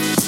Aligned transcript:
Thank 0.00 0.22
you. 0.22 0.27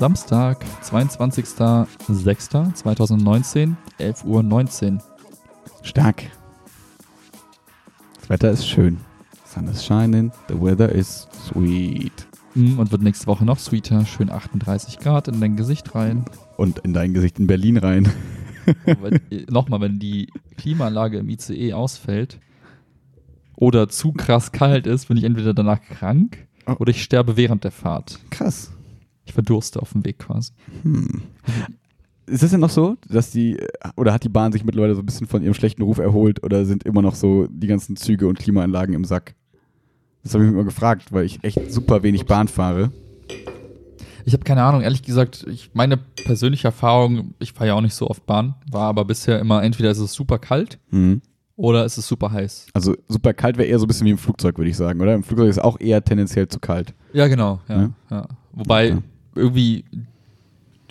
Samstag, 0.00 0.64
22.06.2019, 0.82 3.74
11.19 3.98 4.94
Uhr. 4.94 4.98
Stark. 5.82 6.22
Das 8.18 8.30
Wetter 8.30 8.50
ist 8.50 8.66
schön. 8.66 8.96
Sun 9.44 9.68
is 9.68 9.84
shining, 9.84 10.32
the 10.48 10.54
weather 10.58 10.88
is 10.90 11.28
sweet. 11.46 12.26
Mm, 12.54 12.78
Und 12.78 12.90
wird 12.92 13.02
nächste 13.02 13.26
Woche 13.26 13.44
noch 13.44 13.58
sweeter. 13.58 14.06
Schön 14.06 14.30
38 14.30 15.00
Grad 15.00 15.28
in 15.28 15.38
dein 15.38 15.56
Gesicht 15.56 15.94
rein. 15.94 16.24
Und 16.56 16.78
in 16.78 16.94
dein 16.94 17.12
Gesicht 17.12 17.38
in 17.38 17.46
Berlin 17.46 17.76
rein. 17.76 18.10
Wenn- 18.86 19.20
Nochmal, 19.50 19.82
wenn 19.82 19.98
die 19.98 20.28
Klimaanlage 20.56 21.18
im 21.18 21.28
ICE 21.28 21.74
ausfällt 21.74 22.40
oder 23.54 23.90
zu 23.90 24.12
krass 24.12 24.50
kalt 24.52 24.86
ist, 24.86 25.08
bin 25.08 25.18
ich 25.18 25.24
entweder 25.24 25.52
danach 25.52 25.82
krank 25.82 26.46
Oh. 26.66 26.76
oder 26.78 26.90
ich 26.90 27.02
sterbe 27.02 27.36
während 27.36 27.64
der 27.64 27.70
Fahrt. 27.70 28.18
Krass. 28.30 28.72
Ich 29.30 29.34
verdurste 29.34 29.80
auf 29.80 29.92
dem 29.92 30.04
Weg 30.04 30.18
quasi. 30.18 30.50
Hm. 30.82 31.22
Ist 32.26 32.42
es 32.42 32.50
denn 32.50 32.58
noch 32.58 32.70
so, 32.70 32.96
dass 33.08 33.30
die, 33.30 33.56
oder 33.96 34.12
hat 34.12 34.24
die 34.24 34.28
Bahn 34.28 34.50
sich 34.50 34.64
mittlerweile 34.64 34.96
so 34.96 35.02
ein 35.02 35.06
bisschen 35.06 35.28
von 35.28 35.40
ihrem 35.44 35.54
schlechten 35.54 35.82
Ruf 35.82 35.98
erholt 35.98 36.42
oder 36.42 36.64
sind 36.64 36.82
immer 36.82 37.00
noch 37.00 37.14
so 37.14 37.46
die 37.48 37.68
ganzen 37.68 37.94
Züge 37.94 38.26
und 38.26 38.40
Klimaanlagen 38.40 38.92
im 38.92 39.04
Sack? 39.04 39.36
Das 40.24 40.34
habe 40.34 40.42
ich 40.42 40.50
mich 40.50 40.54
immer 40.56 40.64
gefragt, 40.64 41.12
weil 41.12 41.24
ich 41.24 41.44
echt 41.44 41.72
super 41.72 42.02
wenig 42.02 42.26
Bahn 42.26 42.48
fahre. 42.48 42.90
Ich 44.24 44.32
habe 44.32 44.42
keine 44.42 44.64
Ahnung, 44.64 44.82
ehrlich 44.82 45.02
gesagt, 45.02 45.46
ich, 45.48 45.70
meine 45.74 45.96
persönliche 45.96 46.66
Erfahrung, 46.68 47.34
ich 47.38 47.52
fahre 47.52 47.68
ja 47.68 47.74
auch 47.74 47.80
nicht 47.80 47.94
so 47.94 48.08
oft 48.10 48.26
Bahn, 48.26 48.54
war 48.70 48.88
aber 48.88 49.04
bisher 49.04 49.38
immer 49.38 49.62
entweder 49.62 49.92
ist 49.92 49.98
es 49.98 50.12
super 50.12 50.38
kalt 50.40 50.78
Mhm. 50.90 51.22
oder 51.56 51.84
ist 51.84 51.98
es 51.98 52.06
super 52.08 52.32
heiß. 52.32 52.66
Also 52.74 52.96
super 53.08 53.32
kalt 53.32 53.58
wäre 53.58 53.68
eher 53.68 53.78
so 53.78 53.84
ein 53.86 53.88
bisschen 53.88 54.06
wie 54.06 54.10
im 54.10 54.18
Flugzeug, 54.18 54.58
würde 54.58 54.70
ich 54.70 54.76
sagen, 54.76 55.00
oder? 55.00 55.14
Im 55.14 55.22
Flugzeug 55.22 55.48
ist 55.50 55.62
auch 55.62 55.78
eher 55.80 56.02
tendenziell 56.04 56.48
zu 56.48 56.58
kalt. 56.58 56.94
Ja, 57.12 57.28
genau. 57.28 57.60
Ja, 57.68 57.80
Ja. 57.82 57.90
ja. 58.10 58.28
Wobei 58.52 58.88
Ja. 58.88 58.98
Irgendwie 59.34 59.84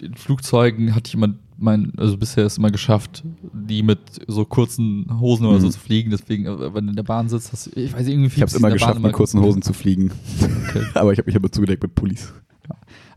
in 0.02 0.16
Flugzeugen 0.16 0.96
hat 0.96 1.08
jemand 1.10 1.38
mein, 1.62 1.92
also 1.98 2.18
bisher 2.18 2.46
ist 2.46 2.58
immer 2.58 2.72
geschafft, 2.72 3.22
die 3.54 3.84
mit 3.84 4.00
so 4.28 4.46
kurzen 4.46 5.20
Hosen 5.20 5.46
oder 5.46 5.60
so 5.60 5.68
Mhm. 5.68 5.72
zu 5.72 5.80
fliegen. 5.80 6.10
Deswegen, 6.10 6.46
äh, 6.46 6.74
wenn 6.74 6.86
du 6.86 6.92
in 6.92 6.96
der 6.96 7.04
Bahn 7.04 7.28
sitzt, 7.28 7.52
hast 7.52 7.66
du, 7.68 7.72
ich 7.80 7.94
weiß 7.94 8.08
irgendwie 8.08 8.28
Ich 8.28 8.42
habe 8.42 8.46
es 8.50 8.54
immer 8.56 8.72
geschafft, 8.72 9.02
mit 9.02 9.12
kurzen 9.12 9.42
Hosen 9.42 9.62
zu 9.62 9.74
fliegen. 9.74 10.12
Okay. 10.70 10.86
Aber 10.94 11.12
ich 11.12 11.20
habe 11.20 11.28
mich 11.28 11.36
aber 11.36 11.52
zugedeckt 11.52 11.84
mit 11.84 11.96
Pullis. 11.96 12.34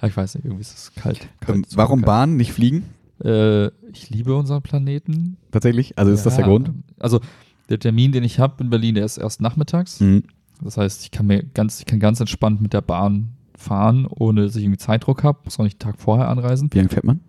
Aber 0.00 0.08
ich 0.08 0.16
weiß 0.16 0.34
nicht, 0.34 0.44
irgendwie 0.44 0.62
ist 0.62 0.76
es 0.76 0.92
kalt. 0.96 1.28
kalt 1.40 1.56
Ähm, 1.58 1.64
warum 1.76 2.00
kalt. 2.00 2.06
Bahn, 2.06 2.36
nicht 2.36 2.50
fliegen? 2.52 2.82
Äh, 3.22 3.66
ich 3.92 4.10
liebe 4.10 4.34
unseren 4.34 4.62
Planeten. 4.62 5.36
Tatsächlich? 5.52 5.96
Also 5.96 6.10
ist 6.10 6.26
das 6.26 6.34
der 6.34 6.44
Ja, 6.44 6.48
Grund? 6.50 6.72
Also 6.98 7.20
der 7.68 7.78
Termin, 7.78 8.10
den 8.10 8.24
ich 8.24 8.40
habe 8.40 8.64
in 8.64 8.70
Berlin, 8.70 8.96
der 8.96 9.04
ist 9.04 9.18
erst 9.18 9.40
nachmittags. 9.40 10.00
Mhm. 10.00 10.24
Das 10.60 10.76
heißt, 10.76 11.04
ich 11.04 11.12
kann 11.12 11.26
mir 11.26 11.44
ganz, 11.44 11.78
ich 11.78 11.86
kann 11.86 12.00
ganz 12.00 12.18
entspannt 12.18 12.60
mit 12.60 12.72
der 12.72 12.80
Bahn 12.80 13.28
fahren, 13.62 14.06
ohne 14.06 14.42
dass 14.44 14.56
ich 14.56 14.62
irgendwie 14.64 14.78
Zeitdruck 14.78 15.22
habe. 15.24 15.38
Muss 15.44 15.58
auch 15.58 15.64
nicht 15.64 15.82
einen 15.82 15.92
Tag 15.92 16.00
vorher 16.00 16.28
anreisen. 16.28 16.68
Wie 16.72 16.78
lange 16.78 16.90
fährt 16.90 17.04
man? 17.04 17.20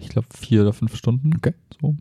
Ich 0.00 0.08
glaube 0.08 0.26
vier 0.34 0.62
oder 0.62 0.72
fünf 0.72 0.96
Stunden. 0.96 1.30
Okay. 1.36 1.54
So. 1.80 1.94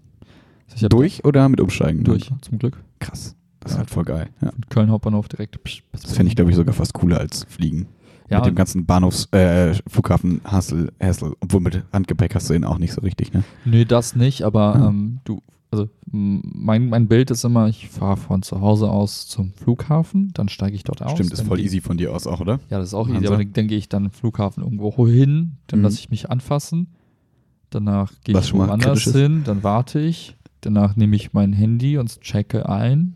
Hab 0.82 0.90
Durch 0.90 1.24
oder 1.26 1.48
mit 1.50 1.60
Umsteigen? 1.62 2.04
Durch, 2.04 2.32
zum 2.42 2.58
Glück. 2.60 2.82
Krass. 3.00 3.36
Das 3.60 3.74
ist 3.74 3.78
halt 3.78 3.90
voll 3.90 4.04
geil. 4.06 4.30
Ja. 4.42 4.52
Köln 4.70 4.90
Hauptbahnhof 4.90 5.28
direkt. 5.30 5.64
Psch, 5.64 5.84
Das 5.92 6.14
fände 6.14 6.30
ich, 6.30 6.36
glaube 6.36 6.50
ich, 6.52 6.58
sogar 6.58 6.74
fast 6.74 6.94
cooler 6.94 7.20
als 7.20 7.46
fliegen. 7.48 7.88
ja, 8.30 8.38
mit 8.40 8.48
dem 8.48 8.56
ganzen 8.56 8.86
Bahnhofs-, 8.86 9.32
äh, 9.32 9.76
Flughafen 9.88 10.42
Hassel, 10.44 10.92
Hassel. 11.02 11.36
Obwohl 11.40 11.62
mit 11.62 11.84
Handgepäck 11.94 12.34
hast 12.36 12.50
du 12.50 12.56
ihn 12.56 12.64
auch 12.66 12.78
nicht 12.80 12.94
so 12.94 13.02
richtig, 13.02 13.32
ne? 13.34 13.44
Nö, 13.66 13.86
das 13.86 14.16
nicht, 14.16 14.42
aber 14.44 14.76
Ja. 14.80 14.88
ähm, 14.88 15.20
du, 15.24 15.42
also 15.74 15.90
mein, 16.06 16.88
mein 16.90 17.08
Bild 17.08 17.32
ist 17.32 17.44
immer, 17.44 17.68
ich 17.68 17.90
fahre 17.90 18.16
von 18.18 18.42
zu 18.44 18.62
Hause 18.62 18.90
aus 18.90 19.28
zum 19.28 19.52
Flughafen, 19.54 20.32
dann 20.34 20.48
steige 20.50 20.76
ich 20.76 20.84
dort 20.84 21.02
aus. 21.02 21.14
Stimmt, 21.14 21.34
ist 21.34 21.42
voll 21.42 21.60
easy 21.60 21.82
von 21.82 21.98
dir 21.98 22.14
aus 22.14 22.28
auch, 22.28 22.40
oder? 22.40 22.60
Ja, 22.70 22.78
das 22.78 22.90
ist 22.90 22.94
auch 22.94 23.08
easy, 23.08 23.16
Hansa. 23.18 23.34
aber 23.34 23.44
dann, 23.44 23.54
dann 23.54 23.68
gehe 23.68 23.78
ich 23.78 23.90
dann 23.90 24.10
Flughafen 24.12 24.64
irgendwo 24.64 25.08
hin, 25.08 25.54
dann 25.68 25.80
Mhm. 25.80 25.84
lasse 25.86 25.98
ich 26.00 26.10
mich 26.10 26.30
anfassen, 26.30 26.88
danach 27.70 28.12
gehe 28.24 28.38
ich 28.38 28.54
woanders 28.54 29.04
hin, 29.04 29.44
dann 29.44 29.64
warte 29.64 30.00
ich, 30.00 30.36
danach 30.62 30.96
nehme 30.96 31.16
ich 31.16 31.34
mein 31.34 31.54
Handy 31.54 31.98
und 31.98 32.22
checke 32.22 32.70
ein, 32.70 33.16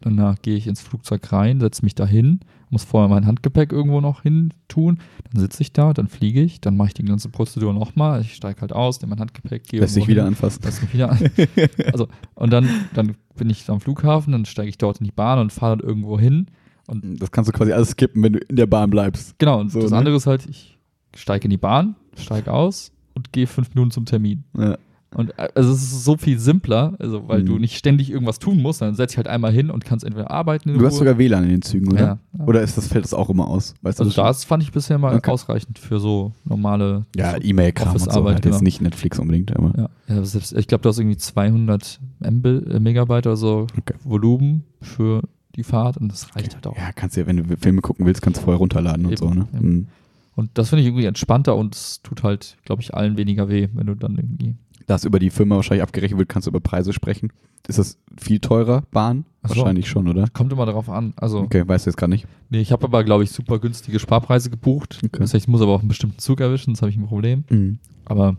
danach 0.00 0.40
gehe 0.42 0.56
ich 0.56 0.66
ins 0.66 0.80
Flugzeug 0.80 1.30
rein, 1.32 1.60
setze 1.60 1.84
mich 1.84 1.94
da 1.94 2.06
hin, 2.06 2.40
muss 2.70 2.84
vorher 2.84 3.08
mein 3.08 3.26
Handgepäck 3.26 3.72
irgendwo 3.72 4.00
noch 4.00 4.22
hin 4.22 4.52
tun, 4.68 4.98
dann 5.32 5.40
sitze 5.40 5.62
ich 5.62 5.72
da, 5.72 5.92
dann 5.92 6.08
fliege 6.08 6.40
ich, 6.42 6.60
dann 6.60 6.76
mache 6.76 6.88
ich 6.88 6.94
die 6.94 7.04
ganze 7.04 7.28
Prozedur 7.28 7.72
nochmal, 7.72 8.20
ich 8.20 8.34
steige 8.34 8.60
halt 8.60 8.72
aus, 8.72 9.00
nehme 9.00 9.10
mein 9.10 9.20
Handgepäck, 9.20 9.64
gehe 9.64 9.86
sich 9.86 9.96
irgendwo 9.96 10.10
wieder 10.10 10.22
hin, 10.22 10.28
anfassen. 10.28 10.60
lass 10.64 10.82
mich 10.82 10.92
wieder 10.94 11.10
an. 11.10 11.18
Also, 11.92 12.08
und 12.34 12.50
dann, 12.52 12.68
dann 12.94 13.16
bin 13.36 13.50
ich 13.50 13.68
am 13.70 13.80
Flughafen, 13.80 14.32
dann 14.32 14.44
steige 14.44 14.68
ich 14.68 14.78
dort 14.78 14.98
in 14.98 15.04
die 15.04 15.12
Bahn 15.12 15.38
und 15.38 15.52
fahre 15.52 15.76
dann 15.78 15.88
irgendwo 15.88 16.18
hin. 16.18 16.46
Und 16.86 17.20
Das 17.20 17.30
kannst 17.30 17.48
du 17.48 17.52
quasi 17.52 17.72
alles 17.72 17.90
skippen, 17.90 18.22
wenn 18.22 18.32
du 18.34 18.38
in 18.40 18.56
der 18.56 18.66
Bahn 18.66 18.90
bleibst. 18.90 19.38
genau, 19.38 19.60
und 19.60 19.70
So, 19.70 19.80
das 19.80 19.90
ne? 19.90 19.96
andere 19.98 20.16
ist 20.16 20.26
halt, 20.26 20.46
ich 20.48 20.78
steige 21.14 21.44
in 21.44 21.50
die 21.50 21.56
Bahn, 21.58 21.96
steige 22.16 22.52
aus 22.52 22.92
und 23.14 23.32
gehe 23.32 23.46
fünf 23.46 23.74
Minuten 23.74 23.90
zum 23.90 24.04
Termin. 24.06 24.44
Ja. 24.56 24.76
Und 25.14 25.30
äh, 25.38 25.48
also 25.54 25.72
es 25.72 25.80
ist 25.82 26.04
so 26.04 26.16
viel 26.18 26.38
simpler, 26.38 26.94
also 26.98 27.26
weil 27.28 27.40
Mhm. 27.42 27.46
du 27.46 27.58
nicht 27.58 27.76
ständig 27.78 28.10
irgendwas 28.10 28.38
tun 28.38 28.60
musst, 28.60 28.82
dann 28.82 28.94
setz 28.94 29.12
dich 29.12 29.16
halt 29.16 29.26
einmal 29.28 29.52
hin 29.52 29.70
und 29.70 29.84
kannst 29.84 30.04
entweder 30.04 30.30
arbeiten 30.30 30.68
in 30.68 30.78
Du 30.78 30.84
hast 30.84 30.92
Ruhe. 30.94 30.98
sogar 30.98 31.18
WLAN 31.18 31.44
in 31.44 31.50
den 31.50 31.62
Zügen, 31.62 31.90
oder? 31.92 31.98
ja, 32.00 32.18
ja. 32.38 32.44
Oder 32.46 32.60
ist 32.60 32.76
das, 32.76 32.88
fällt 32.88 33.04
das 33.04 33.14
auch 33.14 33.30
immer 33.30 33.48
aus? 33.48 33.74
Weißt 33.80 34.00
Also 34.00 34.12
das 34.22 34.44
fand 34.44 34.62
ich 34.62 34.70
bisher 34.70 34.98
mal 34.98 35.14
Okay. 35.16 35.30
ausreichend 35.30 35.78
für 35.78 35.98
so 35.98 36.32
normale 36.44 37.06
Ja, 37.16 37.32
so 37.32 37.38
E-Mail-Kram 37.40 37.92
und 37.94 38.12
so. 38.12 38.24
Halt 38.24 38.34
jetzt 38.36 38.42
genau. 38.44 38.60
nicht 38.60 38.82
Netflix 38.82 39.18
unbedingt, 39.18 39.56
aber. 39.56 39.72
Ja, 40.08 40.14
ja 40.16 40.24
selbst, 40.24 40.52
ich 40.52 40.66
glaube, 40.66 40.82
du 40.82 40.90
hast 40.90 40.98
irgendwie 40.98 41.16
200 41.16 42.00
MB, 42.20 42.46
äh, 42.46 42.78
Megabyte 42.80 43.26
oder 43.26 43.36
so 43.36 43.66
Okay. 43.78 43.94
Volumen 44.04 44.64
für 44.82 45.22
die 45.56 45.62
Fahrt 45.64 45.96
und 45.96 46.12
das 46.12 46.36
reicht 46.36 46.54
halt 46.54 46.66
auch. 46.66 46.76
Ja, 46.76 46.92
kannst 46.94 47.16
ja, 47.16 47.26
wenn 47.26 47.38
du 47.38 47.56
Filme 47.56 47.80
gucken 47.80 48.04
willst, 48.04 48.20
kannst 48.22 48.40
du 48.40 48.44
vorher 48.44 48.58
runterladen 48.58 49.06
und 49.06 49.12
Eben, 49.12 49.18
so, 49.18 49.30
ne? 49.32 49.48
Mhm. 49.52 49.86
Und 50.36 50.50
das 50.54 50.68
finde 50.68 50.82
ich 50.82 50.86
irgendwie 50.86 51.06
entspannter 51.06 51.56
und 51.56 51.74
es 51.74 52.00
tut 52.02 52.22
halt, 52.22 52.58
glaube 52.64 52.80
ich, 52.80 52.94
allen 52.94 53.16
weniger 53.16 53.48
weh, 53.48 53.68
wenn 53.72 53.86
du 53.88 53.96
dann 53.96 54.14
irgendwie. 54.16 54.54
Da 54.88 54.94
es 54.94 55.04
über 55.04 55.18
die 55.18 55.28
Firma 55.30 55.54
wahrscheinlich 55.56 55.82
abgerechnet 55.82 56.18
wird, 56.18 56.28
kannst 56.30 56.46
du 56.46 56.50
über 56.50 56.60
Preise 56.60 56.92
sprechen. 56.94 57.30
Ist 57.68 57.78
das 57.78 57.98
viel 58.18 58.40
teurer, 58.40 58.82
Bahn? 58.90 59.26
So. 59.42 59.54
Wahrscheinlich 59.56 59.86
schon, 59.88 60.08
oder? 60.08 60.26
Kommt 60.32 60.50
immer 60.52 60.64
darauf 60.64 60.88
an. 60.88 61.12
Also, 61.16 61.40
Okay, 61.40 61.62
weißt 61.66 61.84
du 61.86 61.90
jetzt 61.90 61.96
gar 61.98 62.08
nicht. 62.08 62.26
nee, 62.48 62.60
ich 62.60 62.72
habe 62.72 62.84
aber, 62.84 63.04
glaube 63.04 63.22
ich, 63.22 63.30
super 63.30 63.58
günstige 63.58 63.98
Sparpreise 63.98 64.48
gebucht. 64.48 64.98
Okay. 65.04 65.18
Das 65.20 65.34
heißt, 65.34 65.44
ich 65.44 65.48
muss 65.48 65.60
aber 65.60 65.72
auch 65.72 65.80
einen 65.80 65.88
bestimmten 65.88 66.18
Zug 66.18 66.40
erwischen, 66.40 66.70
sonst 66.74 66.80
habe 66.80 66.90
ich 66.90 66.96
ein 66.96 67.06
Problem. 67.06 67.78
Aber 68.06 68.36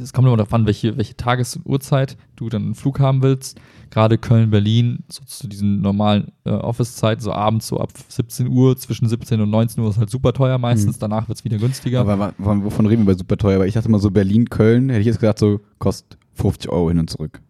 es 0.00 0.12
kommt 0.12 0.28
immer 0.28 0.36
darauf 0.36 0.54
an, 0.54 0.64
welche, 0.64 0.96
welche 0.96 1.16
Tages- 1.16 1.56
und 1.56 1.66
Uhrzeit 1.66 2.16
du 2.36 2.48
dann 2.48 2.62
einen 2.62 2.74
Flug 2.76 3.00
haben 3.00 3.20
willst. 3.22 3.60
Gerade 3.90 4.18
Köln, 4.18 4.50
Berlin, 4.50 5.04
so 5.08 5.22
zu 5.24 5.48
diesen 5.48 5.80
normalen 5.80 6.32
äh, 6.44 6.50
Office-Zeiten, 6.50 7.22
so 7.22 7.32
abends 7.32 7.66
so 7.68 7.78
ab 7.80 7.90
17 8.08 8.48
Uhr, 8.48 8.76
zwischen 8.76 9.08
17 9.08 9.40
und 9.40 9.50
19 9.50 9.82
Uhr 9.82 9.90
ist 9.90 9.98
halt 9.98 10.10
super 10.10 10.32
teuer 10.32 10.58
meistens, 10.58 10.96
Mhm. 10.96 11.00
danach 11.00 11.28
wird 11.28 11.38
es 11.38 11.44
wieder 11.44 11.58
günstiger. 11.58 12.00
Aber 12.00 12.32
wovon 12.38 12.86
reden 12.86 13.02
wir 13.06 13.14
bei 13.14 13.18
super 13.18 13.36
teuer? 13.36 13.58
Weil 13.60 13.68
ich 13.68 13.74
dachte 13.74 13.88
mal 13.90 13.98
so 14.00 14.10
Berlin, 14.10 14.50
Köln, 14.50 14.88
hätte 14.90 15.00
ich 15.00 15.06
jetzt 15.06 15.20
gesagt, 15.20 15.38
so 15.38 15.60
kostet 15.78 16.18
50 16.34 16.70
Euro 16.70 16.88
hin 16.90 16.98
und 16.98 17.08
zurück. 17.10 17.40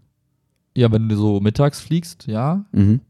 ja, 0.77 0.93
wenn 0.93 1.09
du 1.09 1.17
so 1.17 1.41
mittags 1.41 1.81
fliegst, 1.81 2.27
ja. 2.29 2.65
Mhm. 2.73 3.01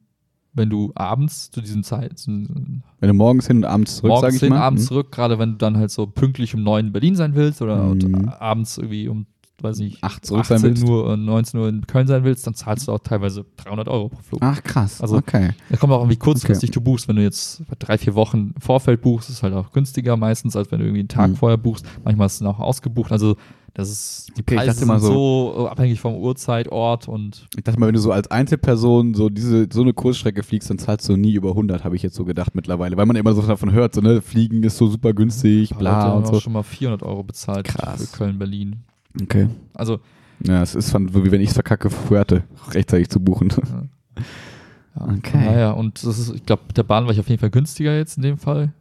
Wenn 0.55 0.71
du 0.71 0.91
abends 0.95 1.51
zu 1.51 1.61
diesen 1.61 1.85
Zeiten, 1.85 2.83
Wenn 2.99 3.09
du 3.09 3.15
morgens 3.15 3.47
hin 3.47 3.59
und 3.59 3.65
abends 3.67 3.97
zurück, 3.97 4.11
sag 4.11 4.21
morgens 4.23 4.35
ich 4.37 4.41
hin, 4.41 4.49
mal. 4.49 4.61
abends 4.61 4.85
Mhm. 4.85 4.89
zurück, 4.89 5.13
gerade 5.13 5.39
wenn 5.39 5.51
du 5.53 5.57
dann 5.59 5.77
halt 5.77 5.91
so 5.91 6.07
pünktlich 6.07 6.55
um 6.55 6.63
9 6.63 6.87
in 6.87 6.93
Berlin 6.93 7.15
sein 7.15 7.35
willst 7.35 7.61
oder 7.63 7.95
Mhm. 7.95 8.29
abends 8.41 8.79
irgendwie 8.79 9.07
um, 9.09 9.27
weiß 9.63 9.79
nicht, 9.79 10.03
Acht 10.05 10.25
zurück 10.25 10.45
sein 10.47 10.59
18 10.59 10.71
willst. 10.71 10.85
Uhr, 10.89 11.13
äh, 11.13 11.17
19 11.17 11.61
Uhr 11.61 11.69
in 11.69 11.87
Köln 11.87 12.07
sein 12.07 12.25
willst, 12.25 12.47
dann 12.47 12.55
zahlst 12.55 12.89
du 12.89 12.93
auch 12.93 13.01
teilweise 13.01 13.45
300 13.57 13.89
Euro 13.89 14.09
pro 14.09 14.23
Flug. 14.23 14.41
Ach 14.43 14.63
krass, 14.63 15.01
Also- 15.01 15.17
okay. 15.17 15.51
Da 15.71 15.77
kommt 15.77 15.93
auch, 15.93 16.09
wie 16.09 16.17
kurzfristig 16.17 16.71
du 16.71 16.81
buchst. 16.81 17.09
Wenn 17.09 17.17
du 17.17 17.23
jetzt 17.23 17.63
drei, 17.79 17.99
vier 17.99 18.15
Wochen 18.15 18.53
im 18.55 18.61
Vorfeld 18.61 19.01
buchst, 19.01 19.29
ist 19.31 19.43
halt 19.43 19.55
auch 19.55 19.73
günstiger 19.73 20.17
meistens, 20.17 20.55
als 20.57 20.71
wenn 20.71 20.79
du 20.79 20.85
irgendwie 20.87 21.01
einen 21.01 21.09
Tag 21.09 21.31
Mhm. 21.31 21.37
vorher 21.37 21.59
buchst. 21.59 21.85
Manchmal 22.05 22.27
ist 22.27 22.41
es 22.41 22.43
auch 22.47 22.59
ausgebucht. 22.61 23.11
Also 23.13 23.37
das 23.75 23.91
ist, 23.91 24.29
die 24.37 24.43
Okay, 24.43 24.55
ich 24.55 24.57
Preise 24.61 24.79
sind 24.79 24.89
so- 25.01 25.53
so, 25.57 25.67
äh, 25.67 25.69
abhängig 25.69 26.01
vom 26.01 26.15
Uhrzeit, 26.17 26.69
Ort 26.73 27.07
und 27.07 27.47
Ich 27.57 27.63
dachte 27.63 27.79
mal, 27.79 27.87
wenn 27.87 27.95
du 27.95 28.01
so 28.01 28.11
als 28.11 28.29
Einzelperson 28.31 29.15
so 29.15 29.29
diese 29.29 29.69
so 29.73 29.83
eine 29.83 29.93
Kursstrecke 29.93 30.43
fliegst, 30.43 30.69
dann 30.71 30.79
zahlst 30.79 31.09
du 31.09 31.17
nie 31.17 31.33
über 31.35 31.55
100, 31.55 31.85
habe 31.85 31.95
ich 31.95 32.03
jetzt 32.03 32.17
so 32.17 32.25
gedacht 32.25 32.55
mittlerweile, 32.57 32.97
weil 32.97 33.07
man 33.07 33.15
immer 33.17 33.35
so 33.35 33.43
davon 33.43 33.71
hört, 33.73 33.95
so 33.95 34.01
ne, 34.01 34.21
Fliegen 34.21 34.63
ist 34.65 34.79
so 34.79 34.89
super 34.89 35.13
günstig, 35.13 35.75
bla 35.77 36.13
und 36.13 36.27
so. 36.27 36.41
schon 36.41 36.55
mal 36.55 36.63
400 36.65 37.03
Euro 37.05 37.23
bezahlt 37.23 37.67
Krass. 37.67 38.09
für 38.11 38.17
Köln, 38.19 38.39
Berlin. 38.39 38.83
Okay. 39.23 39.49
Also 39.75 40.01
Ja, 40.45 40.63
es 40.63 40.75
ist 40.75 40.91
von, 40.91 41.09
so 41.09 41.25
wie 41.25 41.31
wenn 41.31 41.41
ich 41.41 41.49
es 41.49 41.55
verkacke, 41.55 41.91
Fuerte 41.91 42.45
rechtzeitig 42.71 43.09
zu 43.09 43.21
buchen. 43.21 43.51
Ja, 43.51 43.83
Okay. 45.19 45.39
Naja, 45.45 45.71
und 45.73 46.05
das 46.05 46.19
ist, 46.19 46.35
ich 46.35 46.45
glaube, 46.45 46.63
mit 46.67 46.77
der 46.77 46.83
Bahn 46.83 47.05
war 47.05 47.13
ich 47.13 47.21
auf 47.21 47.29
jeden 47.29 47.39
Fall 47.39 47.51
günstiger 47.51 47.97
jetzt 47.97 48.17
in 48.17 48.23
dem 48.25 48.37
Fall. 48.37 48.73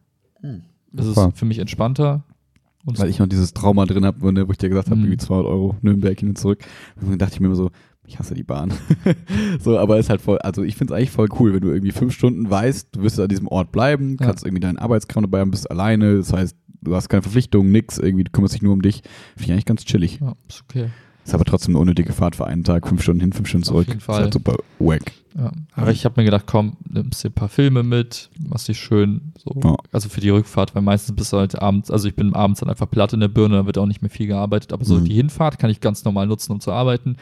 Das 0.92 1.06
ist 1.06 1.20
für 1.36 1.46
mich 1.46 1.60
entspannter. 1.60 2.24
Und 2.86 2.98
Weil 2.98 3.10
ich 3.10 3.20
noch 3.20 3.28
dieses 3.28 3.54
Trauma 3.54 3.86
drin 3.86 4.04
habe, 4.06 4.34
ne, 4.34 4.48
wo 4.48 4.52
ich 4.52 4.58
dir 4.58 4.70
gesagt 4.70 4.88
habe, 4.90 4.96
Mhm. 4.96 5.04
irgendwie 5.06 5.18
200 5.18 5.46
Euro 5.46 5.76
Nürnberg 5.82 6.18
hin 6.20 6.30
und 6.30 6.38
zurück. 6.40 6.60
Und 7.00 7.12
dann 7.12 7.20
dachte 7.20 7.34
ich 7.36 7.40
mir 7.40 7.48
immer 7.48 7.56
so, 7.56 7.70
ich 8.08 8.18
hasse 8.20 8.34
die 8.34 8.44
Bahn. 8.44 8.74
so, 9.60 9.78
aber 9.78 10.00
ist 10.00 10.10
halt 10.10 10.22
voll, 10.22 10.40
also 10.40 10.64
ich 10.64 10.76
finde 10.76 10.94
es 10.94 10.98
eigentlich 10.98 11.12
voll 11.12 11.28
cool, 11.40 11.54
wenn 11.54 11.62
du 11.62 11.70
irgendwie 11.70 11.92
fünf 11.92 12.14
Stunden 12.14 12.50
weißt, 12.50 12.90
du 12.96 13.02
wirst 13.04 13.20
an 13.20 13.28
diesem 13.28 13.48
Ort 13.48 13.72
bleiben, 13.72 14.18
Ja. 14.20 14.28
kannst 14.28 14.46
irgendwie 14.46 14.62
deinen 14.62 14.78
Arbeitskram 14.78 15.24
dabei 15.24 15.42
haben, 15.42 15.52
bist 15.52 15.70
alleine, 15.70 16.18
das 16.18 16.34
heißt, 16.34 16.56
du 16.82 16.96
hast 16.96 17.10
keine 17.10 17.22
Verpflichtungen, 17.22 17.72
nix, 17.72 17.98
irgendwie, 17.98 18.24
du 18.24 18.32
kümmerst 18.32 18.56
dich 18.56 18.62
nur 18.62 18.74
um 18.74 18.82
dich. 18.82 19.02
Finde 19.36 19.44
ich 19.46 19.52
eigentlich 19.52 19.66
ganz 19.66 19.84
chillig. 19.86 20.20
Ja, 20.22 20.34
ist 20.48 20.64
okay. 20.68 20.90
Ist 21.26 21.34
aber 21.34 21.44
trotzdem 21.44 21.74
eine 21.76 21.82
unnötige 21.82 22.14
Fahrt 22.14 22.38
für 22.38 22.48
einen 22.48 22.64
Tag, 22.64 22.88
fünf 22.88 23.02
Stunden 23.04 23.20
hin, 23.20 23.34
fünf 23.34 23.50
Stunden 23.50 23.64
Auf 23.66 23.68
zurück. 23.70 23.88
jeden 23.88 23.98
Ist 24.00 24.06
Fall. 24.06 24.22
halt 24.24 24.34
super 24.34 24.56
wack. 24.80 25.12
Ja. 25.38 25.52
Aber 25.74 25.92
ich 25.92 26.06
habe 26.06 26.22
mir 26.22 26.24
gedacht, 26.24 26.46
komm, 26.48 26.78
nimmst 26.90 27.22
dir 27.22 27.30
ein 27.30 27.34
paar 27.34 27.50
Filme 27.50 27.84
mit, 27.84 28.30
machst 28.40 28.70
dich 28.70 28.80
schön 28.80 29.34
so. 29.38 29.54
Ja. 29.62 29.76
Also 29.92 30.08
für 30.08 30.22
die 30.22 30.30
Rückfahrt, 30.30 30.74
weil 30.74 30.84
meistens 30.84 31.14
bist 31.18 31.34
du 31.34 31.38
halt 31.38 31.62
abends, 31.62 31.92
also 31.92 32.08
ich 32.08 32.16
bin 32.16 32.34
abends 32.34 32.62
dann 32.62 32.70
einfach 32.70 32.90
platt 32.90 33.12
in 33.12 33.20
der 33.20 33.28
Birne, 33.28 33.56
da 33.56 33.66
wird 33.66 33.78
auch 33.78 33.86
nicht 33.88 34.02
mehr 34.02 34.10
viel 34.10 34.28
gearbeitet. 34.28 34.72
Aber 34.72 34.86
so 34.86 34.96
Mhm. 34.96 35.04
die 35.04 35.16
Hinfahrt 35.16 35.60
kann 35.60 35.70
ich 35.70 35.82
ganz 35.82 36.06
normal 36.06 36.28
nutzen, 36.28 36.54
um 36.54 36.62
zu 36.62 36.72
arbeiten. 36.72 37.18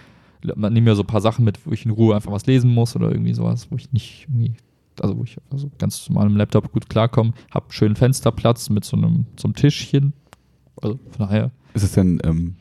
Man 0.55 0.73
nimmt 0.73 0.85
mir 0.85 0.95
so 0.95 1.03
ein 1.03 1.07
paar 1.07 1.21
Sachen 1.21 1.45
mit, 1.45 1.65
wo 1.65 1.71
ich 1.71 1.85
in 1.85 1.91
Ruhe 1.91 2.15
einfach 2.15 2.31
was 2.31 2.45
lesen 2.45 2.73
muss 2.73 2.95
oder 2.95 3.11
irgendwie 3.11 3.33
sowas, 3.33 3.67
wo 3.69 3.75
ich 3.75 3.91
nicht 3.93 4.27
irgendwie, 4.27 4.53
also 5.01 5.17
wo 5.17 5.23
ich 5.23 5.37
also 5.51 5.69
ganz 5.77 6.07
normal 6.09 6.27
im 6.27 6.37
Laptop 6.37 6.71
gut 6.71 6.89
klarkomme. 6.89 7.33
Hab 7.51 7.73
schönen 7.73 7.95
Fensterplatz 7.95 8.69
mit 8.69 8.85
so 8.85 8.97
einem, 8.97 9.25
so 9.37 9.47
einem 9.47 9.55
Tischchen. 9.55 10.13
Also 10.81 10.99
von 11.11 11.27
daher. 11.27 11.51
Ist 11.73 11.83
es 11.83 11.93
denn, 11.93 12.19
ähm, 12.23 12.55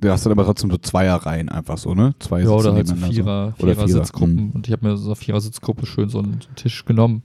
du 0.00 0.10
hast 0.10 0.24
dann 0.24 0.32
aber 0.32 0.44
trotzdem 0.44 0.70
so 0.70 0.78
Zweierreihen 0.78 1.48
einfach 1.48 1.78
so, 1.78 1.94
ne? 1.94 2.14
Zwei 2.18 2.42
Ja, 2.42 2.50
oder 2.50 2.72
halt 2.72 2.88
so 2.88 2.94
Vierer, 2.94 3.54
Oder 3.58 3.74
Vierer 3.74 3.86
Vierer, 3.86 4.04
Sitzgruppen. 4.04 4.34
mhm. 4.34 4.50
Und 4.50 4.66
ich 4.66 4.72
habe 4.72 4.86
mir 4.86 4.96
so 4.96 5.06
eine 5.06 5.16
Vierer 5.16 5.40
Sitzgruppe 5.40 5.86
schön 5.86 6.08
so 6.08 6.18
einen, 6.18 6.40
so 6.40 6.48
einen 6.48 6.56
Tisch 6.56 6.84
genommen. 6.84 7.22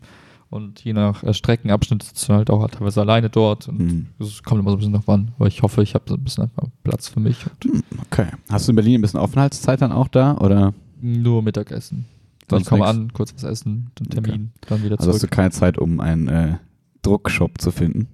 Und 0.54 0.84
je 0.84 0.94
nach 0.94 1.24
äh, 1.24 1.34
Streckenabschnitt 1.34 2.04
sitzt 2.04 2.30
du 2.30 2.34
halt 2.34 2.50
auch 2.52 2.68
teilweise 2.70 3.02
alleine 3.02 3.30
dort. 3.30 3.68
Und 3.68 3.80
Mhm. 3.80 4.08
es 4.20 4.44
kommt 4.44 4.60
immer 4.62 4.70
so 4.70 4.76
ein 4.76 4.80
bisschen 4.80 4.94
drauf 4.94 5.10
an. 5.10 5.32
Aber 5.38 5.48
ich 5.48 5.62
hoffe, 5.64 5.82
ich 5.82 5.96
habe 5.96 6.06
so 6.08 6.14
ein 6.16 6.24
bisschen 6.24 6.44
einfach 6.44 6.68
Platz 6.84 7.08
für 7.08 7.20
mich. 7.20 7.38
Hm, 7.64 7.82
Okay. 8.12 8.28
Hast 8.50 8.68
du 8.68 8.72
in 8.72 8.76
Berlin 8.76 9.00
ein 9.00 9.02
bisschen 9.02 9.20
Aufenthaltszeit 9.20 9.82
dann 9.82 9.92
auch 9.92 10.08
da? 10.08 10.38
Oder 10.38 10.74
nur 11.02 11.42
Mittagessen. 11.42 12.06
Dann 12.48 12.58
Sonst 12.60 12.62
ich 12.64 12.70
komme 12.70 12.82
nix? 12.86 12.90
an, 12.98 13.14
kurz 13.14 13.34
was 13.36 13.44
essen, 13.44 13.90
dann 13.96 14.08
Termin, 14.10 14.52
dann 14.68 14.84
wieder 14.84 15.00
also 15.00 15.10
hast 15.10 15.16
du 15.16 15.20
zurück. 15.22 15.32
keine 15.32 15.52
Zeit, 15.52 15.78
um 15.80 16.00
einen 16.00 16.28
äh, 16.28 16.58
Druckshop 17.02 17.60
zu 17.60 17.72
finden? 17.72 18.10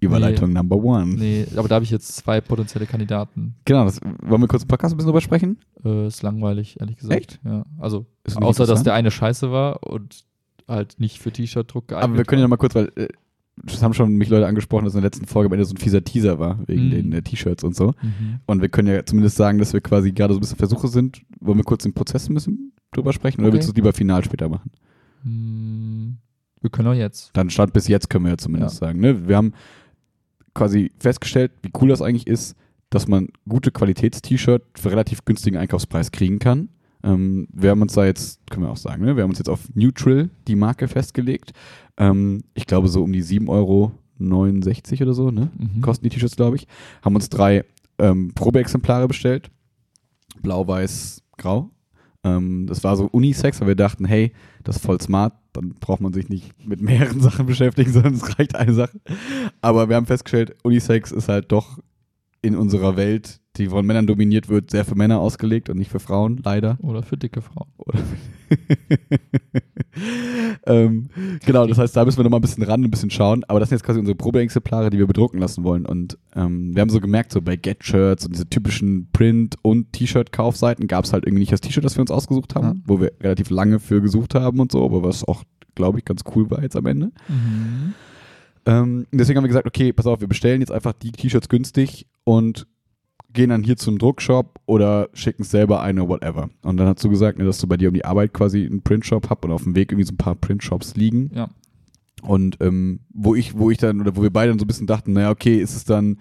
Überleitung 0.00 0.52
Number 0.52 0.76
One. 0.76 1.14
Nee, 1.16 1.46
aber 1.56 1.66
da 1.68 1.76
habe 1.76 1.84
ich 1.84 1.90
jetzt 1.90 2.14
zwei 2.16 2.40
potenzielle 2.40 2.86
Kandidaten. 2.86 3.54
Genau, 3.64 3.84
das, 3.84 4.00
wollen 4.22 4.40
wir 4.42 4.48
kurz 4.48 4.62
im 4.62 4.68
Podcast 4.68 4.94
ein 4.94 4.96
bisschen 4.98 5.08
drüber 5.08 5.20
sprechen? 5.20 5.58
Äh, 5.84 6.06
ist 6.06 6.22
langweilig, 6.22 6.78
ehrlich 6.80 6.96
gesagt. 6.98 7.18
Echt? 7.18 7.40
Ja. 7.44 7.64
Also, 7.78 8.06
außer 8.34 8.66
dass 8.66 8.82
der 8.82 8.94
eine 8.94 9.10
scheiße 9.10 9.50
war 9.50 9.82
und 9.82 10.24
halt 10.68 10.98
nicht 10.98 11.18
für 11.20 11.30
T-Shirt-Druck 11.32 11.88
geeignet 11.88 12.04
Aber 12.04 12.16
wir 12.16 12.24
können 12.24 12.40
ja 12.42 12.48
mal 12.48 12.56
kurz, 12.56 12.74
weil 12.74 12.90
äh, 12.96 13.08
das 13.56 13.82
haben 13.82 13.94
schon 13.94 14.14
mich 14.16 14.28
Leute 14.28 14.46
angesprochen, 14.46 14.84
dass 14.84 14.94
in 14.94 15.00
der 15.00 15.06
letzten 15.08 15.26
Folge 15.26 15.46
am 15.46 15.52
Ende 15.52 15.64
so 15.64 15.74
ein 15.74 15.76
fieser 15.78 16.02
Teaser 16.02 16.38
war, 16.38 16.58
wegen 16.66 16.86
Mhm. 16.86 16.90
den 16.90 17.12
äh, 17.12 17.22
T-Shirts 17.22 17.62
und 17.64 17.76
so. 17.76 17.92
Mhm. 18.02 18.40
Und 18.46 18.62
wir 18.62 18.68
können 18.68 18.88
ja 18.88 19.04
zumindest 19.06 19.36
sagen, 19.36 19.58
dass 19.58 19.72
wir 19.72 19.80
quasi 19.80 20.10
gerade 20.12 20.34
so 20.34 20.38
ein 20.38 20.40
bisschen 20.40 20.58
Versuche 20.58 20.88
sind. 20.88 21.22
Wollen 21.40 21.58
wir 21.58 21.64
kurz 21.64 21.84
den 21.84 21.92
Prozess 21.94 22.28
ein 22.28 22.34
bisschen 22.34 22.72
drüber 22.90 23.12
sprechen 23.12 23.40
oder 23.40 23.48
Okay. 23.48 23.54
willst 23.56 23.68
du 23.68 23.72
es 23.72 23.76
lieber 23.76 23.92
final 23.92 24.24
später 24.24 24.48
machen? 24.48 24.70
Hm, 25.22 26.16
Wir 26.60 26.70
können 26.70 26.88
auch 26.88 26.94
jetzt. 26.94 27.30
Dann 27.34 27.50
Stand 27.50 27.72
bis 27.72 27.88
jetzt 27.88 28.08
können 28.10 28.24
wir 28.24 28.30
ja 28.32 28.38
zumindest 28.38 28.76
sagen. 28.76 28.98
Ne? 29.00 29.28
Wir 29.28 29.36
haben 29.36 29.52
quasi 30.54 30.90
festgestellt, 30.98 31.52
wie 31.62 31.70
cool 31.80 31.88
das 31.88 32.00
eigentlich 32.02 32.26
ist, 32.26 32.56
dass 32.90 33.08
man 33.08 33.28
gute 33.48 33.70
Qualitäts-T-Shirt 33.70 34.62
für 34.78 34.90
relativ 34.90 35.24
günstigen 35.24 35.56
Einkaufspreis 35.56 36.10
kriegen 36.12 36.38
kann. 36.38 36.68
Ähm, 37.04 37.46
wir 37.52 37.70
haben 37.70 37.82
uns 37.82 37.92
da 37.92 38.04
jetzt, 38.04 38.40
können 38.50 38.64
wir 38.64 38.70
auch 38.70 38.78
sagen, 38.78 39.04
ne? 39.04 39.14
wir 39.14 39.22
haben 39.22 39.30
uns 39.30 39.38
jetzt 39.38 39.50
auf 39.50 39.68
Neutral 39.74 40.30
die 40.48 40.56
Marke 40.56 40.88
festgelegt. 40.88 41.52
Ähm, 41.98 42.42
ich 42.54 42.66
glaube 42.66 42.88
so 42.88 43.04
um 43.04 43.12
die 43.12 43.22
7,69 43.22 43.48
Euro 43.48 43.92
oder 45.02 45.14
so, 45.14 45.30
ne? 45.30 45.50
Mhm. 45.56 45.82
kosten 45.82 46.04
die 46.04 46.10
T-Shirts, 46.10 46.36
glaube 46.36 46.56
ich. 46.56 46.66
Haben 47.02 47.14
uns 47.14 47.28
drei 47.28 47.64
ähm, 47.98 48.32
Probeexemplare 48.34 49.06
bestellt. 49.06 49.50
Blau, 50.42 50.66
weiß, 50.66 51.22
grau. 51.36 51.70
Ähm, 52.24 52.66
das 52.66 52.82
war 52.82 52.96
so 52.96 53.06
Unisex, 53.06 53.60
weil 53.60 53.68
wir 53.68 53.74
dachten, 53.76 54.06
hey, 54.06 54.32
das 54.62 54.76
ist 54.76 54.84
voll 54.84 54.98
smart, 55.00 55.34
dann 55.52 55.74
braucht 55.74 56.00
man 56.00 56.14
sich 56.14 56.30
nicht 56.30 56.66
mit 56.66 56.80
mehreren 56.80 57.20
Sachen 57.20 57.44
beschäftigen, 57.44 57.92
sondern 57.92 58.14
es 58.14 58.38
reicht 58.38 58.56
eine 58.56 58.72
Sache. 58.72 58.98
Aber 59.60 59.90
wir 59.90 59.96
haben 59.96 60.06
festgestellt, 60.06 60.56
Unisex 60.62 61.12
ist 61.12 61.28
halt 61.28 61.52
doch 61.52 61.78
in 62.44 62.56
unserer 62.56 62.96
Welt, 62.96 63.40
die 63.56 63.68
von 63.68 63.86
Männern 63.86 64.06
dominiert 64.06 64.48
wird, 64.48 64.70
sehr 64.70 64.84
für 64.84 64.94
Männer 64.94 65.18
ausgelegt 65.20 65.70
und 65.70 65.78
nicht 65.78 65.90
für 65.90 66.00
Frauen, 66.00 66.40
leider. 66.44 66.76
Oder 66.82 67.02
für 67.02 67.16
dicke 67.16 67.40
Frauen. 67.40 67.68
Oder 67.78 67.98
ähm, 70.66 71.08
genau, 71.44 71.66
das 71.66 71.78
heißt, 71.78 71.96
da 71.96 72.04
müssen 72.04 72.18
wir 72.18 72.24
noch 72.24 72.30
mal 72.30 72.38
ein 72.38 72.42
bisschen 72.42 72.62
ran, 72.64 72.82
ein 72.84 72.90
bisschen 72.90 73.10
schauen. 73.10 73.44
Aber 73.44 73.60
das 73.60 73.68
sind 73.68 73.76
jetzt 73.78 73.84
quasi 73.84 73.98
unsere 73.98 74.16
Probeexemplare, 74.16 74.90
die 74.90 74.98
wir 74.98 75.06
bedrucken 75.06 75.38
lassen 75.38 75.64
wollen. 75.64 75.86
Und 75.86 76.18
ähm, 76.34 76.74
wir 76.74 76.80
haben 76.82 76.90
so 76.90 77.00
gemerkt, 77.00 77.32
so 77.32 77.40
bei 77.40 77.56
Get-Shirts 77.56 78.26
und 78.26 78.34
diese 78.34 78.48
typischen 78.48 79.08
Print- 79.12 79.56
und 79.62 79.92
T-Shirt-Kaufseiten 79.92 80.86
gab 80.86 81.04
es 81.04 81.12
halt 81.12 81.24
irgendwie 81.24 81.40
nicht 81.40 81.52
das 81.52 81.60
T-Shirt, 81.60 81.84
das 81.84 81.96
wir 81.96 82.00
uns 82.02 82.10
ausgesucht 82.10 82.54
haben, 82.54 82.66
Ja. 82.66 82.74
wo 82.86 83.00
wir 83.00 83.12
relativ 83.20 83.50
lange 83.50 83.78
für 83.80 84.00
gesucht 84.02 84.34
haben 84.34 84.60
und 84.60 84.72
so, 84.72 84.84
aber 84.84 85.02
was 85.02 85.26
auch, 85.26 85.44
glaube 85.74 85.98
ich, 85.98 86.04
ganz 86.04 86.22
cool 86.34 86.50
war 86.50 86.62
jetzt 86.62 86.76
am 86.76 86.86
Ende. 86.86 87.12
Mhm. 87.28 87.94
Ähm, 88.66 89.06
deswegen 89.12 89.36
haben 89.36 89.44
wir 89.44 89.48
gesagt, 89.48 89.66
okay, 89.66 89.92
pass 89.92 90.06
auf, 90.06 90.20
wir 90.20 90.28
bestellen 90.28 90.60
jetzt 90.60 90.72
einfach 90.72 90.92
die 90.92 91.12
T-Shirts 91.12 91.48
günstig 91.48 92.06
und 92.24 92.66
gehen 93.32 93.50
dann 93.50 93.62
hier 93.62 93.76
zum 93.76 93.98
Druckshop 93.98 94.60
oder 94.66 95.08
schicken 95.12 95.42
es 95.42 95.50
selber 95.50 95.82
eine, 95.82 96.08
whatever. 96.08 96.50
Und 96.62 96.76
dann 96.76 96.86
hast 96.86 97.04
du 97.04 97.10
gesagt, 97.10 97.38
ne, 97.38 97.44
dass 97.44 97.58
du 97.58 97.66
bei 97.66 97.76
dir 97.76 97.88
um 97.88 97.94
die 97.94 98.04
Arbeit 98.04 98.32
quasi 98.32 98.64
einen 98.64 98.82
Printshop 98.82 99.28
hab 99.28 99.44
und 99.44 99.50
auf 99.50 99.64
dem 99.64 99.74
Weg 99.74 99.90
irgendwie 99.90 100.06
so 100.06 100.14
ein 100.14 100.18
paar 100.18 100.36
Printshops 100.36 100.94
liegen. 100.94 101.30
Ja. 101.34 101.48
Und 102.22 102.56
ähm, 102.60 103.00
wo 103.12 103.34
ich, 103.34 103.58
wo 103.58 103.70
ich 103.70 103.78
dann, 103.78 104.00
oder 104.00 104.16
wo 104.16 104.22
wir 104.22 104.32
beide 104.32 104.52
dann 104.52 104.58
so 104.58 104.64
ein 104.64 104.68
bisschen 104.68 104.86
dachten, 104.86 105.12
naja, 105.12 105.30
okay, 105.30 105.56
ist 105.56 105.76
es 105.76 105.84
dann, 105.84 106.18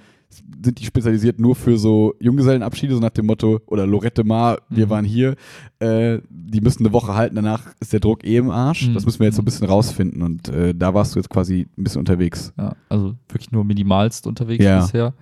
sind 0.64 0.80
die 0.80 0.86
spezialisiert 0.86 1.40
nur 1.40 1.56
für 1.56 1.78
so 1.78 2.14
Junggesellenabschiede, 2.20 2.94
so 2.94 3.00
nach 3.00 3.10
dem 3.12 3.26
Motto, 3.26 3.60
oder 3.68 3.86
Lorette 3.86 4.24
Mar, 4.24 4.60
wir 4.70 4.86
Mhm. 4.86 4.90
waren 4.90 5.06
hier, 5.06 5.36
äh, 5.80 6.20
die 6.30 6.62
müssen 6.62 6.86
eine 6.86 6.94
Woche 6.94 7.14
halten, 7.14 7.36
danach 7.36 7.64
ist 7.80 7.92
der 7.94 8.00
Druck 8.00 8.24
eh 8.24 8.38
im 8.38 8.50
Arsch. 8.50 8.88
Mhm. 8.88 8.94
Das 8.94 9.06
müssen 9.06 9.20
wir 9.20 9.26
jetzt 9.28 9.36
so 9.36 9.42
ein 9.42 9.46
bisschen 9.46 9.68
rausfinden. 9.68 10.22
Und 10.22 10.48
äh, 10.50 10.74
da 10.74 10.94
warst 10.94 11.16
du 11.16 11.20
jetzt 11.20 11.30
quasi 11.30 11.68
ein 11.78 11.84
bisschen 11.84 12.00
unterwegs. 12.00 12.54
Ja, 12.58 12.76
also 12.90 13.16
wirklich 13.28 13.52
nur 13.52 13.64
minimalst 13.66 14.26
unterwegs 14.28 14.64
Ja. 14.64 14.80
bisher. 14.82 15.14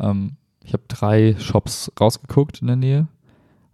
Ähm, 0.00 0.32
ich 0.64 0.72
habe 0.72 0.82
drei 0.88 1.36
Shops 1.38 1.90
rausgeguckt 2.00 2.60
in 2.60 2.66
der 2.66 2.76
Nähe. 2.76 3.08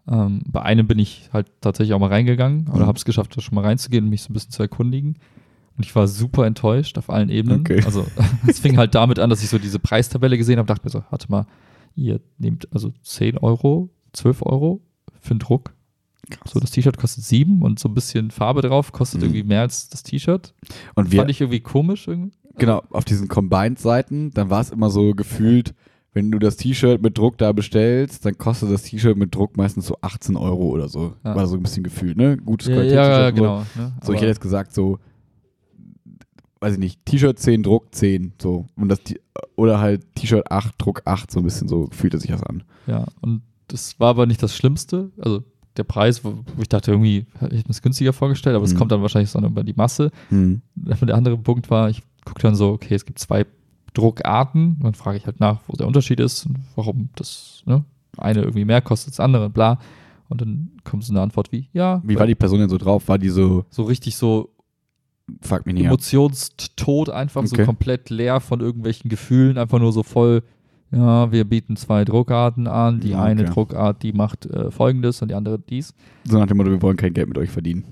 Ähm, 0.08 0.42
bei 0.46 0.62
einem 0.62 0.86
bin 0.86 0.98
ich 1.00 1.30
halt 1.32 1.48
tatsächlich 1.60 1.92
auch 1.94 1.98
mal 1.98 2.08
reingegangen 2.10 2.68
oder 2.68 2.84
Mhm. 2.84 2.86
habe 2.88 2.98
es 2.98 3.04
geschafft, 3.04 3.36
da 3.36 3.40
schon 3.40 3.54
mal 3.56 3.64
reinzugehen 3.64 4.04
und 4.04 4.10
mich 4.10 4.22
so 4.22 4.30
ein 4.30 4.34
bisschen 4.34 4.52
zu 4.52 4.62
erkundigen. 4.62 5.16
Und 5.76 5.84
ich 5.84 5.94
war 5.94 6.08
super 6.08 6.46
enttäuscht 6.46 6.96
auf 6.98 7.10
allen 7.10 7.28
Ebenen. 7.28 7.60
Okay. 7.60 7.82
Also 7.84 8.06
es 8.46 8.60
fing 8.60 8.76
halt 8.78 8.94
damit 8.94 9.18
an, 9.18 9.30
dass 9.30 9.42
ich 9.42 9.48
so 9.50 9.58
diese 9.58 9.78
Preistabelle 9.78 10.38
gesehen 10.38 10.58
habe, 10.58 10.66
dachte 10.66 10.84
mir 10.86 10.90
so, 10.90 11.02
warte 11.10 11.30
mal, 11.30 11.46
ihr 11.94 12.20
nehmt 12.38 12.68
also 12.72 12.92
10 13.02 13.38
Euro, 13.38 13.90
12 14.12 14.42
Euro 14.42 14.80
für 15.20 15.30
einen 15.32 15.38
Druck. 15.40 15.72
So, 16.44 16.58
das 16.58 16.72
T-Shirt 16.72 16.96
kostet 16.98 17.22
7 17.24 17.62
und 17.62 17.78
so 17.78 17.88
ein 17.88 17.94
bisschen 17.94 18.30
Farbe 18.32 18.60
drauf 18.62 18.90
kostet 18.90 19.20
Mhm. 19.20 19.26
irgendwie 19.26 19.42
mehr 19.44 19.60
als 19.60 19.88
das 19.88 20.02
T-Shirt. 20.02 20.54
Und 20.96 21.12
wir, 21.12 21.20
Fand 21.20 21.30
ich 21.30 21.40
irgendwie 21.40 21.60
komisch 21.60 22.08
irgendwie. 22.08 22.32
genau, 22.58 22.82
auf 22.90 23.04
diesen 23.04 23.28
Combined-Seiten, 23.28 24.32
dann 24.32 24.50
war 24.50 24.60
es 24.60 24.70
immer 24.70 24.90
so 24.90 25.12
gefühlt, 25.12 25.74
wenn 26.14 26.30
du 26.32 26.38
das 26.38 26.56
T-Shirt 26.56 27.00
mit 27.02 27.16
Druck 27.18 27.38
da 27.38 27.52
bestellst, 27.52 28.24
dann 28.24 28.38
kostet 28.38 28.72
das 28.72 28.82
T-Shirt 28.84 29.16
mit 29.16 29.34
Druck 29.34 29.56
meistens 29.56 29.86
so 29.86 29.98
18 30.00 30.36
Euro 30.36 30.64
oder 30.70 30.88
so. 30.88 31.12
Ja. 31.24 31.36
War 31.36 31.46
so 31.46 31.56
ein 31.56 31.62
bisschen 31.62 31.84
gefühlt, 31.84 32.16
ne? 32.16 32.36
Gutes 32.38 32.68
Ja, 32.68 32.74
Qualitäts-T-Shirt 32.74 33.18
ja, 33.20 33.28
so. 33.28 33.34
genau. 33.34 33.58
Ne? 33.76 33.92
So, 34.02 34.12
ich 34.12 34.18
hätte 34.18 34.28
jetzt 34.28 34.40
gesagt, 34.40 34.74
so, 34.74 34.98
weiß 36.60 36.74
ich 36.74 36.78
nicht, 36.78 37.04
T-Shirt 37.04 37.38
10, 37.38 37.62
Druck 37.62 37.94
10, 37.94 38.32
so. 38.40 38.66
Und 38.76 38.88
das, 38.88 39.00
oder 39.56 39.80
halt 39.80 40.14
T-Shirt 40.14 40.50
8, 40.50 40.74
Druck 40.78 41.02
8, 41.04 41.30
so 41.30 41.40
ein 41.40 41.44
bisschen 41.44 41.68
so 41.68 41.88
fühlte 41.92 42.18
sich 42.18 42.30
das 42.30 42.42
an. 42.42 42.62
Ja, 42.86 43.06
und 43.20 43.42
das 43.68 43.98
war 44.00 44.10
aber 44.10 44.26
nicht 44.26 44.42
das 44.42 44.54
Schlimmste. 44.56 45.10
Also 45.18 45.42
der 45.76 45.84
Preis, 45.84 46.24
wo, 46.24 46.34
ich 46.60 46.68
dachte, 46.68 46.92
irgendwie 46.92 47.26
hätte 47.38 47.54
ich 47.54 47.64
mir 47.64 47.68
das 47.68 47.82
günstiger 47.82 48.12
vorgestellt, 48.12 48.56
aber 48.56 48.64
es 48.64 48.72
Mhm. 48.72 48.78
kommt 48.78 48.92
dann 48.92 49.02
wahrscheinlich 49.02 49.30
so 49.30 49.38
über 49.40 49.64
die 49.64 49.74
Masse. 49.74 50.10
Hm. 50.30 50.62
Der 50.74 51.14
andere 51.14 51.36
Punkt 51.36 51.68
war, 51.70 51.90
ich 51.90 52.02
gucke 52.24 52.40
dann 52.40 52.54
so, 52.54 52.70
okay, 52.70 52.94
es 52.94 53.04
gibt 53.04 53.18
zwei 53.18 53.44
Druckarten. 53.94 54.78
Dann 54.80 54.94
frage 54.94 55.18
ich 55.18 55.26
halt 55.26 55.40
nach, 55.40 55.60
wo 55.66 55.76
der 55.76 55.86
Unterschied 55.86 56.20
ist 56.20 56.46
und 56.46 56.58
warum 56.74 57.08
das 57.16 57.62
ne, 57.66 57.84
eine 58.16 58.40
irgendwie 58.40 58.64
mehr 58.64 58.80
kostet 58.82 59.08
als 59.08 59.16
das 59.16 59.24
andere, 59.24 59.50
bla. 59.50 59.78
Und 60.28 60.40
dann 60.40 60.70
kommt 60.84 61.04
so 61.04 61.12
eine 61.12 61.20
Antwort 61.20 61.52
wie, 61.52 61.68
ja, 61.72 62.00
Wie 62.04 62.18
war 62.18 62.26
die 62.26 62.34
Person 62.34 62.58
denn 62.60 62.68
so 62.68 62.78
drauf? 62.78 63.08
War 63.08 63.18
die 63.18 63.28
so, 63.28 63.64
so 63.70 63.84
richtig 63.84 64.16
so 64.16 64.50
fuck 65.42 65.66
mich 65.66 65.76
emotionstod, 65.84 67.10
einfach 67.10 67.44
so 67.46 67.54
Okay. 67.54 67.64
komplett 67.64 68.10
leer 68.10 68.40
von 68.40 68.60
irgendwelchen 68.60 69.08
Gefühlen, 69.08 69.58
einfach 69.58 69.78
nur 69.78 69.92
so 69.92 70.02
voll, 70.02 70.42
ja, 70.92 71.32
wir 71.32 71.44
bieten 71.44 71.76
zwei 71.76 72.04
Druckarten 72.04 72.68
an, 72.68 73.00
die 73.00 73.10
Ja, 73.10 73.22
eine 73.22 73.42
okay. 73.42 73.50
Druckart, 73.52 74.02
die 74.04 74.12
macht 74.12 74.46
äh, 74.46 74.70
folgendes 74.70 75.20
und 75.20 75.28
die 75.28 75.34
andere 75.34 75.58
dies. 75.58 75.94
So 76.24 76.38
nach 76.38 76.46
dem 76.46 76.56
Motto, 76.58 76.70
wir 76.70 76.80
wollen 76.80 76.96
kein 76.96 77.12
Geld 77.12 77.28
mit 77.28 77.36
euch 77.38 77.50
verdienen. 77.50 77.84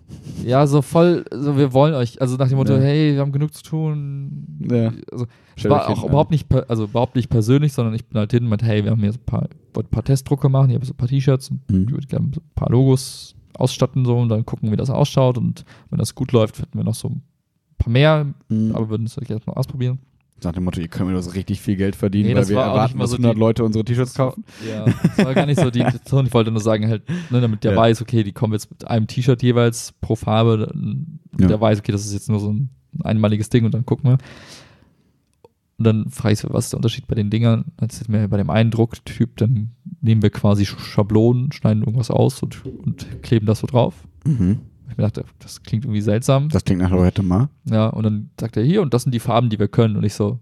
Ja, 0.45 0.65
so 0.69 0.81
voll, 0.81 1.25
so 1.33 1.57
wir 1.57 1.73
wollen 1.73 1.95
euch, 1.95 2.21
also 2.21 2.37
nach 2.37 2.49
dem 2.49 2.57
Motto, 2.57 2.75
Ja. 2.75 2.81
hey, 2.81 3.15
wir 3.15 3.21
haben 3.21 3.33
genug 3.33 3.53
zu 3.53 3.65
tun. 3.65 4.47
Ja. 4.71 4.93
Also, 5.11 5.27
euch 5.57 5.65
war 5.69 5.87
hin, 5.89 5.97
auch 5.97 6.03
ja. 6.05 6.09
überhaupt 6.09 6.31
nicht, 6.31 6.47
also 6.69 6.85
überhaupt 6.85 7.17
nicht 7.17 7.29
persönlich, 7.31 7.73
sondern 7.73 7.95
ich 7.95 8.07
bin 8.07 8.17
halt 8.19 8.31
hin 8.31 8.45
und 8.45 8.49
meinte, 8.51 8.65
hey, 8.65 8.85
wir 8.85 8.93
haben 8.93 9.01
hier 9.01 9.13
so 9.13 9.19
ein 9.19 9.27
paar, 9.27 9.49
wollte 9.75 9.89
ein 9.89 9.91
paar 9.91 10.05
Testdrucke 10.05 10.49
machen, 10.49 10.69
hier 10.69 10.77
habe 10.77 10.85
ich 10.85 10.89
so 10.89 10.95
ein 10.95 10.97
paar 10.99 11.09
T-Shirts 11.09 11.51
und 11.51 11.69
Mhm. 11.71 11.99
ich 11.99 12.07
so 12.11 12.17
ein 12.17 12.31
paar 12.55 12.71
Logos 12.71 13.35
ausstatten 13.59 14.05
so 14.05 14.19
und 14.19 14.29
dann 14.29 14.45
gucken, 14.47 14.71
wie 14.73 14.77
das 14.77 14.91
ausschaut 14.91 15.39
und 15.39 15.65
wenn 15.91 15.99
das 15.99 16.15
gut 16.15 16.33
läuft, 16.33 16.59
hätten 16.61 16.77
wir 16.79 16.85
noch 16.85 16.95
so 16.95 17.09
ein 17.09 17.23
paar 17.79 17.91
mehr, 17.93 18.27
Mhm. 18.49 18.73
aber 18.75 18.89
würden 18.91 19.07
es 19.07 19.17
halt 19.17 19.31
erstmal 19.31 19.57
ausprobieren. 19.57 19.99
nach 20.43 20.53
dem 20.53 20.65
Motto, 20.65 20.79
ihr 20.79 20.89
könnt 20.89 21.09
mir 21.09 21.15
das 21.17 21.35
richtig 21.35 21.61
viel 21.63 21.77
Geld 21.77 21.97
verdienen, 21.97 22.29
Nee, 22.29 22.35
weil 22.37 22.47
wir 22.49 22.59
erwarten, 22.59 22.99
mal 22.99 23.05
dass 23.05 23.13
so 23.13 23.17
100 23.17 23.35
die- 23.35 23.41
Leute 23.41 23.65
unsere 23.65 23.83
T-Shirts 23.83 24.13
kaufen. 24.15 24.45
Ja, 24.69 24.85
das 24.85 25.25
war 25.25 25.33
gar 25.33 25.47
nicht 25.47 25.59
so 25.59 25.71
die 25.71 25.79
Intention. 25.81 26.27
Ich 26.27 26.35
wollte 26.35 26.51
nur 26.51 26.61
sagen, 26.61 26.87
halt, 26.87 27.09
ne, 27.31 27.41
damit 27.41 27.65
der 27.65 27.71
Ja. 27.73 27.79
weiß, 27.79 28.03
okay, 28.03 28.23
die 28.25 28.33
kommen 28.33 28.53
jetzt 28.53 28.69
mit 28.71 28.87
einem 28.87 29.07
T-Shirt 29.07 29.43
jeweils 29.43 29.93
pro 30.03 30.17
Farbe. 30.17 30.67
Und 30.67 31.21
Ja. 31.41 31.47
Der 31.49 31.61
weiß, 31.61 31.79
okay, 31.79 31.93
das 31.93 32.05
ist 32.05 32.13
jetzt 32.13 32.29
nur 32.29 32.41
so 32.41 32.53
ein 32.53 32.69
einmaliges 33.03 33.49
Ding 33.49 33.65
und 33.65 33.73
dann 33.73 33.87
gucken 33.87 34.11
wir. 34.11 34.19
Und 35.77 35.85
dann 35.85 36.09
frage 36.11 36.35
ich 36.35 36.39
so, 36.39 36.49
was 36.53 36.67
ist 36.67 36.73
der 36.73 36.79
Unterschied 36.79 37.07
bei 37.09 37.15
den 37.17 37.31
Dingern? 37.31 37.65
Dann 37.79 37.89
ist 37.89 38.09
mir 38.09 38.29
bei 38.29 38.37
dem 38.37 38.51
einen 38.51 38.71
Drucktyp, 38.71 39.37
dann 39.39 39.73
nehmen 40.01 40.23
wir 40.23 40.31
quasi 40.31 40.65
Sch- 40.65 40.79
Schablonen, 40.79 41.51
schneiden 41.53 41.83
irgendwas 41.83 42.11
aus 42.11 42.43
und, 42.43 42.65
und 42.65 43.23
kleben 43.23 43.47
das 43.47 43.59
so 43.61 43.67
drauf. 43.67 44.07
Mhm. 44.25 44.61
Ich 44.89 44.97
mir 44.97 45.03
dachte, 45.05 45.25
das 45.41 45.63
klingt 45.65 45.85
irgendwie 45.85 46.01
seltsam. 46.03 46.49
Das 46.51 46.65
klingt 46.65 46.81
nach 46.81 46.91
Lorette 46.91 47.25
Mar. 47.25 47.49
Ja, 47.69 47.89
und 47.89 48.05
dann 48.05 48.31
sagt 48.39 48.57
er 48.57 48.63
hier 48.63 48.83
und 48.83 48.95
das 48.95 49.03
sind 49.03 49.13
die 49.13 49.19
Farben, 49.19 49.51
die 49.51 49.59
wir 49.59 49.67
können. 49.67 49.97
Und 49.97 50.05
ich 50.05 50.15
so, 50.15 50.39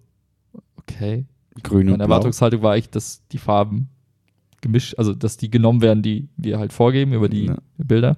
okay. 0.77 1.25
Grün 1.63 1.81
und 1.81 1.93
Meine 1.93 1.97
blau. 1.99 2.17
Erwartungshaltung 2.17 2.63
war 2.63 2.73
eigentlich, 2.73 2.91
dass 2.91 3.27
die 3.29 3.39
Farben 3.39 3.89
gemischt, 4.61 4.95
also 4.99 5.15
dass 5.15 5.37
die 5.39 5.51
genommen 5.51 5.81
werden, 5.81 6.03
die 6.03 6.29
wir 6.37 6.59
halt 6.59 6.73
vorgeben 6.73 7.13
über 7.15 7.29
die 7.31 7.47
Ja. 7.47 7.57
Bilder. 7.79 8.17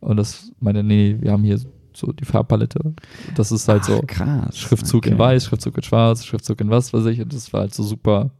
Und 0.00 0.16
das 0.16 0.52
meine, 0.60 0.84
nee, 0.84 1.16
wir 1.20 1.32
haben 1.32 1.42
hier 1.42 1.58
so 1.98 2.12
die 2.12 2.24
Farbpalette. 2.24 2.94
Das 3.34 3.52
ist 3.52 3.68
halt 3.68 3.84
so 3.84 4.00
Ach, 4.02 4.06
krass. 4.06 4.56
Schriftzug 4.58 4.98
okay. 5.04 5.10
in 5.10 5.18
weiß, 5.18 5.44
Schriftzug 5.46 5.76
in 5.76 5.82
schwarz, 5.82 6.24
Schriftzug 6.24 6.60
in 6.60 6.70
was 6.70 6.92
weiß 6.92 7.06
ich. 7.06 7.20
Und 7.20 7.32
das 7.32 7.52
war 7.52 7.60
halt 7.62 7.74
so 7.74 7.82
super, 7.82 8.30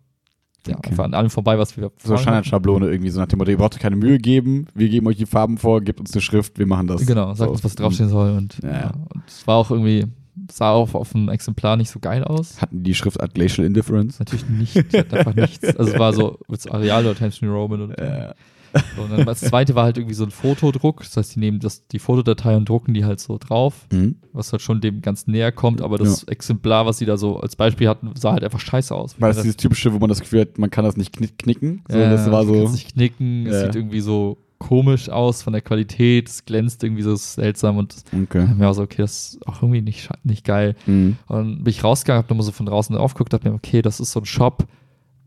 ja, 0.67 0.77
Okay. 0.77 0.91
einfach 0.91 1.05
an 1.05 1.15
allem 1.15 1.31
vorbei, 1.31 1.59
was 1.59 1.77
wir 1.77 1.91
So 2.03 2.17
Standardschablone 2.17 2.89
irgendwie, 2.91 3.11
so 3.11 3.21
nach 3.21 3.27
dem 3.29 3.39
Motto, 3.39 3.51
ihr 3.51 3.57
braucht 3.59 3.79
keine 3.79 3.97
Mühe 3.97 4.19
geben, 4.19 4.67
wir 4.75 4.89
geben 4.89 5.07
euch 5.07 5.17
die 5.17 5.27
Farben 5.27 5.59
vor, 5.59 5.81
gebt 5.81 6.01
uns 6.01 6.13
eine 6.13 6.21
Schrift, 6.21 6.59
wir 6.59 6.67
machen 6.67 6.87
das. 6.87 7.07
Genau, 7.07 7.29
sagt 7.35 7.39
so. 7.49 7.51
uns, 7.53 7.65
was 7.65 7.75
draufstehen 7.75 8.09
soll. 8.11 8.33
Und, 8.37 8.59
Ja. 8.63 8.71
ja. 8.71 8.91
und 9.15 9.23
es 9.27 9.47
war 9.47 9.57
auch 9.57 9.71
irgendwie, 9.71 10.05
sah 10.51 10.71
auch 10.71 10.95
auf 10.95 11.13
dem 11.13 11.29
Exemplar 11.29 11.77
nicht 11.77 11.91
so 11.91 11.99
geil 12.01 12.23
aus. 12.25 12.61
Hatten 12.61 12.83
die 12.83 12.95
Schriftart 12.95 13.35
Glacial 13.35 13.67
Indifference? 13.67 14.19
Natürlich 14.19 14.49
nicht, 14.49 14.93
die 14.93 14.99
hat 14.99 15.13
einfach 15.15 15.35
nichts. 15.35 15.65
Also 15.77 15.93
es 15.93 15.99
war 15.99 16.13
so 16.13 16.39
mit 16.49 16.71
Areal 16.71 17.05
oder 17.07 17.15
Times 17.17 17.41
New 17.43 17.53
Roman 17.53 17.83
und 17.83 17.91
Äh, 17.99 18.35
So, 18.97 19.03
und 19.03 19.11
dann 19.13 19.27
das 19.27 19.41
zweite 19.41 19.75
war 19.75 19.85
halt 19.85 19.97
irgendwie 19.99 20.15
so 20.15 20.25
ein 20.25 20.31
Fotodruck. 20.31 21.03
Das 21.03 21.17
heißt, 21.17 21.35
die 21.37 21.41
nehmen 21.41 21.61
das, 21.61 21.87
die 21.89 21.99
Fotodatei 21.99 22.57
und 22.57 22.69
drucken 22.69 22.95
die 22.95 23.05
halt 23.05 23.21
so 23.21 23.39
drauf, 23.39 23.87
mhm. 23.93 24.17
was 24.33 24.53
halt 24.53 24.63
schon 24.63 24.81
dem 24.81 25.01
ganz 25.03 25.27
näher 25.27 25.53
kommt. 25.53 25.81
Aber 25.83 25.99
das 25.99 26.25
Exemplar, 26.25 26.87
was 26.87 26.99
sie 26.99 27.07
da 27.07 27.17
so 27.17 27.39
als 27.41 27.57
Beispiel 27.57 27.89
hatten, 27.89 28.11
sah 28.17 28.33
halt 28.33 28.45
einfach 28.45 28.61
scheiße 28.61 28.95
aus. 28.95 29.21
War 29.21 29.29
das 29.29 29.43
dieses 29.43 29.57
typische, 29.57 29.93
wo 29.93 29.99
man 29.99 30.09
das 30.09 30.21
Gefühl 30.21 30.41
hat, 30.43 30.59
man 30.59 30.71
kann 30.71 30.85
das 30.85 30.97
nicht 30.97 31.13
knick 31.13 31.39
knicken? 31.39 31.83
So, 31.89 31.99
ja, 31.99 32.11
das 32.11 32.31
war 32.31 32.45
so. 32.45 32.55
kannst 32.55 32.75
nicht 32.75 32.95
knicken. 32.95 33.47
Es 33.47 33.55
Ja. 33.55 33.61
sieht 33.67 33.77
irgendwie 33.77 34.01
so 34.01 34.39
komisch 34.59 35.09
aus 35.09 35.43
von 35.43 35.53
der 35.53 35.63
Qualität. 35.63 36.29
Es 36.29 36.45
glänzt 36.45 36.83
irgendwie 36.83 37.03
so 37.03 37.15
seltsam 37.15 37.77
und 37.77 37.95
Okay. 38.13 38.47
mir 38.57 38.69
auch 38.69 38.73
so, 38.75 38.83
okay, 38.83 39.03
das 39.03 39.35
ist 39.35 39.47
auch 39.47 39.63
irgendwie 39.63 39.83
nicht, 39.83 40.09
nicht 40.25 40.45
geil. 40.45 40.75
Mhm. 40.87 41.17
Und 41.29 41.37
dann 41.37 41.65
bin 41.65 41.71
ich 41.71 41.85
rausgegangen, 41.85 42.23
hab 42.25 42.29
nochmal 42.31 42.45
so 42.45 42.53
von 42.53 42.67
draußen 42.67 42.97
aufgeguckt, 42.97 43.33
dachte 43.33 43.49
mir, 43.49 43.55
okay, 43.55 43.83
das 43.83 44.01
ist 44.01 44.11
so 44.13 44.21
ein 44.21 44.27
Shop. 44.27 44.67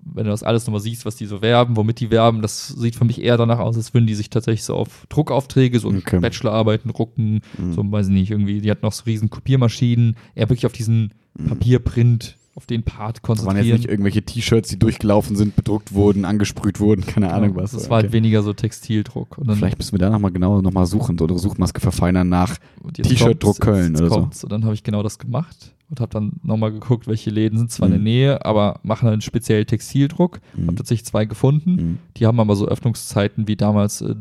Wenn 0.03 0.25
du 0.25 0.31
das 0.31 0.43
alles 0.43 0.65
nochmal 0.65 0.81
siehst, 0.81 1.05
was 1.05 1.15
die 1.15 1.25
so 1.27 1.41
werben, 1.41 1.75
womit 1.77 2.00
die 2.00 2.10
werben, 2.12 2.41
das 2.41 2.67
sieht 2.70 2.96
für 2.96 3.05
mich 3.05 3.22
eher 3.22 3.38
danach 3.38 3.60
aus, 3.60 3.77
als 3.77 3.93
würden 3.93 4.08
die 4.08 4.15
sich 4.15 4.29
tatsächlich 4.29 4.63
so 4.63 4.75
auf 4.75 5.05
Druckaufträge, 5.10 5.79
so 5.79 5.89
Okay. 5.89 6.20
Bachelorarbeiten 6.20 6.91
drucken, 6.91 7.41
Mhm. 7.58 7.74
so, 7.74 7.91
weiß 7.91 8.08
ich 8.08 8.13
nicht, 8.13 8.31
irgendwie, 8.31 8.62
die 8.62 8.72
hatten 8.72 8.86
noch 8.86 8.93
so 8.93 9.03
riesen 9.05 9.29
Kopiermaschinen, 9.29 10.17
eher 10.36 10.50
wirklich 10.50 10.65
auf 10.65 10.74
diesen 10.74 11.13
Papierprint, 11.48 12.38
auf 12.62 12.68
den 12.68 12.84
Part 12.84 13.18
Das 13.18 13.24
waren 13.24 13.38
jetzt 13.38 13.46
konzentrieren. 13.48 13.75
nicht 13.77 13.89
irgendwelche 13.89 14.22
T-Shirts, 14.22 14.70
die 14.70 14.77
durchgelaufen 14.77 15.36
sind, 15.36 15.56
bedruckt 15.56 15.94
wurden, 15.96 16.25
angesprüht 16.25 16.80
wurden, 16.80 17.03
keine 17.06 17.34
Ahnung 17.34 17.56
Ja, 17.56 17.56
was. 17.56 17.72
Das 17.72 17.89
war 17.89 17.96
halt 17.98 18.06
Okay. 18.08 18.13
weniger 18.13 18.44
so 18.44 18.53
Textildruck. 18.53 19.38
Vielleicht 19.56 19.80
müssen 19.80 19.94
wir 19.94 20.00
da 20.00 20.12
nochmal 20.12 20.32
genau 20.32 20.62
nochmal 20.62 20.86
suchen, 20.86 21.18
so 21.18 21.24
unsere 21.25 21.39
Suchmaske 21.39 21.82
verfeinern 21.82 22.30
nach. 22.30 22.58
jetzt 22.96 23.10
T-Shirt-Druck 23.10 23.60
Köln 23.60 23.94
jetzt 23.94 24.01
oder 24.01 24.10
so. 24.10 24.15
kommt's. 24.22 24.44
Und 24.44 24.51
dann 24.51 24.63
habe 24.63 24.75
ich 24.75 24.84
genau 24.84 25.01
das 25.01 25.18
gemacht 25.18 25.74
und 25.89 26.00
habe 26.00 26.12
dann 26.12 26.34
nochmal 26.44 26.72
geguckt, 26.72 27.08
welche 27.08 27.32
Läden 27.32 27.58
sind 27.58 27.72
zwar 27.72 27.88
in 27.88 27.94
Mhm. 27.94 27.98
der 27.98 28.03
Nähe, 28.03 28.46
aber 28.46 28.80
machen 28.84 29.10
halt 29.10 29.24
speziell 29.24 29.65
Textildruck. 29.65 30.39
Mhm. 30.56 30.68
Habe 30.68 30.75
tatsächlich 30.75 31.06
zwei 31.06 31.25
gefunden. 31.25 31.72
Mhm. 31.75 31.98
Die 32.18 32.27
haben 32.27 32.39
aber 32.39 32.56
so 32.56 32.68
Öffnungszeiten 32.68 33.48
wie 33.48 33.56
damals, 33.56 34.01
äh, 34.01 34.13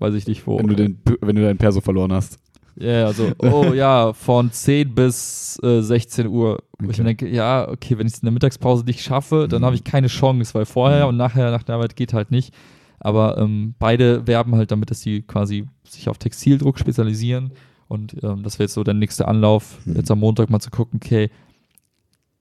weiß 0.00 0.14
ich 0.14 0.26
nicht 0.26 0.44
wo. 0.48 0.58
Wenn, 0.58 0.66
du 0.66 0.74
den, 0.74 0.98
wenn 1.20 1.36
du 1.36 1.42
deinen 1.42 1.58
Perso 1.58 1.80
verloren 1.80 2.12
hast. 2.12 2.38
Ja, 2.78 3.06
also, 3.06 3.32
oh 3.38 3.72
ja, 3.72 4.12
von 4.12 4.50
10 4.50 4.94
bis 4.94 5.58
äh, 5.62 5.80
16 5.80 6.26
Uhr. 6.28 6.58
Ich 6.80 6.86
Okay. 6.88 6.98
mir 7.00 7.04
denke, 7.06 7.28
ja, 7.28 7.68
okay, 7.68 7.96
wenn 7.98 8.06
ich 8.06 8.12
es 8.14 8.18
in 8.20 8.26
der 8.26 8.32
Mittagspause 8.32 8.84
nicht 8.84 9.00
schaffe, 9.02 9.48
dann 9.48 9.62
Mhm. 9.62 9.66
habe 9.66 9.76
ich 9.76 9.84
keine 9.84 10.08
Chance, 10.08 10.54
weil 10.54 10.66
vorher 10.66 11.04
Mhm. 11.04 11.08
und 11.10 11.16
nachher 11.16 11.50
nach 11.50 11.62
der 11.62 11.76
Arbeit 11.76 11.96
geht 11.96 12.12
halt 12.12 12.30
nicht. 12.30 12.52
Aber 13.00 13.38
ähm, 13.38 13.74
beide 13.78 14.26
werben 14.26 14.54
halt 14.56 14.70
damit, 14.70 14.90
dass 14.90 15.00
sie 15.00 15.22
quasi 15.22 15.66
sich 15.88 16.08
auf 16.08 16.18
Textildruck 16.18 16.78
spezialisieren. 16.78 17.52
Und 17.88 18.16
ähm, 18.22 18.42
das 18.42 18.58
wäre 18.58 18.64
jetzt 18.64 18.74
so 18.74 18.84
der 18.84 18.94
nächste 18.94 19.26
Anlauf, 19.28 19.78
Mhm. 19.86 19.96
jetzt 19.96 20.10
am 20.10 20.18
Montag 20.20 20.50
mal 20.50 20.60
zu 20.60 20.70
gucken, 20.70 21.00
okay, 21.02 21.30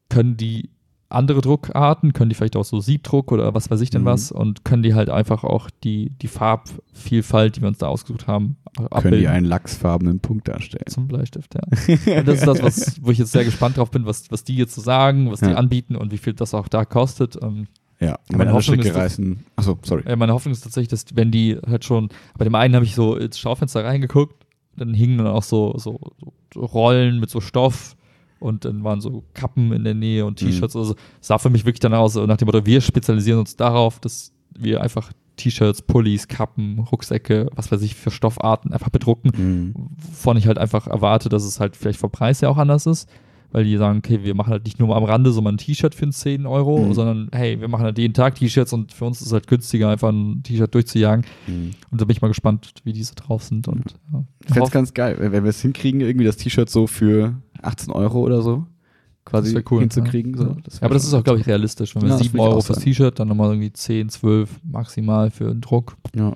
können 0.09 0.37
die 0.37 0.69
andere 1.09 1.41
Druckarten, 1.41 2.13
können 2.13 2.29
die 2.29 2.35
vielleicht 2.35 2.55
auch 2.55 2.65
so 2.65 2.79
Siebdruck 2.79 3.31
oder 3.31 3.53
was 3.53 3.69
weiß 3.69 3.79
ich 3.81 3.89
denn 3.91 4.01
Mhm. 4.01 4.05
was 4.05 4.31
und 4.31 4.65
können 4.65 4.83
die 4.83 4.93
halt 4.95 5.09
einfach 5.09 5.43
auch 5.43 5.69
die, 5.83 6.09
die 6.21 6.27
Farbvielfalt, 6.27 7.55
die 7.57 7.61
wir 7.61 7.67
uns 7.67 7.77
da 7.77 7.87
ausgesucht 7.87 8.27
haben, 8.27 8.57
Können 8.91 9.19
die 9.19 9.27
einen 9.27 9.45
lachsfarbenen 9.45 10.19
Punkt 10.19 10.47
darstellen. 10.47 10.83
zum 10.87 11.07
Bleistift, 11.07 11.55
ja. 11.55 11.61
Und 12.19 12.27
das 12.27 12.39
ist 12.39 12.47
das, 12.47 12.61
was, 12.61 13.03
wo 13.03 13.11
ich 13.11 13.17
jetzt 13.19 13.31
sehr 13.31 13.45
gespannt 13.45 13.77
drauf 13.77 13.91
bin, 13.91 14.05
was, 14.05 14.29
was 14.31 14.43
die 14.43 14.55
jetzt 14.57 14.75
so 14.75 14.81
sagen, 14.81 15.31
was 15.31 15.39
die 15.39 15.45
Ja. 15.51 15.55
anbieten 15.55 15.95
und 15.95 16.11
wie 16.11 16.17
viel 16.17 16.33
das 16.33 16.53
auch 16.53 16.67
da 16.67 16.83
kostet. 16.85 17.37
Ähm, 17.41 17.67
Ja, 18.01 18.19
Meine 18.35 18.51
Hoffnung 18.51 18.79
ist, 18.79 18.93
reißen. 18.93 19.45
Achso, 19.55 19.77
sorry. 19.83 20.03
äh, 20.05 20.15
meine 20.17 20.33
Hoffnung 20.33 20.51
ist 20.51 20.61
tatsächlich, 20.61 20.89
dass 20.89 21.05
wenn 21.13 21.31
die 21.31 21.57
halt 21.65 21.85
schon, 21.85 22.09
bei 22.37 22.43
dem 22.43 22.55
einen 22.55 22.75
habe 22.75 22.83
ich 22.83 22.93
so 22.95 23.15
ins 23.15 23.39
Schaufenster 23.39 23.85
reingeguckt, 23.85 24.45
dann 24.75 24.93
hingen 24.93 25.19
dann 25.19 25.27
auch 25.27 25.43
so, 25.43 25.77
so, 25.77 25.99
so 26.53 26.59
Rollen 26.65 27.21
mit 27.21 27.29
so 27.29 27.39
Stoff 27.39 27.95
und 28.39 28.65
dann 28.65 28.83
waren 28.83 29.01
so 29.01 29.23
Kappen 29.33 29.71
in 29.73 29.83
der 29.83 29.93
Nähe 29.93 30.25
und 30.25 30.41
Mhm. 30.41 30.47
T-Shirts. 30.47 30.75
Also 30.75 30.95
es 31.21 31.27
sah 31.27 31.37
für 31.37 31.49
mich 31.49 31.65
wirklich 31.65 31.79
danach 31.79 31.99
aus, 31.99 32.13
so 32.13 32.25
nach 32.25 32.37
dem 32.37 32.45
Motto, 32.47 32.65
wir 32.65 32.81
spezialisieren 32.81 33.39
uns 33.39 33.55
darauf, 33.55 33.99
dass 33.99 34.31
wir 34.57 34.81
einfach 34.81 35.11
T-Shirts, 35.37 35.81
Pullis, 35.81 36.27
Kappen, 36.29 36.79
Rucksäcke, 36.79 37.49
was 37.55 37.69
weiß 37.71 37.81
ich, 37.81 37.95
für 37.95 38.09
Stoffarten 38.11 38.71
einfach 38.71 38.89
bedrucken 38.89 39.31
Mhm. 39.37 39.73
wovon 39.97 40.37
ich 40.37 40.47
halt 40.47 40.57
einfach 40.57 40.87
erwarte, 40.87 41.27
dass 41.29 41.43
es 41.43 41.59
halt 41.59 41.75
vielleicht 41.75 41.99
vom 41.99 42.09
Preis 42.11 42.39
ja 42.41 42.47
auch 42.49 42.57
anders 42.57 42.85
ist, 42.85 43.09
weil 43.51 43.63
die 43.65 43.75
sagen, 43.77 43.99
okay, 43.99 44.21
wir 44.23 44.33
machen 44.33 44.49
halt 44.51 44.63
nicht 44.65 44.79
nur 44.79 44.95
am 44.95 45.03
Rande 45.03 45.31
so 45.31 45.41
mal 45.41 45.51
ein 45.51 45.57
T-Shirt 45.57 45.93
für 45.93 46.09
10 46.09 46.45
Euro, 46.45 46.79
Mhm. 46.85 46.93
sondern 46.93 47.29
hey, 47.33 47.59
wir 47.59 47.67
machen 47.67 47.83
halt 47.83 47.97
jeden 47.97 48.13
Tag 48.13 48.35
T-Shirts 48.35 48.71
und 48.73 48.93
für 48.93 49.03
uns 49.05 49.19
ist 49.21 49.27
es 49.27 49.33
halt 49.33 49.47
günstiger, 49.47 49.89
einfach 49.89 50.09
ein 50.09 50.41
T-Shirt 50.43 50.73
durchzujagen. 50.73 51.25
Mhm. 51.47 51.71
Und 51.91 52.01
da 52.01 52.05
bin 52.05 52.15
ich 52.15 52.21
mal 52.21 52.27
gespannt, 52.29 52.73
wie 52.85 52.93
diese 52.93 53.15
drauf 53.15 53.43
sind. 53.43 53.67
Und, 53.67 53.93
ja. 54.13 54.23
Ich 54.45 54.53
fände 54.53 54.67
es 54.67 54.71
ganz 54.71 54.93
geil, 54.93 55.17
wenn 55.19 55.43
wir 55.43 55.49
es 55.49 55.61
hinkriegen, 55.61 55.99
irgendwie 56.01 56.25
das 56.25 56.37
T-Shirt 56.37 56.69
so 56.69 56.87
für 56.87 57.35
18 57.65 57.91
Euro 57.91 58.19
oder 58.21 58.41
so 58.41 58.65
quasi 59.25 59.53
Das 59.55 59.63
cool, 59.71 59.81
hinzukriegen. 59.81 60.33
ja. 60.33 60.39
So. 60.39 60.45
Wär 60.49 60.55
ja, 60.55 60.81
aber 60.81 60.93
das 60.93 61.03
ist 61.03 61.13
auch, 61.13 61.23
glaube 61.23 61.39
ich, 61.39 61.47
realistisch. 61.47 61.95
Wenn 61.95 62.03
wir 62.03 62.09
Ja, 62.09 62.17
das 62.17 62.23
7 62.27 62.33
würd 62.35 62.43
ich 62.43 62.49
Euro 62.51 62.61
fürs. 62.61 62.79
T-Shirt, 62.79 63.19
dann 63.19 63.27
nochmal 63.27 63.49
irgendwie 63.49 63.73
10, 63.73 64.09
12 64.09 64.49
maximal 64.63 65.31
für 65.31 65.45
den 65.45 65.61
Druck. 65.61 65.97
Ja. 66.15 66.33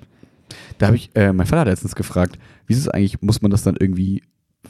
Da 0.78 0.86
habe 0.88 0.96
ich, 0.96 1.10
äh, 1.14 1.32
mein 1.32 1.46
Vater 1.46 1.60
hat 1.60 1.68
letztens 1.68 1.94
gefragt, 1.94 2.36
wie 2.66 2.72
ist 2.72 2.80
es 2.80 2.88
eigentlich, 2.88 3.22
muss 3.22 3.42
man 3.42 3.52
das 3.52 3.62
dann 3.62 3.76
irgendwie 3.78 4.22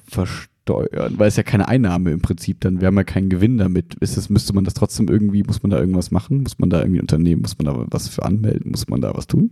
versteuern? 0.07 1.15
Weil 1.17 1.29
es 1.29 1.37
ja 1.37 1.43
keine 1.43 1.69
Einnahme 1.69 2.11
im 2.11 2.21
Prinzip, 2.21 2.61
dann 2.61 2.81
wir 2.81 2.89
haben 2.89 2.97
ja 2.97 3.05
keinen 3.05 3.31
Gewinn 3.31 3.57
damit. 3.57 3.95
Ist 3.95 4.19
es, 4.19 4.29
müsste 4.29 4.53
man 4.53 4.65
das 4.65 4.75
trotzdem 4.75 5.09
irgendwie, 5.09 5.43
muss 5.43 5.63
man 5.63 5.71
da 5.71 5.79
irgendwas 5.81 6.11
machen? 6.11 6.43
Muss 6.43 6.59
man 6.59 6.69
da 6.69 6.81
irgendwie 6.81 7.01
Unternehmen, 7.01 7.41
muss 7.43 7.57
man 7.59 7.65
da 7.75 7.87
was 7.91 8.09
für 8.09 8.25
anmelden? 8.25 8.71
Muss 8.71 8.89
man 8.89 9.01
da 9.01 9.15
was 9.15 9.27
tun? 9.27 9.51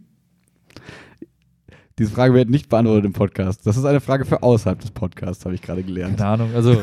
Diese 1.99 2.13
Frage 2.13 2.33
wird 2.35 2.49
nicht 2.49 2.69
beantwortet 2.69 3.05
im 3.05 3.13
Podcast. 3.13 3.67
Das 3.67 3.77
ist 3.77 3.85
eine 3.85 4.01
Frage 4.01 4.25
für 4.25 4.43
außerhalb 4.43 4.79
des 4.79 4.93
Podcasts, 4.93 5.45
habe 5.45 5.55
ich 5.55 5.63
gerade 5.63 5.83
gelernt. 5.83 6.19
Keine 6.19 6.31
Ahnung, 6.31 6.55
also 6.55 6.81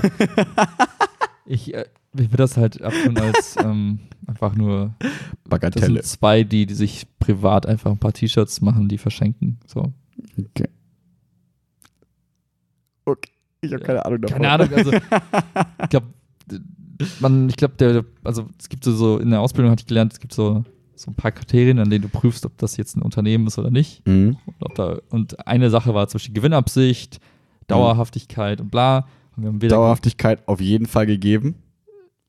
ich, 1.46 1.74
äh, 1.74 1.86
ich 2.14 2.32
will 2.32 2.38
das 2.38 2.58
halt 2.58 2.82
abtun 2.82 3.18
als 3.18 3.56
ähm, 3.64 4.00
einfach 4.28 4.56
nur 4.56 4.94
Das 5.00 5.12
Bagatelle. 5.46 5.86
sind 5.86 6.04
zwei, 6.04 6.44
die, 6.44 6.66
die 6.66 6.74
sich 6.74 7.08
privat 7.20 7.66
einfach 7.66 7.92
ein 7.92 7.98
paar 7.98 8.14
T-Shirts 8.14 8.60
machen, 8.62 8.90
die 8.90 8.98
verschenken. 8.98 9.60
So. 9.66 9.94
Okay. 10.38 10.70
Okay. 13.06 13.32
Ich 13.62 13.74
habe 13.74 13.84
keine 13.84 14.06
Ahnung 14.06 14.22
davon. 14.22 14.42
Keine 14.42 14.52
Ahnung, 14.52 14.74
also 14.74 14.92
ich 15.82 15.90
glaube, 15.90 16.08
man, 17.20 17.50
ich 17.50 17.56
glaube, 17.56 17.76
der, 17.76 18.04
also 18.24 18.50
es 18.60 18.70
gibt 18.70 18.84
so, 18.84 18.92
so, 18.92 19.18
in 19.18 19.30
der 19.32 19.42
Ausbildung 19.42 19.72
hatte 19.72 19.82
ich 19.82 19.88
gelernt, 19.88 20.14
es 20.14 20.20
gibt 20.20 20.34
so, 20.34 20.64
so 20.96 21.12
ein 21.12 21.16
paar 21.16 21.32
Kriterien, 21.32 21.80
an 21.80 21.90
denen 21.90 22.04
du 22.04 22.10
prüfst, 22.10 22.46
ob 22.46 22.58
das 22.58 22.78
jetzt 22.78 22.96
ein 22.96 23.02
Unternehmen 23.02 23.48
ist 23.48 23.58
oder 23.60 23.72
nicht. 23.72 24.06
Mhm. 24.08 24.38
Und, 24.60 24.80
da, 24.80 24.98
und 25.10 25.48
eine 25.48 25.70
Sache 25.70 25.94
war 25.94 26.08
zum 26.08 26.20
Beispiel 26.20 26.34
Gewinnabsicht, 26.36 27.20
Dauerhaftigkeit 27.68 28.62
und 28.62 28.72
bla. 28.72 29.08
Und 29.38 29.62
Dauerhaftigkeit 29.64 30.48
auf 30.48 30.62
jeden 30.62 30.86
Fall 30.86 31.06
gegeben. 31.06 31.56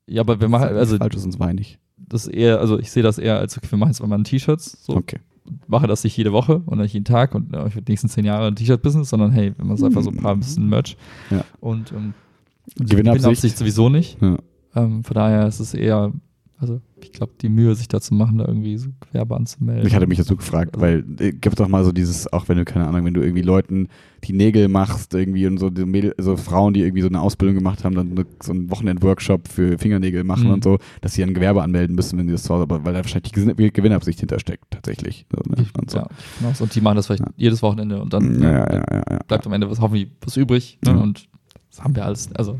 ja, 0.06 0.20
aber 0.23 0.40
wir 0.40 0.49
machen, 0.49 0.68
also 0.76 0.96
falsch 0.96 1.14
ist 1.14 1.25
uns 1.25 1.38
weinig. 1.38 1.78
das 1.96 2.26
ist 2.26 2.35
eher, 2.35 2.58
also 2.61 2.78
ich 2.78 2.90
sehe 2.90 3.02
das 3.02 3.18
eher 3.18 3.38
als, 3.38 3.56
okay, 3.56 3.70
wir 3.70 3.78
machen 3.78 3.90
jetzt 3.90 4.04
mal 4.04 4.16
ein 4.16 4.25
T-Shirts, 4.25 4.85
so, 4.85 4.96
Okay. 4.96 5.20
mache 5.68 5.87
das 5.87 6.02
nicht 6.02 6.16
jede 6.16 6.32
Woche 6.32 6.62
und 6.66 6.78
nicht 6.78 6.94
jeden 6.94 7.04
Tag 7.04 7.35
und 7.35 7.54
äh, 7.54 7.70
für 7.70 7.80
die 7.82 7.92
nächsten 7.92 8.08
zehn 8.08 8.25
Jahre 8.25 8.49
ein 8.49 8.56
T-Shirt-Business, 8.56 9.11
sondern 9.11 9.30
hey, 9.30 9.52
wenn 9.56 9.66
man 9.68 9.76
es 9.76 9.82
einfach 9.85 10.02
so 10.02 10.11
ein 10.11 10.16
paar 10.16 10.32
ein 10.32 10.40
bisschen 10.40 10.68
Merch. 10.68 10.96
Ja. 11.30 11.44
Und 11.61 11.92
ähm, 11.92 12.14
Gewinnabsicht. 12.76 13.56
sowieso 13.56 13.88
nicht. 13.88 14.20
Ja. 14.20 14.37
Ähm, 14.75 15.04
von 15.04 15.14
daher 15.14 15.46
ist 15.46 15.61
es 15.61 15.75
eher, 15.75 16.12
also 16.59 16.81
ich 17.03 17.13
glaube, 17.13 17.35
die 17.41 17.51
Mühe, 17.51 17.75
sich 17.75 17.89
da 17.89 18.01
zu 18.01 18.15
machen, 18.15 18.39
da 18.39 18.47
irgendwie 18.47 18.79
so 18.79 18.89
Gewerbe 19.01 19.37
anzumelden. 19.37 19.87
Ich 19.87 19.95
hatte 19.95 20.07
mich 20.07 20.17
dazu 20.17 20.37
gefragt, 20.37 20.75
also, 20.75 20.81
weil 20.81 21.05
äh, 21.19 21.33
gibt 21.33 21.61
doch 21.61 21.69
mal 21.69 21.85
so 21.85 21.93
dieses, 21.93 22.33
auch 22.33 22.49
wenn 22.49 22.57
du, 22.57 22.65
keine 22.65 22.87
Ahnung, 22.87 23.05
wenn 23.05 23.13
du 23.13 23.21
irgendwie 23.21 23.43
Leuten 23.43 23.89
die 24.25 24.33
Nägel 24.33 24.69
machst, 24.69 25.13
irgendwie 25.13 25.47
und 25.47 25.59
so 25.59 25.69
die 25.69 25.85
Mädel, 25.85 26.15
so 26.19 26.37
Frauen, 26.37 26.73
die 26.73 26.81
irgendwie 26.81 27.03
so 27.03 27.09
eine 27.09 27.21
Ausbildung 27.21 27.57
gemacht 27.57 27.85
haben, 27.85 27.95
dann 27.95 28.25
so 28.43 28.53
einen 28.53 28.71
Wochenend-Workshop 28.71 29.49
für 29.49 29.79
Fingernägel 29.79 30.25
machen 30.25 30.47
mhm. 30.47 30.55
und 30.55 30.65
so, 30.65 30.79
dass 31.03 31.13
sie 31.13 31.23
ein 31.23 31.35
Gewerbe 31.35 31.63
anmelden 31.63 31.95
müssen, 31.95 32.19
wenn 32.19 32.27
sie 32.27 32.33
das 32.33 32.45
zu 32.45 32.55
Hause, 32.55 32.63
aber 32.63 32.85
weil 32.85 32.95
da 32.95 33.01
wahrscheinlich 33.01 33.33
die 33.33 33.73
Gewinnabsicht 33.73 34.21
hintersteckt, 34.21 34.65
tatsächlich. 34.71 35.27
So, 35.31 35.43
ne? 35.51 35.67
und, 35.79 35.91
so. 35.91 35.99
ja, 35.99 36.09
genau. 36.39 36.53
und 36.59 36.75
die 36.75 36.81
machen 36.81 36.97
das 36.97 37.07
vielleicht 37.07 37.23
ja. 37.23 37.31
jedes 37.37 37.63
Wochenende 37.63 38.01
und 38.01 38.15
dann 38.15 38.43
ja, 38.43 38.73
ja, 38.73 39.19
bleibt 39.29 39.47
am 39.47 39.53
Ende 39.53 39.71
was 39.71 39.81
hoffentlich 39.81 40.11
was 40.23 40.37
übrig. 40.39 40.79
Ne? 40.85 40.99
Und 40.99 41.29
das 41.71 41.85
haben 41.85 41.95
wir 41.95 42.07
alles. 42.07 42.33
Also 42.35 42.59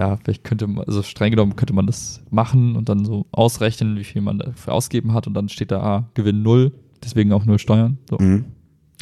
ja, 0.00 0.16
vielleicht 0.16 0.44
könnte 0.44 0.66
man, 0.66 0.84
also 0.86 1.02
streng 1.02 1.30
genommen 1.30 1.56
könnte 1.56 1.74
man 1.74 1.86
das 1.86 2.22
machen 2.30 2.74
und 2.74 2.88
dann 2.88 3.04
so 3.04 3.26
ausrechnen, 3.32 3.96
wie 3.96 4.04
viel 4.04 4.22
man 4.22 4.38
dafür 4.38 4.72
ausgeben 4.72 5.12
hat 5.12 5.26
und 5.26 5.34
dann 5.34 5.50
steht 5.50 5.70
da 5.70 5.82
ah, 5.82 6.08
Gewinn 6.14 6.42
null, 6.42 6.72
deswegen 7.04 7.34
auch 7.34 7.44
null 7.44 7.58
Steuern. 7.58 7.98
So. 8.08 8.16
Mhm. 8.18 8.46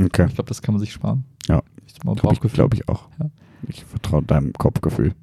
Okay. 0.03 0.27
Ich 0.27 0.35
glaube, 0.35 0.49
das 0.49 0.61
kann 0.61 0.75
man 0.75 0.81
sich 0.81 0.93
sparen. 0.93 1.25
Ja. 1.47 1.63
Glaube 2.03 2.35
ich, 2.45 2.53
glaub 2.53 2.75
ich 2.75 2.89
auch. 2.89 3.09
Ja. 3.21 3.31
Ich 3.69 3.85
vertraue 3.85 4.25
deinem 4.25 4.53
Kopfgefühl. 4.55 5.15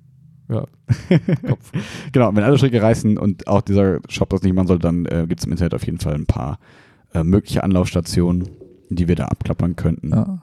Ja. 0.47 0.65
Kopf. 1.47 1.71
genau, 2.13 2.33
wenn 2.33 2.43
alle 2.43 2.57
Stricke 2.57 2.81
reißen 2.81 3.17
und 3.17 3.45
auch 3.47 3.61
dieser 3.61 3.99
Shop 4.07 4.29
das 4.29 4.43
nicht 4.43 4.55
machen 4.55 4.67
soll, 4.67 4.79
dann 4.79 5.05
äh, 5.07 5.25
gibt 5.27 5.41
es 5.41 5.45
im 5.45 5.51
Internet 5.51 5.73
auf 5.73 5.85
jeden 5.85 5.99
Fall 5.99 6.13
ein 6.13 6.25
paar 6.25 6.57
äh, 7.13 7.23
mögliche 7.23 7.65
Anlaufstationen, 7.65 8.47
die 8.89 9.09
wir 9.09 9.15
da 9.15 9.25
abklappern 9.25 9.75
könnten. 9.75 10.11
Ja. 10.11 10.41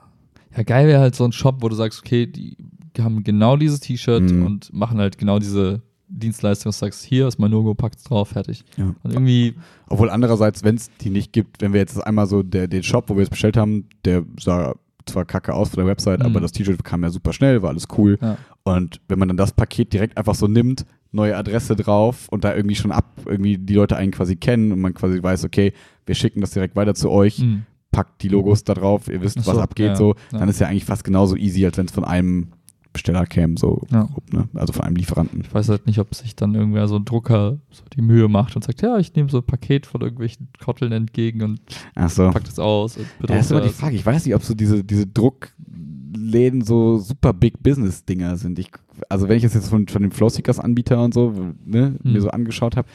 ja, 0.55 0.63
geil 0.63 0.87
wäre 0.87 1.01
halt 1.01 1.15
so 1.15 1.25
ein 1.25 1.31
Shop, 1.31 1.57
wo 1.61 1.69
du 1.69 1.75
sagst, 1.75 2.01
okay, 2.05 2.27
die 2.27 2.55
haben 2.99 3.23
genau 3.23 3.57
dieses 3.57 3.79
T-Shirt 3.79 4.31
mhm. 4.31 4.45
und 4.45 4.73
machen 4.73 4.99
halt 4.99 5.17
genau 5.17 5.39
diese 5.39 5.81
Dienstleistung, 6.07 6.69
dass 6.69 6.79
du 6.79 6.85
sagst, 6.85 7.03
hier 7.03 7.27
ist 7.27 7.39
mein 7.39 7.51
Logo, 7.51 7.73
pack's 7.73 8.03
drauf, 8.03 8.29
fertig. 8.29 8.63
Ja. 8.77 8.93
Und 9.03 9.13
irgendwie. 9.13 9.55
Obwohl 9.89 10.09
andererseits, 10.09 10.63
wenn 10.63 10.75
es 10.75 10.89
die 11.01 11.09
nicht 11.09 11.33
gibt, 11.33 11.61
wenn 11.61 11.73
wir 11.73 11.79
jetzt 11.79 12.05
einmal 12.05 12.27
so 12.27 12.43
der, 12.43 12.67
den 12.67 12.83
Shop, 12.83 13.09
wo 13.09 13.15
wir 13.15 13.23
es 13.23 13.29
bestellt 13.29 13.57
haben, 13.57 13.87
der 14.05 14.23
sah 14.39 14.75
zwar 15.05 15.25
kacke 15.25 15.53
aus 15.53 15.69
von 15.69 15.77
der 15.77 15.87
Website, 15.87 16.19
mhm. 16.19 16.27
aber 16.27 16.39
das 16.39 16.51
T-Shirt 16.51 16.83
kam 16.83 17.03
ja 17.03 17.09
super 17.09 17.33
schnell, 17.33 17.61
war 17.61 17.69
alles 17.69 17.87
cool. 17.97 18.17
Ja. 18.21 18.37
Und 18.63 19.01
wenn 19.07 19.19
man 19.19 19.27
dann 19.27 19.37
das 19.37 19.51
Paket 19.51 19.91
direkt 19.91 20.17
einfach 20.17 20.35
so 20.35 20.47
nimmt, 20.47 20.85
neue 21.11 21.35
Adresse 21.35 21.75
drauf 21.75 22.27
und 22.29 22.43
da 22.43 22.55
irgendwie 22.55 22.75
schon 22.75 22.91
ab, 22.91 23.05
irgendwie 23.25 23.57
die 23.57 23.75
Leute 23.75 23.95
einen 23.95 24.11
quasi 24.11 24.35
kennen 24.35 24.71
und 24.71 24.79
man 24.79 24.93
quasi 24.93 25.21
weiß, 25.21 25.45
okay, 25.45 25.73
wir 26.05 26.15
schicken 26.15 26.41
das 26.41 26.51
direkt 26.51 26.75
weiter 26.75 26.95
zu 26.95 27.09
euch, 27.11 27.39
mhm. 27.39 27.63
packt 27.91 28.23
die 28.23 28.29
Logos 28.29 28.63
da 28.63 28.73
drauf, 28.73 29.07
ihr 29.09 29.21
wisst, 29.21 29.43
so, 29.43 29.51
was 29.51 29.57
abgeht, 29.57 29.87
ja, 29.87 29.95
so, 29.95 30.15
dann 30.31 30.49
ist 30.49 30.59
ja 30.59 30.67
eigentlich 30.67 30.85
fast 30.85 31.03
genauso 31.03 31.35
easy, 31.35 31.65
als 31.65 31.77
wenn 31.77 31.85
es 31.85 31.91
von 31.91 32.05
einem 32.05 32.53
Besteller 32.93 33.25
kämen, 33.25 33.57
so 33.57 33.81
ja. 33.91 34.03
grob, 34.03 34.31
ne? 34.31 34.47
also 34.53 34.71
von 34.71 34.83
einem 34.83 34.95
Lieferanten. 34.95 35.41
Ich 35.41 35.53
weiß 35.53 35.69
halt 35.69 35.87
nicht, 35.87 35.99
ob 35.99 36.13
sich 36.13 36.35
dann 36.35 36.53
irgendwer 36.53 36.87
so 36.87 36.95
ein 36.97 37.05
Drucker 37.05 37.57
so 37.71 37.83
die 37.93 38.01
Mühe 38.01 38.27
macht 38.27 38.55
und 38.55 38.63
sagt, 38.63 38.81
ja, 38.81 38.97
ich 38.99 39.13
nehme 39.15 39.29
so 39.29 39.39
ein 39.39 39.45
Paket 39.45 39.85
von 39.85 40.01
irgendwelchen 40.01 40.49
Kotteln 40.63 40.91
entgegen 40.91 41.41
und 41.41 41.59
so. 42.07 42.29
pack 42.29 42.43
das 42.45 42.59
aus. 42.59 42.97
Und 42.97 43.07
ja, 43.21 43.35
das 43.35 43.45
ist 43.45 43.51
immer 43.51 43.61
die 43.61 43.69
Frage. 43.69 43.95
Ich 43.95 44.05
weiß 44.05 44.25
nicht, 44.25 44.35
ob 44.35 44.43
so 44.43 44.53
diese, 44.53 44.83
diese 44.83 45.07
Druckläden 45.07 46.61
so 46.61 46.99
super 46.99 47.33
Big 47.33 47.61
Business 47.63 48.05
Dinger 48.05 48.37
sind. 48.37 48.59
Ich, 48.59 48.69
also 49.09 49.27
wenn 49.27 49.37
ich 49.37 49.43
das 49.43 49.55
jetzt 49.55 49.69
von, 49.69 49.87
von 49.87 50.03
den 50.03 50.11
Flowseekers 50.11 50.59
Anbieter 50.59 51.03
und 51.03 51.13
so 51.13 51.31
ne, 51.65 51.97
hm. 52.01 52.13
mir 52.13 52.21
so 52.21 52.29
angeschaut 52.29 52.77
habe, 52.77 52.87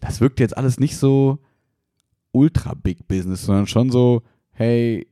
das 0.00 0.20
wirkt 0.20 0.40
jetzt 0.40 0.56
alles 0.56 0.80
nicht 0.80 0.96
so 0.96 1.38
ultra 2.32 2.74
Big 2.74 3.06
Business, 3.06 3.46
sondern 3.46 3.66
schon 3.68 3.90
so, 3.90 4.22
hey, 4.50 5.06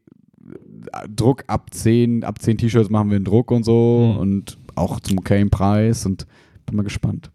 Druck 1.15 1.45
ab 1.47 1.73
10, 1.73 2.25
ab 2.25 2.41
10 2.41 2.59
T-Shirts 2.59 2.91
machen 2.91 3.11
wir 3.11 3.17
einen 3.17 3.25
Druck 3.25 3.51
und 3.51 3.65
so 3.65 4.13
mhm. 4.15 4.21
und 4.21 4.59
auch 4.75 5.01
zum 5.01 5.19
okayen 5.19 5.51
Preis 5.51 6.07
und 6.07 6.27
bin 6.67 6.77
mal 6.77 6.83
gespannt. 6.83 7.31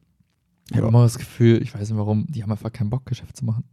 Ich 0.69 0.77
habe 0.77 0.87
immer 0.87 1.03
das 1.03 1.17
Gefühl, 1.17 1.61
ich 1.61 1.73
weiß 1.73 1.89
nicht 1.89 1.97
warum, 1.97 2.25
die 2.27 2.43
haben 2.43 2.51
einfach 2.51 2.71
keinen 2.73 2.89
Bock, 2.89 3.05
Geschäft 3.05 3.37
zu 3.37 3.45
machen. 3.45 3.63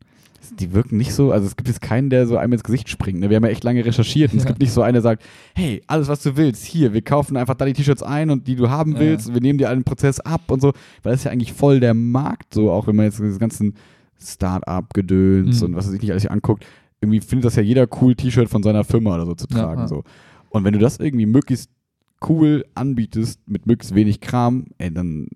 Die 0.60 0.72
wirken 0.72 0.98
nicht 0.98 1.14
so, 1.14 1.32
also 1.32 1.46
es 1.46 1.56
gibt 1.56 1.68
jetzt 1.68 1.80
keinen, 1.80 2.10
der 2.10 2.26
so 2.26 2.36
einem 2.36 2.52
ins 2.52 2.62
Gesicht 2.62 2.90
springt. 2.90 3.18
Ne? 3.18 3.30
Wir 3.30 3.36
haben 3.36 3.44
ja 3.44 3.50
echt 3.50 3.64
lange 3.64 3.82
recherchiert 3.84 4.32
und 4.32 4.38
ja. 4.38 4.42
es 4.42 4.46
gibt 4.46 4.58
nicht 4.60 4.72
so 4.72 4.82
einen, 4.82 4.92
der 4.92 5.02
sagt, 5.02 5.22
hey, 5.54 5.82
alles 5.86 6.08
was 6.08 6.22
du 6.22 6.36
willst, 6.36 6.64
hier, 6.64 6.92
wir 6.92 7.02
kaufen 7.02 7.36
einfach 7.38 7.54
da 7.54 7.64
die 7.64 7.72
T-Shirts 7.72 8.02
ein 8.02 8.30
und 8.30 8.46
die 8.46 8.54
du 8.54 8.68
haben 8.68 8.98
willst, 8.98 9.28
ja. 9.28 9.34
wir 9.34 9.40
nehmen 9.40 9.58
dir 9.58 9.70
einen 9.70 9.84
Prozess 9.84 10.20
ab 10.20 10.50
und 10.50 10.60
so, 10.60 10.72
weil 11.02 11.12
das 11.12 11.20
ist 11.20 11.24
ja 11.24 11.30
eigentlich 11.30 11.54
voll 11.54 11.80
der 11.80 11.94
Markt, 11.94 12.52
so 12.52 12.70
auch 12.70 12.86
wenn 12.86 12.94
man 12.94 13.06
jetzt 13.06 13.18
diese 13.18 13.38
ganzen 13.38 13.74
Start-up-Gedöns 14.20 15.60
mhm. 15.60 15.66
und 15.66 15.76
was 15.76 15.86
weiß 15.86 15.94
ich 15.94 16.02
nicht 16.02 16.10
alles 16.10 16.22
hier 16.22 16.30
anguckt 16.30 16.64
irgendwie 17.00 17.20
findet 17.20 17.46
das 17.46 17.56
ja 17.56 17.62
jeder 17.62 17.86
cool, 18.00 18.14
T-Shirt 18.14 18.48
von 18.48 18.62
seiner 18.62 18.84
Firma 18.84 19.14
oder 19.14 19.26
so 19.26 19.34
zu 19.34 19.46
tragen. 19.46 19.80
Ja, 19.80 19.84
ja. 19.84 19.88
So. 19.88 20.04
Und 20.50 20.64
wenn 20.64 20.72
du 20.72 20.78
das 20.78 20.98
irgendwie 20.98 21.26
möglichst 21.26 21.70
cool 22.28 22.64
anbietest, 22.74 23.40
mit 23.46 23.66
möglichst 23.66 23.94
wenig 23.94 24.20
Kram, 24.20 24.66
ey, 24.78 24.92
dann 24.92 25.28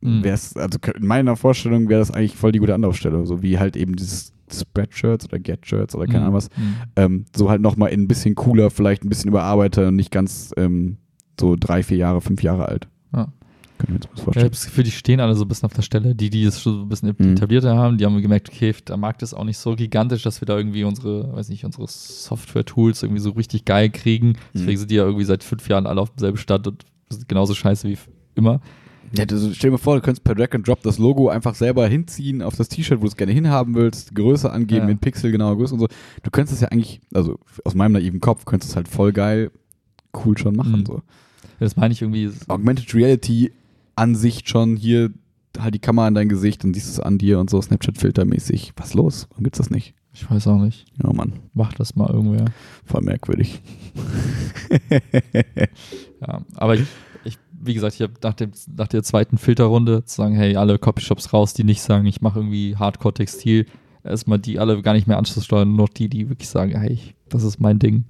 mhm. 0.00 0.24
wäre 0.24 0.34
es, 0.34 0.56
also 0.56 0.78
in 0.94 1.06
meiner 1.06 1.36
Vorstellung 1.36 1.88
wäre 1.88 2.00
das 2.00 2.10
eigentlich 2.10 2.36
voll 2.36 2.52
die 2.52 2.58
gute 2.58 2.74
Anlaufstelle. 2.74 3.24
So 3.26 3.42
wie 3.42 3.58
halt 3.58 3.76
eben 3.76 3.96
dieses 3.96 4.32
Spreadshirts 4.52 5.26
oder 5.26 5.38
Get-Shirts 5.38 5.94
oder 5.94 6.06
keine 6.06 6.18
mhm. 6.18 6.24
Ahnung 6.24 6.34
was. 6.34 6.48
Mhm. 6.56 6.74
Ähm, 6.96 7.24
so 7.34 7.50
halt 7.50 7.62
nochmal 7.62 7.90
in 7.90 8.02
ein 8.02 8.08
bisschen 8.08 8.34
cooler, 8.34 8.70
vielleicht 8.70 9.04
ein 9.04 9.08
bisschen 9.08 9.30
überarbeiter 9.30 9.88
und 9.88 9.96
nicht 9.96 10.10
ganz 10.10 10.52
ähm, 10.56 10.98
so 11.38 11.56
drei, 11.58 11.82
vier 11.82 11.96
Jahre, 11.96 12.20
fünf 12.20 12.42
Jahre 12.42 12.68
alt. 12.68 12.88
Ja. 13.14 13.32
Können 13.78 13.88
wir 13.88 13.96
uns 13.96 14.06
das 14.10 14.20
vorstellen. 14.22 14.34
Ja, 14.34 14.40
ich 14.40 14.44
habe 14.44 14.50
das 14.50 14.64
Gefühl, 14.64 14.84
die 14.84 14.90
stehen 14.90 15.20
alle 15.20 15.34
so 15.34 15.44
ein 15.44 15.48
bisschen 15.48 15.66
auf 15.66 15.74
der 15.74 15.82
Stelle. 15.82 16.14
Die, 16.14 16.30
die 16.30 16.44
es 16.44 16.62
schon 16.62 16.74
so 16.74 16.82
ein 16.82 16.88
bisschen 16.88 17.14
mhm. 17.18 17.32
etablierter 17.32 17.76
haben, 17.76 17.98
die 17.98 18.04
haben 18.04 18.20
gemerkt, 18.20 18.48
okay, 18.48 18.74
der 18.86 18.96
Markt 18.96 19.22
ist 19.22 19.34
auch 19.34 19.44
nicht 19.44 19.58
so 19.58 19.74
gigantisch, 19.76 20.22
dass 20.22 20.40
wir 20.40 20.46
da 20.46 20.56
irgendwie 20.56 20.84
unsere, 20.84 21.32
weiß 21.34 21.48
nicht, 21.48 21.64
unsere 21.64 21.86
Software-Tools 21.86 23.02
irgendwie 23.02 23.20
so 23.20 23.30
richtig 23.30 23.64
geil 23.64 23.90
kriegen. 23.90 24.28
Mhm. 24.28 24.34
Deswegen 24.54 24.78
sind 24.78 24.90
die 24.90 24.96
ja 24.96 25.04
irgendwie 25.04 25.24
seit 25.24 25.44
fünf 25.44 25.68
Jahren 25.68 25.86
alle 25.86 26.00
auf 26.00 26.10
demselben 26.10 26.38
Stand 26.38 26.66
und 26.66 26.84
sind 27.10 27.28
genauso 27.28 27.54
scheiße 27.54 27.88
wie 27.88 27.98
immer. 28.34 28.60
Ja, 29.16 29.24
du, 29.24 29.36
stell 29.54 29.70
dir 29.70 29.72
mal 29.72 29.78
vor, 29.78 29.96
du 29.96 30.02
könntest 30.02 30.24
per 30.24 30.34
Drag 30.34 30.52
and 30.52 30.66
Drop 30.66 30.82
das 30.82 30.98
Logo 30.98 31.28
einfach 31.28 31.54
selber 31.54 31.86
hinziehen 31.86 32.42
auf 32.42 32.56
das 32.56 32.68
T-Shirt, 32.68 32.98
wo 32.98 33.02
du 33.02 33.08
es 33.08 33.16
gerne 33.16 33.32
hinhaben 33.32 33.74
willst, 33.74 34.14
Größe 34.14 34.50
angeben, 34.50 34.86
ja. 34.86 34.92
in 34.92 34.98
Pixel, 34.98 35.30
genauer 35.30 35.56
Größe 35.56 35.74
und 35.74 35.80
so. 35.80 35.88
Du 36.22 36.30
könntest 36.30 36.54
es 36.54 36.60
ja 36.60 36.68
eigentlich, 36.68 37.00
also 37.14 37.38
aus 37.64 37.74
meinem 37.74 37.92
naiven 37.92 38.20
Kopf, 38.20 38.44
könntest 38.44 38.72
es 38.72 38.76
halt 38.76 38.88
voll 38.88 39.12
geil, 39.12 39.50
cool 40.24 40.36
schon 40.36 40.56
machen. 40.56 40.80
Mhm. 40.80 40.86
So. 40.86 40.94
Ja, 40.94 41.00
das 41.60 41.76
meine 41.76 41.92
ich 41.92 42.02
irgendwie. 42.02 42.30
Augmented 42.48 42.94
Reality 42.94 43.52
Ansicht 43.96 44.48
schon 44.48 44.76
hier 44.76 45.10
halt 45.58 45.74
die 45.74 45.80
Kamera 45.80 46.08
in 46.08 46.14
dein 46.14 46.28
Gesicht 46.28 46.64
und 46.64 46.74
siehst 46.74 46.88
es 46.88 47.00
an 47.00 47.18
dir 47.18 47.38
und 47.40 47.50
so 47.50 47.60
Snapchat-Filtermäßig. 47.60 48.72
Was 48.76 48.94
los? 48.94 49.26
Warum 49.30 49.44
gibt's 49.44 49.58
das 49.58 49.70
nicht? 49.70 49.94
Ich 50.12 50.30
weiß 50.30 50.46
auch 50.46 50.58
nicht. 50.58 50.86
Ja, 51.02 51.12
Mann. 51.12 51.34
Mach 51.52 51.74
das 51.74 51.94
mal 51.94 52.10
irgendwer. 52.10 52.46
Voll 52.84 53.02
merkwürdig. 53.02 53.60
ja, 56.20 56.40
aber 56.54 56.74
ich, 56.74 56.86
ich 57.24 57.38
wie 57.52 57.74
gesagt, 57.74 57.94
ich 57.94 58.02
habe 58.02 58.14
nach, 58.22 58.34
nach 58.76 58.88
der 58.88 59.02
zweiten 59.02 59.36
Filterrunde 59.38 60.04
zu 60.04 60.16
sagen, 60.16 60.34
hey, 60.34 60.56
alle 60.56 60.78
Copyshops 60.78 61.32
raus, 61.32 61.52
die 61.52 61.64
nicht 61.64 61.82
sagen, 61.82 62.06
ich 62.06 62.22
mache 62.22 62.38
irgendwie 62.38 62.76
Hardcore-Textil, 62.76 63.66
erstmal 64.04 64.38
die 64.38 64.58
alle 64.58 64.80
gar 64.82 64.94
nicht 64.94 65.06
mehr 65.06 65.18
anschlusssteuern, 65.18 65.68
nur 65.68 65.86
noch 65.86 65.88
die, 65.88 66.08
die 66.08 66.28
wirklich 66.28 66.48
sagen, 66.48 66.78
hey, 66.78 66.98
das 67.28 67.42
ist 67.42 67.60
mein 67.60 67.78
Ding. 67.78 68.04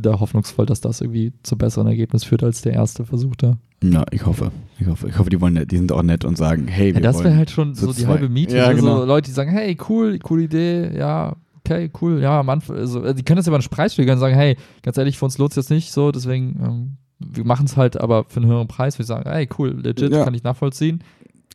Da 0.00 0.20
hoffnungsvoll, 0.20 0.66
dass 0.66 0.80
das 0.80 1.00
irgendwie 1.00 1.32
zu 1.42 1.56
besseren 1.56 1.86
Ergebnissen 1.86 2.26
führt 2.28 2.42
als 2.42 2.62
der 2.62 2.72
erste 2.72 3.04
Versuch 3.04 3.36
da. 3.36 3.58
Ja, 3.82 4.04
ich 4.10 4.24
hoffe. 4.24 4.52
Ich 4.78 4.86
hoffe, 4.86 5.08
ich 5.08 5.18
hoffe 5.18 5.30
die, 5.30 5.40
wollen, 5.40 5.66
die 5.66 5.76
sind 5.76 5.92
auch 5.92 6.02
nett 6.02 6.24
und 6.24 6.36
sagen, 6.36 6.66
hey, 6.66 6.94
wir 6.94 7.02
ja, 7.02 7.12
Das 7.12 7.22
wäre 7.22 7.36
halt 7.36 7.50
schon 7.50 7.74
so 7.74 7.92
die 7.92 8.02
zwei. 8.02 8.12
halbe 8.12 8.28
Miete. 8.28 8.56
Ja, 8.56 8.72
genau. 8.72 9.00
so 9.00 9.04
Leute, 9.04 9.26
die 9.26 9.34
sagen, 9.34 9.50
hey, 9.50 9.76
cool, 9.88 10.18
coole 10.18 10.44
Idee, 10.44 10.96
ja, 10.96 11.36
okay, 11.58 11.90
cool, 12.00 12.20
ja, 12.20 12.40
Anfang, 12.40 12.76
also, 12.76 13.12
die 13.12 13.22
können 13.22 13.36
das 13.36 13.46
ja 13.46 13.52
mal 13.52 13.58
einen 13.58 13.68
Preis 13.68 13.94
schlägern 13.94 14.14
und 14.14 14.20
sagen, 14.20 14.34
hey, 14.34 14.56
ganz 14.82 14.96
ehrlich, 14.96 15.18
für 15.18 15.24
uns 15.24 15.38
lohnt 15.38 15.52
es 15.52 15.56
jetzt 15.56 15.70
nicht 15.70 15.92
so, 15.92 16.10
deswegen, 16.10 16.58
ähm, 16.62 16.96
wir 17.18 17.44
machen 17.44 17.66
es 17.66 17.76
halt 17.76 17.98
aber 18.00 18.24
für 18.24 18.40
einen 18.40 18.50
höheren 18.50 18.68
Preis. 18.68 18.98
Wir 18.98 19.04
sagen, 19.04 19.28
hey, 19.28 19.48
cool, 19.58 19.70
legit, 19.80 20.12
ja. 20.12 20.24
kann 20.24 20.34
ich 20.34 20.42
nachvollziehen. 20.42 21.02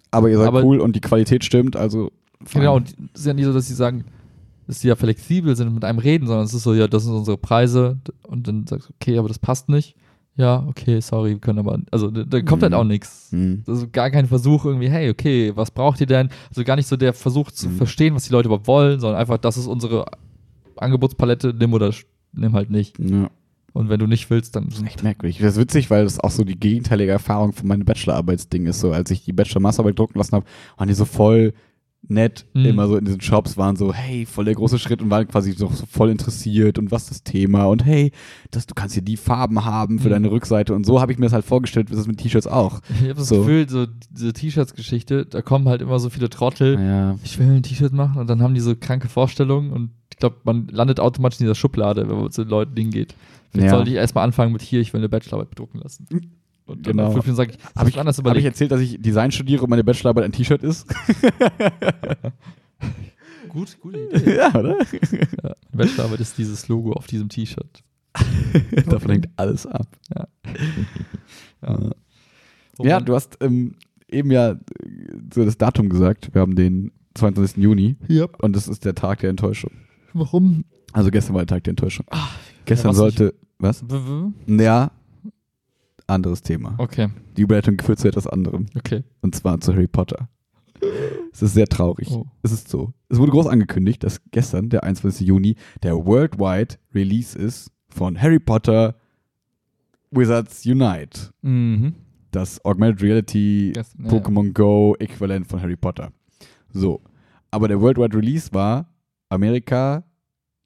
Aber 0.09 0.29
ihr 0.29 0.37
seid 0.37 0.47
aber, 0.47 0.63
cool 0.63 0.79
und 0.79 0.95
die 0.95 1.01
Qualität 1.01 1.45
stimmt, 1.45 1.75
also. 1.75 2.11
Fein. 2.43 2.61
Genau, 2.61 2.77
und 2.77 2.95
es 3.13 3.21
ist 3.21 3.27
ja 3.27 3.33
nicht 3.33 3.45
so, 3.45 3.53
dass 3.53 3.67
sie 3.67 3.75
sagen, 3.75 4.05
dass 4.71 4.81
sie 4.81 4.87
ja 4.87 4.95
flexibel 4.95 5.55
sind 5.55 5.67
und 5.67 5.75
mit 5.75 5.83
einem 5.83 5.99
reden, 5.99 6.27
sondern 6.27 6.45
es 6.45 6.53
ist 6.53 6.63
so, 6.63 6.73
ja, 6.73 6.87
das 6.87 7.03
sind 7.03 7.13
unsere 7.13 7.37
Preise 7.37 7.99
und 8.23 8.47
dann 8.47 8.65
sagst 8.67 8.89
du, 8.89 8.93
okay, 8.99 9.17
aber 9.17 9.27
das 9.27 9.39
passt 9.39 9.69
nicht 9.69 9.95
ja, 10.37 10.65
okay, 10.67 10.99
sorry, 11.01 11.31
wir 11.31 11.39
können 11.39 11.59
aber, 11.59 11.79
also 11.91 12.09
da, 12.09 12.41
kommt 12.41 12.63
halt 12.63 12.71
mhm. 12.71 12.75
halt 12.75 12.85
auch 12.85 12.87
nichts. 12.87 13.31
Mhm. 13.31 13.63
Also 13.67 13.87
gar 13.91 14.09
kein 14.09 14.27
Versuch 14.27 14.65
irgendwie, 14.65 14.89
hey, 14.89 15.09
okay, 15.09 15.51
was 15.55 15.71
braucht 15.71 15.99
ihr 15.99 16.07
denn? 16.07 16.29
Also 16.49 16.63
gar 16.63 16.75
nicht 16.77 16.87
so 16.87 16.95
der 16.95 17.13
Versuch 17.13 17.51
zu 17.51 17.69
mhm. 17.69 17.77
verstehen, 17.77 18.15
was 18.15 18.23
die 18.23 18.31
Leute 18.31 18.47
überhaupt 18.47 18.67
wollen, 18.67 18.99
sondern 18.99 19.19
einfach, 19.19 19.37
das 19.37 19.57
ist 19.57 19.67
unsere 19.67 20.05
Angebotspalette, 20.77 21.53
nimm 21.57 21.73
oder 21.73 21.93
nimm 22.31 22.53
halt 22.53 22.69
nicht. 22.69 22.97
Ja. 22.99 23.29
Und 23.73 23.89
wenn 23.89 23.99
du 23.99 24.07
nicht 24.07 24.29
willst, 24.29 24.55
dann. 24.55 24.65
Das 24.67 24.79
ist 24.79 24.85
echt 24.85 25.03
merkwürdig. 25.03 25.37
Das 25.37 25.53
ist 25.53 25.59
witzig, 25.59 25.89
weil 25.89 26.03
das 26.03 26.19
auch 26.19 26.31
so 26.31 26.43
die 26.43 26.59
gegenteilige 26.59 27.11
Erfahrung 27.11 27.53
von 27.53 27.67
meinem 27.67 27.85
Bachelorarbeitsding 27.85 28.65
ist. 28.65 28.81
So, 28.81 28.91
als 28.91 29.11
ich 29.11 29.23
die 29.23 29.31
Bachelor-Masterarbeit 29.31 29.97
drucken 29.97 30.17
lassen 30.17 30.33
habe, 30.33 30.45
waren 30.75 30.89
die 30.89 30.93
so 30.93 31.05
voll 31.05 31.53
nett 32.07 32.45
mhm. 32.53 32.65
immer 32.65 32.87
so 32.87 32.97
in 32.97 33.05
diesen 33.05 33.21
Shops 33.21 33.57
waren 33.57 33.75
so, 33.75 33.93
hey, 33.93 34.25
voll 34.25 34.45
der 34.45 34.55
große 34.55 34.79
Schritt 34.79 35.01
und 35.01 35.09
waren 35.09 35.27
quasi 35.27 35.51
so, 35.51 35.69
so 35.69 35.85
voll 35.85 36.09
interessiert 36.09 36.77
und 36.77 36.91
was 36.91 37.07
das 37.07 37.23
Thema 37.23 37.65
und 37.65 37.85
hey, 37.85 38.11
das, 38.49 38.65
du 38.65 38.73
kannst 38.73 38.93
hier 38.93 39.03
die 39.03 39.17
Farben 39.17 39.65
haben 39.65 39.99
für 39.99 40.07
mhm. 40.07 40.13
deine 40.13 40.31
Rückseite 40.31 40.73
und 40.73 40.85
so 40.85 40.99
habe 40.99 41.11
ich 41.11 41.19
mir 41.19 41.25
das 41.25 41.33
halt 41.33 41.45
vorgestellt, 41.45 41.89
das 41.91 41.99
ist 41.99 42.07
mit 42.07 42.17
T-Shirts 42.17 42.47
auch. 42.47 42.81
Ich 43.01 43.09
habe 43.09 43.15
das 43.15 43.29
so. 43.29 43.39
Gefühl, 43.39 43.67
so 43.67 43.87
diese 44.11 44.33
T-Shirts-Geschichte, 44.33 45.25
da 45.25 45.41
kommen 45.41 45.67
halt 45.67 45.81
immer 45.81 45.97
so 45.99 46.09
viele 46.09 46.29
Trottel, 46.29 46.79
ja. 46.79 47.15
ich 47.23 47.39
will 47.39 47.47
ein 47.47 47.63
T-Shirt 47.63 47.93
machen 47.93 48.19
und 48.19 48.29
dann 48.29 48.41
haben 48.41 48.53
die 48.53 48.61
so 48.61 48.75
kranke 48.75 49.09
Vorstellungen 49.09 49.71
und 49.71 49.91
ich 50.11 50.17
glaube, 50.17 50.37
man 50.43 50.67
landet 50.67 50.99
automatisch 50.99 51.39
in 51.39 51.45
dieser 51.45 51.55
Schublade, 51.55 52.07
wenn 52.07 52.15
man 52.15 52.31
zu 52.31 52.43
den 52.43 52.49
Leuten 52.49 52.75
hingeht. 52.75 53.15
Vielleicht 53.51 53.71
ja. 53.71 53.75
sollte 53.75 53.89
ich 53.89 53.95
erstmal 53.97 54.23
anfangen 54.23 54.53
mit 54.53 54.61
hier, 54.61 54.79
ich 54.79 54.93
will 54.93 54.99
eine 54.99 55.09
Bachelorarbeit 55.09 55.49
bedrucken 55.49 55.81
lassen. 55.81 56.05
Und 56.71 56.83
Genau. 56.83 57.03
nach 57.07 57.13
fünf 57.13 57.25
Minuten 57.25 57.37
sage 57.37 57.51
ich, 57.51 57.75
Habe 57.75 57.89
ich, 57.89 57.99
anders 57.99 58.17
hab 58.17 58.25
ich 58.25 58.29
überlegt. 58.31 58.45
erzählt, 58.47 58.71
dass 58.71 58.81
ich 58.81 59.01
Design 59.01 59.31
studiere 59.31 59.63
und 59.63 59.69
meine 59.69 59.83
Bachelorarbeit 59.83 60.25
ein 60.25 60.31
T-Shirt 60.31 60.63
ist? 60.63 60.87
Gut, 63.49 63.77
gute 63.81 63.99
Idee. 64.13 64.37
ja, 64.37 64.49
oder? 64.55 64.77
ja, 64.79 64.85
meine 65.41 65.55
Bachelorarbeit 65.73 66.19
ist 66.21 66.37
dieses 66.37 66.67
Logo 66.69 66.93
auf 66.93 67.07
diesem 67.07 67.27
T-Shirt. 67.29 67.83
Davon 68.89 69.11
hängt 69.11 69.29
alles 69.35 69.65
ab. 69.65 69.87
Ja. 70.15 70.27
Ja, 71.61 71.89
ja 72.79 72.99
du 72.99 73.13
hast 73.15 73.37
ähm, 73.41 73.75
eben 74.09 74.31
ja 74.31 74.51
äh, 74.51 74.57
so 75.33 75.43
das 75.45 75.57
Datum 75.57 75.89
gesagt. 75.89 76.33
Wir 76.33 76.41
haben 76.41 76.55
den 76.55 76.91
22. 77.15 77.57
Juni 77.63 77.95
Ja. 78.07 78.25
und 78.41 78.55
das 78.55 78.67
ist 78.67 78.85
der 78.85 78.95
Tag 78.95 79.19
der 79.19 79.29
Enttäuschung. 79.29 79.71
Warum? 80.13 80.65
Also 80.93 81.09
gestern 81.11 81.35
war 81.35 81.41
der 81.45 81.55
Tag 81.55 81.63
der 81.65 81.71
Enttäuschung. 81.71 82.05
Ah, 82.09 82.27
Gestern 82.65 82.89
was 82.91 82.97
sollte. 82.97 83.33
Was? 83.59 83.83
W- 83.89 84.31
w- 84.47 84.61
Ja, 84.63 84.91
anderes 86.11 86.41
Thema. 86.43 86.75
Okay, 86.77 87.09
Die 87.37 87.41
Überleitung 87.41 87.79
führt 87.81 87.99
zu 87.99 88.07
etwas 88.07 88.27
anderem. 88.27 88.67
okay. 88.77 89.03
Und 89.21 89.33
zwar 89.35 89.59
zu 89.59 89.73
Harry 89.73 89.87
Potter. 89.87 90.29
Es 91.31 91.41
ist 91.41 91.53
sehr 91.53 91.67
traurig. 91.67 92.09
Oh. 92.11 92.25
Es 92.41 92.51
ist 92.51 92.67
so. 92.69 92.91
Es 93.09 93.19
wurde 93.19 93.31
groß 93.31 93.47
angekündigt, 93.47 94.03
dass 94.03 94.19
gestern, 94.31 94.69
der 94.69 94.83
21. 94.83 95.27
Juni, 95.27 95.55
der 95.83 95.93
Worldwide 96.05 96.75
Release 96.93 97.37
ist 97.37 97.71
von 97.89 98.19
Harry 98.19 98.39
Potter 98.39 98.95
Wizards 100.11 100.65
Unite. 100.65 101.29
Mhm. 101.41 101.93
Das 102.31 102.63
Augmented 102.65 103.01
Reality 103.01 103.73
ja, 103.75 103.83
Pokémon 104.07 104.53
Go 104.53 104.95
Äquivalent 104.99 105.45
von 105.47 105.61
Harry 105.61 105.75
Potter. 105.75 106.11
So. 106.71 107.01
Aber 107.51 107.67
der 107.67 107.79
Worldwide 107.79 108.15
Release 108.17 108.49
war 108.53 108.87
Amerika, 109.29 110.03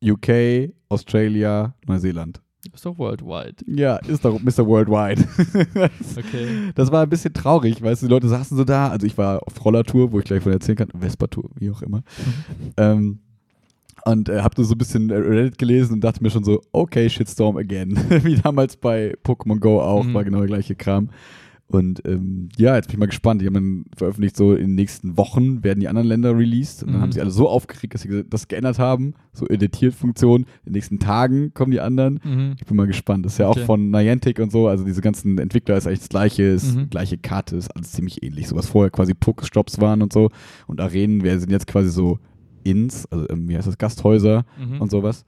UK, 0.04 0.72
Australia, 0.90 1.74
Neuseeland. 1.88 2.42
Ist 2.74 2.86
doch 2.86 2.98
worldwide. 2.98 3.56
Ja, 3.68 3.98
ist 3.98 4.26
doch 4.26 4.40
Mr. 4.42 4.66
Worldwide. 4.66 5.24
Okay. 6.18 6.72
Das 6.76 6.92
war 6.92 7.04
ein 7.04 7.10
bisschen 7.10 7.34
traurig, 7.34 7.82
weißt 7.82 8.02
du, 8.02 8.08
die 8.08 8.12
Leute 8.14 8.28
saßen 8.30 8.56
so 8.58 8.64
da. 8.64 8.90
Also 8.90 9.06
ich 9.06 9.18
war 9.18 9.42
auf 9.46 9.64
Rollertour, 9.64 10.12
wo 10.12 10.20
ich 10.20 10.26
gleich 10.26 10.42
von 10.44 10.52
erzählen 10.52 10.78
kann, 10.78 10.90
Vespa-Tour, 10.98 11.50
wie 11.60 11.70
auch 11.70 11.82
immer. 11.82 12.04
ähm, 12.78 13.20
und 14.06 14.30
äh, 14.30 14.42
hab 14.42 14.56
nur 14.58 14.66
so 14.66 14.76
ein 14.76 14.78
bisschen 14.78 15.10
Reddit 15.10 15.58
gelesen 15.58 15.94
und 15.94 16.02
dachte 16.04 16.22
mir 16.22 16.30
schon 16.30 16.44
so, 16.44 16.62
okay, 16.72 17.10
Shitstorm 17.10 17.58
again. 17.58 17.98
wie 18.24 18.36
damals 18.36 18.78
bei 18.78 19.16
Pokémon 19.24 19.60
Go 19.60 19.82
auch, 19.82 20.04
Mhm. 20.04 20.14
war 20.14 20.24
genau 20.24 20.38
der 20.40 20.48
gleiche 20.48 20.76
Kram. 20.76 21.10
Und 21.68 22.04
ähm, 22.08 22.50
ja, 22.58 22.76
jetzt 22.76 22.88
bin 22.88 22.94
ich 22.94 23.00
mal 23.00 23.08
gespannt. 23.08 23.42
Die 23.42 23.48
haben 23.48 23.56
dann 23.56 23.86
veröffentlicht, 23.98 24.38
so 24.38 24.54
in 24.54 24.68
den 24.68 24.76
nächsten 24.76 25.18
Wochen 25.18 25.64
werden 25.64 25.80
die 25.80 25.88
anderen 25.88 26.08
Länder 26.08 26.38
released. 26.38 26.84
Und 26.84 26.90
dann 26.92 26.98
Mhm. 27.00 27.02
haben 27.04 27.12
sie 27.12 27.20
alle 27.22 27.32
so 27.32 27.50
aufgeregt, 27.50 27.96
dass 27.96 28.02
sie 28.04 28.24
das 28.30 28.48
geändert 28.48 28.78
haben. 28.78 29.16
So 29.34 29.48
editiert 29.48 29.96
Funktion. 29.96 30.42
In 30.42 30.48
den 30.68 30.74
nächsten 30.74 31.00
Tagen 31.00 31.54
kommen 31.56 31.72
die 31.72 31.80
anderen. 31.82 32.20
Mhm. 32.24 32.56
Ich 32.60 32.66
bin 32.68 32.78
mal 32.78 32.86
gespannt. 32.86 33.26
Das 33.26 33.34
ist 33.34 33.40
ja 33.40 33.48
auch 33.48 33.56
Okay. 33.58 33.66
von 33.66 33.90
Niantic 33.90 34.40
und 34.40 34.52
so. 34.52 34.68
Also 34.68 34.86
diese 34.86 35.02
ganzen 35.02 35.40
Entwickler 35.40 35.76
ist 35.76 35.88
eigentlich 35.88 36.00
das 36.02 36.10
gleiche, 36.10 36.44
ist 36.44 36.76
Mhm. 36.76 36.90
gleiche 36.92 37.18
Karte, 37.18 37.56
ist 37.56 37.76
alles 37.76 37.92
ziemlich 37.94 38.22
ähnlich. 38.22 38.48
So 38.48 38.56
was 38.56 38.68
vorher 38.68 38.92
quasi 38.92 39.16
Pokestops 39.16 39.82
waren 39.82 40.04
und 40.04 40.14
so. 40.14 40.30
Und 40.68 40.80
Arenen 40.80 41.24
wir 41.24 41.40
sind 41.40 41.52
jetzt 41.52 41.66
quasi 41.68 41.90
so 41.90 42.20
Inns, 42.64 43.06
also 43.12 43.28
ähm, 43.30 43.50
wie 43.50 43.58
heißt 43.58 43.68
das, 43.68 43.78
Gasthäuser 43.80 44.46
Mhm. 44.60 44.82
und 44.82 44.92
sowas. 44.92 45.26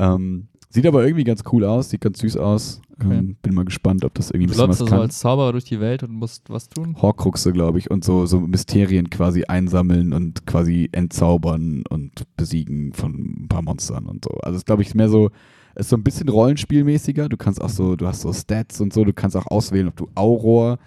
Ähm, 0.00 0.48
sieht 0.68 0.86
aber 0.86 1.04
irgendwie 1.04 1.24
ganz 1.24 1.42
cool 1.52 1.64
aus, 1.64 1.90
sieht 1.90 2.00
ganz 2.00 2.18
süß 2.20 2.36
aus. 2.36 2.80
Okay. 3.00 3.16
Ähm, 3.16 3.36
bin 3.42 3.54
mal 3.54 3.64
gespannt, 3.64 4.04
ob 4.04 4.14
das 4.14 4.30
irgendwie 4.30 4.46
ein 4.46 4.48
Du 4.48 4.52
bisschen 4.54 4.66
läufst 4.66 4.80
was 4.82 4.90
kann. 4.90 5.00
als 5.00 5.18
Zauberer 5.20 5.52
durch 5.52 5.64
die 5.64 5.78
Welt 5.80 6.02
und 6.02 6.12
musst 6.12 6.50
was 6.50 6.68
tun? 6.68 6.96
Horcruxe, 7.00 7.52
glaube 7.52 7.78
ich, 7.78 7.90
und 7.90 8.04
so, 8.04 8.26
so 8.26 8.40
Mysterien 8.40 9.08
quasi 9.08 9.44
einsammeln 9.44 10.12
und 10.12 10.46
quasi 10.46 10.88
entzaubern 10.90 11.84
und 11.88 12.24
besiegen 12.36 12.92
von 12.92 13.12
ein 13.44 13.48
paar 13.48 13.62
Monstern 13.62 14.06
und 14.06 14.24
so. 14.24 14.32
Also 14.40 14.56
es 14.56 14.62
ist, 14.62 14.66
glaube 14.66 14.82
ich, 14.82 14.94
mehr 14.96 15.08
so, 15.08 15.30
es 15.76 15.86
ist 15.86 15.90
so 15.90 15.96
ein 15.96 16.02
bisschen 16.02 16.28
rollenspielmäßiger. 16.28 17.28
Du 17.28 17.36
kannst 17.36 17.60
auch 17.62 17.68
so, 17.68 17.94
du 17.94 18.06
hast 18.08 18.22
so 18.22 18.32
Stats 18.32 18.80
und 18.80 18.92
so, 18.92 19.04
du 19.04 19.12
kannst 19.12 19.36
auch 19.36 19.46
auswählen, 19.46 19.86
ob 19.88 19.96
du 19.96 20.08
Auror, 20.16 20.78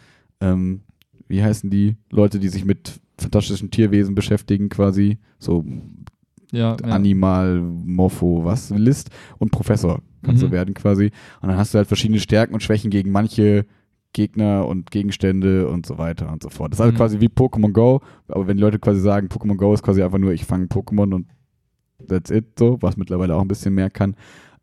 ähm, 0.42 0.82
wie 1.30 1.42
heißen 1.42 1.70
die 1.70 1.96
Leute, 2.10 2.40
die 2.40 2.50
sich 2.50 2.66
mit 2.66 3.00
fantastischen 3.18 3.72
Tierwesen 3.72 4.16
beschäftigen, 4.16 4.68
quasi, 4.68 5.18
so 5.40 5.64
Ja. 6.52 6.76
Animal, 6.84 7.62
Morpho, 7.62 8.44
was, 8.44 8.70
List 8.72 9.10
und 9.40 9.52
Professor 9.52 10.02
kannst 10.24 10.44
Mhm. 10.44 10.48
du 10.48 10.52
werden 10.52 10.74
quasi. 10.74 11.06
Und 11.42 11.50
dann 11.50 11.58
hast 11.58 11.74
du 11.74 11.78
halt 11.78 11.88
verschiedene 11.88 12.20
Stärken 12.20 12.54
und 12.54 12.62
Schwächen 12.62 12.92
gegen 12.92 13.12
manche 13.12 13.66
Gegner 14.14 14.68
und 14.68 14.92
Gegenstände 14.92 15.68
und 15.70 15.86
so 15.86 15.98
weiter 15.98 16.32
und 16.32 16.44
so 16.44 16.50
fort. 16.50 16.72
Das 16.74 16.80
ist 16.80 16.84
halt 16.84 16.94
Mhm. 16.94 16.98
quasi 16.98 17.20
wie 17.22 17.28
Pokémon 17.30 17.72
Go, 17.72 18.02
aber 18.28 18.46
wenn 18.48 18.58
die 18.58 18.62
Leute 18.64 18.78
quasi 18.80 19.00
sagen, 19.00 19.28
Pokémon 19.28 19.56
Go 19.56 19.74
ist 19.74 19.84
quasi 19.84 20.04
einfach 20.04 20.18
nur, 20.18 20.34
ich 20.34 20.44
fange 20.46 20.66
Pokémon 20.66 21.14
und 21.14 21.28
that's 22.08 22.30
it, 22.30 22.60
so, 22.60 22.78
was 22.82 22.98
mittlerweile 22.98 23.36
auch 23.36 23.42
ein 23.42 23.48
bisschen 23.48 23.74
mehr 23.74 23.90
kann, 23.90 24.16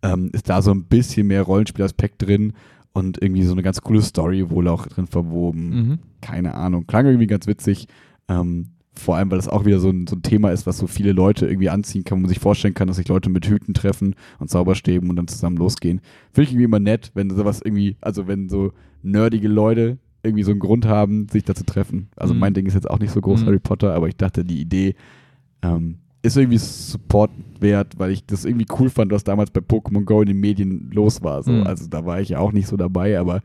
ähm, 0.03 0.29
ist 0.33 0.49
da 0.51 0.61
so 0.61 0.71
ein 0.71 0.85
bisschen 0.85 1.27
mehr 1.29 1.43
Rollenspielaspekt 1.43 2.23
drin 2.27 2.53
und 2.93 3.23
irgendwie 3.23 3.43
so 3.45 3.53
eine 3.53 3.63
ganz 3.63 3.81
coole 3.81 4.03
Story 4.03 4.51
wohl 4.51 4.69
auch 4.69 4.87
drin 4.87 5.07
verwoben 5.07 5.69
Mhm. 5.71 5.99
keine 6.21 6.55
Ahnung. 6.55 6.87
Klang 6.87 7.07
irgendwie 7.07 7.27
ganz 7.27 7.47
witzig. 7.47 7.87
Ähm, 8.29 8.73
vor 8.99 9.17
allem, 9.17 9.31
weil 9.31 9.39
das 9.39 9.49
auch 9.49 9.65
wieder 9.65 9.79
so 9.81 9.89
ein, 9.91 10.07
so 10.07 10.17
ein 10.17 10.23
Thema 10.23 10.51
ist, 10.51 10.67
was 10.67 10.79
so 10.79 10.87
viele 10.87 11.13
Leute 11.13 11.47
irgendwie 11.47 11.71
anziehen 11.71 12.05
kann, 12.05 12.19
wo 12.19 12.23
man 12.23 12.29
sich 12.29 12.41
vorstellen 12.41 12.75
kann, 12.75 12.89
dass 12.89 12.97
sich 12.97 13.09
Leute 13.09 13.31
mit 13.31 13.47
Hüten 13.47 13.73
treffen 13.75 14.15
und 14.39 14.51
Zauberstäben 14.51 15.09
und 15.09 15.17
dann 15.17 15.29
zusammen 15.29 15.57
losgehen. 15.57 16.01
Finde 16.33 16.43
ich 16.45 16.51
irgendwie 16.53 16.65
immer 16.65 16.81
nett, 16.81 17.11
wenn 17.15 17.31
sowas 17.31 17.61
irgendwie, 17.65 17.97
also 18.01 18.27
wenn 18.27 18.49
so 18.49 18.73
nerdige 19.03 19.49
Leute 19.49 19.99
irgendwie 20.23 20.43
so 20.43 20.51
einen 20.51 20.61
Grund 20.61 20.85
haben, 20.87 21.29
sich 21.29 21.45
da 21.45 21.55
zu 21.55 21.65
treffen. 21.65 22.09
Also 22.17 22.35
Mhm. 22.35 22.41
mein 22.41 22.55
Ding 22.55 22.67
ist 22.67 22.75
jetzt 22.75 22.91
auch 22.91 22.99
nicht 22.99 23.13
so 23.13 23.21
groß 23.21 23.43
Mhm. 23.43 23.47
Harry 23.47 23.59
Potter, 23.61 23.95
aber 23.95 24.09
ich 24.09 24.17
dachte, 24.17 24.45
die 24.45 24.61
Idee 24.61 24.95
ähm, 25.63 25.99
ist 26.23 26.37
irgendwie 26.37 26.59
Support 26.59 27.31
wert, 27.61 27.99
weil 27.99 28.11
ich 28.11 28.27
das 28.27 28.45
irgendwie 28.45 28.67
cool 28.79 28.91
fand, 28.91 29.13
was 29.13 29.23
damals 29.25 29.51
bei 29.53 29.61
Pokémon 29.61 30.05
Go 30.05 30.21
in 30.21 30.27
den 30.29 30.41
Medien 30.41 30.91
los 30.93 31.23
war. 31.23 31.43
So. 31.45 31.53
Mhm. 31.53 31.63
Also 31.63 31.87
da 31.89 32.05
war 32.05 32.21
ich 32.21 32.31
ja 32.31 32.41
auch 32.41 32.53
nicht 32.53 32.67
so 32.67 32.77
dabei, 32.77 33.19
aber 33.19 33.41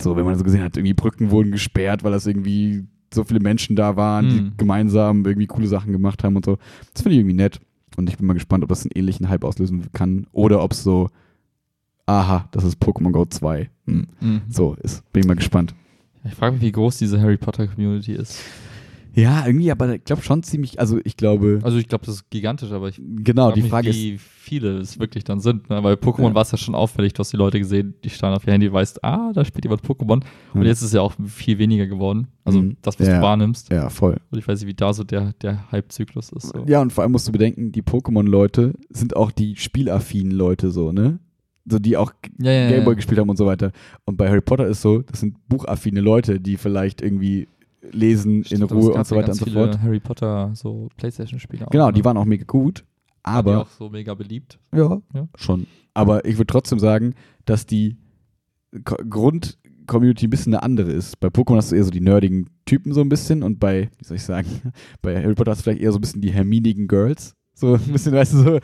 so, 0.00 0.16
wenn 0.16 0.24
man 0.24 0.36
so 0.38 0.44
gesehen 0.44 0.62
hat, 0.62 0.76
irgendwie 0.76 0.94
Brücken 0.94 1.30
wurden 1.30 1.50
gesperrt, 1.52 2.04
weil 2.04 2.12
das 2.12 2.26
irgendwie 2.26 2.84
so 3.12 3.24
viele 3.24 3.40
Menschen 3.40 3.74
da 3.76 3.96
waren, 3.96 4.28
die 4.28 4.40
Mhm. 4.42 4.52
gemeinsam 4.56 5.24
irgendwie 5.24 5.46
coole 5.46 5.66
Sachen 5.66 5.92
gemacht 5.92 6.24
haben 6.24 6.36
und 6.36 6.44
so. 6.44 6.58
Das 6.92 7.02
finde 7.02 7.14
ich 7.14 7.20
irgendwie 7.20 7.36
nett. 7.36 7.60
Und 7.96 8.08
ich 8.08 8.16
bin 8.18 8.26
mal 8.26 8.34
gespannt, 8.34 8.62
ob 8.62 8.68
das 8.68 8.82
einen 8.84 8.92
ähnlichen 8.94 9.28
Hype 9.28 9.44
auslösen 9.44 9.86
kann 9.92 10.26
oder 10.32 10.62
ob 10.62 10.72
es 10.72 10.82
so, 10.82 11.08
aha, 12.06 12.48
das 12.52 12.64
ist 12.64 12.80
Pokémon 12.82 13.10
Go 13.12 13.24
2. 13.24 13.68
Hm. 13.86 14.06
Mhm. 14.20 14.42
So 14.48 14.74
ist. 14.82 15.10
Bin 15.12 15.22
ich 15.22 15.26
mal 15.26 15.34
gespannt. 15.34 15.74
Ich 16.24 16.34
frage 16.34 16.52
mich, 16.54 16.62
wie 16.62 16.72
groß 16.72 16.98
diese 16.98 17.20
Harry 17.20 17.36
Potter 17.36 17.66
Community 17.66 18.12
ist. 18.12 18.40
Ja, 19.18 19.46
irgendwie, 19.46 19.70
aber 19.72 19.94
ich 19.96 20.04
glaube 20.04 20.22
schon 20.22 20.42
ziemlich, 20.42 20.78
also 20.78 20.98
ich 21.02 21.16
glaube, 21.16 21.58
Also 21.62 21.76
ich 21.78 21.88
glaube, 21.88 22.06
das 22.06 22.16
ist 22.16 22.30
gigantisch, 22.30 22.70
aber 22.70 22.88
ich 22.88 23.00
genau, 23.02 23.50
die 23.50 23.62
mich, 23.62 23.70
Frage 23.70 23.88
ist, 23.88 23.96
wie 23.96 24.16
viele 24.18 24.78
es 24.78 24.98
wirklich 25.00 25.24
dann 25.24 25.40
sind. 25.40 25.68
Ne? 25.70 25.82
Weil 25.82 25.94
Pokémon 25.94 26.28
Ja. 26.28 26.34
war 26.34 26.42
es 26.42 26.52
ja 26.52 26.58
schon 26.58 26.74
auffällig, 26.74 27.14
du 27.14 27.20
hast 27.20 27.32
die 27.32 27.36
Leute 27.36 27.58
gesehen, 27.58 27.94
die 28.04 28.10
standen 28.10 28.36
auf 28.36 28.46
ihr 28.46 28.52
Handy, 28.52 28.72
weißt, 28.72 29.02
ah, 29.04 29.32
da 29.34 29.44
spielt 29.44 29.64
jemand 29.64 29.82
Pokémon. 29.82 30.22
Und 30.54 30.62
jetzt 30.62 30.78
ist 30.78 30.88
es 30.88 30.92
ja 30.92 31.00
auch 31.00 31.14
viel 31.26 31.58
weniger 31.58 31.86
geworden. 31.86 32.28
Also 32.44 32.62
Mhm. 32.62 32.76
das, 32.82 32.98
was 33.00 33.08
Ja. 33.08 33.16
du 33.16 33.22
wahrnimmst. 33.22 33.70
ja, 33.72 33.88
voll. 33.90 34.16
Und 34.30 34.38
ich 34.38 34.46
weiß 34.46 34.60
nicht, 34.60 34.68
wie 34.68 34.74
da 34.74 34.92
so 34.92 35.02
der, 35.04 35.32
der 35.42 35.70
Hype-Zyklus 35.72 36.30
ist. 36.30 36.48
So. 36.54 36.64
Ja, 36.68 36.80
und 36.80 36.92
vor 36.92 37.02
allem 37.02 37.12
musst 37.12 37.26
du 37.26 37.32
bedenken, 37.32 37.72
die 37.72 37.82
Pokémon-Leute 37.82 38.74
sind 38.90 39.16
auch 39.16 39.32
die 39.32 39.56
spielaffinen 39.56 40.30
Leute 40.32 40.70
so, 40.70 40.92
ne? 40.92 41.18
So, 41.70 41.78
die 41.78 41.96
auch 41.98 42.12
ja, 42.40 42.50
ja, 42.50 42.68
Gameboy 42.70 42.92
ja. 42.92 42.96
gespielt 42.96 43.18
haben 43.20 43.28
und 43.28 43.36
so 43.36 43.44
weiter. 43.46 43.72
Und 44.06 44.16
bei 44.16 44.28
Harry 44.28 44.40
Potter 44.40 44.66
ist 44.66 44.80
so, 44.80 45.02
das 45.02 45.20
sind 45.20 45.36
buchaffine 45.48 46.00
Leute, 46.00 46.40
die 46.40 46.56
vielleicht 46.56 47.02
irgendwie 47.02 47.46
lesen 47.92 48.44
Stimmt, 48.44 48.58
in 48.60 48.64
aber 48.64 48.74
Ruhe 48.76 48.92
und 48.94 49.06
so 49.06 49.16
weiter 49.16 49.28
und 49.32 49.34
so 49.38 49.46
fort. 49.46 49.80
Harry 49.80 50.00
Potter, 50.00 50.50
so 50.54 50.88
Playstation-Spiele. 50.96 51.66
auch, 51.66 51.70
Genau, 51.70 51.86
ne? 51.88 51.92
die 51.92 52.04
waren 52.04 52.16
auch 52.16 52.24
mega 52.24 52.44
gut. 52.44 52.84
Waren 53.24 53.44
die 53.44 53.50
Aber 53.50 53.62
auch 53.62 53.68
so 53.68 53.88
mega 53.90 54.14
beliebt. 54.14 54.58
Ja, 54.74 55.00
Ja. 55.14 55.28
schon. 55.36 55.66
Aber 55.94 56.24
ich 56.24 56.36
würde 56.38 56.46
trotzdem 56.46 56.78
sagen, 56.78 57.14
dass 57.44 57.66
die 57.66 57.96
Ko- 58.84 58.96
Grund-Community 59.08 60.26
ein 60.26 60.30
bisschen 60.30 60.54
eine 60.54 60.62
andere 60.62 60.90
ist. 60.92 61.18
Bei 61.20 61.28
Pokémon 61.28 61.56
hast 61.56 61.72
du 61.72 61.76
eher 61.76 61.84
so 61.84 61.90
die 61.90 62.00
nerdigen 62.00 62.48
Typen 62.66 62.92
so 62.92 63.00
ein 63.00 63.08
bisschen 63.08 63.42
und 63.42 63.58
bei, 63.58 63.90
wie 63.98 64.04
soll 64.04 64.16
ich 64.16 64.22
sagen, 64.22 64.48
bei 65.02 65.22
Harry 65.22 65.34
Potter 65.34 65.50
hast 65.52 65.60
du 65.60 65.62
vielleicht 65.64 65.80
eher 65.82 65.92
so 65.92 65.98
ein 65.98 66.02
bisschen 66.02 66.20
die 66.20 66.30
herminigen 66.32 66.86
Girls. 66.88 67.34
So 67.60 67.74
ein 67.74 67.80
bisschen, 67.92 68.12
weißt 68.12 68.34
du, 68.34 68.38
so, 68.38 68.58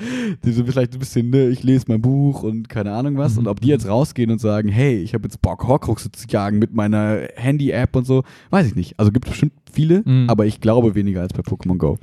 die 0.45 0.53
so 0.53 0.65
vielleicht 0.65 0.93
ein 0.93 0.99
bisschen, 1.01 1.31
ne, 1.31 1.49
ich 1.49 1.63
lese 1.65 1.87
mein 1.89 2.01
Buch 2.01 2.43
und 2.45 2.69
keine 2.69 2.93
Ahnung 2.93 3.17
was. 3.17 3.33
Mhm. 3.33 3.39
Und 3.41 3.49
ob 3.49 3.61
die 3.61 3.69
jetzt 3.69 3.89
rausgehen 3.89 4.31
und 4.31 4.41
sagen, 4.41 4.69
hey, 4.69 4.97
ich 4.99 5.15
habe 5.15 5.25
jetzt 5.25 5.43
Bock, 5.43 5.67
Horcruxe 5.67 6.13
zu 6.13 6.27
jagen 6.29 6.59
mit 6.61 6.73
meiner 6.75 7.23
Handy-App 7.35 7.97
und 7.97 8.07
so, 8.07 8.23
weiß 8.51 8.67
ich 8.69 8.77
nicht. 8.77 8.99
Also 8.99 9.11
gibt 9.11 9.27
bestimmt 9.29 9.53
viele, 9.73 10.03
Mhm. 10.05 10.27
aber 10.29 10.47
ich 10.47 10.61
glaube 10.61 10.95
weniger 10.95 11.23
als 11.23 11.33
bei 11.33 11.41
Pokémon 11.43 11.77
Go. 11.77 11.99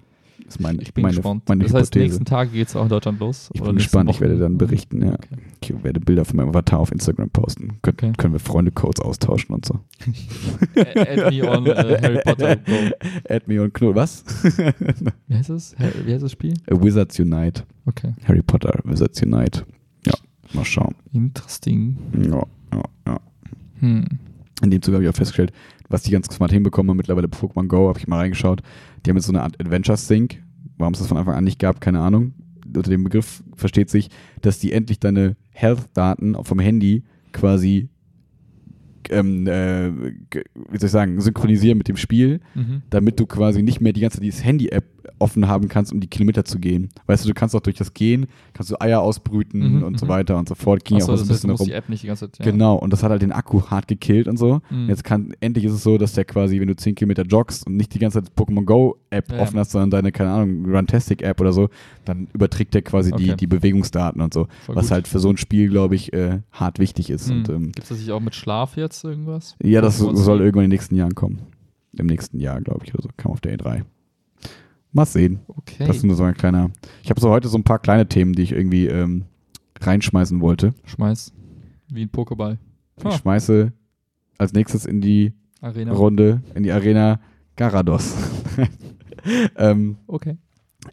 Das 0.52 0.58
ist 0.58 0.62
meine, 0.64 0.82
Ich 0.82 0.94
bin 0.94 1.04
meine, 1.04 1.16
gespannt. 1.16 1.44
meine 1.48 1.64
das 1.64 1.74
heißt, 1.74 1.96
Hypothese. 1.96 2.04
nächsten 2.04 2.26
Tage 2.26 2.50
geht 2.52 2.68
es 2.68 2.76
auch 2.76 2.84
in 2.84 2.90
Deutschland 2.90 3.20
los? 3.22 3.50
Ich 3.54 3.62
bin 3.62 3.76
gespannt, 3.76 4.10
ich 4.10 4.18
Woche? 4.18 4.26
werde 4.26 4.38
dann 4.38 4.58
berichten, 4.58 5.02
ja. 5.02 5.14
Okay. 5.14 5.38
Ich 5.64 5.84
werde 5.84 6.02
Bilder 6.02 6.26
von 6.26 6.36
meinem 6.36 6.50
Avatar 6.50 6.80
auf 6.80 6.92
Instagram 6.92 7.30
posten. 7.30 7.80
Kön 7.82 7.94
Okay. 7.94 8.12
Können 8.18 8.34
wir 8.34 8.40
Freunde-Codes 8.42 9.00
austauschen 9.02 9.56
und 9.56 9.64
so. 9.66 9.80
Add 10.76 11.32
me 11.32 11.50
on 11.50 11.66
äh, 11.68 11.74
Harry 12.02 12.20
Potter 12.26 12.56
Go. 12.58 12.74
Add 13.30 13.44
me 13.48 13.62
on 13.62 13.72
Knoll. 13.72 13.96
Was? 13.96 14.24
Wie 15.28 15.36
heißt? 15.36 15.50
Har- 15.80 16.06
Wie 16.06 16.14
heißt 16.14 16.24
das 16.24 16.32
Spiel? 16.34 16.54
Wizards 16.70 17.18
Unite. 17.20 17.64
Okay. 17.86 18.14
Harry 18.26 18.42
Potter, 18.42 18.78
Wizards 18.84 19.22
Unite. 19.24 19.66
Ja, 20.06 20.14
mal 20.54 20.66
schauen. 20.66 20.96
Interesting. 21.14 21.98
Ja, 22.18 22.44
ja, 22.74 22.84
ja. 23.08 23.20
Hm. 23.80 24.06
In 24.64 24.70
dem 24.72 24.82
Zuge 24.82 24.98
habe 24.98 25.04
ich 25.06 25.10
auch 25.10 25.16
festgestellt, 25.16 25.52
was 25.90 26.04
die 26.04 26.12
ganz 26.12 26.28
smart 26.28 26.52
hinbekommen 26.52 26.90
haben 26.92 26.98
mittlerweile 26.98 27.28
bei 27.28 27.38
Pokémon 27.38 27.68
Go, 27.68 27.88
habe 27.90 28.00
ich 28.00 28.08
mal 28.08 28.18
reingeschaut. 28.18 28.62
Die 29.06 29.10
haben 29.10 29.18
jetzt 29.18 29.26
so 29.28 29.32
eine 29.34 29.42
Art 29.44 29.60
Adventure 29.60 29.98
Sync. 29.98 30.42
Warum 30.78 30.94
es 30.94 31.00
das 31.00 31.08
von 31.08 31.18
Anfang 31.18 31.36
an 31.36 31.44
nicht 31.44 31.60
gab, 31.60 31.82
keine 31.82 32.00
Ahnung. 32.00 32.34
Unter 32.66 32.90
dem 32.90 33.04
Begriff 33.04 33.44
versteht 33.56 33.90
sich, 33.90 34.10
dass 34.42 34.60
die 34.60 34.72
endlich 34.72 35.00
deine 35.00 35.36
Health-Daten 35.52 36.36
vom 36.44 36.60
Handy 36.60 37.04
quasi 37.34 37.90
ähm, 39.10 39.46
äh, 39.48 39.92
wie 39.92 40.78
soll 40.78 40.86
ich 40.86 40.92
sagen, 40.92 41.20
synchronisieren 41.20 41.78
mit 41.78 41.88
dem 41.88 41.98
Spiel, 41.98 42.40
Mhm. 42.56 42.84
damit 42.90 43.20
du 43.20 43.26
quasi 43.26 43.62
nicht 43.64 43.82
mehr 43.82 43.94
die 43.94 44.00
ganze 44.02 44.18
Zeit 44.18 44.24
dieses 44.26 44.44
Handy-App 44.46 44.86
offen 45.20 45.48
haben 45.48 45.68
kannst, 45.68 45.92
um 45.94 46.00
die 46.00 46.08
Kilometer 46.08 46.46
zu 46.46 46.60
gehen. 46.60 46.90
Weißt 47.08 47.24
du, 47.24 47.30
du 47.30 47.34
kannst 47.34 47.56
auch 47.56 47.60
durch 47.62 47.76
das 47.78 47.94
Gehen, 47.94 48.28
kannst 48.54 48.72
du 48.72 48.80
Eier 48.82 49.02
ausbrüten 49.02 49.78
Mhm, 49.78 49.84
und 49.84 50.00
so 50.00 50.06
mhm. 50.06 50.10
weiter 50.10 50.38
und 50.38 50.48
so 50.50 50.56
fort. 50.56 50.84
Ging 50.86 50.98
ja 50.98 51.04
Achso, 51.04 51.14
auch 51.14 51.18
so 51.18 51.24
das 51.24 51.30
ein 51.30 51.34
heißt, 51.34 51.44
du 51.44 51.48
bisschen 51.48 51.50
musst 51.52 51.62
rum. 51.62 51.68
die 51.68 51.74
App 51.74 51.90
nicht 51.90 52.04
die 52.04 52.08
ganze 52.08 52.32
Zeit. 52.32 52.46
Ja. 52.46 52.52
Genau, 52.52 52.76
und 52.76 52.92
das 52.94 53.04
hat 53.04 53.12
halt 53.12 53.22
den 53.22 53.32
Akku 53.32 53.62
hart 53.70 53.88
gekillt 53.88 54.28
und 54.28 54.38
so. 54.38 54.62
Mhm. 54.70 54.90
Jetzt 54.90 55.04
kann, 55.04 55.34
endlich 55.40 55.66
ist 55.66 55.74
es 55.74 55.84
so, 55.84 55.98
dass 55.98 56.14
der 56.14 56.26
quasi, 56.26 56.60
wenn 56.60 56.68
du 56.68 56.76
10 56.76 56.96
Kilometer 56.96 57.24
joggst 57.24 57.66
und 57.68 57.76
nicht 57.78 57.94
die 57.94 58.00
ganze 58.00 58.22
Zeit 58.24 58.32
Pokémon 58.36 58.64
Go 58.66 58.98
App 59.10 59.32
Ja, 59.32 59.40
offen 59.40 59.60
hast, 59.60 59.72
sondern 59.72 59.90
deine, 59.92 60.12
keine 60.12 60.32
Ahnung, 60.32 60.66
Runtastic 60.74 61.22
App 61.22 61.42
oder 61.42 61.52
so, 61.54 61.70
dann 62.06 62.28
überträgt 62.34 62.74
der 62.74 62.82
quasi 62.82 63.12
die, 63.12 63.26
Okay. 63.32 63.36
die 63.38 63.48
Bewegungsdaten 63.48 64.22
und 64.22 64.34
so. 64.34 64.48
Voll 64.66 64.76
was 64.76 64.86
gut. 64.86 64.92
halt 64.92 65.08
für 65.08 65.20
so 65.20 65.30
ein 65.30 65.38
Spiel, 65.38 65.70
glaube 65.70 65.96
ich, 65.96 66.14
äh, 66.14 66.40
hart 66.52 66.80
wichtig 66.80 67.10
ist. 67.10 67.30
Mhm. 67.30 67.44
Ähm, 67.50 67.64
Gibt 67.74 67.80
es 67.84 67.90
das 67.90 68.00
nicht 68.00 68.12
auch 68.12 68.20
mit 68.22 68.36
Schlaf 68.36 68.78
jetzt 68.78 69.04
irgendwas? 69.04 69.56
ja, 69.62 69.82
das 69.82 69.98
soll 70.00 70.40
irgendwann 70.40 70.66
in 70.66 70.70
den 70.70 70.76
nächsten 70.78 70.96
Jahren 70.96 71.16
kommen. 71.16 71.40
Im 71.98 72.06
nächsten 72.06 72.40
Jahr, 72.40 72.62
glaube 72.62 72.86
ich, 72.86 72.94
oder 72.94 73.04
so. 73.04 73.10
Kam 73.18 73.34
auf 73.34 73.42
der 73.42 73.58
E3. 73.58 73.82
Mal 74.94 75.06
sehen. 75.06 75.40
Okay. 75.48 75.86
Das 75.88 75.98
ist 75.98 76.04
nur 76.04 76.16
so 76.16 76.24
ein 76.24 76.34
kleiner. 76.34 76.70
Ich 77.04 77.10
habe 77.10 77.22
so 77.22 77.30
heute 77.30 77.48
so 77.48 77.58
ein 77.58 77.64
paar 77.64 77.80
kleine 77.80 78.08
Themen, 78.08 78.34
die 78.34 78.42
ich 78.44 78.52
irgendwie 78.52 78.88
ähm, 78.88 79.26
reinschmeißen 79.80 80.42
wollte. 80.42 80.74
Schmeiß. 80.86 81.34
Wie 81.90 82.04
ein 82.04 82.10
Pokéball. 82.12 82.58
Ich 82.98 83.06
Ah. 83.06 83.12
schmeiße 83.12 83.72
als 84.38 84.54
nächstes 84.54 84.86
in 84.86 85.02
die 85.02 85.34
Arena. 85.62 85.94
Runde, 85.94 86.42
in 86.56 86.64
die 86.64 86.72
Arena 86.72 87.20
Garados. 87.56 88.16
ähm, 89.58 89.98
Okay. 90.08 90.38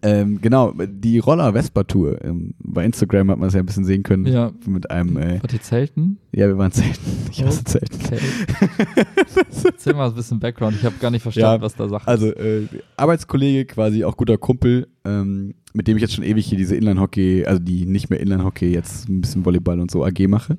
Ähm, 0.03 0.40
genau, 0.40 0.72
die 0.87 1.18
Roller-Vespa-Tour. 1.18 2.22
Ähm, 2.24 2.55
bei 2.59 2.85
Instagram 2.85 3.31
hat 3.31 3.38
man 3.38 3.48
es 3.48 3.55
ja 3.55 3.61
ein 3.61 3.66
bisschen 3.66 3.85
sehen 3.85 4.03
können. 4.03 4.27
Ja. 4.27 4.53
Mit 4.66 4.90
einem, 4.90 5.16
äh, 5.16 5.40
Wart 5.42 5.53
ihr 5.53 5.62
Zelten? 5.62 6.18
ja, 6.33 6.46
wir 6.46 6.59
waren 6.59 6.72
zelten. 6.72 7.01
Ich 7.31 7.42
hasse 7.44 7.64
zelten. 7.64 7.98
Okay. 8.05 8.18
Erzähl 9.64 9.94
mal 9.94 10.09
ein 10.09 10.14
bisschen 10.14 10.38
Background. 10.40 10.77
Ich 10.77 10.85
habe 10.85 10.96
gar 11.01 11.11
nicht 11.11 11.22
verstanden, 11.22 11.61
Ja, 11.61 11.62
was 11.62 11.74
da 11.77 11.88
Sache 11.88 12.07
Also 12.09 12.27
ist. 12.31 12.38
äh, 12.38 12.66
Arbeitskollege, 12.96 13.64
quasi 13.66 14.05
auch 14.05 14.16
guter 14.16 14.38
Kumpel, 14.38 14.88
ähm, 15.05 15.55
mit 15.74 15.87
dem 15.88 15.96
ich 15.96 16.03
jetzt 16.03 16.14
schon 16.14 16.24
ewig 16.24 16.46
hier 16.46 16.59
diese 16.59 16.74
Inline-Hockey, 16.77 17.44
also 17.46 17.61
die 17.61 17.85
nicht 17.87 18.11
mehr 18.11 18.20
Inline-Hockey, 18.20 18.72
jetzt 18.72 19.09
ein 19.09 19.20
bisschen 19.20 19.44
Volleyball 19.44 19.81
und 19.81 19.90
so 19.90 20.05
AG 20.05 20.27
mache, 20.29 20.57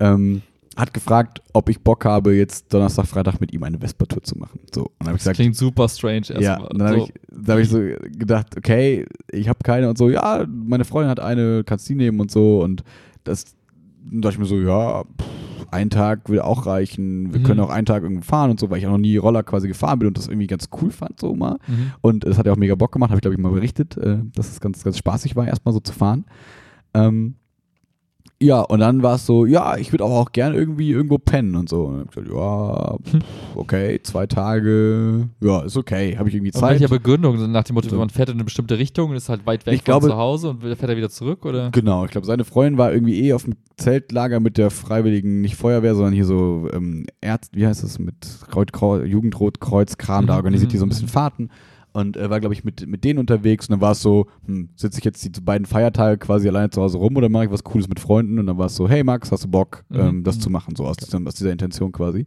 Mhm. 0.00 0.42
Hat 0.76 0.94
gefragt, 0.94 1.42
ob 1.52 1.68
ich 1.68 1.80
Bock 1.80 2.04
habe, 2.04 2.34
jetzt 2.34 2.72
Donnerstag, 2.72 3.06
Freitag 3.06 3.40
mit 3.40 3.52
ihm 3.52 3.62
eine 3.64 3.78
Vespa-Tour 3.78 4.22
zu 4.22 4.38
machen. 4.38 4.60
So, 4.74 4.82
und 4.84 4.92
dann 5.00 5.08
ich 5.08 5.12
Das 5.14 5.18
gesagt, 5.24 5.36
klingt 5.36 5.56
super 5.56 5.88
strange 5.88 6.22
ja, 6.28 6.36
erstmal. 6.40 6.68
und 6.68 6.78
dann 6.78 6.88
habe 6.88 6.98
so, 7.00 7.06
ich, 7.06 7.48
hab 7.48 7.58
ich 7.58 7.68
so 7.68 8.18
gedacht, 8.18 8.56
okay, 8.56 9.04
ich 9.32 9.48
habe 9.48 9.58
keine 9.64 9.88
und 9.88 9.98
so, 9.98 10.08
ja, 10.08 10.46
meine 10.48 10.84
Freundin 10.84 11.10
hat 11.10 11.20
eine, 11.20 11.64
kannst 11.64 11.88
die 11.88 11.94
nehmen 11.96 12.20
und 12.20 12.30
so 12.30 12.62
und 12.62 12.84
das, 13.24 13.46
dachte 14.10 14.34
ich 14.34 14.38
mir 14.38 14.46
so, 14.46 14.56
ja, 14.60 15.02
pff, 15.02 15.66
ein 15.72 15.90
Tag 15.90 16.28
würde 16.28 16.44
auch 16.44 16.66
reichen, 16.66 17.32
wir 17.32 17.40
Mhm. 17.40 17.44
können 17.44 17.60
auch 17.60 17.70
einen 17.70 17.86
Tag 17.86 18.02
irgendwo 18.02 18.22
fahren 18.22 18.50
und 18.50 18.58
so, 18.60 18.70
weil 18.70 18.78
ich 18.78 18.86
auch 18.86 18.92
noch 18.92 18.98
nie 18.98 19.16
Roller 19.16 19.42
quasi 19.42 19.68
gefahren 19.68 19.98
bin 19.98 20.08
und 20.08 20.18
das 20.18 20.28
irgendwie 20.28 20.46
ganz 20.46 20.68
cool 20.80 20.90
fand 20.90 21.18
so 21.20 21.34
mal. 21.34 21.58
mhm. 21.66 21.92
Und 22.00 22.24
es 22.24 22.38
hat 22.38 22.46
ja 22.46 22.52
auch 22.52 22.56
mega 22.56 22.74
Bock 22.76 22.92
gemacht, 22.92 23.10
habe 23.10 23.18
ich 23.18 23.22
glaube 23.22 23.34
ich 23.34 23.40
mal 23.40 23.52
berichtet, 23.52 23.96
äh, 23.96 24.18
dass 24.34 24.50
es 24.50 24.60
ganz, 24.60 24.82
ganz 24.84 24.98
spaßig 24.98 25.34
war, 25.36 25.46
erstmal 25.46 25.74
so 25.74 25.80
zu 25.80 25.92
fahren. 25.92 26.24
Ähm, 26.94 27.34
ja, 28.42 28.60
und 28.62 28.80
dann 28.80 29.02
war 29.02 29.16
es 29.16 29.26
so, 29.26 29.44
ja, 29.44 29.76
ich 29.76 29.92
würde 29.92 30.04
auch, 30.04 30.10
auch 30.26 30.32
gerne 30.32 30.56
irgendwie 30.56 30.90
irgendwo 30.90 31.18
pennen 31.18 31.56
und 31.56 31.68
so. 31.68 31.84
Und 31.84 31.92
dann 31.92 32.00
hab 32.06 32.08
ich 32.16 32.24
gesagt, 32.24 32.34
ja, 32.34 32.96
pff, 33.20 33.24
okay, 33.54 34.00
zwei 34.02 34.26
Tage, 34.26 35.28
ja, 35.40 35.60
ist 35.60 35.76
okay, 35.76 36.16
habe 36.16 36.28
ich 36.30 36.34
irgendwie 36.34 36.50
Zeit. 36.52 36.70
welcher 36.80 36.88
Begründung? 36.88 37.52
Nach 37.52 37.64
dem 37.64 37.74
Motto, 37.74 37.90
So. 37.90 37.96
man 37.98 38.08
fährt 38.08 38.30
in 38.30 38.36
eine 38.36 38.44
bestimmte 38.44 38.78
Richtung 38.78 39.10
und 39.10 39.16
ist 39.16 39.28
halt 39.28 39.44
weit 39.46 39.66
weg 39.66 39.74
Ich 39.74 39.80
von 39.80 39.84
glaube- 39.84 40.06
zu 40.08 40.16
Hause 40.16 40.50
und 40.50 40.60
fährt 40.62 40.82
er 40.88 40.96
wieder 40.96 41.10
zurück? 41.10 41.44
Oder? 41.44 41.70
Genau, 41.70 42.04
ich 42.06 42.10
glaube, 42.12 42.26
seine 42.26 42.44
Freundin 42.44 42.78
war 42.78 42.92
irgendwie 42.92 43.20
eh 43.26 43.32
auf 43.34 43.44
dem 43.44 43.54
Zeltlager 43.76 44.40
mit 44.40 44.56
der 44.58 44.70
Freiwilligen, 44.70 45.40
nicht 45.42 45.56
Feuerwehr, 45.56 45.94
sondern 45.94 46.14
hier 46.14 46.24
so 46.26 46.68
ähm, 46.72 47.06
Ärzt, 47.20 47.54
wie 47.56 47.66
heißt 47.66 47.82
das, 47.84 47.98
mit 47.98 48.14
Kreuz, 48.50 48.68
Kreuz, 48.72 49.06
Jugendrotkreuz-Kram, 49.06 50.26
da 50.26 50.32
Mhm, 50.34 50.36
organisiert 50.38 50.72
die 50.72 50.78
so 50.78 50.84
ein 50.84 50.88
mhm, 50.88 50.90
bisschen 50.90 51.08
Fahrten 51.08 51.50
und 51.92 52.16
äh, 52.16 52.30
war, 52.30 52.40
glaube 52.40 52.54
ich, 52.54 52.64
mit, 52.64 52.86
mit 52.86 53.04
denen 53.04 53.18
unterwegs 53.18 53.68
und 53.68 53.72
dann 53.72 53.80
war 53.80 53.92
es 53.92 54.00
so, 54.02 54.26
hm, 54.46 54.68
sitze 54.76 54.98
ich 54.98 55.04
jetzt 55.04 55.24
die 55.24 55.40
beiden 55.40 55.66
Feiertage 55.66 56.18
quasi 56.18 56.48
alleine 56.48 56.70
zu 56.70 56.80
Hause 56.82 56.98
rum 56.98 57.16
oder 57.16 57.28
mache 57.28 57.46
ich 57.46 57.50
was 57.50 57.64
Cooles 57.64 57.88
mit 57.88 58.00
Freunden 58.00 58.38
und 58.38 58.46
dann 58.46 58.58
war 58.58 58.66
es 58.66 58.76
so, 58.76 58.88
hey 58.88 59.02
Max, 59.04 59.32
hast 59.32 59.44
du 59.44 59.48
Bock, 59.48 59.84
Mhm, 59.88 60.00
ähm, 60.00 60.24
das 60.24 60.36
mhm. 60.36 60.40
zu 60.40 60.50
machen, 60.50 60.76
so 60.76 60.84
aus, 60.86 60.96
diesem, 60.96 61.26
aus 61.26 61.34
dieser 61.34 61.52
Intention 61.52 61.92
quasi. 61.92 62.24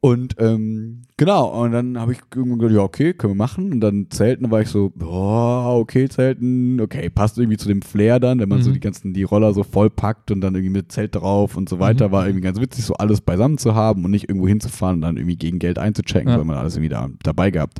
Und 0.00 0.34
ähm, 0.38 1.04
genau, 1.16 1.62
und 1.62 1.72
dann 1.72 1.98
habe 1.98 2.12
ich 2.12 2.18
irgendwann 2.36 2.58
gedacht, 2.58 2.76
ja, 2.76 2.82
okay, 2.82 3.14
können 3.14 3.32
wir 3.32 3.38
machen. 3.38 3.72
Und 3.72 3.80
dann 3.80 4.08
Zelten, 4.10 4.50
war 4.50 4.60
ich 4.60 4.68
so, 4.68 4.92
boah, 4.94 5.78
okay, 5.78 6.10
Zelten, 6.10 6.78
okay, 6.78 7.08
passt 7.08 7.38
irgendwie 7.38 7.56
zu 7.56 7.68
dem 7.68 7.80
Flair 7.80 8.20
dann, 8.20 8.38
wenn 8.38 8.50
man 8.50 8.62
so 8.62 8.68
Mhm. 8.68 8.74
die 8.74 8.80
ganzen, 8.80 9.14
die 9.14 9.22
Roller 9.22 9.54
so 9.54 9.62
voll 9.62 9.88
packt 9.88 10.30
und 10.30 10.42
dann 10.42 10.54
irgendwie 10.54 10.74
mit 10.74 10.92
Zelt 10.92 11.14
drauf 11.14 11.56
und 11.56 11.70
so 11.70 11.78
weiter, 11.78 12.08
Mhm. 12.08 12.12
war 12.12 12.26
irgendwie 12.26 12.42
ganz 12.42 12.60
witzig, 12.60 12.84
so 12.84 12.92
alles 12.94 13.22
beisammen 13.22 13.56
zu 13.56 13.74
haben 13.74 14.04
und 14.04 14.10
nicht 14.10 14.28
irgendwo 14.28 14.46
hinzufahren 14.46 14.96
und 14.96 15.00
dann 15.00 15.16
irgendwie 15.16 15.36
gegen 15.36 15.58
Geld 15.58 15.78
einzuchecken, 15.78 16.28
Ja. 16.30 16.36
weil 16.36 16.44
man 16.44 16.58
alles 16.58 16.76
irgendwie 16.76 16.90
da, 16.90 17.08
dabei 17.22 17.50
gehabt. 17.50 17.78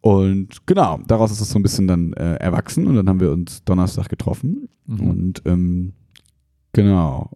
Und 0.00 0.64
genau, 0.66 1.00
daraus 1.06 1.30
ist 1.32 1.40
es 1.40 1.50
so 1.50 1.58
ein 1.58 1.62
bisschen 1.62 1.86
dann 1.88 2.12
äh, 2.12 2.34
erwachsen 2.36 2.86
und 2.86 2.94
dann 2.94 3.08
haben 3.08 3.20
wir 3.20 3.32
uns 3.32 3.64
Donnerstag 3.64 4.08
getroffen 4.08 4.68
Mhm. 4.86 5.00
und 5.10 5.42
ähm, 5.44 5.92
genau. 6.72 7.30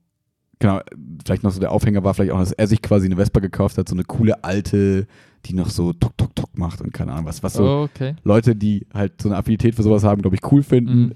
Genau, 0.59 0.81
vielleicht 1.25 1.43
noch 1.43 1.51
so 1.51 1.59
der 1.59 1.73
Aufhänger 1.73 2.05
war 2.05 2.15
vielleicht 2.15 2.31
auch, 2.33 2.39
dass 2.39 2.53
er 2.53 2.69
sich 2.69 2.81
quasi 2.83 3.07
eine 3.07 3.17
Vespa 3.17 3.41
gekauft 3.41 3.77
hat, 3.79 3.89
so 3.89 3.97
eine 3.97 4.05
coole 4.05 4.45
alte, 4.45 5.09
die 5.45 5.55
noch 5.55 5.69
so 5.69 5.93
tok 5.93 6.17
tok 6.17 6.37
tok 6.37 6.57
macht 6.57 6.81
und 6.81 6.93
keine 6.95 7.13
Ahnung 7.13 7.27
was, 7.27 7.43
was 7.43 7.55
so 7.55 7.65
Oh, 7.65 7.83
okay. 7.83 8.15
Leute, 8.23 8.55
die 8.55 8.87
halt 8.95 9.21
so 9.21 9.29
eine 9.29 9.37
Affinität 9.39 9.75
für 9.75 9.83
sowas 9.83 10.05
haben, 10.05 10.23
glaube 10.23 10.37
ich, 10.37 10.53
cool 10.53 10.63
finden. 10.63 10.99
Mhm. 11.07 11.13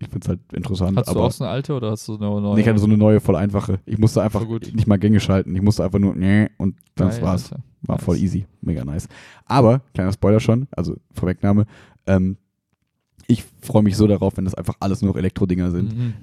Ich 0.00 0.08
finde 0.08 0.18
es 0.24 0.28
halt 0.28 0.40
interessant, 0.52 0.98
Hast 0.98 1.14
du 1.14 1.20
auch 1.20 1.30
so 1.30 1.44
eine 1.44 1.52
alte 1.52 1.74
oder 1.74 1.90
hast 1.92 2.08
du 2.08 2.16
eine 2.16 2.26
neue? 2.26 2.54
Nee, 2.56 2.62
ich 2.62 2.68
hatte 2.68 2.78
so 2.80 2.86
eine 2.86 2.96
neue, 2.96 3.20
voll 3.20 3.36
einfache. 3.36 3.78
Ich 3.86 3.98
musste 3.98 4.20
einfach 4.22 4.44
nicht 4.48 4.86
mal 4.88 4.98
Gänge 4.98 5.20
schalten. 5.20 5.54
Ich 5.54 5.62
musste 5.62 5.84
einfach 5.84 5.98
nur 6.00 6.16
nee, 6.16 6.48
und 6.58 6.74
das 6.96 7.16
Geil, 7.16 7.24
war's. 7.24 7.52
Alter. 7.52 7.64
War 7.82 7.96
Nice. 7.96 8.04
voll 8.04 8.16
easy. 8.18 8.46
Mega 8.60 8.84
nice. 8.84 9.08
Aber, 9.46 9.80
kleiner 9.94 10.12
Spoiler 10.12 10.40
schon, 10.40 10.68
also 10.72 10.96
Vorwegnahme, 11.12 11.66
ähm, 12.06 12.36
ich 13.26 13.44
freue 13.62 13.82
mich 13.82 13.96
so 13.96 14.06
darauf, 14.06 14.36
wenn 14.36 14.44
das 14.44 14.54
einfach 14.54 14.74
alles 14.80 15.02
nur 15.02 15.12
noch 15.12 15.18
Elektrodinger 15.18 15.70
sind. 15.70 15.96
Mhm. 15.96 16.14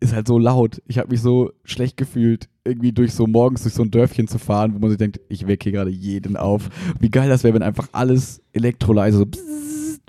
Ist 0.00 0.12
halt 0.14 0.26
so 0.28 0.38
laut. 0.38 0.82
Ich 0.86 0.98
habe 0.98 1.10
mich 1.10 1.20
so 1.20 1.52
schlecht 1.64 1.96
gefühlt, 1.96 2.48
irgendwie 2.64 2.92
durch 2.92 3.14
so 3.14 3.26
morgens 3.26 3.62
durch 3.62 3.74
so 3.74 3.82
ein 3.82 3.90
Dörfchen 3.90 4.28
zu 4.28 4.38
fahren, 4.38 4.74
wo 4.74 4.78
man 4.78 4.90
sich 4.90 4.98
denkt, 4.98 5.20
ich 5.28 5.46
wecke 5.46 5.64
hier 5.64 5.72
gerade 5.72 5.90
jeden 5.90 6.36
auf. 6.36 6.68
Wie 7.00 7.10
geil 7.10 7.28
das 7.28 7.42
wäre, 7.42 7.54
wenn 7.54 7.62
einfach 7.62 7.88
alles 7.92 8.42
elektroleise 8.52 9.18
so. 9.18 9.26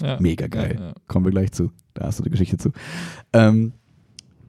Ja. 0.01 0.19
Mega 0.19 0.47
geil. 0.47 0.75
Ja, 0.77 0.85
ja. 0.87 0.93
Kommen 1.07 1.25
wir 1.25 1.31
gleich 1.31 1.51
zu. 1.53 1.71
Da 1.93 2.05
hast 2.07 2.19
du 2.19 2.23
die 2.23 2.29
Geschichte 2.29 2.57
zu. 2.57 2.71
Ähm, 3.31 3.71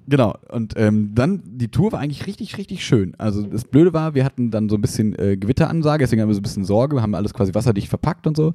genau. 0.08 0.36
Und 0.50 0.74
ähm, 0.76 1.10
dann, 1.14 1.42
die 1.44 1.68
Tour 1.68 1.92
war 1.92 2.00
eigentlich 2.00 2.26
richtig, 2.26 2.56
richtig 2.58 2.84
schön. 2.84 3.14
Also 3.18 3.42
das 3.42 3.64
Blöde 3.64 3.92
war, 3.92 4.14
wir 4.14 4.24
hatten 4.24 4.50
dann 4.50 4.68
so 4.68 4.76
ein 4.76 4.80
bisschen 4.80 5.18
äh, 5.18 5.36
Gewitteransage, 5.36 6.02
deswegen 6.04 6.22
haben 6.22 6.28
wir 6.28 6.34
so 6.34 6.40
ein 6.40 6.42
bisschen 6.42 6.64
Sorge. 6.64 6.96
Wir 6.96 7.02
haben 7.02 7.14
alles 7.14 7.34
quasi 7.34 7.54
wasserdicht 7.54 7.88
verpackt 7.88 8.26
und 8.26 8.36
so. 8.36 8.54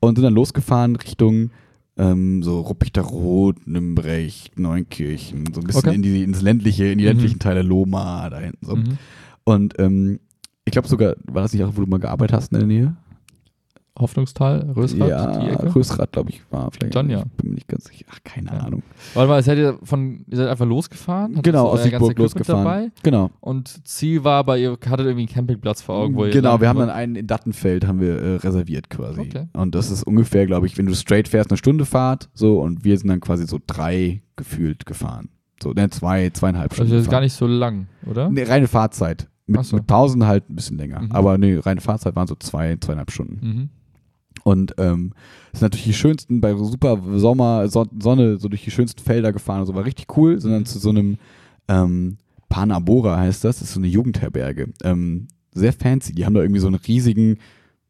Und 0.00 0.16
sind 0.16 0.24
dann 0.24 0.34
losgefahren 0.34 0.96
Richtung 0.96 1.50
ähm, 1.96 2.42
so 2.42 2.60
Ruppichteroth, 2.60 3.66
Nümbrecht, 3.66 4.58
Neunkirchen, 4.58 5.52
so 5.54 5.60
ein 5.60 5.66
bisschen 5.66 5.88
Okay. 5.88 5.94
in 5.94 6.02
die, 6.02 6.22
ins 6.22 6.42
ländliche, 6.42 6.86
in 6.86 6.98
die 6.98 7.04
Mhm. 7.04 7.08
ländlichen 7.10 7.38
Teile 7.38 7.62
Loma, 7.62 8.28
da 8.30 8.40
hinten 8.40 8.66
so. 8.66 8.76
Mhm. 8.76 8.98
Und 9.44 9.74
ähm, 9.78 10.18
ich 10.64 10.72
glaube 10.72 10.88
sogar, 10.88 11.14
war 11.26 11.42
das 11.42 11.52
nicht 11.52 11.62
auch, 11.62 11.76
wo 11.76 11.82
du 11.82 11.86
mal 11.86 12.00
gearbeitet 12.00 12.34
hast 12.36 12.52
in 12.52 12.58
der 12.58 12.66
Nähe? 12.66 12.96
Hoffnungstal, 13.96 14.72
Rösrath, 14.76 15.40
die 15.42 15.46
ja, 15.46 15.52
Ecke? 15.52 15.74
Rösrath, 15.74 16.10
glaube 16.10 16.30
ich, 16.30 16.42
war 16.50 16.68
vielleicht. 16.72 16.96
Dann 16.96 17.08
ja. 17.10 17.20
Ich 17.20 17.32
bin 17.32 17.50
mir 17.50 17.54
nicht 17.54 17.68
ganz 17.68 17.84
sicher. 17.84 18.06
Ach, 18.10 18.18
keine 18.24 18.48
Ja. 18.48 18.58
Ahnung. 18.58 18.82
Warte 19.14 19.28
mal, 19.28 19.42
seid 19.42 19.58
ihr 19.58 19.78
von, 19.84 20.24
ihr 20.28 20.36
seid 20.36 20.48
einfach 20.48 20.66
losgefahren? 20.66 21.40
Genau, 21.42 21.68
aus 21.68 21.84
Siegburg 21.84 22.18
losgefahren. 22.18 22.64
Dabei? 22.64 22.90
Genau. 23.04 23.30
Und 23.40 23.86
Ziel 23.86 24.24
war 24.24 24.38
aber, 24.40 24.58
ihr 24.58 24.72
hattet 24.72 25.06
irgendwie 25.06 25.20
einen 25.20 25.28
Campingplatz 25.28 25.80
vor 25.80 25.94
Augen, 25.94 26.16
wo 26.16 26.24
ihr 26.24 26.32
Genau, 26.32 26.60
wir 26.60 26.68
haben 26.68 26.80
dann 26.80 26.90
einen 26.90 27.14
in 27.14 27.28
Dattenfeld 27.28 27.86
haben 27.86 28.00
wir 28.00 28.20
äh, 28.20 28.36
reserviert 28.36 28.90
quasi. 28.90 29.20
Okay. 29.20 29.46
Und 29.52 29.76
das 29.76 29.92
ist 29.92 30.02
ungefähr, 30.02 30.46
glaube 30.46 30.66
ich, 30.66 30.76
wenn 30.76 30.86
du 30.86 30.94
straight 30.94 31.28
fährst, 31.28 31.50
eine 31.50 31.58
Stunde 31.58 31.84
Fahrt, 31.84 32.28
so 32.34 32.60
und 32.60 32.84
wir 32.84 32.98
sind 32.98 33.08
dann 33.08 33.20
quasi 33.20 33.46
so 33.46 33.60
drei 33.64 34.22
gefühlt 34.34 34.86
gefahren. 34.86 35.28
So, 35.62 35.70
ne, 35.72 35.88
zwei, 35.90 36.30
zweieinhalb 36.30 36.74
Stunden. 36.74 36.90
Also 36.90 36.96
das 36.96 37.06
ist 37.06 37.10
gar 37.10 37.20
nicht 37.20 37.32
so 37.32 37.46
lang, 37.46 37.86
oder? 38.10 38.28
Nee, 38.28 38.42
reine 38.42 38.66
Fahrzeit. 38.66 39.28
Mit, 39.46 39.64
so. 39.64 39.76
mit 39.76 39.86
Pausen 39.86 40.26
halt 40.26 40.48
ein 40.50 40.56
bisschen 40.56 40.78
länger. 40.78 41.02
Mhm. 41.02 41.12
Aber 41.12 41.38
nee, 41.38 41.56
reine 41.56 41.80
Fahrzeit 41.80 42.16
waren 42.16 42.26
so 42.26 42.34
zwei, 42.34 42.76
zweieinhalb 42.76 43.10
Stunden. 43.10 43.46
Mhm. 43.46 43.70
Und 44.44 44.74
ähm, 44.78 45.12
sind 45.52 45.62
natürlich 45.62 45.86
die 45.86 45.94
schönsten, 45.94 46.40
bei 46.40 46.54
super 46.54 47.02
Sommer, 47.16 47.68
Son 47.68 47.88
Sonne, 47.98 48.38
so 48.38 48.48
durch 48.48 48.62
die 48.62 48.70
schönsten 48.70 49.02
Felder 49.02 49.32
gefahren 49.32 49.60
und 49.60 49.66
so, 49.66 49.74
war 49.74 49.84
richtig 49.84 50.16
cool. 50.16 50.40
Sind 50.40 50.52
dann 50.52 50.66
zu 50.66 50.78
so 50.78 50.90
einem 50.90 51.16
ähm, 51.66 52.18
Panabora 52.48 53.16
heißt 53.18 53.42
das, 53.42 53.58
das 53.58 53.68
ist 53.68 53.74
so 53.74 53.80
eine 53.80 53.88
Jugendherberge. 53.88 54.68
Ähm, 54.84 55.26
sehr 55.52 55.72
fancy. 55.72 56.14
Die 56.14 56.24
haben 56.24 56.34
da 56.34 56.42
irgendwie 56.42 56.60
so 56.60 56.68
einen 56.68 56.76
riesigen 56.76 57.38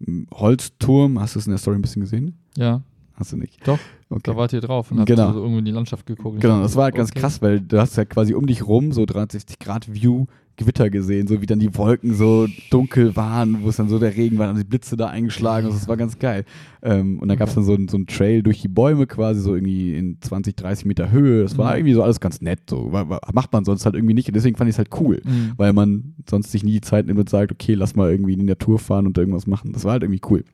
ähm, 0.06 0.26
Holzturm. 0.32 1.20
Hast 1.20 1.34
du 1.34 1.40
es 1.40 1.46
in 1.46 1.50
der 1.50 1.58
Story 1.58 1.76
ein 1.76 1.82
bisschen 1.82 2.02
gesehen? 2.02 2.38
Ja, 2.56 2.82
Hast 3.14 3.32
du 3.32 3.36
nicht? 3.36 3.66
Doch. 3.66 3.78
Okay. 4.10 4.22
Da 4.24 4.36
wart 4.36 4.52
ihr 4.52 4.60
drauf 4.60 4.90
und 4.90 4.98
habt 4.98 5.08
genau. 5.08 5.32
so 5.32 5.40
irgendwo 5.40 5.58
in 5.58 5.64
die 5.64 5.70
Landschaft 5.70 6.06
geguckt. 6.06 6.40
Genau, 6.40 6.62
das 6.62 6.76
war 6.76 6.84
halt 6.84 6.94
ganz 6.94 7.10
okay. 7.10 7.20
krass, 7.20 7.42
weil 7.42 7.60
du 7.60 7.80
hast 7.80 7.96
ja 7.96 8.04
quasi 8.04 8.34
um 8.34 8.46
dich 8.46 8.66
rum 8.66 8.92
so 8.92 9.06
360 9.06 9.58
Grad 9.58 9.92
View 9.92 10.26
Gewitter 10.56 10.88
gesehen, 10.88 11.26
so 11.26 11.40
wie 11.40 11.46
dann 11.46 11.58
die 11.58 11.74
Wolken 11.76 12.14
so 12.14 12.46
dunkel 12.70 13.16
waren, 13.16 13.62
wo 13.62 13.68
es 13.68 13.76
dann 13.76 13.88
so 13.88 13.98
der 13.98 14.16
Regen 14.16 14.38
war 14.38 14.50
und 14.50 14.58
die 14.58 14.64
Blitze 14.64 14.96
da 14.96 15.08
eingeschlagen. 15.08 15.66
Also 15.66 15.78
das 15.78 15.88
war 15.88 15.96
ganz 15.96 16.18
geil. 16.18 16.44
Ähm, 16.82 17.18
und 17.18 17.28
dann 17.28 17.36
gab 17.36 17.48
es 17.48 17.54
dann 17.54 17.64
so, 17.64 17.76
so 17.88 17.96
einen 17.96 18.06
Trail 18.06 18.42
durch 18.42 18.60
die 18.60 18.68
Bäume 18.68 19.06
quasi, 19.06 19.40
so 19.40 19.54
irgendwie 19.54 19.96
in 19.96 20.18
20, 20.20 20.54
30 20.54 20.86
Meter 20.86 21.10
Höhe. 21.10 21.42
Das 21.42 21.58
war 21.58 21.72
mhm. 21.72 21.78
irgendwie 21.78 21.94
so 21.94 22.02
alles 22.02 22.20
ganz 22.20 22.40
nett. 22.40 22.60
So 22.70 22.92
macht 23.32 23.52
man 23.52 23.64
sonst 23.64 23.84
halt 23.84 23.96
irgendwie 23.96 24.14
nicht. 24.14 24.28
Und 24.28 24.34
deswegen 24.34 24.56
fand 24.56 24.68
ich 24.68 24.74
es 24.74 24.78
halt 24.78 24.90
cool, 25.00 25.20
mhm. 25.24 25.54
weil 25.56 25.72
man 25.72 26.14
sonst 26.28 26.52
sich 26.52 26.62
nie 26.62 26.72
die 26.72 26.80
Zeit 26.80 27.06
nimmt 27.06 27.18
und 27.18 27.28
sagt, 27.28 27.50
okay, 27.50 27.74
lass 27.74 27.96
mal 27.96 28.10
irgendwie 28.10 28.34
in 28.34 28.40
die 28.40 28.46
Natur 28.46 28.78
fahren 28.78 29.06
und 29.06 29.18
irgendwas 29.18 29.48
machen. 29.48 29.72
Das 29.72 29.84
war 29.84 29.92
halt 29.92 30.04
irgendwie 30.04 30.22
cool. 30.30 30.44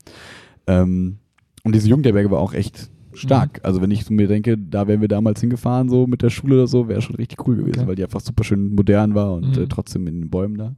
Ähm, 0.66 1.18
und 1.62 1.74
diese 1.74 1.88
Jungderberge 1.88 2.30
war 2.30 2.38
auch 2.38 2.54
echt 2.54 2.88
stark. 3.14 3.60
Also 3.62 3.80
wenn 3.82 3.90
ich 3.90 4.08
mir 4.10 4.28
denke, 4.28 4.56
da 4.56 4.86
wären 4.86 5.00
wir 5.00 5.08
damals 5.08 5.40
hingefahren, 5.40 5.88
so 5.88 6.06
mit 6.06 6.22
der 6.22 6.30
Schule 6.30 6.56
oder 6.56 6.66
so, 6.66 6.88
wäre 6.88 7.02
schon 7.02 7.16
richtig 7.16 7.46
cool 7.46 7.56
gewesen, 7.56 7.80
okay. 7.80 7.88
weil 7.88 7.94
die 7.96 8.04
einfach 8.04 8.20
super 8.20 8.44
schön 8.44 8.74
modern 8.74 9.14
war 9.14 9.34
und 9.34 9.56
mhm. 9.56 9.62
äh, 9.62 9.66
trotzdem 9.66 10.06
in 10.06 10.20
den 10.20 10.30
Bäumen 10.30 10.56
da. 10.56 10.74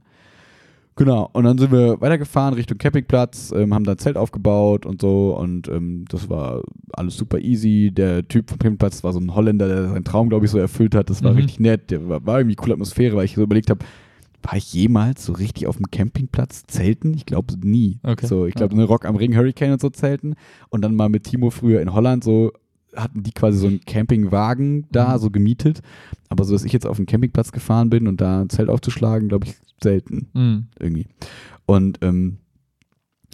Genau, 0.95 1.27
und 1.33 1.43
dann 1.43 1.57
sind 1.57 1.71
wir 1.71 1.99
weitergefahren 2.01 2.53
Richtung 2.53 2.77
Campingplatz, 2.77 3.51
ähm, 3.55 3.73
haben 3.73 3.83
da 3.83 3.93
ein 3.93 3.97
Zelt 3.97 4.15
aufgebaut 4.15 4.85
und 4.85 5.01
so 5.01 5.35
und 5.35 5.67
ähm, 5.67 6.05
das 6.07 6.29
war 6.29 6.61
alles 6.91 7.17
super 7.17 7.39
easy. 7.39 7.91
Der 7.91 8.27
Typ 8.27 8.49
vom 8.51 8.59
Campingplatz 8.59 9.03
war 9.03 9.11
so 9.11 9.19
ein 9.19 9.33
Holländer, 9.33 9.67
der 9.67 9.89
seinen 9.89 10.03
Traum, 10.03 10.29
glaube 10.29 10.45
ich, 10.45 10.51
so 10.51 10.59
erfüllt 10.59 10.93
hat. 10.93 11.09
Das 11.09 11.23
war 11.23 11.31
mhm. 11.31 11.37
richtig 11.37 11.59
nett, 11.59 11.89
der 11.89 12.07
war, 12.07 12.23
war 12.25 12.39
irgendwie 12.39 12.55
coole 12.55 12.73
Atmosphäre, 12.73 13.15
weil 13.15 13.25
ich 13.25 13.33
so 13.33 13.41
überlegt 13.41 13.71
habe, 13.71 13.83
war 14.43 14.55
ich 14.55 14.73
jemals 14.73 15.25
so 15.25 15.33
richtig 15.33 15.67
auf 15.67 15.77
dem 15.77 15.89
Campingplatz 15.89 16.63
zelten? 16.67 17.13
Ich 17.13 17.25
glaube 17.25 17.55
nie. 17.61 17.99
Okay. 18.03 18.27
So, 18.27 18.45
ich 18.45 18.53
glaube, 18.53 18.73
eine 18.73 18.83
Rock 18.83 19.05
am 19.05 19.15
Ring 19.15 19.35
Hurricane 19.35 19.73
und 19.73 19.81
so 19.81 19.89
zelten. 19.89 20.35
Und 20.69 20.81
dann 20.81 20.95
mal 20.95 21.09
mit 21.09 21.23
Timo 21.23 21.49
früher 21.49 21.81
in 21.81 21.93
Holland 21.93 22.23
so 22.23 22.51
hatten 22.95 23.23
die 23.23 23.31
quasi 23.31 23.57
so 23.57 23.67
einen 23.67 23.81
Campingwagen 23.81 24.85
da, 24.91 25.15
mhm. 25.15 25.21
so 25.21 25.31
gemietet. 25.31 25.81
Aber 26.29 26.43
so, 26.43 26.53
dass 26.53 26.63
ich 26.63 26.73
jetzt 26.73 26.85
auf 26.85 26.97
den 26.97 27.05
Campingplatz 27.05 27.51
gefahren 27.51 27.89
bin 27.89 28.07
und 28.07 28.21
da 28.21 28.41
ein 28.41 28.49
Zelt 28.49 28.69
aufzuschlagen, 28.69 29.29
glaube 29.29 29.47
ich, 29.47 29.55
selten. 29.81 30.29
Mhm. 30.33 30.67
Irgendwie. 30.79 31.07
Und 31.65 31.99
ähm, 32.01 32.37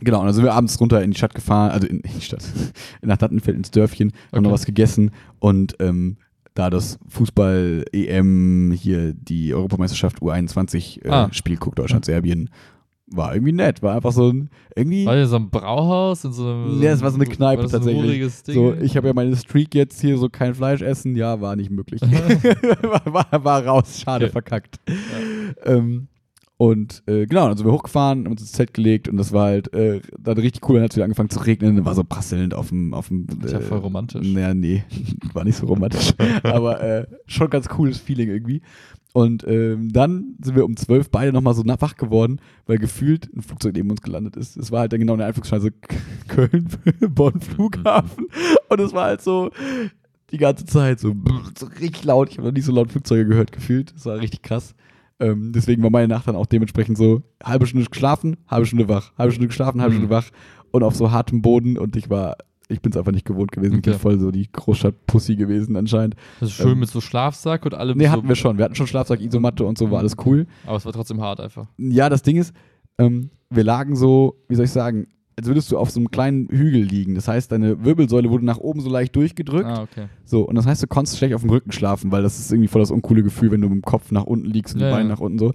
Genau, 0.02 0.22
und 0.22 0.28
dann 0.28 0.34
sind 0.34 0.46
wir 0.46 0.54
abends 0.54 0.80
runter 0.80 1.04
in 1.04 1.12
die 1.12 1.18
Stadt 1.18 1.36
gefahren, 1.36 1.72
also 1.72 1.86
in, 1.86 2.00
in 2.00 2.12
die 2.16 2.22
Stadt, 2.22 2.44
nach 3.02 3.18
Dattenfeld 3.18 3.58
ins 3.58 3.72
Dörfchen, 3.72 4.12
haben 4.12 4.40
okay. 4.40 4.42
noch 4.44 4.52
was 4.52 4.66
gegessen 4.66 5.12
und 5.40 5.76
ähm, 5.80 6.16
da 6.60 6.70
das 6.70 7.00
Fußball-EM 7.08 8.72
hier 8.78 9.14
die 9.14 9.54
Europameisterschaft 9.54 10.20
U21 10.20 11.06
äh, 11.06 11.10
ah. 11.10 11.30
Guckt, 11.58 11.80
Deutschland-Serbien. 11.80 12.50
War 13.12 13.34
irgendwie 13.34 13.54
nett, 13.54 13.82
war 13.82 13.96
einfach 13.96 14.12
so 14.12 14.30
ein 14.30 14.52
irgendwie. 14.76 15.04
War 15.06 15.16
das 15.16 15.32
so 15.32 15.38
ein 15.38 15.50
Brauhaus 15.50 16.24
in 16.26 16.32
so 16.32 16.44
einem. 16.44 16.80
Ja, 16.80 16.92
es 16.92 17.02
war 17.02 17.10
so 17.10 17.16
eine 17.16 17.26
Kneipe 17.26 17.64
so 17.64 17.70
tatsächlich. 17.70 18.22
Ein 18.22 18.54
so, 18.54 18.76
ich 18.76 18.96
habe 18.98 19.08
ja 19.08 19.14
meine 19.16 19.36
Streak 19.36 19.74
jetzt 19.74 20.00
hier 20.00 20.16
so 20.20 20.30
kein 20.30 20.54
Fleisch 20.54 20.84
essen, 20.84 21.16
ja, 21.16 21.42
war 21.42 21.56
nicht 21.56 21.72
möglich. 21.72 22.02
war, 22.84 23.02
war, 23.06 23.44
war, 23.44 23.66
raus, 23.66 24.02
schade, 24.02 24.26
okay. 24.26 24.32
verkackt. 24.32 24.76
Ja. 24.88 25.74
Ähm, 25.74 26.09
und 26.62 27.04
äh, 27.06 27.26
genau, 27.26 27.48
dann 27.48 27.56
sind 27.56 27.66
wir 27.66 27.72
hochgefahren, 27.72 28.26
haben 28.26 28.34
uns 28.34 28.42
ins 28.42 28.52
Zelt 28.52 28.74
gelegt 28.74 29.08
und 29.08 29.16
das 29.16 29.32
war 29.32 29.46
halt 29.46 29.74
äh, 29.74 30.02
dann 30.20 30.38
richtig 30.38 30.68
cool. 30.68 30.76
Dann 30.76 30.84
hat 30.84 30.92
es 30.92 30.98
wieder 30.98 31.06
angefangen 31.06 31.30
zu 31.30 31.40
regnen, 31.40 31.78
dann 31.78 31.86
war 31.86 31.96
so 31.96 32.04
prasselnd 32.04 32.54
auf 32.54 32.68
dem. 32.68 32.94
Auf 32.94 33.08
dem 33.08 33.28
äh, 33.42 33.46
ist 33.46 33.54
ja 33.54 33.62
voll 33.62 33.78
romantisch. 33.78 34.28
Naja, 34.28 34.54
nee, 34.54 34.84
war 35.34 35.46
nicht 35.46 35.56
so 35.56 35.68
romantisch. 35.68 36.14
aber 36.44 36.82
äh, 36.82 37.08
schon 37.28 37.50
ganz 37.50 37.70
cooles 37.70 37.98
Feeling 37.98 38.28
irgendwie. 38.28 38.62
Und 39.14 39.48
ähm, 39.48 39.94
dann 39.94 40.36
sind 40.44 40.58
wir 40.58 40.66
um 40.66 40.76
zwölf 40.76 41.10
beide 41.10 41.32
nochmal 41.32 41.54
so 41.54 41.64
wach 41.66 41.96
geworden, 41.96 42.42
weil 42.66 42.78
gefühlt 42.78 43.34
ein 43.34 43.42
Flugzeug 43.42 43.76
neben 43.76 43.90
uns 43.90 44.02
gelandet 44.02 44.36
ist. 44.36 44.58
Es 44.58 44.70
war 44.70 44.82
halt 44.82 44.92
dann 44.92 45.00
genau 45.00 45.14
in 45.14 45.20
der 45.20 45.28
Einflugschneise 45.28 45.72
Köln, 46.28 46.68
Bonn 47.08 47.40
Flughafen. 47.40 48.28
Und 48.68 48.82
es 48.82 48.92
war 48.92 49.06
halt 49.06 49.22
so 49.22 49.50
die 50.32 50.38
ganze 50.38 50.66
Zeit 50.66 51.00
so, 51.00 51.16
so 51.58 51.68
richtig 51.68 52.04
laut. 52.04 52.32
Ich 52.32 52.38
habe 52.38 52.50
noch 52.50 52.54
nie 52.54 52.60
so 52.60 52.74
laut 52.74 52.92
Flugzeuge 52.92 53.26
gehört 53.30 53.54
gefühlt. 53.54 53.96
Das 53.96 54.06
war 54.06 54.18
richtig 54.18 54.42
krass. 54.42 54.76
Ähm, 55.20 55.52
deswegen 55.54 55.84
war 55.84 55.90
meine 55.90 56.08
Nacht 56.08 56.28
dann 56.28 56.36
auch 56.36 56.46
dementsprechend 56.46 56.98
so 56.98 57.24
halbe 57.44 57.68
Stunde 57.68 57.88
geschlafen, 57.90 58.38
halbe 58.48 58.66
Stunde 58.66 58.88
wach, 58.88 59.12
halbe 59.18 59.34
Stunde 59.34 59.48
geschlafen, 59.48 59.82
halbe 59.82 59.94
mhm. 59.94 60.00
Stunde 60.00 60.16
wach 60.16 60.30
und 60.72 60.84
auf 60.84 60.96
so 60.96 61.12
hartem 61.12 61.42
Boden 61.42 61.78
und 61.78 61.96
ich 61.98 62.10
war, 62.10 62.38
ich 62.70 62.82
bin 62.82 62.92
es 62.92 62.98
einfach 62.98 63.12
nicht 63.12 63.26
gewohnt 63.26 63.52
gewesen. 63.52 63.80
Okay. 63.80 63.90
Ich 63.90 63.96
bin 63.96 64.00
voll 64.00 64.20
so 64.20 64.32
die 64.32 64.50
Großstadt-Pussy 64.52 65.36
gewesen 65.36 65.76
anscheinend. 65.76 66.16
Das 66.40 66.50
ist 66.50 66.56
schön 66.56 66.70
ähm, 66.70 66.80
mit 66.80 66.90
so 66.90 67.02
Schlafsack 67.02 67.66
und 67.66 67.74
allem. 67.74 67.98
Nee, 67.98 68.08
hatten 68.08 68.22
so 68.22 68.30
wir 68.30 68.36
schon. 68.36 68.58
Wir 68.58 68.66
hatten 68.66 68.76
schon 68.76 68.88
Schlafsack, 68.88 69.20
Isomatte 69.20 69.66
und 69.66 69.78
so, 69.78 69.92
war 69.92 70.00
alles 70.00 70.16
cool. 70.26 70.48
Aber 70.66 70.78
es 70.78 70.86
war 70.86 70.94
trotzdem 70.94 71.20
hart 71.22 71.42
einfach. 71.42 71.68
Ja, 71.78 72.10
das 72.10 72.22
Ding 72.22 72.38
ist, 72.38 72.54
ähm, 72.98 73.30
wir 73.50 73.64
lagen 73.64 73.96
so, 73.96 74.38
wie 74.48 74.56
soll 74.56 74.66
ich 74.66 74.72
sagen, 74.72 75.08
als 75.40 75.48
würdest 75.48 75.72
du 75.72 75.78
auf 75.78 75.90
so 75.90 76.02
einem 76.02 76.12
kleinen 76.12 76.50
Hügel 76.50 76.82
liegen. 76.82 77.16
Das 77.16 77.30
heißt, 77.30 77.50
deine 77.50 77.86
Wirbelsäule 77.86 78.30
wurde 78.30 78.44
nach 78.44 78.58
oben 78.58 78.82
so 78.82 78.90
leicht 78.90 79.16
durchgedrückt. 79.16 79.70
Ah, 79.70 79.84
okay. 79.84 80.08
So, 80.26 80.42
und 80.42 80.56
das 80.56 80.66
heißt, 80.66 80.84
du 80.84 80.88
konntest 80.88 81.18
schlecht 81.18 81.34
auf 81.34 81.42
dem 81.42 81.50
Rücken 81.50 81.72
schlafen, 81.72 82.12
weil 82.12 82.22
das 82.22 82.40
ist 82.40 82.52
irgendwie 82.52 82.68
voll 82.68 82.82
das 82.82 82.92
uncoole 82.92 83.24
Gefühl, 83.24 83.50
wenn 83.52 83.62
du 83.62 83.70
mit 83.70 83.78
dem 83.78 83.82
Kopf 83.84 84.12
nach 84.12 84.26
unten 84.26 84.48
liegst 84.48 84.76
und 84.76 84.82
ja, 84.82 84.88
die 84.88 84.94
Beine 84.94 85.08
ja. 85.08 85.16
nach 85.16 85.22
unten 85.22 85.40
so. 85.40 85.54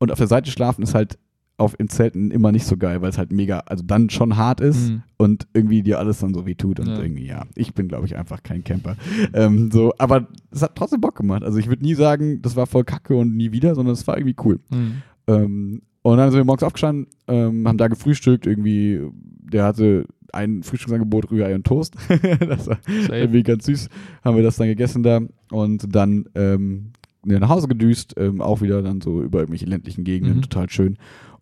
Und 0.00 0.10
auf 0.10 0.18
der 0.18 0.26
Seite 0.26 0.50
schlafen 0.50 0.82
ist 0.82 0.94
halt 0.94 1.16
auf 1.58 1.78
in 1.78 1.88
Zelten 1.88 2.32
immer 2.32 2.50
nicht 2.50 2.66
so 2.66 2.76
geil, 2.76 3.02
weil 3.02 3.10
es 3.10 3.18
halt 3.18 3.30
mega, 3.30 3.60
also 3.66 3.84
dann 3.86 4.10
schon 4.10 4.36
hart 4.36 4.60
ist 4.60 4.90
mhm. 4.90 5.02
und 5.16 5.46
irgendwie 5.52 5.82
dir 5.82 6.00
alles 6.00 6.18
dann 6.18 6.34
so 6.34 6.44
weh 6.44 6.56
tut 6.56 6.80
und 6.80 6.88
ja. 6.88 7.00
irgendwie, 7.00 7.26
ja, 7.26 7.44
ich 7.54 7.72
bin 7.72 7.86
glaube 7.86 8.06
ich 8.06 8.16
einfach 8.16 8.42
kein 8.42 8.64
Camper. 8.64 8.96
Ähm, 9.32 9.70
so, 9.70 9.92
aber 9.98 10.26
es 10.50 10.62
hat 10.62 10.74
trotzdem 10.74 11.00
Bock 11.00 11.14
gemacht. 11.16 11.44
Also 11.44 11.58
ich 11.58 11.68
würde 11.68 11.84
nie 11.84 11.94
sagen, 11.94 12.42
das 12.42 12.56
war 12.56 12.66
voll 12.66 12.82
kacke 12.82 13.14
und 13.14 13.36
nie 13.36 13.52
wieder, 13.52 13.76
sondern 13.76 13.92
es 13.92 14.06
war 14.08 14.16
irgendwie 14.16 14.36
cool. 14.42 14.58
Mhm. 14.70 15.02
Ähm, 15.28 15.82
und 16.02 16.16
dann 16.16 16.30
sind 16.30 16.40
wir 16.40 16.44
morgens 16.44 16.62
aufgestanden, 16.62 17.06
ähm, 17.28 17.66
haben 17.68 17.78
da 17.78 17.88
gefrühstückt, 17.88 18.46
irgendwie, 18.46 19.00
der 19.12 19.64
hatte 19.64 20.06
ein 20.32 20.62
Frühstücksangebot, 20.62 21.30
Rührei 21.30 21.54
und 21.54 21.66
Toast. 21.66 21.96
das 22.08 22.66
war 22.68 22.78
Safe. 22.82 23.16
irgendwie 23.16 23.42
ganz 23.42 23.66
süß. 23.66 23.88
Haben 24.24 24.36
wir 24.36 24.42
das 24.42 24.56
dann 24.56 24.68
gegessen 24.68 25.02
da 25.02 25.20
und 25.50 25.94
dann 25.94 26.28
ähm, 26.34 26.92
nach 27.24 27.48
Hause 27.48 27.68
gedüst, 27.68 28.14
ähm, 28.16 28.40
auch 28.40 28.62
wieder 28.62 28.82
dann 28.82 29.00
so 29.00 29.22
über 29.22 29.40
irgendwelche 29.40 29.66
ländlichen 29.66 30.04
Gegenden, 30.04 30.38
mhm. 30.38 30.42
total 30.42 30.70
schön. 30.70 30.96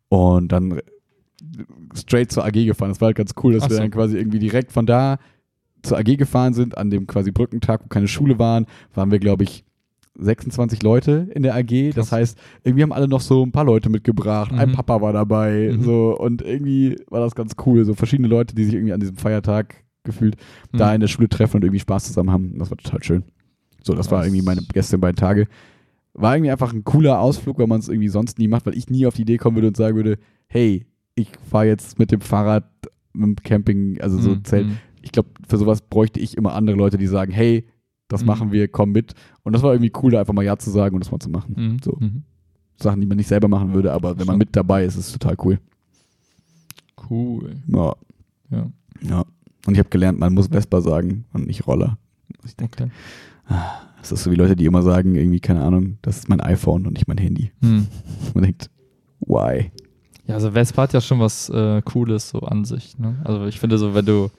Und 0.09 0.51
dann 0.51 0.81
straight 1.95 2.33
zur 2.33 2.45
AG 2.45 2.53
gefahren. 2.53 2.91
Das 2.91 3.01
war 3.01 3.07
halt 3.07 3.17
ganz 3.17 3.35
cool, 3.43 3.53
dass 3.53 3.65
Ach 3.65 3.69
wir 3.69 3.77
so. 3.77 3.83
dann 3.83 3.91
quasi 3.91 4.17
irgendwie 4.17 4.39
direkt 4.39 4.73
von 4.73 4.87
da 4.87 5.19
zur 5.83 5.99
AG 5.99 6.17
gefahren 6.17 6.55
sind, 6.55 6.77
an 6.77 6.91
dem 6.91 7.07
quasi 7.07 7.31
Brückentag, 7.31 7.85
wo 7.85 7.89
keine 7.89 8.09
Schule 8.09 8.39
waren, 8.39 8.67
waren 8.95 9.11
wir, 9.11 9.19
glaube 9.19 9.45
ich, 9.45 9.65
26 10.19 10.83
Leute 10.83 11.29
in 11.35 11.43
der 11.43 11.55
AG. 11.55 11.67
Krass. 11.67 11.95
Das 11.95 12.13
heißt, 12.13 12.39
irgendwie 12.65 12.83
haben 12.83 12.93
alle 12.93 13.09
noch 13.09 13.21
so 13.21 13.45
ein 13.45 13.53
paar 13.53 13.65
Leute 13.65 13.89
mitgebracht. 13.89 14.53
Mhm. 14.53 14.59
Ein 14.59 14.73
Papa 14.73 15.01
war 15.01 15.13
dabei. 15.13 15.73
Mhm. 15.73 15.83
So, 15.83 16.19
und 16.19 16.43
irgendwie 16.43 16.97
war 17.09 17.21
das 17.21 17.35
ganz 17.35 17.55
cool. 17.65 17.85
So 17.85 17.95
verschiedene 17.95 18.29
Leute, 18.29 18.55
die 18.55 18.65
sich 18.65 18.75
irgendwie 18.75 18.93
an 18.93 19.01
diesem 19.01 19.17
Feiertag 19.17 19.85
gefühlt 20.05 20.37
mhm. 20.73 20.79
da 20.79 20.95
in 20.95 21.01
der 21.01 21.09
Schule 21.09 21.29
treffen 21.29 21.57
und 21.57 21.65
irgendwie 21.65 21.81
Spaß 21.81 22.05
zusammen 22.05 22.31
haben. 22.31 22.59
Das 22.59 22.71
war 22.71 22.77
total 22.77 23.03
schön. 23.03 23.25
So, 23.83 23.95
das, 23.95 24.07
das 24.07 24.13
war 24.13 24.25
irgendwie 24.25 24.43
meine 24.43 24.63
gestern 24.73 25.01
beiden 25.01 25.17
Tage. 25.17 25.47
War 26.15 26.35
irgendwie 26.35 26.51
einfach 26.51 26.73
ein 26.73 26.85
cooler 26.85 27.21
Ausflug, 27.21 27.59
weil 27.59 27.69
man 27.69 27.81
es 27.81 27.89
irgendwie 27.89 28.09
sonst 28.09 28.39
nie 28.39 28.49
macht, 28.49 28.67
weil 28.67 28.77
ich 28.77 28.91
nie 28.91 29.07
auf 29.07 29.15
die 29.15 29.23
Idee 29.23 29.37
kommen 29.37 29.57
würde 29.57 29.69
und 29.69 29.77
sagen 29.77 29.95
würde, 29.97 30.19
hey, 30.49 30.87
ich 31.15 31.31
fahre 31.51 31.67
jetzt 31.67 31.99
mit 31.99 32.11
dem 32.11 32.21
Fahrrad 32.21 32.65
mit 33.13 33.25
dem 33.25 33.37
Camping, 33.37 34.01
also 34.01 34.19
so 34.19 34.31
mhm. 34.31 34.45
Zelt. 34.45 34.67
Mhm. 34.67 34.79
Ich 35.03 35.13
glaube, 35.13 35.29
für 35.49 35.59
sowas 35.59 35.81
bräuchte 35.81 36.19
ich 36.21 36.37
immer 36.37 36.55
andere 36.55 36.77
Leute, 36.77 36.99
die 36.99 37.07
sagen, 37.07 37.33
hey, 37.33 37.65
das 38.09 38.23
mhm. 38.23 38.27
machen 38.27 38.53
wir, 38.53 38.69
komm 38.69 38.93
mit. 38.93 39.15
Und 39.43 39.53
das 39.53 39.63
war 39.63 39.73
irgendwie 39.73 39.93
cool, 40.03 40.13
da 40.13 40.21
einfach 40.21 40.35
mal 40.35 40.45
Ja 40.45 40.57
zu 40.57 40.71
sagen 40.71 40.95
und 40.95 41.05
das 41.05 41.13
mal 41.13 41.21
zu 41.21 41.31
machen. 41.31 41.55
Mhm. 41.57 41.77
So. 41.85 41.97
Mhm. 41.99 42.23
Sachen, 42.81 43.01
die 43.01 43.07
man 43.07 43.17
nicht 43.17 43.29
selber 43.29 43.49
machen 43.49 43.75
würde, 43.75 43.93
aber 43.93 44.19
wenn 44.19 44.27
man 44.27 44.39
mit 44.39 44.55
dabei 44.55 44.85
ist, 44.85 44.97
ist 44.97 45.09
es 45.09 45.13
total 45.13 45.37
cool. 45.45 45.59
Cool. 47.11 47.57
Ja. 47.67 47.95
Ja. 48.51 48.71
ja. 49.03 49.25
Und 49.67 49.75
ich 49.75 49.79
habe 49.79 49.89
gelernt, 49.89 50.19
man 50.19 50.33
muss 50.33 50.49
Vespa 50.49 50.81
sagen 50.81 51.25
und 51.33 51.47
nicht 51.47 51.67
Roller. 51.67 51.99
Ich 52.45 52.57
denke, 52.57 52.85
okay. 52.85 52.93
Ah, 53.47 53.81
das 53.99 54.13
ist 54.13 54.25
so 54.25 54.31
wie 54.31 54.37
Leute, 54.37 54.57
die 54.57 54.67
immer 54.67 54.83
sagen, 54.83 55.15
irgendwie, 55.15 55.41
keine 55.41 55.63
Ahnung, 55.63 55.99
das 56.03 56.19
ist 56.19 56.29
mein 56.29 56.41
iPhone 56.41 56.87
und 56.87 56.93
nicht 56.93 57.09
mein 57.09 57.19
Handy. 57.19 57.51
Hm. 57.63 57.87
Man 58.35 58.45
denkt, 58.45 58.71
why? 59.21 59.71
Ja, 60.27 60.35
also 60.35 60.53
Vespa 60.53 60.83
hat 60.83 60.93
ja 60.93 61.01
schon 61.01 61.21
was 61.21 61.49
äh, 61.49 61.83
Cooles 61.83 62.31
so 62.31 62.41
an 62.41 62.65
sich. 62.65 62.99
Ne? 62.99 63.17
Also 63.25 63.47
ich 63.47 63.59
finde 63.59 63.79
so, 63.79 63.95
wenn 63.95 64.05
du, 64.05 64.31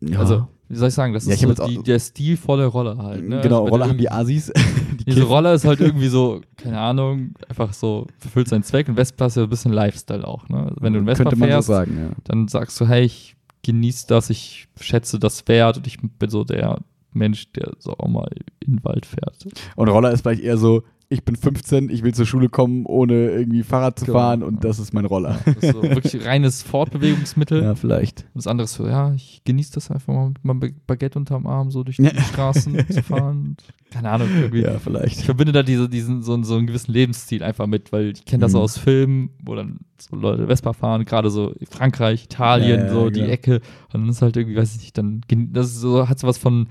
ja. 0.00 0.18
also 0.18 0.48
wie 0.72 0.78
soll 0.78 0.88
ich 0.88 0.94
sagen, 0.94 1.12
das 1.12 1.26
ja, 1.26 1.34
ist 1.34 1.40
so 1.58 1.66
die, 1.66 1.82
der 1.82 1.98
stilvolle 1.98 2.64
Roller 2.64 2.96
halt. 2.96 3.28
Ne? 3.28 3.42
Genau, 3.42 3.64
also 3.64 3.74
Roller 3.74 3.88
haben 3.88 3.98
die 3.98 4.10
Asis. 4.10 4.50
die 5.00 5.04
diese 5.04 5.24
Roller 5.24 5.52
ist 5.52 5.66
halt 5.66 5.80
irgendwie 5.82 6.08
so, 6.08 6.40
keine 6.56 6.80
Ahnung, 6.80 7.34
einfach 7.46 7.74
so, 7.74 8.06
verfüllt 8.16 8.48
seinen 8.48 8.62
Zweck 8.62 8.88
und 8.88 8.94
Vespa 8.94 9.26
ist 9.26 9.36
ja 9.36 9.42
ein 9.42 9.50
bisschen 9.50 9.74
Lifestyle 9.74 10.26
auch. 10.26 10.48
Ne? 10.48 10.62
Also 10.62 10.76
wenn 10.80 10.94
du 10.94 11.00
ein 11.00 11.04
Vespa 11.04 11.30
fährst, 11.36 11.66
so 11.66 11.74
sagen, 11.74 11.98
ja. 11.98 12.16
dann 12.24 12.48
sagst 12.48 12.80
du, 12.80 12.88
hey, 12.88 13.04
ich 13.04 13.36
genieße 13.64 14.06
das, 14.06 14.30
ich 14.30 14.66
schätze 14.80 15.18
das 15.18 15.46
Wert 15.46 15.76
und 15.76 15.86
ich 15.86 15.98
bin 16.00 16.30
so 16.30 16.42
der 16.42 16.78
Mensch, 17.12 17.52
der 17.52 17.72
so 17.78 17.92
auch 17.98 18.08
mal 18.08 18.30
in 18.60 18.76
den 18.76 18.84
Wald 18.84 19.04
fährt. 19.04 19.46
Und 19.76 19.88
Roller 19.90 20.10
ist 20.10 20.22
vielleicht 20.22 20.40
eher 20.40 20.56
so, 20.56 20.84
ich 21.12 21.24
bin 21.24 21.36
15, 21.36 21.88
ich 21.90 22.02
will 22.02 22.14
zur 22.14 22.26
Schule 22.26 22.48
kommen, 22.48 22.86
ohne 22.86 23.30
irgendwie 23.30 23.62
Fahrrad 23.62 23.98
zu 23.98 24.06
Genau. 24.06 24.18
fahren 24.18 24.42
und 24.42 24.64
das 24.64 24.78
ist 24.78 24.92
mein 24.94 25.04
Roller. 25.04 25.38
Das 25.44 25.56
ist 25.56 25.72
so 25.72 25.82
wirklich 25.82 26.24
reines 26.24 26.62
Fortbewegungsmittel. 26.62 27.62
Ja, 27.62 27.74
vielleicht. 27.74 28.22
Und 28.34 28.36
das 28.36 28.46
andere 28.46 28.64
ist 28.64 28.74
so, 28.74 28.86
ja, 28.86 29.12
ich 29.14 29.42
genieße 29.44 29.72
das 29.74 29.90
einfach 29.90 30.12
mal 30.12 30.28
mit 30.30 30.44
meinem 30.44 30.74
Baguette 30.86 31.18
unterm 31.18 31.46
Arm 31.46 31.70
so 31.70 31.84
durch 31.84 31.96
die 31.98 32.08
Straßen 32.08 32.86
zu 32.90 33.02
fahren. 33.02 33.56
Keine 33.90 34.10
Ahnung, 34.10 34.28
irgendwie. 34.34 34.62
Ja, 34.62 34.76
Ich 34.76 34.82
vielleicht. 34.82 35.20
verbinde 35.22 35.52
da 35.52 35.62
diese, 35.62 35.88
diesen, 35.88 36.22
so, 36.22 36.42
so 36.42 36.56
einen 36.56 36.66
gewissen 36.66 36.92
Lebensstil 36.92 37.42
einfach 37.42 37.66
mit, 37.66 37.92
weil 37.92 38.12
ich 38.12 38.24
kenne 38.24 38.40
das 38.40 38.52
Mhm. 38.54 38.58
aus 38.58 38.78
Filmen, 38.78 39.30
wo 39.44 39.54
dann 39.54 39.80
so 40.00 40.16
Leute 40.16 40.46
Vespa 40.46 40.72
fahren, 40.72 41.04
gerade 41.04 41.30
so 41.30 41.54
Frankreich, 41.70 42.24
Italien, 42.24 42.80
Ja, 42.80 42.86
ja, 42.86 42.92
so 42.92 43.10
die 43.10 43.20
genau. 43.20 43.32
Ecke. 43.32 43.54
Und 43.92 44.00
dann 44.00 44.08
ist 44.08 44.22
halt 44.22 44.36
irgendwie, 44.36 44.56
weiß 44.56 44.74
ich 44.76 44.80
nicht, 44.80 44.96
dann, 44.98 45.20
das 45.52 45.74
so, 45.76 46.08
hat 46.08 46.18
so 46.18 46.26
was 46.26 46.38
von 46.38 46.68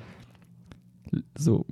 so 1.38 1.66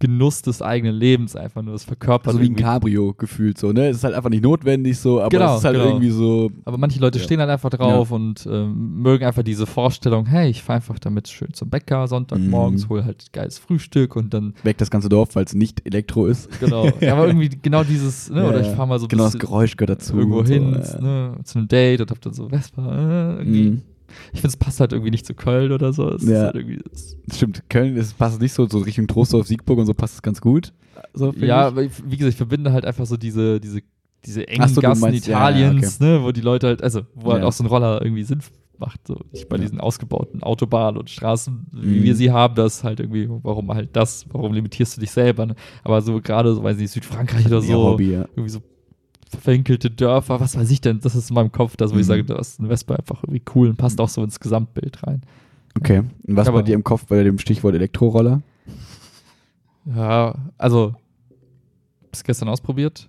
Genuss 0.00 0.42
des 0.42 0.62
eigenen 0.62 0.94
Lebens 0.96 1.36
einfach 1.36 1.62
nur, 1.62 1.74
das 1.74 1.84
verkörpert 1.84 2.32
So 2.32 2.40
wie 2.40 2.46
ein. 2.48 2.56
Cabrio 2.56 3.12
gefühlt 3.12 3.58
so, 3.58 3.70
ne? 3.70 3.88
Es 3.88 3.98
ist 3.98 4.04
halt 4.04 4.14
einfach 4.14 4.30
nicht 4.30 4.42
notwendig 4.42 4.98
so, 4.98 5.20
aber 5.20 5.28
Genau, 5.28 5.52
es 5.52 5.58
ist 5.58 5.64
halt 5.66 5.76
genau. 5.76 5.88
irgendwie 5.88 6.10
so. 6.10 6.50
Aber 6.64 6.78
manche 6.78 6.98
Leute 7.00 7.18
Ja. 7.18 7.24
stehen 7.24 7.38
halt 7.38 7.50
einfach 7.50 7.70
drauf 7.70 8.10
und 8.10 8.48
ähm, 8.50 9.02
mögen 9.02 9.24
einfach 9.26 9.42
diese 9.42 9.66
Vorstellung, 9.66 10.24
hey, 10.26 10.48
ich 10.50 10.62
fahre 10.62 10.76
einfach 10.78 10.98
damit 10.98 11.28
schön 11.28 11.52
zum 11.52 11.68
Bäcker 11.70 12.08
Sonntagmorgens, 12.08 12.86
Mhm. 12.86 12.88
hol 12.88 13.04
halt 13.04 13.30
geiles 13.32 13.58
Frühstück 13.58 14.16
und 14.16 14.32
dann, 14.34 14.54
Weg 14.62 14.78
das 14.78 14.90
ganze 14.90 15.08
Dorf, 15.10 15.36
weil 15.36 15.44
es 15.44 15.54
nicht 15.54 15.86
Elektro 15.86 16.26
ist. 16.26 16.48
genau, 16.60 16.86
ja, 17.00 17.12
aber 17.12 17.26
irgendwie 17.26 17.50
genau 17.60 17.84
dieses, 17.84 18.30
ne, 18.30 18.40
Ja, 18.42 18.48
oder 18.48 18.60
ich 18.62 18.68
ja. 18.68 18.74
fahre 18.74 18.88
mal 18.88 18.98
so 18.98 19.06
Genau, 19.06 19.24
das 19.24 19.38
Geräusch 19.38 19.76
gehört 19.76 20.00
dazu. 20.00 20.16
irgendwo 20.16 20.42
so, 20.44 20.52
hin, 20.52 20.80
ja. 20.82 21.00
ne, 21.00 21.34
zu 21.44 21.58
einem 21.58 21.68
Date 21.68 22.00
und 22.00 22.10
hab 22.10 22.20
dann 22.22 22.32
so 22.32 22.48
Vespa, 22.48 22.82
äh, 22.82 23.36
irgendwie. 23.40 23.70
Mhm. 23.70 23.82
Ich 24.32 24.40
finde, 24.40 24.48
es 24.48 24.56
passt 24.56 24.80
halt 24.80 24.92
irgendwie 24.92 25.10
nicht 25.10 25.26
zu 25.26 25.34
Köln 25.34 25.72
oder 25.72 25.92
so. 25.92 26.08
Es 26.10 26.22
Ja. 26.26 26.52
halt 26.52 26.64
Stimmt, 27.32 27.62
Köln 27.68 27.96
ist, 27.96 28.16
passt 28.18 28.40
nicht 28.40 28.52
so, 28.52 28.68
so 28.68 28.78
Richtung 28.78 29.06
Trostorf, 29.06 29.46
Siegburg 29.46 29.78
und 29.78 29.86
so 29.86 29.94
passt 29.94 30.14
es 30.14 30.22
ganz 30.22 30.40
gut. 30.40 30.72
So, 31.14 31.32
ja, 31.32 31.62
ich. 31.62 31.72
aber 31.72 31.82
ich, 31.82 31.92
wie 32.04 32.16
gesagt, 32.16 32.32
ich 32.32 32.36
verbinde 32.36 32.72
halt 32.72 32.84
einfach 32.84 33.06
so 33.06 33.16
diese, 33.16 33.60
diese, 33.60 33.80
diese 34.24 34.46
engen 34.48 34.68
so, 34.68 34.80
Gassen 34.80 35.00
meinst- 35.00 35.26
ja, 35.26 35.50
ja, 35.50 35.56
Italiens, 35.68 36.00
ne, 36.00 36.22
wo 36.22 36.30
die 36.32 36.40
Leute 36.42 36.66
halt, 36.66 36.82
also, 36.82 37.02
wo 37.14 37.32
halt 37.32 37.42
auch 37.42 37.52
so 37.52 37.64
ein 37.64 37.66
Roller 37.68 38.02
irgendwie 38.02 38.22
Sinn 38.24 38.40
macht, 38.78 39.06
so 39.06 39.18
nicht 39.32 39.48
bei 39.48 39.58
diesen 39.58 39.78
ausgebauten 39.80 40.42
Autobahnen 40.42 40.98
und 40.98 41.10
Straßen, 41.10 41.66
wie 41.72 42.00
Mhm. 42.00 42.02
wir 42.02 42.14
sie 42.16 42.30
haben, 42.30 42.54
das 42.54 42.82
halt 42.82 43.00
irgendwie, 43.00 43.28
warum 43.42 43.72
halt 43.72 43.90
das, 43.94 44.24
warum 44.32 44.52
limitierst 44.54 44.96
du 44.96 45.00
dich 45.02 45.10
selber, 45.10 45.46
ne? 45.46 45.54
Aber 45.84 46.00
so 46.02 46.20
gerade, 46.20 46.54
so, 46.54 46.62
weiß 46.62 46.76
ich 46.76 46.82
nicht, 46.82 46.92
Südfrankreich 46.92 47.46
oder 47.46 47.60
so, 47.60 47.74
Hobby, 47.74 48.12
irgendwie 48.12 48.48
so 48.48 48.60
verwinkelte 49.38 49.90
Dörfer, 49.90 50.40
was 50.40 50.56
weiß 50.56 50.70
ich 50.70 50.80
denn, 50.80 51.00
das 51.00 51.14
ist 51.14 51.30
in 51.30 51.34
meinem 51.34 51.52
Kopf 51.52 51.76
das, 51.76 51.90
wo 51.92 51.96
ich 51.96 52.02
Mhm. 52.02 52.08
sage, 52.08 52.24
da 52.24 52.38
ist 52.38 52.60
ein 52.60 52.66
Vespa 52.68 52.94
einfach 52.96 53.22
irgendwie 53.22 53.42
cool 53.54 53.68
und 53.68 53.76
passt 53.76 54.00
auch 54.00 54.08
so 54.08 54.22
ins 54.24 54.40
Gesamtbild 54.40 55.06
rein. 55.06 55.22
Okay. 55.78 55.98
Und 56.26 56.36
was 56.36 56.48
Aber- 56.48 56.58
bei 56.58 56.62
dir 56.64 56.74
im 56.74 56.84
Kopf 56.84 57.06
bei 57.06 57.22
dem 57.22 57.38
Stichwort 57.38 57.74
Elektroroller? 57.74 58.42
Ja, 59.86 60.34
also, 60.58 60.94
bis 62.10 62.22
gestern 62.24 62.48
ausprobiert, 62.48 63.08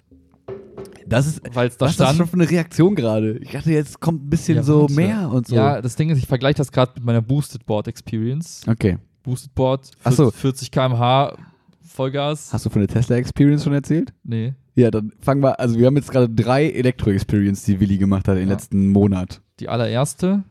Das 1.05 1.27
ist. 1.27 1.41
weil 1.53 1.67
es 1.67 1.77
da 1.77 1.85
Was 1.85 1.91
ist 1.91 1.99
das 1.99 2.07
stand. 2.07 2.17
schon 2.17 2.27
für 2.27 2.33
eine 2.35 2.49
Reaktion 2.49 2.95
gerade? 2.95 3.37
Ich 3.39 3.51
dachte, 3.51 3.71
jetzt 3.71 3.99
kommt 3.99 4.23
ein 4.25 4.29
bisschen 4.29 4.55
Ja, 4.57 4.63
so 4.63 4.87
mehr 4.89 5.29
und 5.29 5.47
so. 5.47 5.55
Ja, 5.55 5.81
das 5.81 5.95
Ding 5.95 6.09
ist, 6.09 6.17
ich 6.19 6.27
vergleiche 6.27 6.57
das 6.57 6.71
gerade 6.71 6.93
mit 6.95 7.03
meiner 7.03 7.21
Boosted 7.21 7.65
Board 7.65 7.87
Experience. 7.87 8.61
Okay. 8.67 8.97
Boosted 9.23 9.53
Board, 9.53 9.91
Ach 10.03 10.11
so. 10.11 10.31
40 10.31 10.71
km/h, 10.71 11.35
Vollgas. 11.83 12.53
Hast 12.53 12.65
du 12.65 12.69
von 12.69 12.81
der 12.81 12.87
Tesla 12.87 13.17
Experience 13.17 13.63
schon 13.63 13.73
erzählt? 13.73 14.13
Nee. 14.23 14.53
Ja, 14.75 14.89
dann 14.91 15.11
fangen 15.19 15.41
wir. 15.43 15.59
Also, 15.59 15.77
wir 15.77 15.85
haben 15.87 15.95
jetzt 15.97 16.11
gerade 16.11 16.29
drei 16.29 16.69
Elektro-Experience, 16.69 17.63
die 17.63 17.79
Willi 17.79 17.97
gemacht 17.97 18.27
hat 18.27 18.37
im 18.37 18.43
Ja. 18.47 18.53
letzten 18.53 18.87
Monat. 18.89 19.41
Die 19.59 19.67
allererste, 19.69 20.43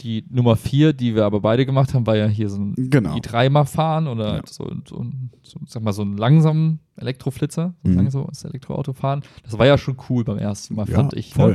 die 0.00 0.24
Nummer 0.30 0.56
4, 0.56 0.92
die 0.92 1.14
wir 1.14 1.24
aber 1.24 1.40
beide 1.40 1.64
gemacht 1.64 1.94
haben, 1.94 2.06
war 2.06 2.16
ja 2.16 2.26
hier 2.26 2.50
so 2.50 2.58
ein 2.60 2.74
Genau. 2.76 3.14
i3 3.16 3.48
mal 3.48 3.64
fahren 3.64 4.08
oder 4.08 4.36
Ja. 4.36 4.42
so, 4.46 4.70
so, 4.86 4.98
ein- 5.00 5.30
so, 5.42 5.58
sag 5.66 5.82
mal, 5.82 5.92
so 5.94 6.02
einen 6.02 6.18
langsamen 6.18 6.80
Elektroflitzer, 6.96 7.74
so 7.82 7.90
Mhm. 7.90 7.96
langsames 7.96 8.44
Elektroauto 8.44 8.92
fahren. 8.92 9.22
Das 9.42 9.58
war 9.58 9.66
ja 9.66 9.78
schon 9.78 9.96
cool 10.10 10.22
beim 10.24 10.36
ersten 10.38 10.74
Mal, 10.74 10.86
Ja, 10.88 10.94
fand 10.96 11.14
ich. 11.14 11.32
voll. 11.32 11.52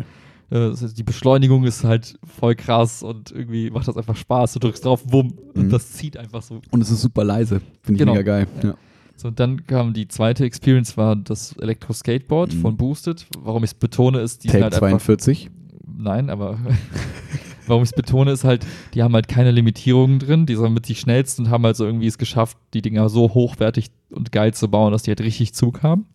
Ne? 0.49 0.69
Das 0.71 0.81
heißt, 0.81 0.97
die 0.97 1.03
Beschleunigung 1.03 1.63
ist 1.65 1.83
halt 1.83 2.17
voll 2.23 2.55
krass 2.55 3.03
und 3.03 3.31
irgendwie 3.31 3.69
macht 3.69 3.87
das 3.87 3.95
einfach 3.95 4.15
Spaß. 4.15 4.53
Du 4.53 4.59
drückst 4.59 4.83
drauf, 4.83 5.03
wumm, 5.05 5.33
und 5.53 5.67
Mhm. 5.67 5.69
das 5.69 5.91
zieht 5.93 6.17
einfach 6.17 6.41
so 6.41 6.61
Und 6.71 6.81
es 6.81 6.89
ist 6.89 7.01
super 7.01 7.23
leise. 7.23 7.61
Finde 7.83 7.93
ich 7.93 7.99
Genau. 7.99 8.13
mega 8.13 8.23
geil. 8.23 8.47
Ja. 8.63 8.73
So, 9.15 9.27
und 9.27 9.39
dann 9.39 9.67
kam 9.67 9.93
die 9.93 10.07
zweite 10.07 10.45
Experience, 10.45 10.97
war 10.97 11.15
das 11.15 11.55
Elektro-Skateboard 11.57 12.53
Mhm. 12.55 12.61
von 12.61 12.77
Boosted. 12.77 13.27
Warum 13.39 13.63
ich 13.63 13.69
es 13.71 13.73
betone, 13.75 14.19
ist, 14.19 14.43
die 14.43 14.49
sind 14.49 14.61
Tape 14.61 14.63
halt 14.63 14.73
einfach. 14.75 14.89
42. 15.05 15.49
Nein, 15.95 16.29
aber 16.31 16.57
warum 17.67 17.83
ich 17.83 17.89
es 17.89 17.95
betone, 17.95 18.31
ist 18.31 18.43
halt, 18.43 18.65
die 18.95 19.03
haben 19.03 19.13
halt 19.13 19.27
keine 19.27 19.51
Limitierungen 19.51 20.17
drin, 20.17 20.45
die 20.47 20.55
sind 20.55 20.73
mit 20.73 20.87
die 20.87 20.95
schnellsten 20.95 21.45
und 21.45 21.51
haben 21.51 21.63
halt 21.65 21.75
so 21.75 21.85
irgendwie 21.85 22.07
es 22.07 22.17
geschafft, 22.17 22.57
die 22.73 22.81
Dinger 22.81 23.09
so 23.09 23.33
hochwertig 23.33 23.91
und 24.09 24.31
geil 24.31 24.53
zu 24.55 24.67
bauen, 24.69 24.91
dass 24.91 25.03
die 25.03 25.11
halt 25.11 25.21
richtig 25.21 25.53
Zug 25.53 25.83
haben. 25.83 26.05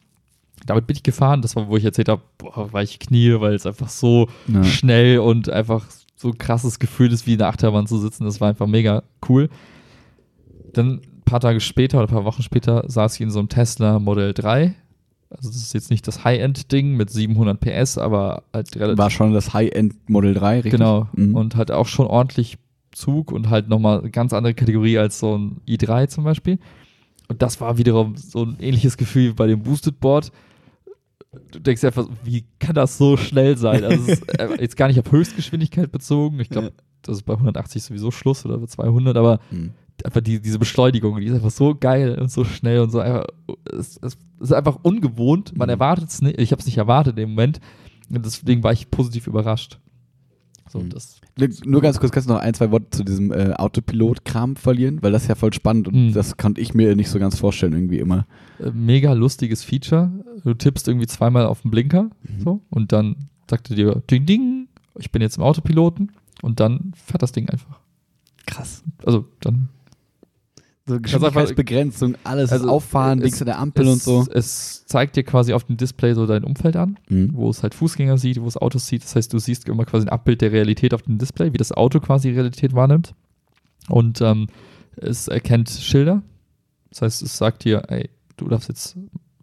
Damit 0.65 0.87
bin 0.89 0.97
ich 0.97 1.03
gefahren, 1.05 1.43
das 1.43 1.55
war, 1.55 1.69
wo 1.69 1.77
ich 1.77 1.85
erzählt 1.85 2.09
habe, 2.09 2.23
boah, 2.39 2.73
war 2.73 2.83
ich 2.83 2.99
knie, 2.99 3.39
weil 3.39 3.55
es 3.55 3.67
einfach 3.67 3.89
so 3.91 4.29
Ja. 4.49 4.65
schnell 4.65 5.21
und 5.21 5.49
einfach 5.49 5.87
so 6.17 6.29
ein 6.29 6.39
krasses 6.39 6.79
Gefühl 6.81 7.13
ist, 7.13 7.27
wie 7.27 7.35
in 7.35 7.39
der 7.39 7.49
Achterbahn 7.49 7.87
zu 7.87 7.99
sitzen. 7.99 8.25
Das 8.25 8.41
war 8.41 8.49
einfach 8.49 8.67
mega 8.67 9.03
cool. 9.29 9.49
Dann 10.73 11.03
paar 11.27 11.41
Tage 11.41 11.61
später 11.61 11.99
oder 11.99 12.07
ein 12.07 12.15
paar 12.15 12.25
Wochen 12.25 12.43
später 12.43 12.85
saß 12.89 13.17
ich 13.17 13.21
in 13.21 13.31
so 13.31 13.39
einem 13.39 13.49
Tesla 13.49 13.99
Model 13.99 14.33
3. 14.33 14.75
Also 15.29 15.49
das 15.51 15.57
ist 15.57 15.75
jetzt 15.75 15.91
nicht 15.91 16.07
das 16.07 16.25
High-End-Ding 16.25 16.95
mit 16.97 17.11
700 17.11 17.61
PS, 17.61 17.99
aber 17.99 18.45
halt 18.53 18.75
relativ 18.77 18.99
War 18.99 19.11
schon 19.11 19.33
das 19.35 19.53
High-End 19.53 20.09
Model 20.09 20.35
3, 20.35 20.55
richtig? 20.57 20.73
Genau. 20.73 21.09
Mhm. 21.15 21.35
Und 21.35 21.57
halt 21.57 21.71
auch 21.73 21.87
schon 21.87 22.07
ordentlich 22.07 22.59
Zug 22.93 23.33
und 23.33 23.51
halt 23.51 23.69
nochmal 23.69 23.99
eine 24.01 24.11
ganz 24.11 24.33
andere 24.33 24.55
Kategorie 24.55 24.99
als 24.99 25.19
so 25.19 25.37
ein 25.37 25.61
i3 25.69 26.09
zum 26.09 26.25
Beispiel. 26.25 26.59
Und 27.29 27.43
das 27.43 27.61
war 27.61 27.77
wiederum 27.77 28.17
so 28.17 28.45
ein 28.45 28.57
ähnliches 28.61 28.97
Gefühl 28.97 29.31
wie 29.31 29.35
bei 29.35 29.47
dem 29.49 29.63
Boosted 29.63 30.01
Board. 30.01 30.33
Du 31.51 31.59
denkst 31.59 31.85
einfach, 31.85 32.09
wie 32.25 32.45
kann 32.59 32.75
das 32.75 32.97
so 32.97 33.17
schnell 33.17 33.59
sein? 33.59 33.85
Also 33.85 34.03
es 34.05 34.21
ist 34.21 34.29
äh, 34.39 34.49
jetzt 34.61 34.77
gar 34.77 34.87
nicht 34.89 34.99
auf 34.99 35.11
Höchstgeschwindigkeit 35.11 35.91
bezogen. 35.91 36.41
Ich 36.41 36.49
glaube, 36.49 36.73
das 37.03 37.17
ist 37.19 37.23
bei 37.25 37.35
180 37.35 37.83
sowieso 37.83 38.11
Schluss 38.11 38.47
oder 38.47 38.59
bei 38.59 38.67
200, 38.67 39.17
aber 39.17 39.41
Mhm. 39.51 39.73
Einfach 40.05 40.21
die, 40.21 40.41
diese 40.41 40.59
Beschleunigung, 40.59 41.19
die 41.21 41.27
ist 41.27 41.35
einfach 41.35 41.51
so 41.51 41.75
geil 41.75 42.19
und 42.21 42.31
so 42.31 42.45
schnell 42.45 42.81
und 42.81 42.91
so 42.91 42.99
einfach, 43.01 43.27
es, 43.73 43.99
es 44.03 44.17
ist 44.41 44.53
einfach 44.53 44.79
ungewohnt. 44.83 45.57
Man 45.57 45.67
Mhm. 45.69 45.71
erwartet 45.71 46.09
es 46.11 46.21
nicht, 46.23 46.39
ich 46.41 46.53
habe 46.53 46.61
es 46.61 46.67
nicht 46.67 46.79
erwartet 46.79 47.19
im 47.19 47.31
Moment. 47.31 47.61
Und 48.09 48.25
deswegen 48.25 48.63
war 48.63 48.73
ich 48.73 48.91
positiv 48.91 49.27
überrascht. 49.27 49.79
So, 50.69 50.81
Mhm. 50.81 50.91
das 50.91 51.21
Nur 51.65 51.81
ganz 51.81 51.99
kurz, 52.01 52.13
kannst 52.13 52.29
du 52.29 52.33
noch 52.35 52.41
ein, 52.41 52.55
zwei 52.55 52.71
Worte 52.71 52.91
zu 52.91 53.05
diesem 53.05 53.33
äh, 53.33 53.53
Autopilot-Kram 53.55 54.57
verlieren? 54.57 55.03
Weil 55.03 55.13
das 55.13 55.23
ist 55.23 55.29
ja 55.29 55.35
voll 55.35 55.53
spannend 55.53 55.89
und 55.89 55.95
Mhm. 56.09 56.13
das 56.13 56.37
konnte 56.37 56.61
ich 56.61 56.75
mir 56.75 56.95
nicht 56.97 57.09
so 57.09 57.19
ganz 57.19 57.39
vorstellen, 57.39 57.73
irgendwie 57.73 57.99
immer. 57.99 58.27
äh, 58.59 58.71
mega 58.71 59.13
lustiges 59.13 59.63
Feature. 59.63 60.11
Du 60.45 60.55
tippst 60.55 60.89
irgendwie 60.89 61.07
zweimal 61.07 61.47
auf 61.47 61.63
den 61.63 61.71
Blinker 61.71 62.11
Mhm. 62.23 62.41
so, 62.43 62.61
und 62.71 62.93
dann 62.93 63.29
sagt 63.49 63.71
er 63.71 63.77
dir, 63.77 64.03
ding, 64.11 64.27
ding, 64.27 64.69
ich 64.99 65.11
bin 65.13 65.23
jetzt 65.23 65.37
im 65.37 65.43
Autopiloten 65.45 66.13
und 66.43 66.59
dann 66.61 66.93
fährt 66.97 67.23
das 67.23 67.33
Ding 67.33 67.49
einfach. 67.51 67.79
Krass. 68.47 68.83
Also 69.05 69.27
dann 69.41 69.69
So 70.89 71.01
Geschwindigkeitsbegrenzung, 71.01 72.15
alles 72.23 72.53
also, 72.53 72.69
auffahren, 72.69 73.19
links 73.19 73.43
an 73.43 73.47
der 73.47 73.59
Ampel 73.59 73.87
es, 73.87 73.93
und 73.93 74.03
so. 74.03 74.27
Es 74.33 74.87
zeigt 74.87 75.17
dir 75.17 75.25
quasi 75.25 75.53
auf 75.53 75.65
dem 75.65 75.77
Display 75.77 76.15
so 76.15 76.27
dein 76.27 76.45
Umfeld 76.45 76.77
an. 76.77 76.99
Mhm. 77.09 77.31
wo 77.33 77.51
es 77.51 77.65
halt 77.65 77.75
Fußgänger 77.75 78.19
sieht, 78.19 78.41
wo 78.41 78.47
es 78.47 78.57
Autos 78.57 78.87
sieht. 78.87 79.03
Das 79.03 79.17
heißt, 79.17 79.33
du 79.33 79.39
siehst 79.39 79.69
immer 79.69 79.85
quasi 79.85 80.07
ein 80.07 80.11
Abbild 80.11 80.41
der 80.43 80.53
Realität 80.53 80.95
auf 80.95 81.03
dem 81.03 81.19
Display, 81.19 81.53
wie 81.53 81.59
das 81.59 81.73
Auto 81.73 81.99
quasi 81.99 82.31
Realität 82.31 82.75
wahrnimmt. 82.75 83.15
Und 83.89 84.21
ähm, 84.21 84.47
es 84.97 85.27
erkennt 85.27 85.71
Schilder. 85.71 86.23
Das 86.91 87.03
heißt, 87.03 87.23
es 87.23 87.37
sagt 87.37 87.65
dir, 87.65 87.83
ey, 87.89 88.09
du 88.37 88.49
darfst 88.49 88.69
jetzt 88.69 88.97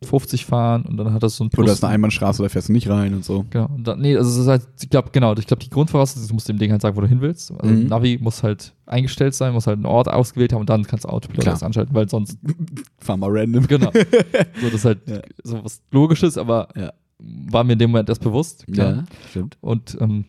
50 0.04 0.46
fahren 0.46 0.84
und 0.84 0.98
dann 0.98 1.14
hat 1.14 1.24
das 1.24 1.36
so 1.38 1.44
ein 1.44 1.50
Oder 1.58 1.72
ist 1.74 1.84
eine 1.84 1.94
Einbahnstraße, 1.94 2.44
da 2.44 2.50
fährst 2.50 2.70
du 2.70 2.74
nicht 2.74 2.90
rein 2.90 3.14
und 3.14 3.24
so. 3.26 3.46
Genau. 3.50 3.68
Und 3.74 3.88
dann, 3.88 4.00
nee, 4.02 4.16
also 4.16 4.30
es 4.30 4.38
ist 4.38 4.48
halt, 4.48 4.68
ich 4.82 4.90
glaube, 4.90 5.10
genau, 5.12 5.34
ich 5.36 5.48
glaube, 5.48 5.64
die 5.64 5.70
Grundvoraussetzung 5.70 6.24
ist, 6.24 6.30
du 6.30 6.34
musst 6.36 6.50
dem 6.50 6.58
Ding 6.58 6.72
halt 6.72 6.82
sagen, 6.82 6.96
wo 6.98 7.02
du 7.02 7.08
hin 7.08 7.22
willst. 7.22 7.52
Also 7.52 7.74
Mhm. 7.74 7.88
Navi 7.88 8.18
muss 8.22 8.44
halt 8.44 8.74
eingestellt 8.86 9.34
sein, 9.36 9.54
muss 9.54 9.68
halt 9.68 9.78
einen 9.78 9.86
Ort 9.86 10.08
ausgewählt 10.10 10.54
haben 10.54 10.62
und 10.62 10.70
dann 10.70 10.84
kannst 10.84 11.06
du 11.06 11.10
Autopilot 11.10 11.46
erst 11.46 11.64
anschalten, 11.64 11.94
weil 11.96 12.08
sonst, 12.10 12.38
Fahr 13.00 13.18
mal 13.18 13.30
random. 13.32 13.66
genau. 13.68 13.92
so, 14.62 14.66
das 14.66 14.74
ist 14.74 14.86
halt 14.86 15.00
Ja. 15.08 15.22
so 15.44 15.64
was 15.64 15.82
Logisches, 15.92 16.38
aber 16.38 16.68
Ja. 16.76 16.94
war 17.20 17.64
mir 17.64 17.74
in 17.74 17.80
dem 17.80 17.92
Moment 17.92 18.10
das 18.10 18.20
bewusst. 18.20 18.66
klar. 18.72 19.04
stimmt. 19.30 19.58
Und 19.62 19.98
ähm, 20.02 20.26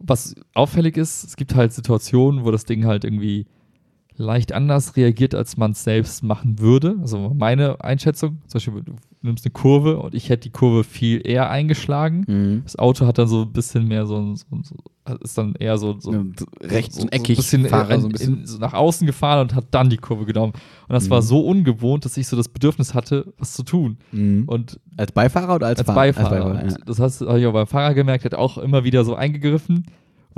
was 0.00 0.34
auffällig 0.54 0.96
ist, 0.96 1.24
es 1.24 1.36
gibt 1.36 1.54
halt 1.54 1.72
Situationen, 1.72 2.44
wo 2.44 2.50
das 2.50 2.64
Ding 2.64 2.84
halt 2.84 3.04
irgendwie 3.04 3.46
leicht 4.18 4.52
anders 4.52 4.96
reagiert, 4.96 5.34
als 5.34 5.56
man 5.56 5.70
es 5.70 5.84
selbst 5.84 6.22
machen 6.24 6.58
würde. 6.58 6.96
Also 7.00 7.32
meine 7.36 7.82
Einschätzung, 7.82 8.38
zum 8.46 8.58
Beispiel, 8.58 8.82
du 8.82 8.92
nimmst 9.22 9.44
eine 9.46 9.52
Kurve 9.52 9.98
und 9.98 10.14
ich 10.14 10.28
hätte 10.28 10.42
die 10.42 10.50
Kurve 10.50 10.84
viel 10.84 11.26
eher 11.26 11.50
eingeschlagen. 11.50 12.24
Mhm. 12.26 12.60
Das 12.64 12.76
Auto 12.78 13.06
hat 13.06 13.18
dann 13.18 13.28
so 13.28 13.42
ein 13.42 13.52
bisschen 13.52 13.86
mehr 13.88 14.06
so, 14.06 14.16
ein- 14.18 14.36
so, 14.36 14.44
so 14.62 14.74
ist 15.22 15.38
dann 15.38 15.54
eher 15.54 15.78
so, 15.78 15.98
so 16.00 16.10
Und 16.10 16.44
rechts 16.60 16.96
so, 16.96 17.02
und 17.02 17.12
eckig. 17.12 17.36
so 17.36 17.56
ein 17.56 17.62
bisschen, 17.62 17.66
Fahrer 17.66 17.94
in, 17.94 18.00
so 18.02 18.08
ein 18.08 18.12
bisschen. 18.12 18.44
In, 18.44 18.58
nach 18.60 18.74
außen 18.74 19.06
gefahren 19.06 19.40
und 19.42 19.54
hat 19.54 19.66
dann 19.70 19.88
die 19.88 19.96
Kurve 19.96 20.24
genommen. 20.26 20.52
Und 20.52 20.92
das 20.92 21.06
Mhm. 21.06 21.10
war 21.10 21.22
so 21.22 21.40
ungewohnt, 21.40 22.04
dass 22.04 22.16
ich 22.16 22.26
so 22.26 22.36
das 22.36 22.48
Bedürfnis 22.48 22.94
hatte, 22.94 23.32
was 23.38 23.54
zu 23.54 23.62
tun. 23.62 23.98
Mhm. 24.12 24.44
Und 24.46 24.80
als 24.96 25.12
Beifahrer 25.12 25.54
oder 25.54 25.66
als, 25.68 25.78
als 25.78 25.86
Fahrer? 25.86 25.96
Beifahrer. 26.00 26.30
Als 26.30 26.40
Beifahrer, 26.44 26.78
Und 26.80 26.88
Das 26.88 26.98
hast 27.00 27.20
du 27.20 27.28
habe 27.28 27.40
ich 27.40 27.46
auch 27.46 27.52
beim 27.52 27.66
Fahrer 27.66 27.94
gemerkt, 27.94 28.24
hat 28.24 28.34
auch 28.34 28.58
immer 28.58 28.84
wieder 28.84 29.04
so 29.04 29.14
eingegriffen, 29.14 29.86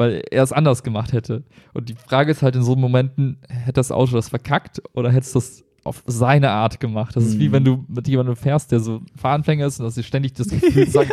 weil 0.01 0.23
er 0.31 0.43
es 0.43 0.53
anders 0.53 0.83
gemacht 0.83 1.13
hätte. 1.13 1.45
Und 1.75 1.89
die 1.91 1.95
Frage 1.95 2.33
ist 2.33 2.43
halt 2.43 2.57
in 2.57 2.63
so 2.63 2.75
Momenten, 2.75 3.39
hätte 3.49 3.75
das 3.75 3.93
Auto 3.93 4.13
das 4.17 4.29
verkackt 4.31 4.83
oder 4.95 5.11
hätte 5.11 5.27
es 5.27 5.33
das 5.33 5.65
auf 5.85 6.03
seine 6.07 6.51
Art 6.51 6.81
gemacht. 6.81 7.15
Das 7.17 7.25
ist 7.25 7.39
wie 7.39 7.49
Mhm. 7.49 7.53
wenn 7.53 7.65
du 7.65 7.85
mit 7.89 8.09
jemandem 8.09 8.37
fährst, 8.37 8.73
der 8.73 8.81
so 8.81 9.03
Fahranfänger 9.17 9.67
ist 9.67 9.79
und 9.79 9.85
dass 9.85 9.95
sie 9.95 10.03
ständig 10.03 10.33
das 10.33 10.49
Gefühl 10.49 10.87
sagt, 10.91 11.13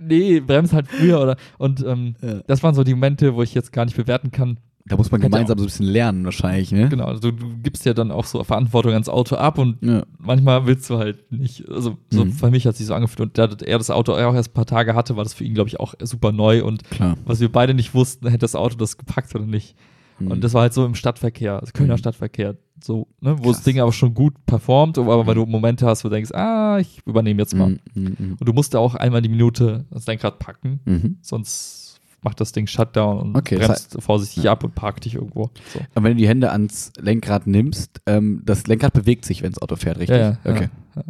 nee, 0.00 0.40
bremst 0.40 0.72
halt 0.72 0.88
früher 0.88 1.20
oder 1.20 1.36
und 1.58 1.84
ähm, 1.86 2.14
Ja. 2.22 2.40
das 2.46 2.62
waren 2.62 2.74
so 2.74 2.82
die 2.84 2.94
Momente, 2.94 3.34
wo 3.34 3.42
ich 3.42 3.54
jetzt 3.54 3.72
gar 3.72 3.84
nicht 3.84 3.96
bewerten 3.96 4.30
kann. 4.30 4.58
Da 4.86 4.96
muss 4.96 5.10
man 5.12 5.20
Hätte 5.20 5.30
gemeinsam 5.30 5.58
so 5.58 5.64
ein 5.64 5.66
bisschen 5.66 5.86
lernen 5.86 6.24
wahrscheinlich, 6.24 6.72
ne? 6.72 6.88
Genau, 6.88 7.04
also 7.04 7.30
du 7.30 7.32
gibst 7.62 7.84
ja 7.84 7.94
dann 7.94 8.10
auch 8.10 8.24
so 8.24 8.42
Verantwortung 8.42 8.92
ans 8.92 9.08
Auto 9.08 9.36
ab 9.36 9.58
und 9.58 9.76
Ja. 9.80 10.02
manchmal 10.18 10.66
willst 10.66 10.90
du 10.90 10.98
halt 10.98 11.30
nicht. 11.30 11.68
Also 11.68 11.98
so 12.10 12.24
Mhm. 12.24 12.32
für 12.32 12.50
mich 12.50 12.66
hat 12.66 12.76
sich 12.76 12.86
so 12.86 12.94
angefühlt 12.94 13.20
und 13.20 13.38
da 13.38 13.44
er 13.64 13.78
das 13.78 13.90
Auto 13.90 14.12
auch 14.14 14.34
erst 14.34 14.50
ein 14.50 14.54
paar 14.54 14.66
Tage 14.66 14.94
hatte, 14.96 15.16
war 15.16 15.22
das 15.22 15.34
für 15.34 15.44
ihn 15.44 15.54
glaube 15.54 15.68
ich 15.68 15.78
auch 15.78 15.94
super 16.02 16.32
neu 16.32 16.64
und 16.64 16.82
Klar. 16.90 17.16
was 17.24 17.38
wir 17.40 17.50
beide 17.50 17.74
nicht 17.74 17.94
wussten, 17.94 18.26
hätte 18.26 18.38
das 18.38 18.56
Auto 18.56 18.76
das 18.76 18.98
gepackt 18.98 19.32
oder 19.36 19.46
nicht. 19.46 19.76
Mhm. 20.18 20.32
Und 20.32 20.44
das 20.44 20.52
war 20.52 20.62
halt 20.62 20.72
so 20.74 20.84
im 20.84 20.96
Stadtverkehr, 20.96 21.60
also 21.60 21.70
Kölner 21.72 21.94
Mhm. 21.94 21.98
Stadtverkehr, 21.98 22.56
so, 22.82 23.06
ne, 23.20 23.36
wo 23.38 23.44
das 23.50 23.58
Krass. 23.58 23.64
Ding 23.64 23.78
aber 23.80 23.92
schon 23.92 24.12
gut 24.14 24.34
performt, 24.46 24.98
aber 24.98 25.26
weil 25.28 25.36
Mhm. 25.36 25.40
du 25.40 25.46
Momente 25.46 25.86
hast, 25.86 26.02
wo 26.04 26.08
du 26.08 26.14
denkst, 26.16 26.32
ah, 26.32 26.78
ich 26.80 27.00
übernehme 27.06 27.40
jetzt 27.40 27.54
mal. 27.54 27.68
Mhm, 27.94 28.16
mhm. 28.18 28.36
Und 28.40 28.48
du 28.48 28.52
musst 28.52 28.74
auch 28.74 28.96
einmal 28.96 29.22
die 29.22 29.28
Minute 29.28 29.84
das 29.90 30.06
Lenkrad 30.06 30.40
packen, 30.40 30.80
sonst 31.22 31.81
macht 32.22 32.40
das 32.40 32.52
Ding 32.52 32.66
Shutdown 32.66 33.18
und 33.20 33.36
Okay, 33.36 33.56
das 33.58 33.66
bremst 33.88 33.96
vorsichtig 34.02 34.44
ja. 34.44 34.52
ab 34.52 34.64
und 34.64 34.74
parkt 34.74 35.04
dich 35.04 35.14
irgendwo. 35.16 35.50
So. 35.72 35.80
Und 35.94 36.04
wenn 36.04 36.12
du 36.12 36.16
die 36.18 36.28
Hände 36.28 36.50
ans 36.52 36.92
Lenkrad 36.98 37.46
nimmst, 37.46 38.00
ähm, 38.06 38.42
das 38.44 38.66
Lenkrad 38.66 38.92
bewegt 38.92 39.24
sich, 39.24 39.42
wenn 39.42 39.52
das 39.52 39.60
Auto 39.62 39.76
fährt, 39.76 39.98
richtig? 39.98 40.18
Ja, 40.18 40.38
okay. 40.44 40.68
ja. 40.96 41.02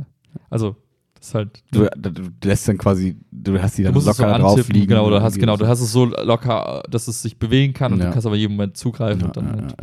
Also, 0.49 0.77
das 1.19 1.29
ist 1.29 1.35
halt. 1.35 1.63
Du, 1.71 1.87
du, 1.97 2.11
lässt 2.43 2.67
dann 2.67 2.79
quasi, 2.79 3.17
du 3.31 3.61
hast 3.61 3.79
die 3.79 3.83
dann 3.85 3.93
musst 3.95 4.09
es 4.09 4.17
so 4.17 4.23
locker 4.25 4.39
drauf 4.39 4.69
liegen. 4.71 4.89
genau, 4.89 5.09
du 5.11 5.21
hast, 5.23 5.39
genau, 5.39 5.53
das- 5.53 5.61
du 5.61 5.69
hast 5.69 5.81
es 5.83 5.93
so 5.93 6.07
locker, 6.07 6.83
dass 6.91 7.07
es 7.09 7.23
sich 7.23 7.39
bewegen 7.39 7.75
kann 7.75 7.93
und 7.93 8.01
Ja. 8.01 8.07
du 8.07 8.13
kannst 8.13 8.27
aber 8.27 8.37
jeden 8.37 8.55
Moment 8.55 8.77
zugreifen 8.77 9.21
Ja, 9.21 9.27
und 9.27 9.37
dann 9.37 9.53
halt. 9.53 9.77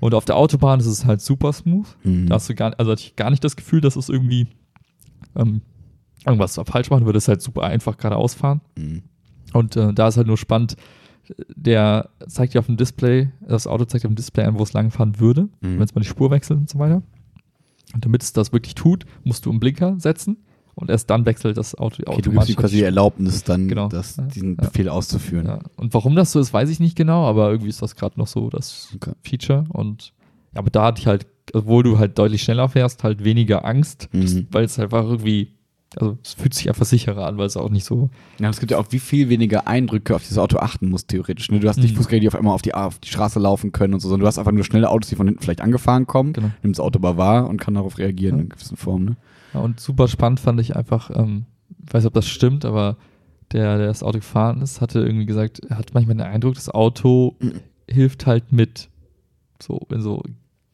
Und 0.00 0.14
auf 0.14 0.24
der 0.24 0.36
Autobahn 0.36 0.80
ist 0.80 0.86
es 0.86 1.04
halt 1.04 1.20
super 1.20 1.52
smooth. 1.52 1.86
Mhm. 2.02 2.26
Da 2.26 2.36
hast 2.36 2.48
du 2.48 2.54
gar, 2.54 2.72
also 2.78 2.90
hatte 2.92 3.02
ich 3.02 3.14
gar 3.16 3.30
nicht 3.30 3.44
das 3.44 3.54
Gefühl, 3.56 3.80
dass 3.82 3.96
es 3.96 4.08
irgendwie 4.08 4.48
ähm, 5.36 5.60
irgendwas 6.26 6.58
falsch 6.64 6.90
machen 6.90 7.04
würde. 7.06 7.18
Es 7.18 7.28
halt 7.28 7.40
super 7.42 7.62
einfach 7.64 7.96
geradeaus 7.96 8.34
fahren. 8.34 8.60
Mhm. 8.76 9.02
Und 9.52 9.76
äh, 9.76 9.92
da 9.92 10.08
ist 10.08 10.16
halt 10.16 10.26
nur 10.26 10.38
spannend, 10.38 10.76
der 11.54 12.10
zeigt 12.28 12.54
dir 12.54 12.58
auf 12.58 12.66
dem 12.66 12.76
Display, 12.76 13.30
das 13.46 13.66
Auto 13.66 13.84
zeigt 13.84 14.04
dir 14.04 14.08
auf 14.08 14.12
dem 14.12 14.16
Display 14.16 14.44
an, 14.44 14.58
wo 14.58 14.62
es 14.62 14.72
langfahren 14.72 15.20
würde, 15.20 15.42
Mhm. 15.60 15.76
wenn 15.78 15.82
es 15.82 15.94
mal 15.94 16.00
die 16.00 16.06
Spur 16.08 16.30
wechselt 16.30 16.58
und 16.58 16.68
so 16.68 16.78
weiter. 16.78 17.02
Und 17.94 18.04
damit 18.04 18.22
es 18.22 18.32
das 18.32 18.52
wirklich 18.52 18.74
tut, 18.74 19.04
musst 19.24 19.46
du 19.46 19.50
einen 19.50 19.60
Blinker 19.60 19.96
setzen 19.98 20.38
und 20.74 20.90
erst 20.90 21.10
dann 21.10 21.26
wechselt 21.26 21.56
das 21.56 21.74
Auto 21.74 22.02
Okay, 22.06 22.22
du 22.22 22.30
gibst 22.30 22.56
quasi 22.56 22.76
die 22.76 22.82
Erlaubnis, 22.84 23.42
dann 23.44 23.68
Genau. 23.68 23.88
das, 23.88 24.16
Ja. 24.16 24.24
diesen 24.24 24.56
Ja. 24.56 24.62
Befehl 24.68 24.88
auszuführen. 24.88 25.46
Ja. 25.46 25.60
Und 25.76 25.92
warum 25.94 26.14
das 26.16 26.32
so 26.32 26.40
ist, 26.40 26.52
weiß 26.52 26.68
ich 26.70 26.80
nicht 26.80 26.96
genau, 26.96 27.26
aber 27.26 27.50
irgendwie 27.50 27.70
ist 27.70 27.82
das 27.82 27.96
gerade 27.96 28.18
noch 28.18 28.26
so 28.28 28.48
das 28.50 28.88
Okay. 28.96 29.12
Feature. 29.22 29.64
Und 29.70 30.12
ja, 30.54 30.58
aber 30.60 30.70
da 30.70 30.84
hatte 30.86 31.00
ich 31.00 31.06
halt, 31.06 31.26
obwohl 31.52 31.82
du 31.82 31.98
halt 31.98 32.16
deutlich 32.18 32.42
schneller 32.42 32.68
fährst, 32.68 33.02
halt 33.04 33.24
weniger 33.24 33.64
Angst, 33.64 34.08
Mhm. 34.12 34.46
weil 34.52 34.64
es 34.64 34.78
einfach 34.78 35.02
irgendwie, 35.04 35.52
also 35.96 36.18
es 36.22 36.34
fühlt 36.34 36.54
sich 36.54 36.68
einfach 36.68 36.84
sicherer 36.86 37.26
an, 37.26 37.36
weil 37.38 37.46
es 37.46 37.56
auch 37.56 37.68
nicht 37.70 37.84
so. 37.84 38.10
Ja, 38.38 38.48
es 38.48 38.60
gibt 38.60 38.70
ja 38.70 38.78
auch, 38.78 38.86
wie 38.90 38.98
viel 39.00 39.28
weniger 39.28 39.66
Eindrücke 39.66 40.14
auf 40.14 40.22
dieses 40.22 40.38
Auto 40.38 40.58
achten 40.58 40.88
musst, 40.88 41.08
theoretisch. 41.08 41.50
Ne? 41.50 41.58
Du 41.60 41.68
hast 41.68 41.78
nicht 41.78 41.92
Mhm. 41.94 41.96
Fußgänger, 41.98 42.20
die 42.20 42.28
auf 42.28 42.34
einmal 42.36 42.54
auf 42.54 42.62
die, 42.62 42.74
auf 42.74 42.98
die 43.00 43.08
Straße 43.08 43.38
laufen 43.40 43.72
können 43.72 43.94
und 43.94 44.00
so, 44.00 44.08
sondern 44.08 44.20
du 44.22 44.26
hast 44.28 44.38
einfach 44.38 44.52
nur 44.52 44.64
schnelle 44.64 44.88
Autos, 44.88 45.08
die 45.08 45.16
von 45.16 45.26
hinten 45.26 45.42
vielleicht 45.42 45.60
angefahren 45.60 46.06
kommen, 46.06 46.32
Genau. 46.32 46.50
nimmst 46.62 46.78
das 46.78 46.84
Auto 46.84 46.98
aber 47.00 47.16
wahr 47.16 47.48
und 47.48 47.56
kann 47.60 47.74
darauf 47.74 47.98
reagieren 47.98 48.36
Ja. 48.36 48.42
in 48.42 48.48
gewissen 48.50 48.76
Form. 48.76 49.04
Ne? 49.04 49.16
Ja, 49.54 49.60
und 49.60 49.80
super 49.80 50.06
spannend 50.06 50.38
fand 50.38 50.60
ich 50.60 50.76
einfach, 50.76 51.10
ähm, 51.12 51.46
ich 51.86 51.92
weiß 51.92 52.02
nicht, 52.04 52.08
ob 52.08 52.14
das 52.14 52.28
stimmt, 52.28 52.64
aber 52.64 52.96
der, 53.52 53.78
der 53.78 53.88
das 53.88 54.04
Auto 54.04 54.18
gefahren 54.18 54.62
ist, 54.62 54.80
hatte 54.80 55.00
irgendwie 55.00 55.26
gesagt, 55.26 55.58
er 55.68 55.76
hat 55.76 55.92
manchmal 55.92 56.14
den 56.16 56.26
Eindruck, 56.26 56.54
das 56.54 56.68
Auto 56.68 57.34
Mhm. 57.40 57.54
hilft 57.88 58.26
halt 58.26 58.52
mit. 58.52 58.88
So, 59.60 59.80
in 59.90 60.00
so 60.00 60.22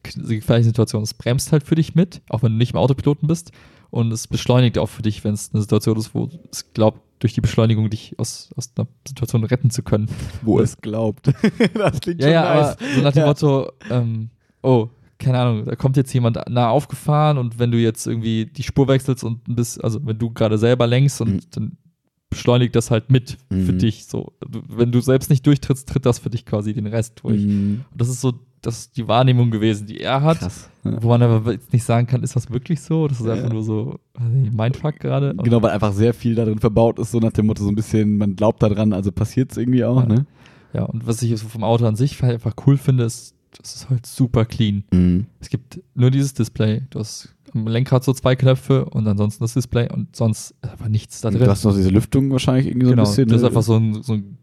gefährlichen 0.03 0.69
Situationen. 0.69 1.03
Es 1.03 1.13
bremst 1.15 1.51
halt 1.51 1.63
für 1.63 1.75
dich 1.75 1.95
mit, 1.95 2.21
auch 2.29 2.43
wenn 2.43 2.51
du 2.53 2.57
nicht 2.57 2.73
im 2.73 2.79
Autopiloten 2.79 3.27
bist. 3.27 3.51
Und 3.89 4.11
es 4.11 4.27
beschleunigt 4.27 4.77
auch 4.77 4.87
für 4.87 5.01
dich, 5.01 5.23
wenn 5.23 5.33
es 5.33 5.51
eine 5.53 5.61
Situation 5.61 5.97
ist, 5.97 6.13
wo 6.13 6.29
es 6.51 6.73
glaubt, 6.73 7.01
durch 7.19 7.33
die 7.33 7.41
Beschleunigung 7.41 7.89
dich 7.89 8.13
aus, 8.19 8.49
aus 8.55 8.71
einer 8.75 8.87
Situation 9.07 9.43
retten 9.43 9.71
zu 9.71 9.81
können. 9.81 10.07
Wo 10.43 10.59
es 10.59 10.77
glaubt. 10.77 11.27
das 11.73 11.99
klingt 12.01 12.21
Ja, 12.21 12.29
ja, 12.29 12.43
aber 12.43 12.77
so 12.95 13.01
nach 13.01 13.11
dem 13.13 13.21
Ja. 13.21 13.25
Motto, 13.27 13.71
ähm, 13.89 14.29
oh, 14.61 14.89
keine 15.17 15.39
Ahnung, 15.39 15.65
da 15.65 15.75
kommt 15.75 15.97
jetzt 15.97 16.13
jemand 16.13 16.37
nah 16.47 16.69
aufgefahren 16.69 17.39
und 17.39 17.57
wenn 17.57 17.71
du 17.71 17.79
jetzt 17.79 18.05
irgendwie 18.05 18.45
die 18.45 18.61
Spur 18.61 18.87
wechselst 18.87 19.23
und 19.23 19.41
bisschen, 19.55 19.83
also 19.83 20.05
wenn 20.05 20.19
du 20.19 20.29
gerade 20.31 20.59
selber 20.59 20.85
lenkst 20.85 21.21
und 21.21 21.33
Mhm. 21.33 21.41
dann 21.51 21.77
beschleunigt 22.29 22.75
das 22.75 22.91
halt 22.91 23.09
mit 23.09 23.37
für 23.49 23.55
Mhm. 23.73 23.79
dich. 23.79 24.05
So, 24.05 24.33
wenn 24.49 24.91
du 24.91 24.99
selbst 25.01 25.29
nicht 25.29 25.45
durchtrittst, 25.45 25.87
tritt 25.87 26.05
das 26.05 26.19
für 26.19 26.29
dich 26.29 26.45
quasi 26.45 26.73
den 26.73 26.87
Rest 26.87 27.19
durch. 27.23 27.41
Mhm. 27.41 27.85
Und 27.91 28.01
das 28.01 28.09
ist 28.09 28.21
so, 28.21 28.33
das 28.61 28.79
ist 28.79 28.97
die 28.97 29.07
Wahrnehmung 29.07 29.49
gewesen, 29.51 29.87
die 29.87 29.99
er 30.01 30.21
hat. 30.23 30.39
Krass. 30.39 30.69
Ja. 30.83 31.01
Wo 31.01 31.09
man 31.09 31.21
aber 31.21 31.53
jetzt 31.53 31.71
nicht 31.71 31.83
sagen 31.83 32.07
kann, 32.07 32.23
ist 32.23 32.35
das 32.35 32.49
wirklich 32.49 32.81
so? 32.81 33.07
Das 33.07 33.19
ist 33.19 33.25
Ja. 33.27 33.33
einfach 33.33 33.51
nur 33.53 33.63
so, 33.63 33.99
nicht, 34.19 34.53
Mindfuck 34.53 34.99
gerade. 34.99 35.35
Genau, 35.41 35.61
weil 35.61 35.71
einfach 35.71 35.93
sehr 35.93 36.13
viel 36.13 36.35
darin 36.35 36.59
verbaut 36.59 36.99
ist, 36.99 37.11
so 37.11 37.19
nach 37.19 37.31
dem 37.31 37.45
Motto, 37.45 37.63
so 37.63 37.69
ein 37.69 37.75
bisschen, 37.75 38.17
man 38.17 38.35
glaubt 38.35 38.61
daran, 38.63 38.93
also 38.93 39.11
passiert 39.11 39.51
es 39.51 39.57
irgendwie 39.57 39.83
auch, 39.85 40.01
Ja. 40.01 40.05
ne? 40.07 40.25
Ja, 40.73 40.83
und 40.83 41.07
was 41.07 41.21
ich 41.21 41.37
so 41.39 41.47
vom 41.47 41.63
Auto 41.63 41.85
an 41.85 41.95
sich 41.95 42.21
einfach 42.23 42.53
cool 42.65 42.77
finde, 42.77 43.05
ist, 43.05 43.35
das 43.57 43.75
ist 43.75 43.89
halt 43.89 44.05
super 44.05 44.43
clean. 44.45 44.83
Mhm. 44.91 45.27
Es 45.39 45.49
gibt 45.49 45.79
nur 45.95 46.11
dieses 46.11 46.33
Display. 46.33 46.81
Du 46.89 46.99
hast 46.99 47.33
am 47.53 47.67
Lenkrad 47.67 48.03
so 48.03 48.13
zwei 48.13 48.35
Knöpfe 48.35 48.85
und 48.85 49.07
ansonsten 49.07 49.43
das 49.43 49.53
Display 49.53 49.91
und 49.91 50.15
sonst 50.15 50.53
einfach 50.61 50.87
nichts 50.89 51.21
da 51.21 51.29
drin. 51.29 51.39
Du 51.39 51.47
hast 51.49 51.63
noch 51.63 51.75
diese 51.75 51.89
Lüftung 51.89 52.31
wahrscheinlich 52.31 52.67
irgendwie 52.67 52.85
so 52.87 52.91
genau, 52.91 53.03
ein 53.03 53.09
bisschen. 53.09 53.27
das 53.29 53.37
ist 53.37 53.41
ne? 53.43 53.47
einfach 53.47 53.63
so 53.63 53.75
ein, 53.77 54.03
so 54.03 54.13
ein 54.13 54.37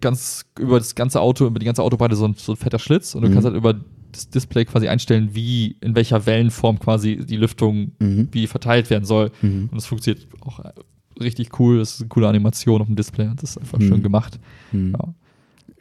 ganz 0.00 0.44
über 0.58 0.78
das 0.78 0.94
ganze 0.94 1.20
Auto, 1.20 1.46
über 1.46 1.58
die 1.58 1.66
ganze 1.66 1.82
Autobreite 1.82 2.14
so 2.16 2.26
ein, 2.26 2.34
so 2.34 2.52
ein 2.52 2.56
fetter 2.56 2.78
Schlitz 2.78 3.14
und 3.14 3.22
du 3.22 3.28
Mhm. 3.28 3.32
kannst 3.32 3.46
halt 3.46 3.56
über 3.56 3.74
das 4.12 4.30
Display 4.30 4.64
quasi 4.64 4.88
einstellen, 4.88 5.30
wie, 5.34 5.76
in 5.80 5.94
welcher 5.94 6.24
Wellenform 6.24 6.78
quasi 6.78 7.16
die 7.24 7.36
Lüftung 7.36 7.92
Mhm. 7.98 8.28
wie 8.32 8.46
verteilt 8.46 8.88
werden 8.90 9.04
soll. 9.04 9.30
Mhm. 9.42 9.68
Und 9.70 9.74
das 9.74 9.86
funktioniert 9.86 10.26
auch 10.40 10.60
äh, 10.60 10.72
richtig 11.20 11.58
cool. 11.60 11.78
Das 11.78 11.94
ist 11.94 12.00
eine 12.00 12.08
coole 12.08 12.28
Animation 12.28 12.80
auf 12.80 12.86
dem 12.86 12.96
Display 12.96 13.26
und 13.28 13.42
das 13.42 13.50
ist 13.50 13.58
einfach 13.58 13.78
Mhm. 13.78 13.88
schön 13.88 14.02
gemacht. 14.02 14.38
Mhm. 14.72 14.92
Ja. 14.98 15.14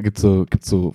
Gibt's 0.03 0.22
so, 0.22 0.45
gibt's 0.49 0.70
so 0.70 0.93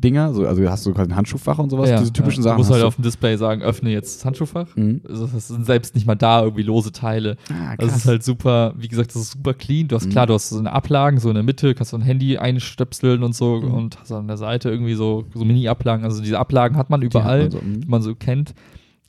Verstaudinger? 0.00 0.34
So, 0.34 0.46
also 0.46 0.68
hast 0.70 0.84
du 0.86 0.92
quasi 0.92 1.10
ein 1.10 1.16
Handschuhfach 1.16 1.58
und 1.58 1.70
sowas? 1.70 1.88
Ja, 1.90 1.98
diese 1.98 2.12
typischen 2.12 2.40
ja. 2.42 2.50
Sachen. 2.50 2.56
Du 2.56 2.58
musst 2.58 2.70
hast 2.70 2.74
halt 2.74 2.82
du? 2.84 2.86
auf 2.88 2.94
dem 2.96 3.02
Display 3.02 3.36
sagen, 3.36 3.62
öffne 3.62 3.90
jetzt 3.90 4.18
das 4.18 4.24
Handschuhfach. 4.24 4.74
Mhm. 4.76 5.00
Also 5.08 5.26
das 5.26 5.48
sind 5.48 5.64
selbst 5.66 5.94
nicht 5.94 6.06
mal 6.06 6.14
da 6.14 6.42
irgendwie 6.42 6.62
lose 6.62 6.92
Teile. 6.92 7.36
Ah, 7.50 7.76
Das 7.78 7.96
ist 7.96 8.06
halt 8.06 8.22
super, 8.22 8.74
wie 8.76 8.88
gesagt, 8.88 9.14
das 9.14 9.22
ist 9.22 9.30
super 9.32 9.54
clean. 9.54 9.88
Du 9.88 9.96
hast 9.96 10.06
Mhm. 10.06 10.10
klar, 10.10 10.26
du 10.26 10.34
hast 10.34 10.48
so 10.50 10.58
eine 10.58 10.72
Ablagen, 10.72 11.18
so 11.18 11.28
in 11.28 11.34
der 11.34 11.44
Mitte, 11.44 11.74
kannst 11.74 11.92
du 11.92 11.96
ein 11.96 12.02
Handy 12.02 12.38
einstöpseln 12.38 13.22
und 13.22 13.34
so 13.34 13.60
Mhm. 13.60 13.72
und 13.74 14.00
hast 14.00 14.12
an 14.12 14.26
der 14.28 14.36
Seite 14.36 14.70
irgendwie 14.70 14.94
so, 14.94 15.24
so 15.34 15.44
Mini-Ablagen. 15.44 16.04
Also 16.04 16.22
diese 16.22 16.38
Ablagen 16.38 16.76
hat 16.76 16.90
man 16.90 17.00
Die 17.00 17.06
überall, 17.06 17.44
hat 17.44 17.52
man 17.52 17.60
so, 17.62 17.66
mhm. 17.66 17.80
die 17.80 17.88
man 17.88 18.02
so 18.02 18.14
kennt. 18.14 18.54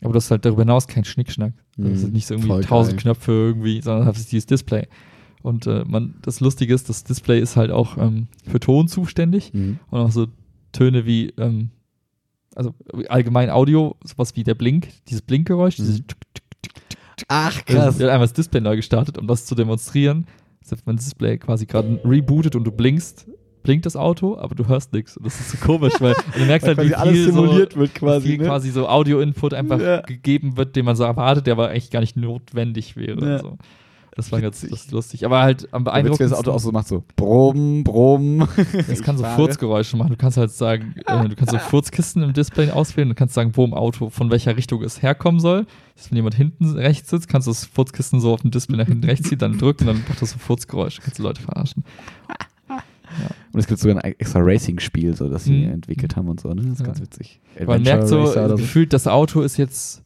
Aber 0.03 0.13
das 0.13 0.25
ist 0.25 0.31
halt 0.31 0.45
darüber 0.45 0.61
hinaus 0.61 0.87
kein 0.87 1.03
Schnickschnack. 1.05 1.53
Also 1.77 1.89
Das 1.89 1.97
Mhm. 1.99 2.01
sind 2.01 2.13
nicht 2.13 2.27
so 2.27 2.35
irgendwie 2.35 2.61
tausend. 2.61 2.99
Knöpfe 2.99 3.31
irgendwie, 3.31 3.81
sondern 3.81 4.05
das 4.05 4.19
ist 4.19 4.31
dieses 4.31 4.45
Display. 4.45 4.87
Und 5.41 5.65
äh, 5.67 5.83
man, 5.87 6.15
das 6.23 6.39
Lustige 6.39 6.73
ist, 6.73 6.89
das 6.89 7.03
Display 7.03 7.39
ist 7.39 7.55
halt 7.55 7.71
auch 7.71 7.97
ähm, 7.97 8.27
für 8.47 8.59
Ton 8.59 8.87
zuständig 8.87 9.53
Mhm. 9.53 9.79
und 9.89 9.99
auch 9.99 10.11
so 10.11 10.27
Töne 10.77 11.05
wie, 11.05 11.29
ähm, 11.37 11.69
also 12.55 12.73
allgemein 13.09 13.49
Audio, 13.49 13.95
sowas 14.03 14.35
wie 14.35 14.43
der 14.43 14.55
Blink, 14.55 14.89
dieses 15.07 15.21
Blinkgeräusch, 15.21 15.75
dieses 15.75 15.99
Mhm. 15.99 16.05
Ach, 17.29 17.55
also, 17.55 17.63
krass. 17.65 17.99
wir 17.99 18.05
haben 18.07 18.13
einmal 18.13 18.27
das 18.27 18.33
Display 18.33 18.61
neu 18.61 18.75
gestartet, 18.75 19.17
um 19.17 19.25
das 19.27 19.45
zu 19.45 19.55
demonstrieren. 19.55 20.27
Also, 20.61 20.75
wenn 20.85 20.95
das 20.97 21.05
Display 21.05 21.37
quasi 21.37 21.65
gerade 21.65 21.99
rebootet 22.05 22.55
und 22.55 22.63
du 22.63 22.71
blinkst, 22.71 23.27
blinkt 23.63 23.85
das 23.85 23.95
Auto, 23.95 24.37
aber 24.37 24.53
du 24.55 24.67
hörst 24.67 24.93
nichts. 24.93 25.17
Und 25.17 25.25
das 25.25 25.39
ist 25.39 25.51
so 25.51 25.57
komisch, 25.57 25.93
weil 25.99 26.13
du 26.37 26.45
merkst 26.45 26.67
halt, 26.67 26.77
Weil 26.77 26.85
wie 26.85 26.89
quasi 26.91 27.01
alles 27.01 27.13
viel, 27.15 27.25
simuliert 27.25 27.73
so, 27.73 27.79
wird 27.79 27.95
wie 27.95 27.99
quasi. 27.99 28.27
viel 28.27 28.37
ne? 28.37 28.43
quasi 28.45 28.69
so 28.69 28.87
Audio-Input 28.87 29.53
einfach 29.55 29.79
Ja. 29.81 30.01
gegeben 30.01 30.57
wird, 30.57 30.75
den 30.75 30.85
man 30.85 30.95
so 30.95 31.03
erwartet, 31.05 31.47
der 31.47 31.53
aber 31.53 31.69
eigentlich 31.69 31.89
gar 31.89 32.01
nicht 32.01 32.15
notwendig 32.17 32.95
wäre. 32.95 33.25
Ja. 33.25 33.39
So. 33.39 33.57
Das 34.17 34.31
war 34.31 34.41
ganz 34.41 34.57
Witzig. 34.63 34.71
das 34.71 34.79
ist 34.85 34.91
lustig. 34.91 35.25
Aber 35.25 35.41
halt 35.43 35.71
am 35.71 35.83
beeindruckendsten, 35.85 36.31
das 36.31 36.39
Auto 36.39 36.51
auch 36.51 36.59
so 36.59 36.71
macht, 36.71 36.87
so 36.87 37.03
Brumm, 37.15 37.83
Brumm. 37.83 38.47
es 38.89 39.01
kann 39.03 39.15
so 39.17 39.23
fahre. 39.23 39.35
Furzgeräusche 39.35 39.95
machen. 39.95 40.09
Du 40.09 40.17
kannst 40.17 40.37
halt 40.37 40.51
sagen, 40.51 40.95
äh, 41.05 41.29
du 41.29 41.35
kannst 41.35 41.51
so 41.51 41.59
Furzkisten 41.59 42.23
im 42.23 42.33
Display 42.33 42.71
auswählen. 42.71 43.07
Du 43.09 43.15
kannst 43.15 43.35
sagen, 43.35 43.51
wo 43.53 43.63
im 43.63 43.73
Auto, 43.73 44.09
von 44.09 44.29
welcher 44.31 44.57
Richtung 44.57 44.83
es 44.83 45.01
herkommen 45.01 45.39
soll. 45.39 45.65
Das, 45.95 46.09
wenn 46.11 46.15
jemand 46.17 46.35
hinten 46.35 46.65
rechts 46.77 47.09
sitzt, 47.11 47.29
kannst 47.29 47.47
du 47.47 47.51
das 47.51 47.65
Furzkisten 47.65 48.19
so 48.19 48.33
auf 48.33 48.41
dem 48.41 48.51
Display 48.51 48.75
nach 48.77 48.87
hinten 48.87 49.05
rechts 49.05 49.29
ziehen, 49.29 49.37
dann 49.37 49.57
drücken 49.57 49.87
und 49.87 49.95
dann 49.95 50.03
macht 50.09 50.21
das 50.21 50.31
so 50.31 50.39
Furzgeräusche. 50.39 51.01
Kannst 51.01 51.19
du 51.19 51.23
Leute 51.23 51.41
verarschen. 51.41 51.83
Und 53.53 53.59
es 53.59 53.67
gibt 53.67 53.79
sogar 53.79 54.03
ein 54.03 54.13
extra 54.19 54.39
Racing-Spiel, 54.41 55.15
so, 55.15 55.29
das 55.29 55.45
sie 55.45 55.65
Mhm. 55.65 55.71
entwickelt 55.73 56.15
haben 56.15 56.27
und 56.27 56.39
so. 56.39 56.49
Ne? 56.49 56.61
Das 56.63 56.73
ist 56.73 56.79
Ja. 56.81 56.85
ganz 56.87 57.01
witzig. 57.01 57.39
Man 57.65 57.81
merkt 57.81 58.07
so, 58.07 58.21
oder 58.31 58.49
gefühlt, 58.55 58.93
das 58.93 59.07
Auto 59.07 59.41
ist 59.41 59.57
jetzt, 59.57 60.03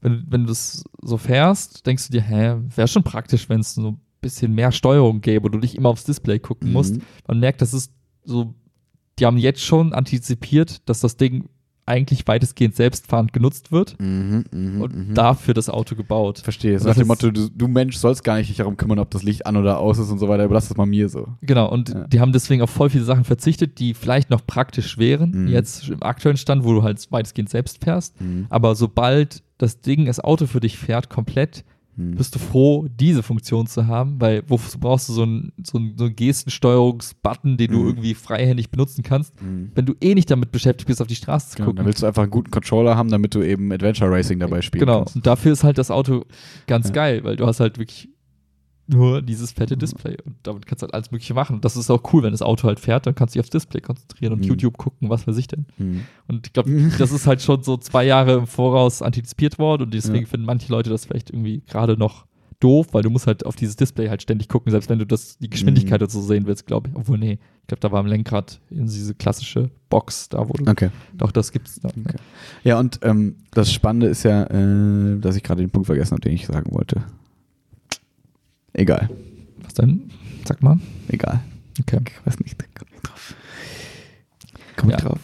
wenn, 0.00 0.24
wenn 0.28 0.42
du 0.42 0.48
das 0.48 0.84
so 1.02 1.16
fährst, 1.16 1.86
denkst 1.86 2.08
du 2.08 2.12
dir, 2.12 2.22
hä, 2.22 2.56
wäre 2.74 2.88
schon 2.88 3.02
praktisch, 3.02 3.48
wenn 3.48 3.60
es 3.60 3.74
so 3.74 3.92
ein 3.92 4.00
bisschen 4.20 4.54
mehr 4.54 4.72
Steuerung 4.72 5.20
gäbe 5.20 5.46
und 5.46 5.52
du 5.52 5.58
nicht 5.58 5.74
immer 5.74 5.90
aufs 5.90 6.04
Display 6.04 6.38
gucken 6.38 6.72
musst. 6.72 6.96
Mhm. 6.96 7.02
Man 7.26 7.40
merkt, 7.40 7.62
das 7.62 7.74
ist 7.74 7.92
so, 8.24 8.54
die 9.18 9.26
haben 9.26 9.38
jetzt 9.38 9.62
schon 9.62 9.92
antizipiert, 9.92 10.88
dass 10.88 11.00
das 11.00 11.16
Ding 11.16 11.48
eigentlich 11.86 12.26
weitestgehend 12.26 12.74
selbstfahrend 12.74 13.32
genutzt 13.32 13.70
wird 13.72 13.96
Mhm, 14.00 14.44
mhm, 14.50 14.80
und 14.82 14.94
mhm. 15.10 15.14
dafür 15.14 15.54
das 15.54 15.68
Auto 15.70 15.94
gebaut. 15.94 16.40
Verstehe. 16.40 16.78
So 16.78 16.84
Und 16.84 16.88
nach 16.88 16.94
dem 16.96 17.08
das 17.08 17.22
Motto, 17.22 17.30
du, 17.30 17.48
du 17.48 17.68
Mensch 17.68 17.96
sollst 17.96 18.24
gar 18.24 18.36
nicht 18.36 18.50
dich 18.50 18.56
darum 18.56 18.76
kümmern, 18.76 18.98
ob 18.98 19.10
das 19.10 19.22
Licht 19.22 19.46
an 19.46 19.56
oder 19.56 19.78
aus 19.78 19.98
ist 19.98 20.10
und 20.10 20.18
so 20.18 20.28
weiter. 20.28 20.44
Überlass 20.44 20.68
das 20.68 20.76
mal 20.76 20.86
mir 20.86 21.08
so. 21.08 21.28
Genau, 21.42 21.70
und 21.70 21.90
Ja. 21.90 22.06
die 22.08 22.20
haben 22.20 22.32
deswegen 22.32 22.60
auf 22.62 22.70
voll 22.70 22.90
viele 22.90 23.04
Sachen 23.04 23.24
verzichtet, 23.24 23.78
die 23.78 23.94
vielleicht 23.94 24.30
noch 24.30 24.44
praktisch 24.46 24.98
wären, 24.98 25.44
Mhm. 25.44 25.48
jetzt 25.48 25.88
im 25.88 26.02
aktuellen 26.02 26.36
Stand, 26.36 26.64
wo 26.64 26.72
du 26.74 26.82
halt 26.82 27.06
weitestgehend 27.10 27.48
selbst 27.50 27.82
fährst. 27.84 28.14
Aber 28.50 28.74
sobald 28.74 29.42
das 29.58 29.80
Ding, 29.80 30.06
das 30.06 30.20
Auto 30.20 30.46
für 30.46 30.60
dich 30.60 30.76
fährt, 30.76 31.08
komplett, 31.08 31.64
Mhm. 31.96 32.16
bist 32.16 32.34
du 32.34 32.38
froh, 32.38 32.86
diese 32.88 33.22
Funktion 33.22 33.66
zu 33.66 33.86
haben, 33.86 34.20
weil 34.20 34.42
wozu 34.48 34.78
brauchst 34.78 35.08
du 35.08 35.12
so 35.14 35.22
einen 35.22 35.52
so 35.64 35.78
einen, 35.78 35.96
so 35.96 36.04
einen 36.04 36.14
Gestensteuerungsbutton, 36.14 37.56
den 37.56 37.70
du 37.72 37.78
Mhm. 37.78 37.86
irgendwie 37.88 38.14
freihändig 38.14 38.70
benutzen 38.70 39.02
kannst, 39.02 39.40
Mhm. 39.42 39.70
wenn 39.74 39.86
du 39.86 39.94
eh 40.00 40.14
nicht 40.14 40.30
damit 40.30 40.52
beschäftigt 40.52 40.86
bist, 40.88 41.00
auf 41.00 41.06
die 41.08 41.14
Straße 41.14 41.50
zu 41.50 41.56
Genau, 41.56 41.66
gucken. 41.66 41.76
dann 41.78 41.86
willst 41.86 42.02
du 42.02 42.06
einfach 42.06 42.22
einen 42.22 42.30
guten 42.30 42.50
Controller 42.50 42.96
haben, 42.96 43.10
damit 43.10 43.34
du 43.34 43.42
eben 43.42 43.72
Adventure 43.72 44.10
Racing 44.10 44.38
dabei 44.38 44.62
spielen 44.62 44.80
Genau, 44.80 44.98
kannst. 45.00 45.16
und 45.16 45.26
dafür 45.26 45.52
ist 45.52 45.64
halt 45.64 45.78
das 45.78 45.90
Auto 45.90 46.24
ganz 46.66 46.88
Ja. 46.88 46.92
geil, 46.94 47.24
weil 47.24 47.36
du 47.36 47.46
hast 47.46 47.60
halt 47.60 47.78
wirklich 47.78 48.08
nur 48.88 49.20
dieses 49.22 49.52
fette 49.52 49.76
Display 49.76 50.16
und 50.24 50.36
damit 50.44 50.66
kannst 50.66 50.82
du 50.82 50.84
halt 50.86 50.94
alles 50.94 51.10
Mögliche 51.10 51.34
machen. 51.34 51.56
Und 51.56 51.64
das 51.64 51.76
ist 51.76 51.90
auch 51.90 52.12
cool, 52.12 52.22
wenn 52.22 52.30
das 52.32 52.42
Auto 52.42 52.68
halt 52.68 52.78
fährt, 52.80 53.06
dann 53.06 53.14
kannst 53.14 53.34
du 53.34 53.38
dich 53.38 53.44
aufs 53.44 53.50
Display 53.50 53.80
konzentrieren 53.80 54.32
und 54.32 54.40
Mhm. 54.40 54.44
YouTube 54.46 54.76
gucken, 54.78 55.10
was 55.10 55.26
weiß 55.26 55.36
ich 55.38 55.48
denn. 55.48 55.66
Mhm. 55.78 56.02
Und 56.28 56.46
ich 56.46 56.52
glaube, 56.52 56.70
das 56.98 57.10
ist 57.12 57.26
halt 57.26 57.42
schon 57.42 57.62
so 57.62 57.76
zwei 57.76 58.04
Jahre 58.04 58.34
im 58.34 58.46
Voraus 58.46 59.02
antizipiert 59.02 59.58
worden 59.58 59.82
und 59.82 59.94
deswegen 59.94 60.24
Ja. 60.24 60.26
finden 60.30 60.46
manche 60.46 60.70
Leute 60.70 60.90
das 60.90 61.04
vielleicht 61.04 61.30
irgendwie 61.30 61.62
gerade 61.68 61.96
noch 61.96 62.26
doof, 62.60 62.86
weil 62.92 63.02
du 63.02 63.10
musst 63.10 63.26
halt 63.26 63.44
auf 63.44 63.54
dieses 63.54 63.76
Display 63.76 64.08
halt 64.08 64.22
ständig 64.22 64.48
gucken, 64.48 64.70
selbst 64.70 64.88
wenn 64.88 64.98
du 64.98 65.04
das, 65.04 65.36
die 65.38 65.50
Geschwindigkeit 65.50 66.00
Mhm. 66.00 66.06
so 66.08 66.22
sehen 66.22 66.46
willst, 66.46 66.66
glaube 66.66 66.88
ich. 66.88 66.96
Obwohl, 66.96 67.18
nee, 67.18 67.38
ich 67.62 67.66
glaube, 67.66 67.80
da 67.80 67.92
war 67.92 68.00
am 68.00 68.06
Lenkrad 68.06 68.60
in 68.70 68.86
diese 68.86 69.14
klassische 69.14 69.68
Box, 69.90 70.30
da 70.30 70.48
wo 70.48 70.52
du, 70.54 70.70
Okay. 70.70 70.88
doch, 71.18 71.32
das 71.32 71.52
gibt's 71.52 71.80
da. 71.80 71.88
Okay. 71.88 72.16
Ja, 72.64 72.78
und 72.78 73.00
ähm, 73.02 73.36
das 73.52 73.70
Spannende 73.72 74.06
ist 74.06 74.22
ja, 74.22 74.44
äh, 74.44 75.18
dass 75.18 75.36
ich 75.36 75.42
gerade 75.42 75.60
den 75.62 75.70
Punkt 75.70 75.86
vergessen 75.86 76.12
habe, 76.12 76.22
den 76.22 76.32
ich 76.32 76.46
sagen 76.46 76.72
wollte. 76.72 77.02
Egal. 78.78 79.08
Was 79.62 79.74
denn? 79.74 80.10
Sag 80.44 80.62
mal. 80.62 80.78
Egal. 81.08 81.40
Okay. 81.80 82.00
Ich 82.06 82.26
weiß 82.26 82.38
nicht. 82.40 82.56
Komm 82.74 82.88
nicht 82.90 83.02
drauf. 83.02 83.34
Komm 84.76 84.88
nicht 84.88 85.00
Ja. 85.00 85.08
drauf. 85.08 85.20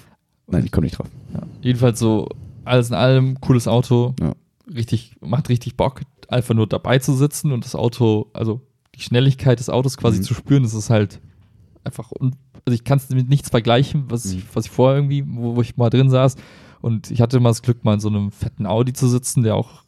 Nein, 0.48 0.64
ich 0.64 0.72
komme 0.72 0.86
nicht 0.86 0.98
drauf. 0.98 1.08
Ja. 1.34 1.42
Jedenfalls 1.60 1.98
so, 1.98 2.28
alles 2.64 2.88
in 2.88 2.94
allem, 2.94 3.40
cooles 3.40 3.68
Auto. 3.68 4.14
Ja. 4.20 4.34
Richtig, 4.74 5.16
macht 5.20 5.48
richtig 5.48 5.76
Bock, 5.76 6.00
einfach 6.28 6.54
nur 6.54 6.66
dabei 6.66 6.98
zu 6.98 7.14
sitzen 7.14 7.52
und 7.52 7.64
das 7.64 7.74
Auto, 7.74 8.30
also 8.32 8.60
die 8.94 9.00
Schnelligkeit 9.00 9.58
des 9.58 9.68
Autos 9.68 9.96
quasi 9.96 10.18
Mhm. 10.18 10.22
zu 10.22 10.34
spüren, 10.34 10.62
das 10.62 10.72
ist 10.74 10.88
halt 10.90 11.20
einfach, 11.84 12.10
un 12.12 12.34
also 12.64 12.74
ich 12.74 12.84
kann 12.84 12.98
es 12.98 13.08
mit 13.10 13.28
nichts 13.28 13.50
vergleichen, 13.50 14.04
was, 14.08 14.24
Mhm. 14.26 14.38
ich, 14.38 14.44
was 14.54 14.66
ich 14.66 14.70
vorher 14.70 14.96
irgendwie, 14.98 15.24
wo, 15.26 15.56
wo 15.56 15.60
ich 15.62 15.76
mal 15.76 15.90
drin 15.90 16.08
saß. 16.10 16.36
Und 16.80 17.10
ich 17.10 17.20
hatte 17.20 17.38
mal 17.40 17.50
das 17.50 17.62
Glück, 17.62 17.84
mal 17.84 17.94
in 17.94 18.00
so 18.00 18.08
einem 18.08 18.30
fetten 18.30 18.66
Audi 18.66 18.92
zu 18.92 19.08
sitzen, 19.08 19.42
der 19.42 19.56
auch, 19.56 19.82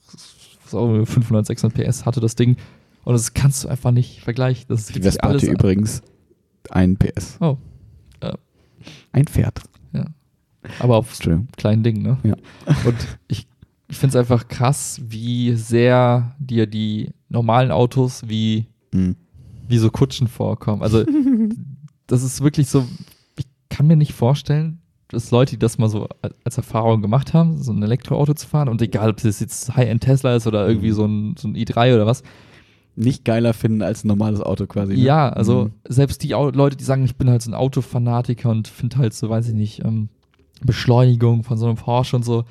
auch 0.72 1.04
500, 1.06 1.46
600 1.46 1.74
PS 1.76 2.04
hatte, 2.04 2.20
das 2.20 2.34
Ding. 2.34 2.56
Und 3.04 3.12
das 3.12 3.34
kannst 3.34 3.64
du 3.64 3.68
einfach 3.68 3.90
nicht 3.90 4.20
vergleichen. 4.20 4.64
Das 4.68 4.80
ist 4.90 4.96
Die 4.96 5.02
hatte 5.08 5.46
übrigens 5.46 6.02
ein 6.70 6.96
PS. 6.96 7.36
Oh, 7.40 7.58
Ein 9.12 9.26
Pferd. 9.26 9.60
aber 10.78 10.96
auf 10.96 11.18
kleinen 11.56 11.82
Ding, 11.82 12.00
ne? 12.02 12.16
Ja. 12.22 12.34
Und 12.86 12.96
ich, 13.28 13.46
ich 13.88 13.96
finde 13.98 14.16
es 14.16 14.20
einfach 14.20 14.48
krass, 14.48 15.00
wie 15.06 15.54
sehr 15.56 16.34
dir 16.38 16.66
die 16.66 17.10
normalen 17.28 17.70
Autos 17.70 18.22
wie, 18.28 18.66
Mhm. 18.92 19.16
wie 19.68 19.78
so 19.78 19.90
Kutschen 19.90 20.26
vorkommen. 20.28 20.82
Also, 20.82 21.04
das 22.06 22.22
ist 22.22 22.42
wirklich 22.42 22.68
so, 22.68 22.86
ich 23.36 23.46
kann 23.68 23.86
mir 23.86 23.96
nicht 23.96 24.14
vorstellen, 24.14 24.80
dass 25.08 25.30
Leute, 25.30 25.50
die 25.52 25.58
das 25.58 25.76
mal 25.78 25.88
so 25.90 26.08
als- 26.22 26.34
als 26.44 26.56
Erfahrung 26.56 27.02
gemacht 27.02 27.34
haben, 27.34 27.62
so 27.62 27.72
ein 27.72 27.82
Elektroauto 27.82 28.32
zu 28.34 28.46
fahren 28.48 28.68
und 28.70 28.80
egal, 28.80 29.10
ob 29.10 29.18
das 29.20 29.40
jetzt 29.40 29.76
High-End 29.76 30.02
Tesla 30.02 30.34
ist 30.34 30.46
oder 30.46 30.66
irgendwie 30.66 30.90
Mhm. 30.90 30.94
so 30.94 31.04
ein, 31.04 31.34
so 31.38 31.48
ein 31.48 31.56
i3 31.56 31.94
oder 31.94 32.06
was, 32.06 32.22
Nicht 32.96 33.24
geiler 33.24 33.54
finden 33.54 33.82
als 33.82 34.04
ein 34.04 34.08
normales 34.08 34.40
Auto 34.40 34.66
quasi. 34.66 34.94
Ne? 34.94 35.00
Ja, 35.00 35.28
also 35.30 35.64
Mhm. 35.64 35.72
selbst 35.88 36.22
die 36.22 36.28
Leute, 36.28 36.76
die 36.76 36.84
sagen, 36.84 37.04
ich 37.04 37.16
bin 37.16 37.28
halt 37.28 37.42
so 37.42 37.50
ein 37.50 37.54
Autofanatiker 37.54 38.50
und 38.50 38.68
finde 38.68 38.98
halt 38.98 39.14
so, 39.14 39.28
weiß 39.28 39.48
ich 39.48 39.54
nicht, 39.54 39.84
ähm, 39.84 40.08
Beschleunigung 40.62 41.42
von 41.42 41.58
so 41.58 41.66
einem 41.66 41.76
Porsche 41.76 42.16
und 42.16 42.24
so. 42.24 42.44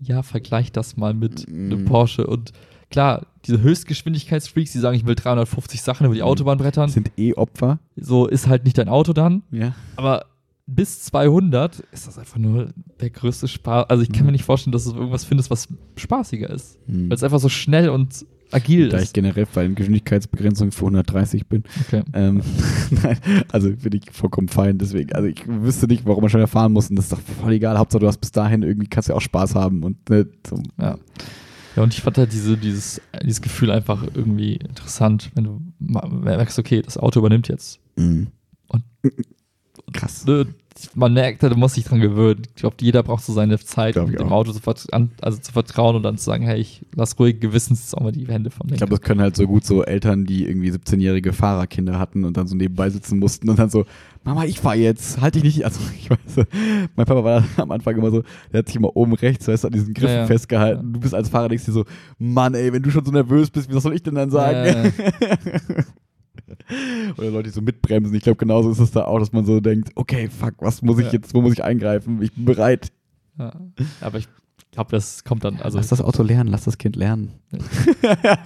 Ja, 0.00 0.22
vergleich 0.22 0.72
das 0.72 0.96
mal 0.96 1.12
mit 1.14 1.46
einem 1.48 1.82
Mhm. 1.82 1.84
Porsche. 1.84 2.26
Und 2.26 2.52
klar, 2.90 3.26
diese 3.44 3.60
Höchstgeschwindigkeitsfreaks, 3.60 4.72
die 4.72 4.78
sagen, 4.78 4.96
ich 4.96 5.06
will 5.06 5.14
350 5.14 5.82
Sachen 5.82 6.06
über 6.06 6.14
die 6.14 6.20
Mhm. 6.22 6.26
Autobahn 6.26 6.58
brettern, 6.58 6.88
Sind 6.88 7.12
eh 7.18 7.34
Opfer. 7.34 7.78
so 7.96 8.26
ist 8.26 8.48
halt 8.48 8.64
nicht 8.64 8.78
dein 8.78 8.88
Auto 8.88 9.12
dann. 9.12 9.42
Ja. 9.50 9.74
Aber 9.96 10.24
bis 10.66 11.02
200 11.02 11.80
ist 11.92 12.06
das 12.06 12.18
einfach 12.18 12.38
nur 12.38 12.70
der 13.00 13.10
größte 13.10 13.48
Spaß. 13.48 13.90
Also 13.90 14.02
ich 14.02 14.10
kann 14.10 14.20
Mhm. 14.20 14.26
mir 14.26 14.32
nicht 14.32 14.44
vorstellen, 14.44 14.72
dass 14.72 14.84
du 14.84 14.94
irgendwas 14.94 15.24
findest, 15.24 15.50
was 15.50 15.68
spaßiger 15.96 16.48
ist. 16.48 16.78
Mhm. 16.88 17.10
Weil 17.10 17.16
es 17.16 17.22
einfach 17.24 17.40
so 17.40 17.48
schnell 17.48 17.90
und 17.90 18.24
agil 18.52 18.88
Da 18.88 18.98
ich 18.98 19.04
ist. 19.04 19.14
generell 19.14 19.46
bei 19.52 19.62
den 19.62 19.74
Geschwindigkeitsbegrenzungen 19.74 20.72
für 20.72 20.86
130 20.86 21.46
bin. 21.46 21.64
Okay. 21.86 22.02
Ähm, 22.12 22.42
nein, 23.02 23.18
also 23.52 23.70
bin 23.70 23.92
ich 23.94 24.10
vollkommen 24.12 24.48
fein. 24.48 24.78
Deswegen, 24.78 25.12
also 25.12 25.28
ich 25.28 25.46
wüsste 25.46 25.86
nicht, 25.86 26.04
warum 26.06 26.22
man 26.22 26.30
schneller 26.30 26.46
fahren 26.46 26.72
muss. 26.72 26.90
Und 26.90 26.96
das 26.96 27.06
ist 27.06 27.12
doch 27.12 27.20
voll 27.42 27.52
egal. 27.52 27.78
Hauptsache, 27.78 28.00
du 28.00 28.06
hast 28.06 28.18
bis 28.18 28.32
dahin 28.32 28.62
irgendwie, 28.62 28.88
kannst 28.88 29.08
ja 29.08 29.14
auch 29.14 29.20
Spaß 29.20 29.54
haben. 29.54 29.82
Und 29.84 30.08
ne, 30.10 30.26
so, 30.46 30.62
Ja. 30.80 30.98
Ja, 31.76 31.84
und 31.84 31.94
ich 31.94 32.00
fand 32.02 32.18
halt 32.18 32.32
diese, 32.32 32.56
dieses, 32.56 33.00
dieses 33.22 33.40
Gefühl 33.40 33.70
einfach 33.70 34.02
irgendwie 34.14 34.54
interessant, 34.56 35.30
wenn 35.36 35.44
du 35.44 35.60
merkst, 35.78 36.58
okay, 36.58 36.82
das 36.82 36.98
Auto 36.98 37.20
übernimmt 37.20 37.46
jetzt. 37.46 37.78
mm. 37.96 38.24
Und- 38.66 38.82
krass. 39.92 40.24
Ne, 40.26 40.46
Man 40.94 41.12
merkt, 41.12 41.42
du 41.42 41.54
musst 41.56 41.76
dich 41.76 41.84
dran 41.84 42.00
gewöhnen. 42.00 42.42
Ich 42.48 42.54
glaube, 42.54 42.76
jeder 42.80 43.02
braucht 43.02 43.24
so 43.24 43.32
seine 43.32 43.58
Zeit, 43.58 43.96
um 43.96 44.10
ich 44.10 44.16
dem. 44.16 44.28
Auto 44.32 44.52
zu, 44.52 44.60
an, 44.92 45.10
also 45.20 45.36
zu 45.38 45.52
vertrauen 45.52 45.96
und 45.96 46.02
dann 46.04 46.16
zu 46.16 46.24
sagen, 46.24 46.44
hey, 46.44 46.58
ich 46.60 46.86
lass 46.94 47.18
ruhig 47.18 47.38
gewissens 47.40 47.92
auch 47.94 48.00
mal 48.00 48.12
die 48.12 48.26
Hände 48.26 48.50
vom 48.50 48.66
Ich 48.66 48.72
Lenker. 48.72 48.86
glaube, 48.86 49.00
das 49.00 49.06
können 49.06 49.20
halt 49.20 49.36
so 49.36 49.46
gut 49.46 49.64
so 49.64 49.84
Eltern, 49.84 50.24
die 50.24 50.46
irgendwie 50.46 50.70
17-jährige 50.70 51.32
Fahrerkinder 51.32 51.98
hatten 51.98 52.24
und 52.24 52.36
dann 52.36 52.46
so 52.46 52.54
nebenbei 52.56 52.88
sitzen 52.88 53.18
mussten 53.18 53.50
und 53.50 53.58
dann 53.58 53.68
so, 53.68 53.84
Mama, 54.24 54.44
ich 54.44 54.60
fahr 54.60 54.76
jetzt, 54.76 55.20
halt 55.20 55.34
dich 55.34 55.42
nicht. 55.42 55.64
Also 55.64 55.80
ich 55.98 56.08
weiß, 56.08 56.46
mein 56.96 57.06
Papa 57.06 57.24
war 57.24 57.44
am 57.56 57.70
Anfang 57.72 57.96
immer 57.96 58.10
so, 58.10 58.22
der 58.52 58.60
hat 58.60 58.66
sich 58.68 58.76
immer 58.76 58.96
oben 58.96 59.14
rechts, 59.14 59.48
weißt 59.48 59.64
du, 59.64 59.68
an 59.68 59.72
diesen 59.74 59.92
Griffen 59.92 60.14
Ja, 60.14 60.20
ja. 60.20 60.26
festgehalten. 60.26 60.86
Ja. 60.86 60.92
Du 60.94 61.00
bist 61.00 61.14
als 61.14 61.28
Fahrer, 61.28 61.48
denkst 61.48 61.66
dir 61.66 61.72
so, 61.72 61.84
Mann, 62.18 62.54
ey, 62.54 62.72
wenn 62.72 62.82
du 62.82 62.90
schon 62.90 63.04
so 63.04 63.12
nervös 63.12 63.50
bist, 63.50 63.74
was 63.74 63.82
soll 63.82 63.94
ich 63.94 64.02
denn 64.02 64.14
dann 64.14 64.30
sagen? 64.30 64.92
Oder 67.18 67.30
Leute, 67.30 67.48
die 67.48 67.54
so 67.54 67.60
mitbremsen. 67.62 68.14
Ich 68.14 68.22
glaube, 68.22 68.36
genauso 68.36 68.70
ist 68.70 68.78
es 68.78 68.90
da 68.90 69.04
auch, 69.04 69.18
dass 69.18 69.32
man 69.32 69.44
so 69.44 69.60
denkt, 69.60 69.90
okay, 69.94 70.28
fuck, 70.28 70.54
was 70.58 70.82
muss 70.82 70.98
ich 70.98 71.06
Ja. 71.06 71.12
jetzt, 71.12 71.34
wo 71.34 71.40
muss 71.42 71.52
ich 71.52 71.62
eingreifen? 71.64 72.20
Ich 72.22 72.32
bin 72.32 72.44
bereit. 72.44 72.88
ja. 73.38 73.52
Aber 74.00 74.18
ich 74.18 74.28
glaube, 74.72 74.90
das 74.92 75.24
kommt 75.24 75.42
dann, 75.44 75.56
also 75.60 75.78
lass 75.78 75.88
das 75.88 76.00
Auto 76.00 76.22
lernen, 76.22 76.48
lass 76.50 76.64
das 76.64 76.78
Kind 76.78 76.94
lernen. 76.96 77.32
ja, 78.12 78.36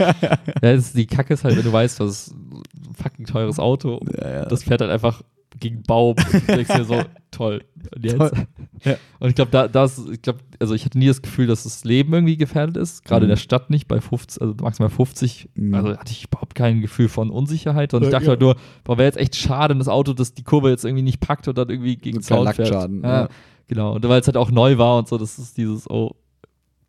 das 0.60 0.86
ist, 0.86 0.96
die 0.96 1.06
Kacke 1.06 1.34
ist 1.34 1.44
halt, 1.44 1.56
wenn 1.56 1.64
du 1.64 1.72
weißt, 1.72 2.00
das 2.00 2.28
ist 2.28 2.34
ein 2.34 2.62
fucking 2.94 3.26
teures 3.26 3.58
Auto, 3.58 4.00
Ja, 4.18 4.30
ja. 4.30 4.44
das 4.46 4.64
fährt 4.64 4.80
halt 4.80 4.90
einfach 4.90 5.22
gegen 5.60 5.82
Baum. 5.82 6.16
Und 6.32 6.48
denkst 6.48 6.74
dir 6.74 6.84
so, 6.84 7.02
toll. 7.30 7.64
Und, 7.94 8.04
jetzt, 8.04 8.16
Toll. 8.18 8.32
Ja. 8.84 8.96
und 9.20 9.28
ich 9.28 9.34
glaube, 9.34 9.50
da, 9.50 9.68
das, 9.68 9.98
ich 10.10 10.22
glaube, 10.22 10.40
also 10.60 10.74
ich 10.74 10.84
hatte 10.84 10.98
nie 10.98 11.06
das 11.06 11.22
Gefühl, 11.22 11.46
dass 11.46 11.64
das 11.64 11.84
Leben 11.84 12.12
irgendwie 12.14 12.36
gefährdet 12.36 12.76
ist. 12.76 13.04
Gerade 13.04 13.24
in 13.24 13.28
Mhm. 13.28 13.32
der 13.32 13.36
Stadt 13.36 13.70
nicht, 13.70 13.88
bei 13.88 14.00
50, 14.00 14.40
also 14.42 14.54
maximal 14.60 14.90
50. 14.90 15.48
Mhm. 15.54 15.74
Also 15.74 15.90
hatte 15.96 16.12
ich 16.12 16.24
überhaupt 16.26 16.54
kein 16.54 16.80
Gefühl 16.80 17.08
von 17.08 17.30
Unsicherheit. 17.30 17.94
Und 17.94 18.02
ich 18.02 18.06
Ja, 18.06 18.12
dachte 18.12 18.24
ja. 18.26 18.30
halt 18.30 18.40
nur, 18.40 18.56
boah, 18.84 18.98
wäre 18.98 19.06
jetzt 19.06 19.18
echt 19.18 19.36
schade, 19.36 19.72
wenn 19.72 19.78
das 19.78 19.88
Auto, 19.88 20.12
das 20.12 20.34
die 20.34 20.42
Kurve 20.44 20.70
jetzt 20.70 20.84
irgendwie 20.84 21.02
nicht 21.02 21.20
packt 21.20 21.48
und 21.48 21.56
dann 21.58 21.68
irgendwie 21.70 21.96
gegen 21.96 22.20
So 22.22 22.34
Zaun 22.36 22.46
fährt. 22.52 22.58
Lackschaden, 22.70 23.02
Ja, 23.02 23.20
ja. 23.22 23.28
Genau. 23.66 23.94
Und 23.94 24.06
weil 24.08 24.20
es 24.20 24.26
halt 24.26 24.36
auch 24.36 24.50
neu 24.50 24.76
war 24.78 24.98
und 24.98 25.08
so, 25.08 25.16
das 25.16 25.38
ist 25.38 25.56
dieses, 25.56 25.88
oh, 25.88 26.14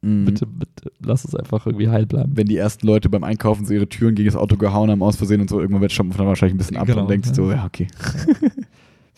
Mhm. 0.06 0.26
bitte, 0.26 0.46
bitte, 0.46 0.92
lass 1.04 1.26
es 1.26 1.36
einfach 1.36 1.66
irgendwie 1.66 1.90
heil 1.90 2.06
bleiben. 2.06 2.32
Wenn 2.36 2.48
die 2.48 2.58
ersten 2.58 2.86
Leute 2.86 3.10
beim 3.10 3.24
Einkaufen 3.24 3.66
so 3.66 3.74
ihre 3.74 3.88
Türen 3.90 4.16
gegen 4.16 4.28
das 4.28 4.36
Auto 4.36 4.56
gehauen 4.58 4.90
haben, 4.92 5.02
aus 5.04 5.16
Versehen 5.16 5.42
und 5.42 5.50
so, 5.50 5.60
irgendwann 5.60 5.82
wird 5.82 5.92
schon 5.92 6.10
dann 6.12 6.28
wahrscheinlich 6.28 6.54
ein 6.56 6.58
bisschen 6.58 6.78
ab 6.78 6.88
Genau, 6.88 7.02
und 7.02 7.10
denkst 7.10 7.30
ja. 7.30 7.34
so, 7.36 7.52
ja, 7.52 7.66
okay. 7.66 7.88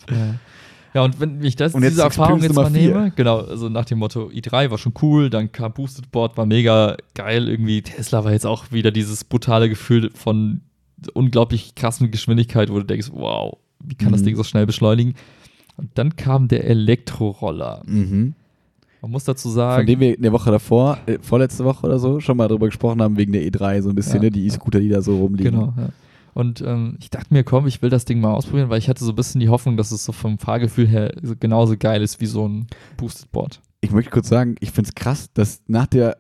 Ja. 0.10 0.36
Ja, 0.94 1.04
und 1.04 1.20
wenn 1.20 1.44
ich 1.44 1.56
das, 1.56 1.76
Und 1.76 1.84
jetzt 1.84 1.92
diese 1.94 2.04
Erfahrung 2.04 2.42
jetzt 2.42 2.56
mal 2.56 2.72
vier. 2.72 2.94
nehme, 2.96 3.12
genau, 3.16 3.40
also 3.42 3.70
nach 3.70 3.86
dem 3.86 4.00
Motto 4.00 4.30
i3 4.30 4.72
war 4.72 4.78
schon 4.78 4.94
cool, 5.02 5.30
dann 5.30 5.52
kam 5.52 5.74
Boosted 5.74 6.10
Board, 6.12 6.38
war 6.38 6.46
mega 6.46 6.96
geil 7.14 7.50
irgendwie. 7.50 7.82
Tesla 7.84 8.24
war 8.24 8.32
jetzt 8.32 8.46
auch 8.48 8.72
wieder 8.72 8.90
dieses 8.92 9.24
brutale 9.26 9.70
Gefühl 9.70 10.10
von 10.16 10.62
unglaublich 11.14 11.76
krassen 11.76 12.10
Geschwindigkeit, 12.10 12.70
wo 12.72 12.80
du 12.80 12.86
denkst, 12.86 13.10
wow, 13.12 13.58
wie 13.84 13.96
kann 13.96 14.12
das 14.12 14.22
Mhm. 14.22 14.26
Ding 14.28 14.36
so 14.38 14.44
schnell 14.44 14.66
beschleunigen? 14.66 15.14
Und 15.76 15.90
dann 15.96 16.16
kam 16.16 16.48
der 16.48 16.64
Elektroroller. 16.64 17.84
Mhm. 17.86 18.34
Man 19.02 19.12
muss 19.12 19.24
dazu 19.24 19.50
Von 19.50 19.56
sagen, 19.56 19.88
dem 19.88 20.00
wir 20.00 20.16
in 20.16 20.22
der 20.24 20.32
Woche 20.34 20.50
davor, 20.52 20.98
äh, 21.06 21.18
vorletzte 21.22 21.64
Woche 21.66 21.86
oder 21.86 22.00
so, 22.00 22.20
schon 22.20 22.38
mal 22.38 22.48
drüber 22.48 22.66
gesprochen 22.68 23.02
haben, 23.02 23.18
wegen 23.18 23.32
der 23.32 23.44
E3, 23.44 23.82
so 23.82 23.90
ein 23.90 23.96
bisschen, 23.96 24.16
Ja. 24.18 24.22
ne, 24.24 24.32
die 24.32 24.46
E-Scooter, 24.48 24.80
die 24.80 24.90
da 24.90 25.02
so 25.02 25.18
rumliegen. 25.18 25.52
Genau, 25.54 25.74
ja. 25.78 25.90
Und 26.34 26.62
ähm, 26.62 26.98
ich 27.00 27.10
dachte 27.10 27.34
mir, 27.34 27.44
komm, 27.44 27.66
ich 27.68 27.82
will 27.82 27.90
das 27.90 28.06
Ding 28.06 28.20
mal 28.22 28.34
ausprobieren, 28.34 28.70
weil 28.70 28.78
ich 28.78 28.90
hatte 28.90 29.04
so 29.04 29.12
ein 29.12 29.16
bisschen 29.16 29.40
die 29.42 29.50
Hoffnung, 29.50 29.76
dass 29.76 29.92
es 29.92 30.06
so 30.06 30.12
vom 30.12 30.38
Fahrgefühl 30.38 30.88
her 30.88 31.12
so 31.24 31.34
genauso 31.40 31.76
geil 31.78 32.02
ist 32.04 32.22
wie 32.22 32.28
so 32.28 32.48
ein 32.48 32.68
Boosted 32.96 33.32
Board. 33.32 33.60
Ich 33.82 33.92
möchte 33.92 34.12
kurz 34.12 34.30
sagen, 34.30 34.56
ich 34.60 34.72
finde 34.72 34.90
es 34.90 34.96
krass, 34.96 35.32
dass 35.34 35.62
nach 35.68 35.88
der 35.88 36.18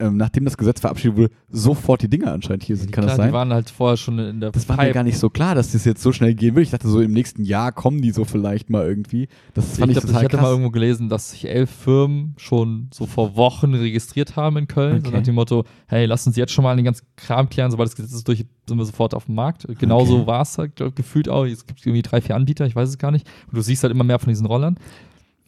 ähm, 0.00 0.16
nachdem 0.16 0.44
das 0.44 0.56
Gesetz 0.56 0.80
verabschiedet 0.80 1.16
wurde, 1.16 1.30
sofort 1.48 2.02
die 2.02 2.08
Dinge 2.08 2.30
anscheinend 2.32 2.64
hier 2.64 2.76
sind. 2.76 2.90
Kann 2.90 3.04
Klar, 3.04 3.08
das 3.08 3.16
sein? 3.18 3.28
die 3.28 3.32
waren 3.34 3.52
halt 3.52 3.70
vorher 3.70 3.96
schon 3.96 4.18
in 4.18 4.40
der 4.40 4.50
das 4.50 4.68
war 4.68 4.76
mir 4.76 4.92
gar 4.92 5.04
nicht 5.04 5.18
so 5.18 5.30
klar, 5.30 5.54
dass 5.54 5.72
das 5.72 5.84
jetzt 5.84 6.02
so 6.02 6.10
schnell 6.12 6.34
gehen 6.34 6.54
würde. 6.54 6.62
Ich 6.62 6.70
dachte 6.70 6.88
so, 6.88 7.00
im 7.00 7.12
nächsten 7.12 7.44
Jahr 7.44 7.70
kommen 7.72 8.00
die 8.02 8.10
so 8.10 8.24
vielleicht 8.24 8.70
mal 8.70 8.84
irgendwie. 8.86 9.28
Das 9.54 9.78
fand 9.78 9.90
ich, 9.92 9.96
ich, 9.98 10.02
glaub, 10.02 10.06
total 10.06 10.20
ich 10.22 10.24
hatte 10.24 10.36
krass. 10.36 10.42
mal 10.42 10.50
irgendwo 10.50 10.70
gelesen, 10.70 11.08
dass 11.08 11.30
sich 11.32 11.48
elf 11.48 11.70
Firmen 11.70 12.34
schon 12.38 12.88
so 12.92 13.06
vor 13.06 13.36
Wochen 13.36 13.74
registriert 13.74 14.36
haben 14.36 14.56
in 14.56 14.66
Köln. 14.66 15.02
So 15.02 15.08
Okay. 15.08 15.16
nach 15.18 15.24
dem 15.24 15.34
Motto, 15.34 15.64
hey, 15.86 16.06
lass 16.06 16.26
uns 16.26 16.36
jetzt 16.36 16.52
schon 16.52 16.64
mal 16.64 16.74
den 16.76 16.84
ganzen 16.84 17.06
Kram 17.16 17.48
klären, 17.48 17.70
sobald 17.70 17.88
das 17.88 17.96
Gesetz 17.96 18.12
ist 18.12 18.26
durch, 18.26 18.44
sind 18.68 18.78
wir 18.78 18.84
sofort 18.84 19.14
auf 19.14 19.26
dem 19.26 19.34
Markt. 19.34 19.66
Genauso 19.78 20.18
Okay. 20.20 20.26
war 20.26 20.42
es 20.42 20.56
halt, 20.58 20.76
gefühlt 20.96 21.28
auch. 21.28 21.44
Es 21.44 21.66
gibt 21.66 21.84
irgendwie 21.84 22.02
drei, 22.02 22.20
vier 22.20 22.36
Anbieter, 22.36 22.64
ich 22.66 22.74
weiß 22.76 22.88
es 22.88 22.98
gar 22.98 23.10
nicht. 23.10 23.26
Und 23.48 23.56
du 23.56 23.60
siehst 23.62 23.82
halt 23.82 23.92
immer 23.92 24.04
mehr 24.04 24.18
von 24.18 24.28
diesen 24.28 24.46
Rollern. 24.46 24.76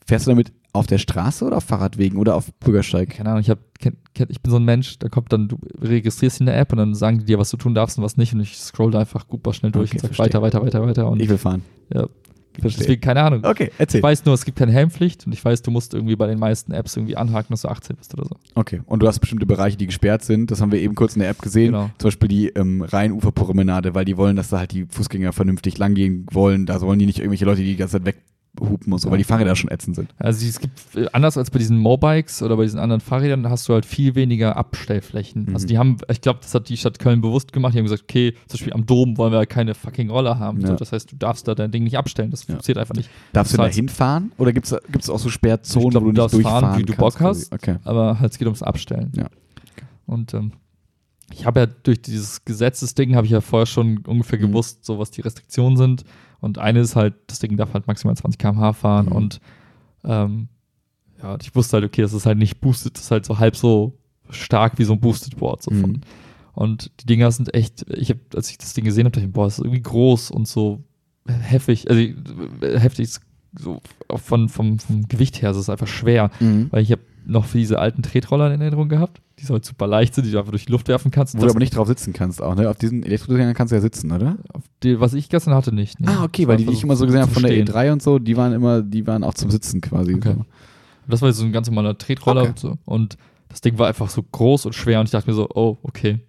Fährst 0.06 0.26
du 0.26 0.30
damit 0.32 0.52
auf 0.74 0.86
der 0.86 0.98
Straße 0.98 1.44
oder 1.44 1.58
auf 1.58 1.64
Fahrradwegen 1.64 2.18
oder 2.18 2.34
auf 2.34 2.52
Bürgersteig? 2.54 3.10
Keine 3.10 3.30
Ahnung, 3.30 3.42
ich, 3.42 3.50
hab, 3.50 3.58
ich 4.28 4.40
bin 4.40 4.50
so 4.50 4.56
ein 4.56 4.64
Mensch, 4.64 4.98
da 4.98 5.08
kommt 5.08 5.32
dann, 5.32 5.48
du 5.48 5.58
registrierst 5.80 6.36
dich 6.36 6.40
in 6.40 6.46
der 6.46 6.58
App 6.58 6.72
und 6.72 6.78
dann 6.78 6.94
sagen 6.94 7.18
die 7.18 7.24
dir, 7.26 7.38
was 7.38 7.50
du 7.50 7.56
tun 7.56 7.74
darfst 7.74 7.98
und 7.98 8.04
was 8.04 8.16
nicht. 8.16 8.32
Und 8.34 8.40
ich 8.40 8.56
scroll 8.58 8.90
da 8.90 9.00
einfach 9.00 9.26
super 9.30 9.52
schnell 9.52 9.72
durch 9.72 9.90
Okay, 9.90 9.98
und 9.98 10.00
sag 10.00 10.14
verstehe. 10.14 10.24
weiter, 10.40 10.42
weiter, 10.42 10.62
weiter, 10.64 10.86
weiter. 10.86 11.08
Und 11.10 11.20
Ich 11.20 11.28
will 11.28 11.38
fahren. 11.38 11.62
ja, 11.92 12.06
Verstehe. 12.58 12.80
deswegen, 12.80 13.00
keine 13.00 13.22
Ahnung. 13.22 13.44
Okay, 13.44 13.68
Ich 13.72 13.80
erzähl. 13.80 14.02
weiß 14.02 14.24
nur, 14.26 14.34
es 14.34 14.44
gibt 14.44 14.58
keine 14.58 14.72
Helmpflicht 14.72 15.26
und 15.26 15.32
ich 15.32 15.42
weiß, 15.44 15.62
du 15.62 15.70
musst 15.70 15.94
irgendwie 15.94 16.16
bei 16.16 16.26
den 16.26 16.38
meisten 16.38 16.72
Apps 16.72 16.96
irgendwie 16.96 17.16
anhaken, 17.16 17.48
dass 17.52 17.62
du 17.62 17.68
18 17.68 17.96
bist 17.96 18.12
oder 18.14 18.24
so. 18.26 18.36
Okay, 18.54 18.80
und 18.86 19.00
du 19.02 19.08
hast 19.08 19.20
bestimmte 19.20 19.46
Bereiche, 19.46 19.76
die 19.78 19.86
gesperrt 19.86 20.22
sind. 20.24 20.50
Das 20.50 20.60
haben 20.60 20.70
wir 20.72 20.78
eben 20.80 20.94
kurz 20.94 21.16
in 21.16 21.20
der 21.20 21.30
App 21.30 21.40
gesehen. 21.40 21.72
Genau. 21.72 21.90
Zum 21.98 22.08
Beispiel 22.08 22.28
die 22.28 22.48
ähm, 22.48 22.82
Rheinuferpromenade, 22.82 23.94
weil 23.94 24.04
die 24.04 24.16
wollen, 24.16 24.36
dass 24.36 24.48
da 24.50 24.58
halt 24.58 24.72
die 24.72 24.86
Fußgänger 24.86 25.32
vernünftig 25.32 25.78
langgehen 25.78 26.26
wollen. 26.30 26.66
Da 26.66 26.80
wollen 26.80 26.98
die 26.98 27.06
nicht 27.06 27.18
irgendwelche 27.18 27.44
Leute, 27.44 27.60
die 27.62 27.68
die 27.68 27.76
ganze 27.76 28.02
Zeit 28.02 28.14
weghupen 28.54 28.92
und 28.92 28.98
so, 28.98 29.10
weil 29.10 29.18
die 29.18 29.24
Fahrräder 29.24 29.56
schon 29.56 29.70
ätzend 29.70 29.96
sind. 29.96 30.14
Also 30.18 30.46
es 30.46 30.60
gibt, 30.60 30.78
äh, 30.94 31.06
anders 31.12 31.38
als 31.38 31.50
bei 31.50 31.58
diesen 31.58 31.78
Mobikes 31.78 32.42
oder 32.42 32.56
bei 32.56 32.64
diesen 32.64 32.78
anderen 32.78 33.00
Fahrrädern, 33.00 33.48
hast 33.48 33.68
du 33.68 33.72
halt 33.74 33.86
viel 33.86 34.14
weniger 34.14 34.56
Abstellflächen. 34.56 35.46
Mhm. 35.46 35.54
Also 35.54 35.66
die 35.66 35.78
haben, 35.78 35.96
ich 36.10 36.20
glaube, 36.20 36.40
das 36.42 36.54
hat 36.54 36.68
die 36.68 36.76
Stadt 36.76 36.98
Köln 36.98 37.20
bewusst 37.20 37.52
gemacht. 37.52 37.74
Die 37.74 37.78
haben 37.78 37.84
gesagt, 37.84 38.02
okay, 38.02 38.32
zum 38.48 38.58
Beispiel 38.58 38.72
am 38.72 38.86
Dom 38.86 39.16
wollen 39.16 39.32
wir 39.32 39.38
halt 39.38 39.50
keine 39.50 39.74
fucking 39.74 40.10
Roller 40.10 40.38
haben. 40.38 40.60
Ja. 40.60 40.68
So, 40.68 40.74
das 40.76 40.92
heißt, 40.92 41.12
du 41.12 41.16
darfst 41.16 41.48
da 41.48 41.54
dein 41.54 41.70
Ding 41.70 41.84
nicht 41.84 41.96
abstellen. 41.96 42.30
Das 42.30 42.42
funktioniert 42.44 42.78
einfach 42.78 42.94
nicht. 42.94 43.08
Darfst 43.32 43.52
du 43.52 43.56
da 43.56 43.66
hinfahren 43.66 44.32
oder 44.38 44.52
gibt 44.52 44.66
es 44.70 45.10
auch 45.10 45.18
so 45.18 45.28
Sperrzonen, 45.28 45.86
Ich 45.88 45.90
glaub, 45.92 46.02
wo 46.02 46.06
du 46.06 46.12
du 46.12 46.20
nicht 46.22 46.32
darfst 46.34 46.42
fahren, 46.42 46.60
durchfahren 46.62 46.80
wie 46.80 46.84
du 46.84 46.96
Bock 46.96 47.20
hast. 47.20 47.52
Okay. 47.52 47.76
Aber 47.84 48.20
halt, 48.20 48.32
es 48.32 48.38
geht 48.38 48.46
ums 48.46 48.62
Abstellen. 48.62 49.12
Ja. 49.16 49.28
Und 50.06 50.34
ähm, 50.34 50.52
ich 51.32 51.46
habe 51.46 51.60
ja 51.60 51.66
durch 51.66 52.02
dieses 52.02 52.44
Gesetzesding, 52.44 53.16
habe 53.16 53.26
ich 53.26 53.32
ja 53.32 53.40
vorher 53.40 53.64
schon 53.66 53.98
ungefähr 54.06 54.38
Mhm. 54.38 54.48
gewusst, 54.48 54.84
so 54.84 54.98
was 54.98 55.10
die 55.10 55.22
Restriktionen 55.22 55.76
sind. 55.78 56.04
Und 56.42 56.58
eine 56.58 56.80
ist 56.80 56.96
halt, 56.96 57.14
das 57.28 57.38
Ding 57.38 57.56
darf 57.56 57.72
halt 57.72 57.86
maximal 57.86 58.16
20 58.16 58.38
km/h 58.38 58.72
fahren. 58.74 59.06
Mhm. 59.06 59.12
Und 59.12 59.40
ähm, 60.04 60.48
ja, 61.22 61.38
ich 61.40 61.54
wusste 61.54 61.76
halt, 61.76 61.84
okay, 61.84 62.02
das 62.02 62.12
ist 62.12 62.26
halt 62.26 62.36
nicht 62.36 62.60
boosted, 62.60 62.96
das 62.96 63.04
ist 63.04 63.10
halt 63.12 63.24
so 63.24 63.38
halb 63.38 63.56
so 63.56 63.96
stark 64.28 64.78
wie 64.78 64.84
so 64.84 64.92
ein 64.92 65.00
Boosted 65.00 65.36
Board. 65.36 65.62
So 65.62 65.70
von. 65.70 65.92
Mhm. 65.92 66.00
Und 66.54 66.90
die 67.00 67.06
Dinger 67.06 67.30
sind 67.30 67.54
echt, 67.54 67.86
ich 67.90 68.10
habe, 68.10 68.20
als 68.34 68.50
ich 68.50 68.58
das 68.58 68.74
Ding 68.74 68.84
gesehen 68.84 69.04
habe, 69.04 69.12
dachte 69.12 69.26
ich, 69.26 69.32
boah, 69.32 69.44
das 69.44 69.58
ist 69.58 69.64
irgendwie 69.64 69.82
groß 69.82 70.30
und 70.32 70.46
so 70.46 70.82
heftig, 71.26 71.88
also 71.88 72.02
äh, 72.02 72.78
heftig, 72.78 73.04
ist 73.04 73.20
so 73.56 73.80
von, 74.16 74.48
vom, 74.48 74.78
vom 74.78 75.08
Gewicht 75.08 75.40
her, 75.40 75.50
es 75.50 75.56
ist 75.56 75.70
einfach 75.70 75.86
schwer. 75.86 76.30
Mhm. 76.40 76.68
Weil 76.70 76.82
ich 76.82 76.90
habe 76.90 77.02
noch 77.32 77.46
für 77.46 77.58
diese 77.58 77.78
alten 77.78 78.02
Tretroller 78.02 78.52
in 78.52 78.60
Erinnerung 78.60 78.88
gehabt, 78.88 79.20
die 79.38 79.44
so 79.44 79.54
halt 79.54 79.64
super 79.64 79.86
leicht 79.86 80.14
sind, 80.14 80.26
die 80.26 80.30
du 80.30 80.38
einfach 80.38 80.52
durch 80.52 80.66
die 80.66 80.72
Luft 80.72 80.88
werfen 80.88 81.10
kannst. 81.10 81.36
Wo 81.36 81.44
du 81.44 81.50
aber 81.50 81.58
nicht 81.58 81.76
drauf 81.76 81.88
sitzen 81.88 82.12
kannst 82.12 82.40
auch, 82.42 82.54
ne? 82.54 82.70
Auf 82.70 82.76
diesen 82.76 83.02
Elektrodingern 83.02 83.54
kannst 83.54 83.72
du 83.72 83.76
ja 83.76 83.80
sitzen, 83.80 84.12
oder? 84.12 84.36
auf 84.52 84.62
die, 84.82 85.00
was 85.00 85.14
ich 85.14 85.28
gestern 85.28 85.54
hatte, 85.54 85.74
nicht. 85.74 86.00
nee. 86.00 86.06
Ah, 86.08 86.24
okay, 86.24 86.46
weil 86.46 86.56
die, 86.58 86.66
die 86.66 86.72
ich 86.72 86.84
immer 86.84 86.96
so 86.96 87.06
gesehen 87.06 87.22
habe 87.22 87.32
von 87.32 87.42
der 87.42 87.50
Stehen. 87.50 87.66
E3 87.66 87.92
und 87.92 88.02
so, 88.02 88.18
die 88.18 88.36
waren 88.36 88.52
immer, 88.52 88.82
die 88.82 89.06
waren 89.06 89.24
auch 89.24 89.34
zum 89.34 89.50
Sitzen 89.50 89.80
quasi. 89.80 90.14
Okay. 90.14 90.34
So. 90.36 90.44
Das 91.08 91.20
war 91.22 91.28
jetzt 91.28 91.38
so 91.38 91.44
ein 91.44 91.52
ganz 91.52 91.66
normaler 91.68 91.98
Tretroller 91.98 92.42
Okay. 92.42 92.50
und 92.50 92.58
so. 92.58 92.78
Und 92.84 93.16
das 93.48 93.60
Ding 93.60 93.78
war 93.78 93.88
einfach 93.88 94.08
so 94.08 94.22
groß 94.22 94.66
und 94.66 94.74
schwer 94.74 95.00
und 95.00 95.06
ich 95.06 95.10
dachte 95.10 95.28
mir 95.28 95.34
so, 95.34 95.48
oh, 95.54 95.78
okay, 95.82 96.20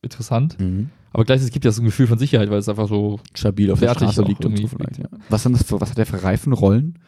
interessant. 0.00 0.58
Mhm. 0.58 0.90
Aber 1.12 1.24
gleichzeitig 1.24 1.52
gibt 1.52 1.66
es 1.66 1.76
so 1.76 1.82
ein 1.82 1.84
Gefühl 1.84 2.06
von 2.06 2.18
Sicherheit, 2.18 2.50
weil 2.50 2.58
es 2.58 2.68
einfach 2.68 2.88
so, 2.88 3.20
Stabil 3.34 3.70
auf 3.70 3.80
der 3.80 3.94
Straße 3.94 4.22
liegt 4.22 4.44
und 4.44 4.56
so 4.58 4.66
vielleicht. 4.66 4.98
Ja. 4.98 5.08
Was, 5.28 5.42
sind 5.42 5.52
das 5.52 5.62
für, 5.64 5.80
was 5.80 5.90
hat 5.90 5.98
der 5.98 6.06
für 6.06 6.22
Reifenrollen? 6.22 6.98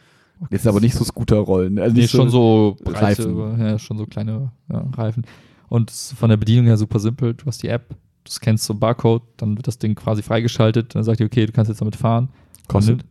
Jetzt 0.49 0.67
aber 0.67 0.79
nicht 0.79 0.95
so 0.95 1.03
Scooterrollen. 1.03 1.79
Also 1.79 1.95
nee, 1.95 2.07
schon 2.07 2.29
so 2.29 2.77
breite, 2.83 3.23
Reifen. 3.25 3.59
ja, 3.59 3.79
schon 3.79 3.97
so 3.97 4.05
kleine 4.05 4.51
ja, 4.71 4.85
Reifen. 4.95 5.25
Und 5.69 5.91
von 5.91 6.29
der 6.29 6.37
Bedienung 6.37 6.65
her 6.65 6.77
super 6.77 6.99
simpel. 6.99 7.33
Du 7.33 7.45
hast 7.45 7.63
die 7.63 7.69
App, 7.69 7.89
du 8.23 8.31
scannst 8.31 8.65
so 8.65 8.73
einen 8.73 8.79
Barcode, 8.79 9.23
dann 9.37 9.57
wird 9.57 9.67
das 9.67 9.77
Ding 9.77 9.95
quasi 9.95 10.21
freigeschaltet, 10.21 10.95
dann 10.95 11.03
sagt 11.03 11.19
ihr, 11.19 11.25
okay, 11.25 11.45
du 11.45 11.51
kannst 11.51 11.69
jetzt 11.69 11.81
damit 11.81 11.95
fahren. 11.95 12.29
Kostet? 12.67 13.05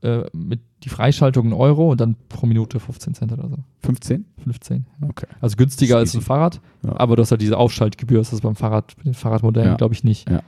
Äh, 0.00 0.24
mit 0.32 0.60
die 0.84 0.90
Freischaltung 0.90 1.48
ein 1.48 1.52
Euro 1.52 1.90
und 1.90 2.00
dann 2.00 2.14
pro 2.28 2.46
Minute 2.46 2.78
15 2.78 3.14
Cent 3.14 3.32
oder 3.32 3.48
so. 3.48 3.56
15? 3.82 4.26
15. 4.44 4.86
Ja. 5.02 5.08
Okay. 5.08 5.26
Also 5.40 5.56
günstiger 5.56 5.96
als 5.96 6.14
ein. 6.14 6.20
Fahrrad, 6.20 6.60
Ja. 6.86 6.94
aber 7.00 7.16
du 7.16 7.22
hast 7.22 7.32
halt 7.32 7.40
diese 7.40 7.56
Aufschaltgebühr, 7.56 8.18
das 8.18 8.32
ist 8.32 8.42
beim 8.42 8.54
Fahrrad, 8.54 8.94
mit 8.98 9.06
den 9.06 9.14
Fahrradmodellen, 9.14 9.70
Ja. 9.70 9.76
glaube 9.76 9.94
ich, 9.94 10.04
nicht. 10.04 10.30
Ja. 10.30 10.40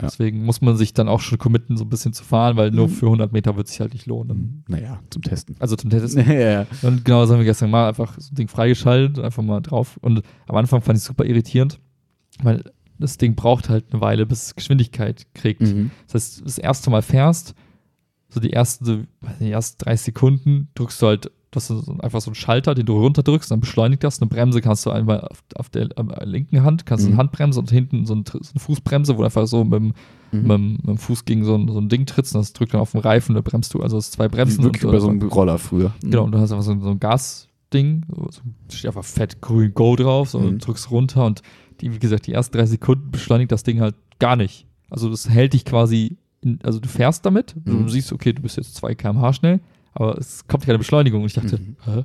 Deswegen 0.00 0.46
muss 0.46 0.62
man 0.62 0.78
sich 0.78 0.94
dann 0.94 1.06
auch 1.08 1.20
schon 1.20 1.36
committen, 1.36 1.76
so 1.76 1.84
ein 1.84 1.90
bisschen 1.90 2.14
zu 2.14 2.24
fahren, 2.24 2.56
weil 2.56 2.70
nur 2.70 2.88
Mhm. 2.88 2.92
für 2.92 3.06
100 3.10 3.32
Meter 3.32 3.56
wird 3.58 3.68
sich 3.68 3.78
halt 3.80 3.92
nicht 3.92 4.06
lohnen. 4.06 4.64
Naja, 4.68 5.00
zum 5.10 5.20
Testen. 5.20 5.54
Also 5.58 5.76
zum 5.76 5.90
Testen. 5.90 6.24
ja, 6.32 6.32
ja. 6.62 6.66
Und 6.80 7.04
genau 7.04 7.20
das 7.20 7.30
haben 7.30 7.38
wir 7.38 7.44
gestern 7.44 7.70
mal 7.70 7.86
einfach 7.88 8.14
so 8.18 8.32
ein 8.32 8.36
Ding 8.36 8.48
freigeschaltet, 8.48 9.22
einfach 9.22 9.42
mal 9.42 9.60
drauf. 9.60 9.98
Und 10.00 10.22
am 10.48 10.56
Anfang 10.56 10.80
fand 10.80 10.96
ich 10.96 11.02
es 11.02 11.06
super 11.06 11.26
irritierend, 11.26 11.78
weil 12.42 12.64
das 12.98 13.18
Ding 13.18 13.34
braucht 13.34 13.68
halt 13.68 13.84
eine 13.92 14.00
Weile, 14.00 14.24
bis 14.24 14.46
es 14.46 14.54
Geschwindigkeit 14.54 15.26
kriegt. 15.34 15.60
Mhm. 15.60 15.90
Das 16.06 16.14
heißt, 16.14 16.42
das 16.46 16.56
erste 16.58 16.88
Mal 16.88 17.02
fährst, 17.02 17.54
so 18.28 18.40
die 18.40 18.52
ersten, 18.52 19.06
nicht, 19.40 19.52
ersten 19.52 19.84
30 19.84 20.04
Sekunden 20.06 20.68
drückst 20.74 21.00
du 21.02 21.06
halt, 21.06 21.26
du 21.26 21.56
hast 21.56 21.68
so 21.68 21.96
einfach 22.00 22.20
so 22.20 22.30
einen 22.30 22.34
Schalter, 22.34 22.74
den 22.74 22.86
du 22.86 22.98
runterdrückst, 22.98 23.50
dann 23.50 23.60
beschleunigt 23.60 24.02
das. 24.02 24.20
Eine 24.20 24.28
Bremse 24.28 24.60
kannst 24.60 24.84
du 24.86 24.90
einmal 24.90 25.20
auf, 25.20 25.44
auf 25.54 25.68
der 25.68 25.88
äh, 25.96 26.24
linken 26.24 26.62
Hand, 26.64 26.84
kannst 26.86 27.04
du 27.04 27.08
Mhm. 27.10 27.14
eine 27.14 27.18
Handbremse 27.18 27.60
und 27.60 27.70
hinten 27.70 28.06
so, 28.06 28.14
ein, 28.16 28.24
so 28.26 28.38
eine 28.38 28.60
Fußbremse, 28.60 29.14
wo 29.14 29.18
du 29.18 29.24
einfach 29.24 29.46
so 29.46 29.62
mit 29.64 29.74
dem, 29.74 29.92
Mhm. 30.32 30.40
mit, 30.42 30.50
dem, 30.50 30.72
mit 30.72 30.86
dem 30.88 30.98
Fuß 30.98 31.24
gegen 31.26 31.44
so 31.44 31.54
ein, 31.54 31.68
so 31.68 31.78
ein 31.78 31.88
Ding 31.88 32.06
trittst 32.06 32.34
und 32.34 32.40
das 32.40 32.52
drückt 32.52 32.74
dann 32.74 32.80
auf 32.80 32.90
den 32.90 33.00
Reifen, 33.02 33.36
da 33.36 33.40
bremst 33.40 33.72
du. 33.72 33.80
Also 33.82 33.98
es 33.98 34.06
sind 34.06 34.14
zwei 34.16 34.24
Wie 34.24 34.34
Bremsen. 34.34 34.64
wirklich 34.64 34.82
und, 34.84 34.90
über 34.90 35.00
so 35.00 35.08
einen 35.08 35.22
Roller 35.22 35.58
früher. 35.58 35.92
Genau, 36.02 36.24
und 36.24 36.32
du 36.32 36.38
hast 36.38 36.50
einfach 36.50 36.64
so, 36.64 36.76
so 36.80 36.90
ein 36.90 36.98
Gasding, 36.98 38.02
so, 38.08 38.28
so 38.30 38.40
steht 38.76 38.86
einfach 38.86 39.04
fett 39.04 39.40
grün 39.40 39.72
Go 39.74 39.94
drauf, 39.96 40.30
so 40.30 40.40
Mhm. 40.40 40.46
und 40.46 40.66
drückst 40.66 40.90
runter 40.90 41.24
und 41.24 41.42
die, 41.80 41.92
wie 41.92 41.98
gesagt, 41.98 42.26
die 42.26 42.32
ersten 42.32 42.56
drei 42.56 42.66
Sekunden 42.66 43.10
beschleunigt 43.10 43.52
das 43.52 43.62
Ding 43.62 43.80
halt 43.80 43.94
gar 44.18 44.34
nicht. 44.36 44.66
Also 44.90 45.08
das 45.08 45.28
hält 45.28 45.52
dich 45.54 45.64
quasi, 45.64 46.16
in, 46.44 46.58
also 46.62 46.78
du 46.80 46.88
fährst 46.88 47.24
damit, 47.26 47.54
Mhm. 47.64 47.84
du 47.84 47.88
siehst, 47.88 48.12
okay, 48.12 48.32
du 48.32 48.42
bist 48.42 48.56
jetzt 48.56 48.74
2 48.76 48.94
km/h 48.94 49.32
schnell, 49.34 49.60
aber 49.94 50.16
es 50.18 50.46
kommt 50.46 50.64
keine 50.66 50.78
Beschleunigung. 50.78 51.22
Und 51.22 51.26
ich 51.26 51.34
dachte, 51.34 51.58
Mhm. 51.58 51.76
hä? 51.84 52.04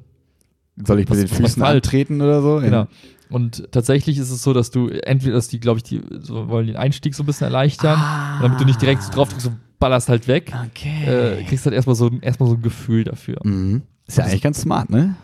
Soll 0.86 1.00
ich 1.02 1.10
mit 1.10 1.20
den 1.20 1.28
Füßen 1.28 1.62
antreten 1.62 2.22
oder 2.22 2.42
so? 2.42 2.60
Genau. 2.62 2.88
Und 3.30 3.70
tatsächlich 3.72 4.18
ist 4.18 4.32
es 4.32 4.42
so, 4.42 4.54
dass 4.54 4.72
du 4.72 4.88
entweder, 4.88 5.34
dass 5.36 5.50
die, 5.50 5.60
glaube 5.60 5.78
ich, 5.78 5.84
die 5.84 6.02
so 6.22 6.48
wollen 6.48 6.68
den 6.68 6.78
Einstieg 6.78 7.14
so 7.14 7.24
ein 7.24 7.26
bisschen 7.26 7.46
erleichtern, 7.46 8.00
Ah. 8.00 8.40
damit 8.42 8.60
du 8.62 8.66
nicht 8.66 8.82
direkt 8.82 9.04
so 9.04 9.12
drauf 9.12 9.30
drückst 9.30 9.48
und 9.48 9.58
ballerst 9.78 10.08
halt 10.10 10.28
weg, 10.28 10.52
Okay. 10.68 11.06
äh, 11.40 11.44
kriegst 11.44 11.66
halt 11.66 11.76
erstmal 11.76 11.96
so, 11.96 12.10
erstmal 12.22 12.50
so 12.50 12.56
ein 12.56 12.62
Gefühl 12.62 13.04
dafür. 13.04 13.38
mhm. 13.44 13.82
Ist 14.08 14.18
ja 14.18 14.24
eigentlich 14.24 14.42
ganz 14.42 14.62
smart, 14.62 14.90
ne? 14.90 15.16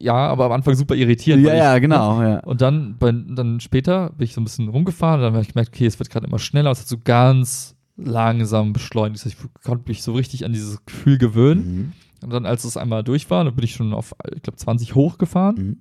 Ja, 0.00 0.14
aber 0.14 0.44
am 0.46 0.52
Anfang 0.52 0.74
super 0.74 0.94
irritierend. 0.94 1.42
Ja, 1.44 1.52
ich- 1.52 1.58
ja, 1.58 1.78
genau. 1.78 2.20
Ja. 2.22 2.38
Und 2.40 2.60
dann, 2.60 2.96
bei, 2.98 3.10
dann 3.10 3.58
später 3.60 4.10
bin 4.10 4.24
ich 4.26 4.34
so 4.34 4.40
ein 4.40 4.44
bisschen 4.44 4.68
rumgefahren 4.68 5.20
und 5.20 5.24
dann 5.26 5.32
habe 5.32 5.42
ich 5.42 5.52
gemerkt, 5.52 5.72
okay, 5.74 5.86
es 5.86 5.98
wird 5.98 6.10
gerade 6.10 6.26
immer 6.26 6.38
schneller, 6.38 6.70
es 6.70 6.80
hat 6.80 6.86
so 6.88 6.98
ganz 7.02 7.74
langsam 7.98 8.72
beschleunigt. 8.72 9.26
Ich 9.26 9.36
konnte 9.64 9.88
mich 9.88 10.02
so 10.02 10.12
richtig 10.12 10.44
an 10.44 10.52
dieses 10.52 10.84
Gefühl 10.86 11.18
gewöhnen. 11.18 11.76
Mhm. 11.76 11.92
Und 12.22 12.32
dann, 12.32 12.46
als 12.46 12.64
es 12.64 12.76
einmal 12.76 13.04
durch 13.04 13.30
war, 13.30 13.44
dann 13.44 13.54
bin 13.54 13.64
ich 13.64 13.74
schon 13.74 13.92
auf, 13.92 14.14
ich 14.34 14.42
glaube, 14.42 14.56
20 14.56 14.94
hochgefahren. 14.94 15.56
Mhm. 15.56 15.76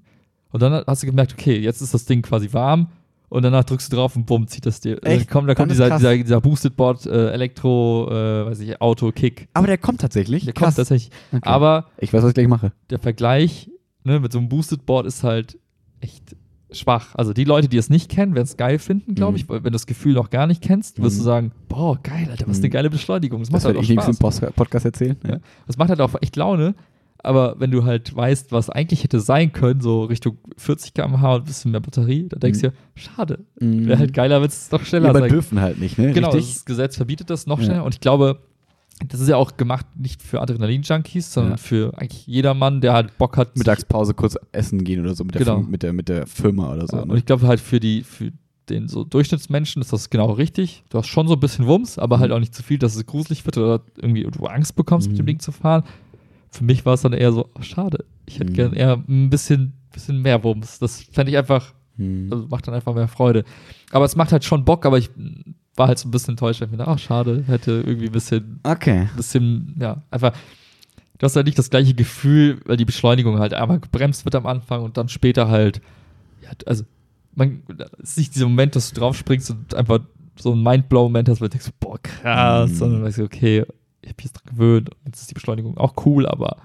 Und 0.52 0.62
dann 0.62 0.84
hast 0.86 1.04
du 1.04 1.08
gemerkt, 1.08 1.34
okay, 1.34 1.58
jetzt 1.58 1.82
ist 1.82 1.94
das 1.94 2.06
Ding 2.06 2.22
quasi 2.22 2.54
warm. 2.54 2.88
Und 3.30 3.44
danach 3.44 3.66
drückst 3.66 3.92
du 3.92 3.98
drauf 3.98 4.16
und 4.16 4.26
bumm, 4.26 4.48
zieht 4.48 4.66
das 4.66 4.80
dir. 4.80 4.96
Dann 4.98 5.12
Echt? 5.12 5.30
kommt, 5.30 5.50
da 5.50 5.56
kommt 5.56 5.72
Dann 5.72 5.78
ist 5.78 5.84
dieser, 5.84 5.98
dieser, 5.98 6.24
dieser 6.24 6.42
Boosted 6.42 6.78
Board 6.78 7.06
äh, 7.06 7.32
Elektro, 7.32 8.08
äh, 8.10 8.46
weiß 8.46 8.60
ich, 8.62 8.80
Auto, 8.80 9.12
Kick. 9.12 9.50
Aber 9.54 9.68
der 9.68 9.78
kommt 9.78 10.00
tatsächlich. 10.00 10.46
Der 10.46 10.54
Krass. 10.54 10.76
kommt 10.76 10.78
tatsächlich. 10.78 11.12
Okay. 11.34 11.42
Aber 11.44 11.88
ich 11.98 12.14
weiß, 12.14 12.24
was 12.24 12.30
ich 12.30 12.36
gleich 12.36 12.48
mache. 12.48 12.72
der 12.90 13.00
Vergleich 13.00 13.70
ne, 14.06 14.22
mit 14.22 14.32
so 14.32 14.40
einem 14.40 14.48
Boosted 14.48 14.86
Board 14.86 15.06
ist 15.06 15.24
halt 15.24 15.60
echt 16.00 16.37
schwach. 16.72 17.16
Also 17.16 17.34
die 17.34 17.44
Leute, 17.46 17.68
die 17.70 17.78
es 17.78 17.90
nicht 17.90 18.10
kennen, 18.10 18.36
werden 18.36 18.46
es 18.46 18.58
geil 18.58 18.78
finden, 18.80 19.16
glaube 19.16 19.32
Mhm. 19.34 19.38
ich. 19.38 19.50
Wenn 19.50 19.64
du 19.64 19.72
das 19.72 19.86
Gefühl 19.88 20.14
noch 20.14 20.30
gar 20.30 20.48
nicht 20.48 20.62
kennst, 20.62 21.02
wirst 21.02 21.16
Mhm. 21.16 21.20
du 21.20 21.24
sagen, 21.24 21.52
boah, 21.70 21.98
geil, 22.04 22.28
Alter, 22.30 22.48
was 22.48 22.58
Mhm. 22.58 22.64
eine 22.66 22.70
geile 22.72 22.90
Beschleunigung. 22.90 23.40
Das 23.40 23.50
macht 23.50 23.60
Das 23.60 23.66
halt 23.66 23.76
werde 23.76 24.00
auch 24.02 24.06
ich 24.10 24.16
Spaß. 24.16 24.40
Post 24.42 24.56
Podcast 24.56 24.86
erzählen. 24.86 25.16
Ja. 25.28 25.38
Das 25.66 25.78
macht 25.78 25.90
halt 25.90 26.02
auch 26.02 26.14
echt 26.22 26.36
Laune. 26.36 26.76
Aber 27.24 27.56
wenn 27.60 27.72
du 27.72 27.84
halt 27.84 28.16
weißt, 28.16 28.52
was 28.52 28.70
eigentlich 28.70 29.04
hätte 29.04 29.20
sein 29.20 29.52
können, 29.52 29.82
so 29.82 30.04
Richtung 30.04 30.38
40 30.56 30.94
km/h 30.94 31.36
und 31.36 31.42
ein 31.42 31.46
bisschen 31.46 31.72
mehr 31.72 31.80
Batterie, 31.82 32.28
dann 32.30 32.40
denkst 32.40 32.62
du 32.62 32.68
Mhm. 32.68 32.72
dir, 32.72 32.78
schade. 32.96 33.40
Mhm. 33.60 33.88
Wäre 33.88 34.00
halt 34.00 34.14
geiler, 34.14 34.40
wenn 34.42 34.48
es 34.48 34.70
doch 34.70 34.84
schneller 34.86 35.06
ja, 35.06 35.10
aber 35.12 35.20
sein 35.22 35.30
dürfen 35.30 35.60
halt 35.60 35.80
nicht, 35.80 35.98
ne? 35.98 36.14
Genau, 36.14 36.30
Richtig? 36.30 36.54
das 36.56 36.66
Gesetz 36.66 36.96
verbietet 36.96 37.30
das 37.30 37.48
noch 37.48 37.60
Ja. 37.60 37.66
schneller. 37.66 37.84
Und 37.86 37.96
ich 37.96 38.02
glaube, 38.02 38.40
das 39.08 39.20
ist 39.20 39.28
ja 39.30 39.36
auch 39.38 39.58
gemacht 39.58 39.86
nicht 39.96 40.22
für 40.24 40.42
Adrenalin-Junkies, 40.42 41.32
sondern 41.34 41.54
Ja. 41.54 41.58
für 41.58 41.94
eigentlich 41.98 42.26
jedermann, 42.28 42.82
der 42.82 42.94
halt 42.94 43.18
Bock 43.18 43.38
hat. 43.38 43.56
Mittagspause 43.58 44.14
kurz 44.14 44.38
essen 44.52 44.84
gehen 44.84 45.02
oder 45.02 45.14
so 45.16 45.24
mit 45.24 45.36
der, 45.36 45.40
Genau. 45.42 45.56
Firma, 45.58 45.70
mit 45.70 45.84
der, 45.84 45.94
mit 45.94 46.10
der 46.10 46.28
Firma 46.28 46.74
oder 46.74 46.88
so. 46.88 46.98
Ja, 46.98 47.04
und 47.04 47.10
ne? 47.12 47.18
ich 47.18 47.26
glaube 47.26 47.48
halt 47.48 47.60
für 47.60 47.80
die, 47.80 48.04
für 48.04 48.32
den 48.70 48.88
so 48.90 49.04
Durchschnittsmenschen 49.06 49.82
ist 49.82 49.94
das 49.94 50.10
genau 50.10 50.32
richtig. 50.32 50.84
Du 50.90 50.98
hast 50.98 51.08
schon 51.08 51.28
so 51.28 51.36
ein 51.36 51.40
bisschen 51.40 51.68
Wumms, 51.68 51.98
aber 52.00 52.20
halt 52.20 52.32
Mhm. 52.32 52.36
auch 52.36 52.40
nicht 52.40 52.54
zu 52.56 52.64
viel, 52.64 52.78
dass 52.80 52.96
es 52.96 53.06
gruselig 53.06 53.46
wird 53.46 53.58
oder 53.58 53.82
irgendwie 53.98 54.24
du 54.24 54.46
Angst 54.46 54.76
bekommst, 54.76 55.08
mit 55.10 55.18
dem 55.18 55.24
Mhm. 55.24 55.28
Ding 55.28 55.40
zu 55.40 55.52
fahren. 55.52 55.84
für 56.50 56.64
mich 56.64 56.86
war 56.86 56.94
es 56.96 57.02
dann 57.02 57.14
eher 57.14 57.32
so, 57.34 57.50
oh, 57.54 57.62
schade. 57.62 58.06
Ich 58.26 58.40
hätte 58.40 58.52
Mhm. 58.52 58.56
gern 58.56 58.74
eher 58.74 59.04
ein 59.08 59.30
bisschen, 59.30 59.74
bisschen 59.94 60.22
mehr 60.22 60.44
Wumms. 60.44 60.80
Das 60.80 61.02
fände 61.04 61.30
ich 61.32 61.38
einfach, 61.38 61.74
Hm. 61.98 62.30
also 62.32 62.48
macht 62.48 62.68
dann 62.68 62.74
einfach 62.74 62.96
mehr 62.96 63.08
Freude. 63.10 63.44
Aber 63.92 64.06
es 64.06 64.16
macht 64.16 64.32
halt 64.32 64.44
schon 64.44 64.64
Bock, 64.66 64.86
aber 64.86 64.98
ich 64.98 65.10
war 65.78 65.88
halt 65.88 66.00
so 66.00 66.08
ein 66.08 66.12
bisschen 66.12 66.32
enttäuscht, 66.34 66.60
weil 66.62 66.68
ich 66.68 66.72
mir 66.72 66.78
dachte, 66.78 66.92
ach, 66.92 67.00
schade, 67.00 67.44
hätte 67.48 67.84
irgendwie 67.86 68.08
ein 68.08 68.12
bisschen, 68.12 68.60
Okay. 68.64 69.08
bisschen, 69.16 69.76
ja, 69.80 70.02
einfach, 70.12 70.34
du 71.18 71.24
hast 71.24 71.36
halt 71.36 71.46
nicht 71.46 71.58
das 71.60 71.70
gleiche 71.70 71.94
Gefühl, 71.94 72.60
weil 72.66 72.78
die 72.78 72.86
Beschleunigung 72.86 73.40
halt 73.40 73.54
einmal 73.54 73.80
gebremst 73.80 74.26
wird 74.26 74.36
am 74.36 74.46
Anfang 74.48 74.84
und 74.84 74.98
dann 74.98 75.08
später 75.10 75.48
halt, 75.50 75.82
ja, 76.42 76.50
also, 76.66 76.84
man, 77.36 77.62
es 78.02 78.12
ist 78.12 78.18
nicht 78.18 78.36
dieser 78.36 78.48
Moment, 78.48 78.76
dass 78.76 78.92
du 78.92 79.00
drauf 79.00 79.16
springst 79.16 79.52
und 79.52 79.76
einfach 79.76 80.00
so 80.40 80.54
ein 80.54 80.62
Mindblow-Moment 80.64 81.30
hast, 81.30 81.40
wo 81.42 81.46
du 81.46 81.50
denkst, 81.50 81.70
boah, 81.80 81.98
krass, 82.02 82.72
Mhm. 82.72 82.76
sondern 82.76 83.04
weißt 83.04 83.20
du, 83.20 83.24
okay, 83.24 83.66
ich 84.02 84.10
habe 84.10 84.16
mich 84.18 84.26
jetzt 84.26 84.34
dran 84.34 84.52
gewöhnt, 84.56 84.90
jetzt 85.06 85.22
ist 85.22 85.30
die 85.30 85.34
Beschleunigung 85.36 85.78
auch 85.78 85.94
cool, 86.06 86.26
aber 86.28 86.58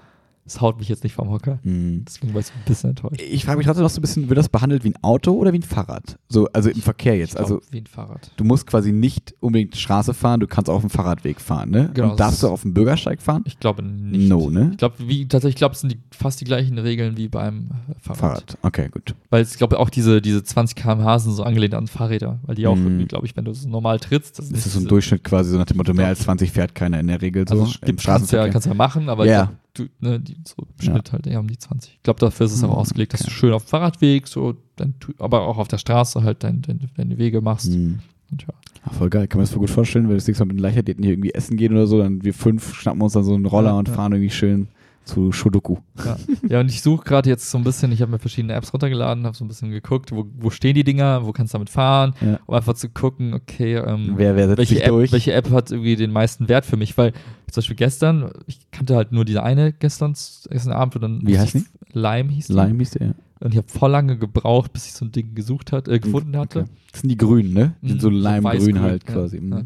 es 0.45 0.59
haut 0.61 0.77
mich 0.79 0.89
jetzt 0.89 1.03
nicht 1.03 1.13
vom 1.15 1.29
Hocker. 1.29 1.59
Hm. 1.63 2.03
Deswegen 2.05 2.33
war 2.33 2.41
ich 2.41 2.47
so 2.47 2.53
ein 2.53 2.65
bisschen 2.65 2.89
enttäuscht. 2.91 3.21
Ich 3.21 3.45
frage 3.45 3.57
mich 3.57 3.65
trotzdem 3.65 3.83
noch 3.83 3.89
so 3.89 3.99
ein 3.99 4.01
bisschen, 4.01 4.27
wird 4.29 4.37
das 4.37 4.49
behandelt 4.49 4.83
wie 4.83 4.89
ein 4.89 5.03
Auto 5.03 5.31
oder 5.31 5.53
wie 5.53 5.59
ein 5.59 5.63
Fahrrad? 5.63 6.17
So, 6.27 6.47
also 6.53 6.69
im 6.69 6.81
Verkehr 6.81 7.17
jetzt. 7.17 7.35
Glaub, 7.35 7.43
Also 7.45 7.61
wie 7.71 7.77
ein 7.79 7.85
Fahrrad. 7.87 8.31
du 8.35 8.43
musst 8.43 8.67
quasi 8.67 8.91
nicht 8.91 9.33
unbedingt 9.39 9.75
Straße 9.77 10.13
fahren, 10.13 10.39
du 10.39 10.47
kannst 10.47 10.69
auch 10.69 10.75
auf 10.75 10.81
dem 10.81 10.89
Fahrradweg 10.89 11.39
fahren, 11.39 11.69
ne? 11.69 11.91
Genau, 11.93 12.11
Und 12.11 12.19
darfst 12.19 12.43
das- 12.43 12.49
du 12.49 12.53
auf 12.53 12.61
dem 12.63 12.73
Bürgersteig 12.73 13.21
fahren? 13.21 13.43
Ich 13.45 13.59
glaube 13.59 13.83
nicht. 13.83 14.27
No, 14.29 14.49
ne? 14.49 14.69
Ich 14.71 14.77
glaube, 14.77 14.95
wie 14.99 15.27
tatsächlich, 15.27 15.55
ich 15.55 15.59
glaube, 15.59 15.75
es 15.75 15.81
sind 15.81 15.93
die, 15.93 15.99
fast 16.15 16.41
die 16.41 16.45
gleichen 16.45 16.77
Regeln 16.77 17.15
wie 17.17 17.29
beim 17.29 17.69
äh, 17.89 17.93
Fahrrad. 17.99 18.17
Fahrrad. 18.19 18.57
Okay, 18.63 18.89
gut. 18.91 19.15
Weil 19.29 19.43
ich 19.43 19.53
glaube 19.57 19.79
auch 19.79 19.89
diese, 19.89 20.21
diese 20.21 20.43
20 20.43 20.75
km/h 20.75 21.19
sind 21.19 21.33
so 21.33 21.43
angelehnt 21.43 21.73
an 21.73 21.87
Fahrräder, 21.87 22.39
weil 22.43 22.55
die 22.55 22.67
auch 22.67 22.75
Mhm. 22.75 22.83
irgendwie, 22.83 23.05
glaube 23.05 23.25
ich, 23.25 23.35
wenn 23.37 23.45
du 23.45 23.53
so 23.53 23.69
normal 23.69 23.99
trittst, 23.99 24.39
das 24.39 24.49
Das 24.49 24.65
ist 24.65 24.73
so 24.73 24.79
ein 24.79 24.87
Durchschnitt 24.87 25.23
quasi, 25.23 25.51
so 25.51 25.57
nach 25.57 25.65
dem 25.65 25.77
Motto, 25.77 25.93
mehr 25.93 26.07
als 26.07 26.19
20 26.19 26.51
fährt 26.51 26.75
keiner 26.75 26.99
in 26.99 27.07
der 27.07 27.21
Regel 27.21 27.47
so 27.47 27.53
Also 27.53 27.65
im 27.65 27.71
gibt, 27.71 27.81
kannst 27.85 27.87
ja, 27.87 28.01
Straßenverkehr. 28.03 28.49
kannst 28.51 28.65
du 28.65 28.69
ja 28.71 28.75
machen, 28.75 29.09
aber 29.09 29.25
Ja. 29.25 29.51
Ich 29.75 29.89
du, 29.99 30.07
ne, 30.07 30.19
die, 30.19 30.35
so 30.47 30.55
im 30.63 30.85
Ja. 30.85 30.91
Schnitt 30.93 31.11
halt 31.11 31.27
eher 31.27 31.39
um 31.39 31.47
die 31.47 31.57
20. 31.57 31.93
Ich 31.95 32.03
glaube, 32.03 32.19
dafür 32.19 32.45
ist 32.45 32.53
es 32.53 32.63
auch 32.63 32.69
Mhm, 32.69 32.75
ausgelegt, 32.75 33.13
dass 33.13 33.21
okay. 33.21 33.29
du 33.29 33.35
schön 33.35 33.53
auf 33.53 33.63
dem 33.65 33.69
Fahrradweg, 33.69 34.27
so, 34.27 34.55
dann, 34.75 34.93
aber 35.19 35.41
auch 35.47 35.57
auf 35.57 35.67
der 35.67 35.77
Straße 35.77 36.23
halt 36.23 36.43
dein, 36.43 36.61
dein, 36.61 36.79
deine 36.95 37.17
Wege 37.17 37.41
machst. 37.41 37.73
Hm. 37.73 37.99
Und 38.31 38.41
ja. 38.43 38.47
Ah, 38.85 38.91
voll 38.91 39.09
geil, 39.09 39.27
kann 39.27 39.37
man 39.39 39.43
das 39.43 39.51
voll 39.51 39.59
gut 39.61 39.69
vorstellen, 39.69 40.05
wenn 40.05 40.11
wir 40.11 40.17
das 40.17 40.27
nächste 40.27 40.43
Mal 40.43 40.49
mit 40.49 40.57
den 40.57 40.63
Leichtathleten 40.63 41.03
hier 41.03 41.13
irgendwie 41.13 41.33
essen 41.33 41.55
gehen 41.55 41.71
oder 41.71 41.87
so, 41.87 41.99
dann 41.99 42.23
wir 42.23 42.33
fünf 42.33 42.75
schnappen 42.75 43.01
uns 43.01 43.13
dann 43.13 43.23
so 43.23 43.33
einen 43.33 43.45
Roller 43.45 43.69
Ja, 43.69 43.79
und 43.79 43.87
ja. 43.87 43.93
fahren 43.93 44.11
irgendwie 44.11 44.29
schön 44.31 44.67
zu 45.05 45.31
Shodoku. 45.31 45.77
Ja. 46.03 46.17
ja, 46.47 46.59
und 46.61 46.69
ich 46.69 46.81
suche 46.81 47.03
gerade 47.03 47.29
jetzt 47.29 47.49
so 47.51 47.57
ein 47.57 47.63
bisschen, 47.63 47.91
ich 47.91 48.01
habe 48.01 48.11
mir 48.11 48.19
verschiedene 48.19 48.53
Apps 48.53 48.73
runtergeladen, 48.73 49.25
habe 49.25 49.35
so 49.35 49.43
ein 49.43 49.47
bisschen 49.47 49.69
geguckt, 49.71 50.11
wo, 50.11 50.25
wo 50.37 50.49
stehen 50.49 50.75
die 50.75 50.83
Dinger, 50.83 51.25
wo 51.25 51.31
kannst 51.33 51.53
du 51.53 51.57
damit 51.57 51.69
fahren, 51.69 52.13
Ja. 52.21 52.39
um 52.45 52.55
einfach 52.55 52.73
zu 52.73 52.89
gucken, 52.89 53.33
okay, 53.33 53.75
ähm, 53.75 54.13
Wer, 54.15 54.35
wer 54.35 54.47
setzt 54.47 54.57
welche, 54.59 54.75
sich 54.75 54.83
App, 54.83 54.89
durch? 54.89 55.11
welche 55.11 55.33
App 55.33 55.51
hat 55.51 55.71
irgendwie 55.71 55.95
den 55.95 56.11
meisten 56.11 56.47
Wert 56.49 56.65
für 56.65 56.77
mich, 56.77 56.97
weil 56.97 57.11
zum 57.51 57.61
Beispiel 57.61 57.75
gestern, 57.75 58.31
ich 58.47 58.59
kannte 58.71 58.95
halt 58.95 59.11
nur 59.11 59.25
diese 59.25 59.43
eine 59.43 59.73
gestern, 59.73 60.13
gestern 60.49 60.73
Abend 60.73 60.95
und 60.95 61.01
dann 61.01 61.21
Wie 61.27 61.37
heißt 61.37 61.53
die? 61.55 61.65
Lime 61.91 62.31
hieß 62.31 62.47
die. 62.47 62.53
Lime 62.53 62.79
hieß 62.79 62.91
der, 62.91 63.07
ja. 63.07 63.13
Und 63.41 63.51
ich 63.51 63.57
habe 63.57 63.67
voll 63.67 63.91
lange 63.91 64.17
gebraucht, 64.17 64.71
bis 64.71 64.85
ich 64.85 64.93
so 64.93 65.03
ein 65.03 65.11
Ding 65.11 65.35
gesucht 65.35 65.73
hat, 65.73 65.89
äh, 65.89 65.99
gefunden 65.99 66.37
hatte. 66.37 66.61
Okay. 66.61 66.69
Das 66.93 67.01
sind 67.01 67.09
die 67.09 67.17
Grünen, 67.17 67.53
ne? 67.53 67.73
Die 67.81 67.89
sind 67.89 68.01
so 68.01 68.09
Mhm, 68.09 68.21
so 68.21 68.29
Lime-Grün 68.29 68.43
weiß-grün, 68.43 68.79
halt 68.81 69.05
quasi. 69.05 69.41
Mhm. 69.41 69.51
ja. 69.51 69.61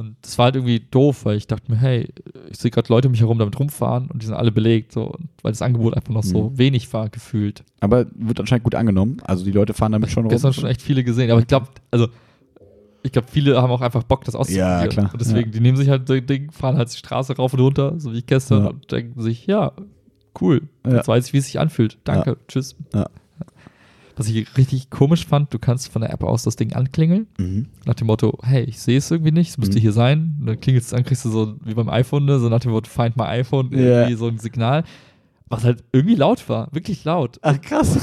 Und 0.00 0.16
das 0.22 0.38
war 0.38 0.46
halt 0.46 0.56
irgendwie 0.56 0.80
doof, 0.90 1.24
weil 1.26 1.36
ich 1.36 1.46
dachte 1.46 1.70
mir, 1.70 1.76
hey, 1.78 2.08
ich 2.50 2.58
sehe 2.58 2.70
gerade 2.70 2.88
Leute 2.92 3.08
um 3.08 3.12
mich 3.12 3.20
herum 3.20 3.38
damit 3.38 3.58
rumfahren 3.60 4.08
und 4.10 4.22
die 4.22 4.26
sind 4.26 4.34
alle 4.34 4.50
belegt, 4.50 4.92
so, 4.92 5.14
weil 5.42 5.52
das 5.52 5.60
Angebot 5.62 5.94
einfach 5.94 6.12
noch 6.12 6.22
so 6.22 6.50
Mhm. 6.50 6.58
wenig 6.58 6.92
war, 6.92 7.08
gefühlt. 7.10 7.62
Aber 7.80 8.06
wird 8.14 8.40
anscheinend 8.40 8.64
gut 8.64 8.74
angenommen. 8.74 9.18
Also 9.24 9.44
die 9.44 9.52
Leute 9.52 9.74
fahren 9.74 9.92
damit 9.92 10.10
schon 10.10 10.22
rum. 10.24 10.30
Gestern 10.30 10.52
schon 10.54 10.66
echt 10.66 10.80
viele 10.82 11.04
gesehen, 11.04 11.30
aber 11.30 11.40
ich 11.40 11.46
glaube, 11.46 11.66
also 11.90 12.08
ich 13.02 13.12
glaube, 13.12 13.28
viele 13.30 13.60
haben 13.60 13.70
auch 13.70 13.80
einfach 13.82 14.02
Bock, 14.02 14.24
das 14.24 14.34
auszuprobieren. 14.34 14.80
Ja, 14.82 14.86
klar, 14.88 15.10
Und 15.12 15.20
deswegen, 15.20 15.52
die 15.52 15.60
nehmen 15.60 15.76
sich 15.76 15.88
halt 15.88 16.06
so 16.08 16.14
ein 16.14 16.26
Ding, 16.26 16.50
fahren 16.50 16.76
halt 16.76 16.92
die 16.92 16.96
Straße 16.98 17.36
rauf 17.36 17.52
und 17.54 17.60
runter, 17.60 17.94
so 17.98 18.12
wie 18.12 18.18
ich 18.18 18.26
gestern, 18.26 18.64
Ja. 18.64 18.70
und 18.70 18.90
denken 18.92 19.20
sich, 19.22 19.46
ja, 19.46 19.72
cool, 20.40 20.62
Ja. 20.86 20.96
jetzt 20.96 21.08
weiß 21.08 21.26
ich, 21.26 21.32
wie 21.32 21.38
es 21.38 21.46
sich 21.46 21.58
anfühlt. 21.60 21.98
Danke, 22.04 22.36
tschüss. 22.48 22.76
Ja. 22.94 23.06
Was 24.20 24.28
ich 24.28 24.56
richtig 24.58 24.90
komisch 24.90 25.26
fand, 25.26 25.54
du 25.54 25.58
kannst 25.58 25.90
von 25.90 26.02
der 26.02 26.12
App 26.12 26.22
aus 26.24 26.42
das 26.42 26.54
Ding 26.56 26.74
anklingeln, 26.74 27.26
Mhm. 27.38 27.68
nach 27.86 27.94
dem 27.94 28.06
Motto, 28.08 28.38
hey, 28.42 28.64
ich 28.64 28.78
sehe 28.78 28.98
es 28.98 29.10
irgendwie 29.10 29.32
nicht, 29.32 29.48
es 29.48 29.56
müsste 29.56 29.76
Mhm. 29.78 29.80
hier 29.80 29.92
sein. 29.92 30.36
Und 30.40 30.46
dann 30.46 30.60
klingelt 30.60 30.84
es 30.84 30.92
an, 30.92 31.04
kriegst 31.04 31.24
du 31.24 31.30
so 31.30 31.54
wie 31.64 31.72
beim 31.72 31.88
iPhone, 31.88 32.26
ne, 32.26 32.38
so 32.38 32.50
nach 32.50 32.60
dem 32.60 32.72
Motto, 32.72 32.90
find 32.90 33.16
my 33.16 33.22
iPhone, 33.24 33.70
Ja. 33.72 33.78
irgendwie 34.02 34.16
so 34.16 34.26
ein 34.28 34.38
Signal, 34.38 34.84
was 35.48 35.64
halt 35.64 35.82
irgendwie 35.92 36.16
laut 36.16 36.46
war, 36.50 36.68
wirklich 36.70 37.02
laut. 37.04 37.38
Ach 37.40 37.58
krass. 37.62 37.96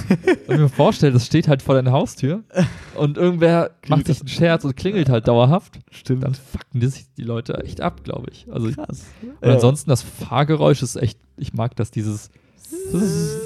Und 0.47 0.55
ich 0.55 0.59
mir 0.59 0.70
vorstelle, 0.70 1.13
das 1.13 1.28
steht 1.28 1.47
halt 1.47 1.61
vor 1.61 1.76
deiner 1.76 1.91
Haustür 1.91 2.43
und 2.95 3.18
irgendwer 3.18 3.70
macht 3.88 4.07
sich 4.07 4.20
einen 4.20 4.28
Scherz 4.28 4.65
und 4.65 4.76
klingelt 4.76 5.09
halt 5.09 5.28
dauerhaft, 5.28 5.78
Stimmt. 5.91 6.24
dann 6.24 6.34
fucken 6.34 6.80
die 6.80 6.88
sich 6.88 7.05
die 7.15 7.24
Leute 7.24 7.63
echt 7.63 7.80
ab, 7.80 8.03
glaube 8.03 8.32
ich. 8.32 8.47
Also 8.51 8.72
krass. 8.72 9.05
und 9.39 9.49
ansonsten 9.49 9.91
das 9.91 10.01
Fahrgeräusch 10.01 10.82
ist 10.82 10.95
echt, 10.95 11.20
ich 11.38 11.53
mag 11.53 11.76
das, 11.76 11.91
dieses 11.91 12.32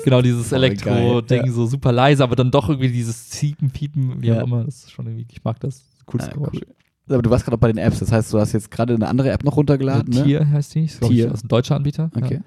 genau 0.04 0.22
dieses 0.22 0.52
Elektro-Ding, 0.52 1.46
ja. 1.46 1.52
so 1.52 1.66
super 1.66 1.92
leise, 1.92 2.24
aber 2.24 2.36
dann 2.36 2.52
doch 2.52 2.70
irgendwie 2.70 2.92
dieses 2.92 3.30
Ziepen, 3.30 3.70
Piepen, 3.72 4.22
wie 4.22 4.28
Ja. 4.28 4.40
auch 4.42 4.48
immer, 4.48 4.64
das 4.64 4.76
ist 4.84 4.92
schon 4.92 5.08
irgendwie, 5.08 5.26
ich 5.32 5.44
mag 5.44 5.60
das. 5.60 5.84
Cooles 6.06 6.28
Ah, 6.30 6.34
Geräusch. 6.34 6.50
cool. 6.56 6.62
Aber 7.10 7.22
du 7.22 7.30
warst 7.30 7.44
gerade 7.46 7.58
bei 7.58 7.68
den 7.68 7.78
Apps. 7.78 8.00
Das 8.00 8.12
heißt, 8.12 8.32
du 8.34 8.40
hast 8.40 8.54
jetzt 8.54 8.72
gerade 8.72 8.96
eine 8.96 9.08
andere 9.08 9.32
App 9.32 9.44
noch 9.44 9.58
runtergeladen, 9.58 10.14
ne? 10.14 10.24
Tier 10.24 10.50
heißt 10.50 10.76
die, 10.76 10.86
ist, 10.86 11.02
Tier. 11.02 11.26
Ich, 11.28 11.32
aus 11.32 11.44
ein 11.44 11.48
deutscher 11.48 11.76
Anbieter. 11.76 12.10
Okay. 12.16 12.42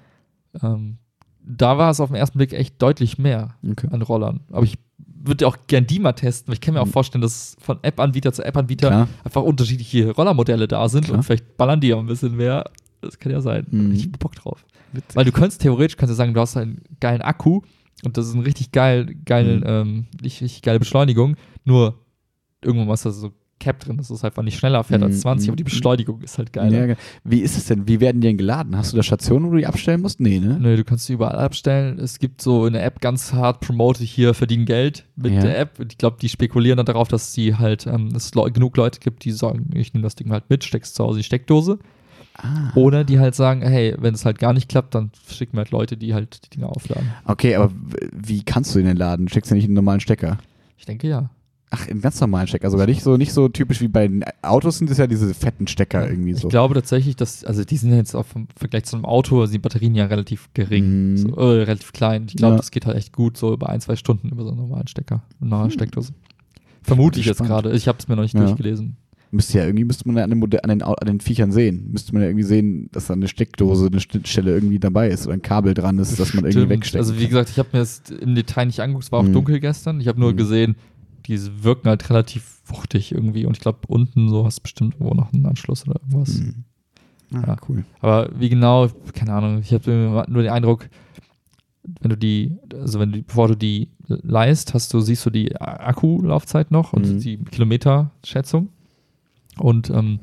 Ja. 0.61 0.73
Ähm, 0.73 0.97
da 1.47 1.77
war 1.77 1.91
es 1.91 1.99
auf 1.99 2.09
den 2.09 2.15
ersten 2.15 2.37
Blick 2.39 2.53
echt 2.53 2.81
deutlich 2.81 3.17
mehr 3.19 3.55
okay. 3.69 3.87
an 3.91 4.01
Rollern. 4.01 4.39
Aber 4.51 4.63
ich 4.63 4.77
würde 4.97 5.47
auch 5.47 5.57
gern 5.67 5.85
die 5.85 5.99
mal 5.99 6.13
testen, 6.13 6.47
weil 6.47 6.55
ich 6.55 6.61
kann 6.61 6.73
mir 6.73 6.81
auch 6.81 6.85
Mhm. 6.87 6.91
vorstellen, 6.91 7.21
dass 7.21 7.55
von 7.59 7.77
App-Anbieter 7.83 8.33
zu 8.33 8.43
App-Anbieter 8.43 9.07
einfach 9.23 9.43
unterschiedliche 9.43 10.11
Rollermodelle 10.11 10.67
da 10.67 10.87
sind 10.89 11.05
Klar. 11.05 11.17
und 11.17 11.23
vielleicht 11.23 11.57
ballern 11.57 11.79
die 11.81 11.87
ja 11.89 11.97
ein 11.97 12.05
bisschen 12.07 12.35
mehr. 12.35 12.65
Das 13.01 13.19
kann 13.19 13.31
ja 13.31 13.41
sein. 13.41 13.67
Mhm. 13.69 13.91
Ich 13.93 14.05
hab 14.05 14.19
Bock 14.19 14.33
drauf. 14.35 14.65
Weil 15.13 15.25
du 15.25 15.31
könntest 15.31 15.61
theoretisch 15.61 15.97
kannst 15.97 16.11
du 16.11 16.15
sagen, 16.15 16.33
du 16.33 16.41
hast 16.41 16.57
einen 16.57 16.81
geilen 16.99 17.21
Akku 17.21 17.61
und 18.03 18.17
das 18.17 18.27
ist 18.27 18.35
eine 18.35 18.45
richtig 18.45 18.71
geil, 18.71 19.15
geile, 19.25 19.57
Mhm. 19.57 19.63
ähm, 19.65 20.05
richtig, 20.23 20.41
richtig 20.43 20.61
geile 20.63 20.79
Beschleunigung. 20.79 21.35
Nur 21.63 21.99
irgendwann 22.63 22.93
ist 22.93 23.05
da 23.05 23.11
so 23.11 23.31
Cap 23.57 23.79
drin, 23.79 23.95
dass 23.95 24.09
es 24.09 24.21
einfach 24.25 24.43
nicht 24.43 24.57
schneller 24.59 24.83
fährt 24.83 24.99
Mhm. 24.99 25.07
als 25.07 25.21
20, 25.21 25.47
aber 25.47 25.55
die 25.55 25.63
Beschleunigung 25.63 26.19
ist 26.21 26.37
halt 26.37 26.51
geil. 26.51 26.73
Ja, 26.73 26.95
wie 27.23 27.39
ist 27.39 27.55
es 27.57 27.65
denn? 27.67 27.87
Wie 27.87 28.01
werden 28.01 28.19
die 28.19 28.27
denn 28.27 28.37
geladen? 28.37 28.75
Hast 28.75 28.91
du 28.91 28.97
da 28.97 29.01
Stationen, 29.03 29.47
wo 29.47 29.51
du 29.51 29.57
die 29.57 29.65
abstellen 29.65 30.01
musst? 30.01 30.19
Nee, 30.19 30.39
ne? 30.41 30.57
Nö, 30.59 30.75
du 30.75 30.83
kannst 30.83 31.05
sie 31.05 31.13
überall 31.13 31.37
abstellen. 31.39 31.97
Es 31.97 32.19
gibt 32.19 32.41
so 32.41 32.65
in 32.65 32.73
der 32.73 32.83
App 32.83 32.99
ganz 32.99 33.31
hart 33.31 33.61
promote 33.61 34.03
hier 34.03 34.33
verdienen 34.33 34.65
Geld 34.65 35.05
mit 35.15 35.31
Ja. 35.35 35.39
der 35.39 35.57
App. 35.57 35.79
Ich 35.89 35.97
glaube, 35.97 36.17
die 36.21 36.27
spekulieren 36.27 36.75
dann 36.75 36.85
darauf, 36.85 37.07
dass 37.07 37.33
sie 37.33 37.55
halt, 37.55 37.87
ähm, 37.87 38.09
es 38.13 38.31
genug 38.31 38.75
Leute 38.75 38.99
gibt, 38.99 39.23
die 39.23 39.31
sagen, 39.31 39.69
ich 39.73 39.93
nehme 39.93 40.03
das 40.03 40.15
Ding 40.15 40.31
halt 40.31 40.49
mit, 40.49 40.65
steckst 40.65 40.93
zu 40.95 41.05
Hause 41.05 41.19
in 41.19 41.21
die 41.21 41.25
Steckdose. 41.25 41.79
Ah. 42.37 42.71
Oder 42.75 43.03
die 43.05 43.19
halt 43.19 43.33
sagen, 43.35 43.61
hey, 43.61 43.95
wenn 43.97 44.13
es 44.13 44.25
halt 44.25 44.39
gar 44.39 44.51
nicht 44.53 44.67
klappt, 44.69 44.93
dann 44.95 45.11
schicken 45.29 45.53
wir 45.53 45.59
halt 45.59 45.71
Leute, 45.71 45.95
die 45.97 46.13
halt 46.13 46.45
die 46.45 46.49
Dinger 46.49 46.69
aufladen. 46.69 47.09
Okay, 47.25 47.55
aber 47.55 47.71
wie 48.11 48.43
kannst 48.43 48.75
du 48.75 48.81
den 48.81 48.97
laden? 48.97 49.29
Steckst 49.29 49.51
du 49.51 49.55
nicht 49.55 49.63
in 49.65 49.69
einen 49.69 49.75
normalen 49.75 50.01
Stecker? 50.01 50.37
Ich 50.77 50.85
denke 50.85 51.07
ja. 51.07 51.29
Ach, 51.71 51.87
in 51.87 51.99
ganz 52.01 52.19
normalen 52.21 52.47
Stecker. 52.47 52.69
Sogar 52.69 52.85
nicht 52.87 53.01
so, 53.03 53.17
nicht 53.17 53.33
so 53.33 53.47
typisch 53.49 53.81
wie 53.81 53.87
bei 53.87 54.07
den 54.07 54.23
Autos 54.43 54.77
sind 54.77 54.89
es 54.91 54.97
ja 54.97 55.07
diese 55.07 55.33
fetten 55.33 55.67
Stecker 55.67 56.07
irgendwie 56.09 56.33
so. 56.33 56.47
Ich 56.47 56.51
glaube 56.51 56.73
tatsächlich, 56.75 57.15
dass, 57.15 57.43
also 57.43 57.63
die 57.63 57.77
sind 57.77 57.93
jetzt 57.93 58.15
auch 58.15 58.25
im 58.35 58.47
Vergleich 58.55 58.83
zu 58.85 58.95
einem 58.97 59.05
Auto, 59.05 59.41
also 59.41 59.51
die 59.51 59.59
Batterien 59.59 59.95
ja 59.95 60.05
relativ 60.05 60.49
gering, 60.53 61.11
Mhm. 61.13 61.17
so, 61.17 61.29
äh, 61.35 61.63
relativ 61.63 61.91
klein. 61.91 62.25
Ich 62.27 62.35
glaube, 62.35 62.53
Ja. 62.53 62.57
das 62.57 62.71
geht 62.71 62.85
halt 62.85 62.95
echt 62.97 63.13
gut, 63.13 63.35
so 63.37 63.51
über 63.53 63.69
ein, 63.69 63.81
zwei 63.81 63.95
Stunden 63.95 64.29
über 64.29 64.43
so 64.43 64.49
einen 64.51 64.59
normalen 64.59 64.87
Stecker, 64.87 65.23
eine 65.41 65.49
normale 65.49 65.71
Steckdose. 65.71 66.13
Vermute 66.83 67.19
ich 67.19 67.25
jetzt 67.25 67.41
gerade. 67.43 67.71
Ich 67.71 67.87
habe 67.87 67.97
es 67.97 68.07
mir 68.07 68.15
noch 68.15 68.23
nicht 68.23 68.35
Ja. 68.35 68.41
durchgelesen. 68.41 68.95
Müsste 69.35 69.57
ja 69.59 69.65
irgendwie, 69.65 69.83
müsste 69.85 70.07
man 70.07 70.17
ja 70.17 70.23
an 70.23 70.29
den, 70.29 70.39
Mode- 70.39 70.63
an, 70.63 70.69
den, 70.69 70.81
an 70.81 70.95
den 71.05 71.19
Viechern 71.19 71.51
sehen. 71.51 71.89
Müsste 71.91 72.13
man 72.13 72.21
ja 72.21 72.29
irgendwie 72.29 72.45
sehen, 72.45 72.89
dass 72.91 73.07
da 73.07 73.13
eine 73.13 73.27
Steckdose, 73.27 73.87
eine 73.87 73.99
Schnittstelle 73.99 74.51
irgendwie 74.53 74.79
dabei 74.79 75.09
ist 75.09 75.25
oder 75.27 75.33
ein 75.35 75.41
Kabel 75.41 75.73
dran 75.73 75.97
ist, 75.99 76.19
dass 76.19 76.33
man 76.33 76.45
irgendwie 76.45 76.69
wegsteckt. 76.69 76.97
Also 77.03 77.19
wie 77.19 77.27
gesagt, 77.27 77.49
ich 77.49 77.59
habe 77.59 77.69
mir 77.73 77.79
das 77.79 78.01
im 78.09 78.33
Detail 78.35 78.65
nicht 78.65 78.79
angeguckt, 78.79 79.05
es 79.05 79.11
war 79.11 79.19
auch 79.19 79.23
Mhm. 79.23 79.33
dunkel 79.33 79.59
gestern. 79.59 79.99
Ich 79.99 80.07
habe 80.07 80.19
nur 80.19 80.31
Mhm. 80.31 80.37
gesehen, 80.37 80.75
die 81.27 81.39
wirken 81.63 81.89
halt 81.89 82.09
relativ 82.09 82.61
wuchtig 82.67 83.11
irgendwie 83.11 83.45
und 83.45 83.57
ich 83.57 83.61
glaube 83.61 83.79
unten 83.87 84.29
so 84.29 84.45
hast 84.45 84.59
du 84.59 84.63
bestimmt 84.63 84.93
irgendwo 84.95 85.13
noch 85.13 85.33
einen 85.33 85.45
Anschluss 85.45 85.87
oder 85.87 85.99
irgendwas. 85.99 86.37
Mhm. 86.39 86.63
Ah, 87.33 87.43
Ja. 87.47 87.57
cool. 87.67 87.83
Aber 87.99 88.29
wie 88.39 88.49
genau, 88.49 88.87
keine 89.13 89.33
Ahnung, 89.33 89.59
ich 89.59 89.73
habe 89.73 90.23
nur 90.29 90.43
den 90.43 90.51
Eindruck, 90.51 90.87
wenn 92.01 92.09
du 92.09 92.17
die, 92.17 92.55
also 92.73 92.99
wenn 92.99 93.11
du, 93.11 93.21
bevor 93.23 93.47
du 93.47 93.55
die 93.55 93.89
leist, 94.07 94.73
hast 94.73 94.93
du, 94.93 94.99
siehst 95.01 95.25
du 95.25 95.29
die 95.29 95.55
Akkulaufzeit 95.59 96.71
noch 96.71 96.93
und 96.93 97.07
Mhm. 97.07 97.19
die 97.19 97.37
Kilometerschätzung. 97.37 98.69
Und 99.57 99.89
ähm, 99.89 100.19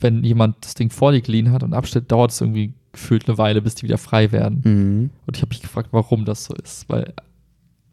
wenn 0.00 0.24
jemand 0.24 0.56
das 0.60 0.74
Ding 0.74 0.90
vor 0.90 1.12
dir 1.12 1.20
geliehen 1.20 1.52
hat 1.52 1.62
und 1.62 1.74
abstellt, 1.74 2.10
dauert 2.10 2.30
es 2.32 2.40
irgendwie 2.40 2.74
gefühlt 2.92 3.28
eine 3.28 3.38
Weile, 3.38 3.62
bis 3.62 3.74
die 3.74 3.84
wieder 3.84 3.98
frei 3.98 4.32
werden. 4.32 4.60
Mhm. 4.64 5.10
Und 5.26 5.36
ich 5.36 5.42
habe 5.42 5.50
mich 5.50 5.62
gefragt, 5.62 5.88
warum 5.92 6.24
das 6.24 6.44
so 6.44 6.54
ist. 6.54 6.88
Weil 6.88 7.12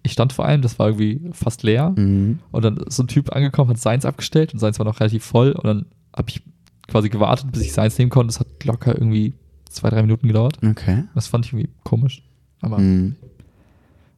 ich 0.03 0.11
stand 0.11 0.33
vor 0.33 0.45
allem, 0.45 0.61
das 0.61 0.79
war 0.79 0.87
irgendwie 0.87 1.21
fast 1.33 1.63
leer. 1.63 1.91
Mhm. 1.95 2.39
Und 2.51 2.65
dann 2.65 2.77
ist 2.77 2.95
so 2.95 3.03
ein 3.03 3.07
Typ 3.07 3.33
angekommen, 3.35 3.69
hat 3.71 3.77
seins 3.77 4.05
abgestellt 4.05 4.53
und 4.53 4.59
seins 4.59 4.79
war 4.79 4.85
noch 4.85 4.99
relativ 4.99 5.23
voll. 5.23 5.51
Und 5.51 5.65
dann 5.65 5.85
habe 6.15 6.29
ich 6.29 6.41
quasi 6.87 7.09
gewartet, 7.09 7.51
bis 7.51 7.61
ich 7.61 7.73
seins 7.73 7.97
nehmen 7.97 8.09
konnte. 8.09 8.33
Das 8.33 8.39
hat 8.39 8.65
locker 8.65 8.93
irgendwie 8.93 9.33
zwei, 9.69 9.89
drei 9.89 10.01
Minuten 10.01 10.27
gedauert. 10.27 10.57
Okay. 10.65 11.03
Das 11.15 11.27
fand 11.27 11.45
ich 11.45 11.53
irgendwie 11.53 11.69
komisch. 11.83 12.23
Aber 12.61 12.79
Mhm. 12.79 13.15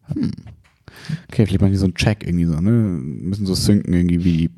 Hm. 0.08 0.32
Okay, 1.30 1.46
vielleicht 1.46 1.62
machen 1.62 1.72
die 1.72 1.78
so 1.78 1.86
einen 1.86 1.96
Check 1.96 2.26
irgendwie 2.26 2.46
so, 2.46 2.60
ne? 2.60 2.72
Müssen 2.72 3.46
so 3.46 3.56
synken 3.56 3.94
irgendwie, 3.94 4.24
wie 4.24 4.38
die 4.38 4.50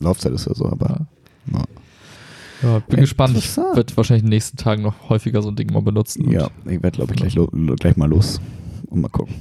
Laufzeit 0.00 0.32
ist 0.32 0.46
oder 0.46 0.56
so, 0.56 0.66
aber. 0.66 1.06
ja. 1.52 1.58
Ja. 1.58 1.64
Ja, 2.62 2.78
bin 2.80 3.00
gespannt. 3.00 3.36
Ich 3.36 3.56
werde 3.56 3.96
wahrscheinlich 3.96 4.22
in 4.22 4.30
den 4.30 4.36
nächsten 4.36 4.56
Tagen 4.56 4.82
noch 4.82 5.10
häufiger 5.10 5.42
so 5.42 5.50
ein 5.50 5.56
Ding 5.56 5.72
mal 5.72 5.82
benutzen. 5.82 6.30
Ja, 6.30 6.48
ich 6.64 6.82
werde, 6.82 6.90
glaube 6.90 7.14
ich, 7.14 7.20
gleich, 7.20 7.38
gleich 7.78 7.96
mal 7.96 8.08
los 8.08 8.40
und 8.88 9.00
mal 9.00 9.08
gucken. 9.08 9.34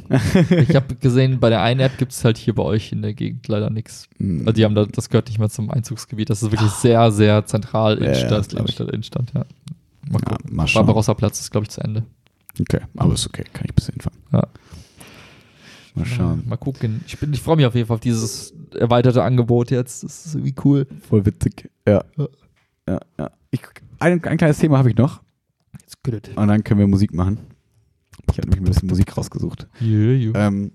ich 0.50 0.76
habe 0.76 0.96
gesehen, 0.96 1.40
bei 1.40 1.50
der 1.50 1.62
einen 1.62 1.80
App 1.80 1.98
gibt 1.98 2.12
es 2.12 2.24
halt 2.24 2.38
hier 2.38 2.54
bei 2.56 2.64
euch 2.64 2.92
in 2.92 3.02
der 3.02 3.14
Gegend 3.14 3.48
leider 3.48 3.70
nichts. 3.70 4.08
Mhm. 4.18 4.40
Also 4.40 4.52
die 4.52 4.66
haben 4.66 4.76
da, 4.76 4.86
das 4.86 5.10
gehört 5.10 5.28
nicht 5.28 5.40
mehr 5.40 5.50
zum 5.50 5.70
Einzugsgebiet. 5.70 6.30
Das 6.30 6.44
ist 6.44 6.52
wirklich 6.52 6.72
oh. 6.72 6.82
sehr, 6.82 7.12
sehr 7.12 7.46
zentral 7.46 7.98
ja, 8.00 8.06
Innenstadt, 8.06 8.52
ja, 8.52 8.60
Innenstadt, 8.60 8.90
Innenstadt, 8.90 9.34
ja. 9.34 9.46
Mal 10.10 10.22
gucken. 10.22 10.50
Ja, 10.50 10.56
mal 10.56 10.68
Barbarossa 10.74 11.14
Platz 11.14 11.40
ist, 11.40 11.52
glaube 11.52 11.66
ich, 11.66 11.70
zu 11.70 11.82
Ende. 11.82 12.04
Okay, 12.60 12.82
aber 12.96 13.14
ist 13.14 13.28
okay, 13.28 13.44
kann 13.52 13.66
ich 13.66 13.74
bis 13.74 13.88
hinfahren. 13.88 14.18
Ja. 14.32 14.44
Mal 15.96 16.06
schauen. 16.06 16.44
Mal 16.46 16.58
gucken. 16.58 17.02
Ich, 17.08 17.18
ich 17.22 17.42
freue 17.42 17.56
mich 17.56 17.66
auf 17.66 17.76
jeden 17.76 17.88
Fall 17.88 17.96
auf 17.96 18.02
dieses 18.02 18.54
erweiterte 18.78 19.24
Angebot 19.24 19.72
jetzt. 19.72 20.04
Das 20.04 20.26
ist 20.26 20.36
irgendwie 20.36 20.56
cool. 20.64 20.88
Voll 21.08 21.26
witzig. 21.26 21.70
Ja. 21.88 22.04
Ja, 22.88 23.00
ja. 23.18 23.32
Ich, 23.52 23.62
ein, 24.00 24.24
ein 24.24 24.38
kleines 24.38 24.60
Thema 24.60 24.78
habe 24.78 24.90
ich 24.90 24.98
noch. 24.98 25.22
It's 25.82 26.02
good. 26.04 26.32
Und 26.36 26.48
dann 26.48 26.64
können 26.64 26.80
wir 26.80 26.88
Musik 26.88 27.14
machen. 27.14 27.40
Ich 28.32 28.38
habe 28.38 28.50
nämlich 28.50 28.62
ein 28.62 28.74
bisschen 28.74 28.90
Musik 28.90 29.16
rausgesucht. 29.18 29.68
Yeah, 29.82 30.32
yeah. 30.32 30.48
Ähm, 30.48 30.72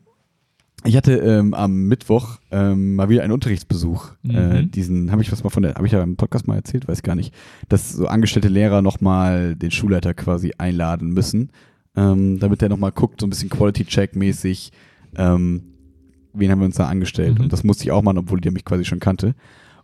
ich 0.84 0.96
hatte 0.96 1.12
ähm, 1.12 1.52
am 1.52 1.88
Mittwoch 1.88 2.38
ähm, 2.50 2.94
mal 2.94 3.10
wieder 3.10 3.22
einen 3.22 3.32
Unterrichtsbesuch. 3.32 4.12
Äh, 4.24 4.28
mhm. 4.28 4.52
Äh, 4.52 4.66
diesen 4.66 5.12
habe 5.12 5.20
ich 5.20 5.30
was 5.30 5.44
mal 5.44 5.50
von 5.50 5.62
der, 5.62 5.74
habe 5.74 5.86
ich 5.86 5.92
ja 5.92 6.02
im 6.02 6.16
Podcast 6.16 6.46
mal 6.46 6.56
erzählt, 6.56 6.88
weiß 6.88 7.02
gar 7.02 7.16
nicht, 7.16 7.34
dass 7.68 7.92
so 7.92 8.06
angestellte 8.06 8.48
Lehrer 8.48 8.80
nochmal 8.80 9.56
den 9.56 9.70
Schulleiter 9.70 10.14
quasi 10.14 10.52
einladen 10.56 11.10
müssen, 11.10 11.50
ähm, 11.96 12.38
damit 12.38 12.62
der 12.62 12.70
nochmal 12.70 12.92
guckt, 12.92 13.20
so 13.20 13.26
ein 13.26 13.30
bisschen 13.30 13.50
Quality-Check-mäßig, 13.50 14.70
ähm, 15.16 15.62
wen 16.32 16.50
haben 16.50 16.60
wir 16.60 16.66
uns 16.66 16.76
da 16.76 16.88
angestellt. 16.88 17.38
Mhm. 17.38 17.44
Und 17.44 17.52
das 17.52 17.64
musste 17.64 17.84
ich 17.84 17.92
auch 17.92 18.02
machen, 18.02 18.18
obwohl 18.18 18.40
der 18.40 18.52
mich 18.52 18.64
quasi 18.64 18.84
schon 18.84 19.00
kannte. 19.00 19.34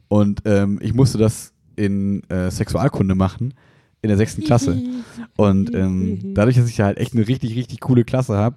Und 0.08 0.42
ähm, 0.44 0.78
ich 0.82 0.94
musste 0.94 1.18
das 1.18 1.52
in 1.76 2.22
äh, 2.30 2.50
Sexualkunde 2.50 3.14
machen 3.14 3.54
in 4.02 4.08
der 4.08 4.16
sechsten 4.16 4.44
Klasse. 4.44 4.80
Und 5.36 5.74
ähm, 5.74 6.34
dadurch, 6.34 6.56
dass 6.56 6.68
ich 6.68 6.80
halt 6.80 6.98
echt 6.98 7.14
eine 7.14 7.26
richtig, 7.26 7.56
richtig 7.56 7.80
coole 7.80 8.04
Klasse 8.04 8.36
habe, 8.36 8.56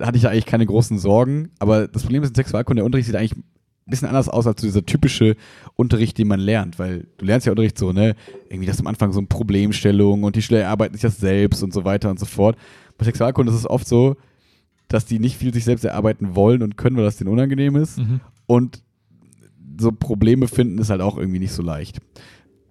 hatte 0.00 0.16
ich 0.16 0.22
da 0.22 0.30
eigentlich 0.30 0.46
keine 0.46 0.66
großen 0.66 0.98
Sorgen. 0.98 1.50
Aber 1.58 1.88
das 1.88 2.02
Problem 2.02 2.22
ist, 2.22 2.30
in 2.30 2.34
Sexualkunde, 2.34 2.80
der 2.80 2.84
Unterricht 2.84 3.06
sieht 3.06 3.16
eigentlich 3.16 3.36
ein 3.36 3.44
bisschen 3.90 4.08
anders 4.08 4.28
aus 4.28 4.46
als 4.46 4.60
dieser 4.60 4.84
typische 4.84 5.36
Unterricht, 5.76 6.18
den 6.18 6.28
man 6.28 6.40
lernt. 6.40 6.78
Weil 6.78 7.06
du 7.18 7.24
lernst 7.24 7.46
ja 7.46 7.52
Unterricht 7.52 7.78
so, 7.78 7.92
ne? 7.92 8.16
Irgendwie, 8.48 8.66
das 8.66 8.80
am 8.80 8.86
Anfang 8.86 9.12
so 9.12 9.20
eine 9.20 9.28
Problemstellung 9.28 10.24
und 10.24 10.36
die 10.36 10.42
Schüler 10.42 10.60
erarbeiten 10.60 10.94
sich 10.94 11.02
das 11.02 11.18
selbst 11.18 11.62
und 11.62 11.72
so 11.72 11.84
weiter 11.84 12.10
und 12.10 12.18
so 12.18 12.26
fort. 12.26 12.56
Bei 12.98 13.04
Sexualkunde 13.04 13.52
ist 13.52 13.58
es 13.58 13.70
oft 13.70 13.86
so, 13.86 14.16
dass 14.88 15.04
die 15.04 15.18
nicht 15.18 15.36
viel 15.36 15.52
sich 15.52 15.64
selbst 15.64 15.84
erarbeiten 15.84 16.34
wollen 16.34 16.62
und 16.62 16.76
können, 16.76 16.96
weil 16.96 17.04
das 17.04 17.16
denen 17.16 17.30
unangenehm 17.30 17.76
ist. 17.76 17.98
Mhm. 17.98 18.20
Und 18.46 18.82
so 19.78 19.92
Probleme 19.92 20.48
finden 20.48 20.78
ist 20.78 20.90
halt 20.90 21.00
auch 21.00 21.18
irgendwie 21.18 21.40
nicht 21.40 21.52
so 21.52 21.62
leicht 21.62 22.00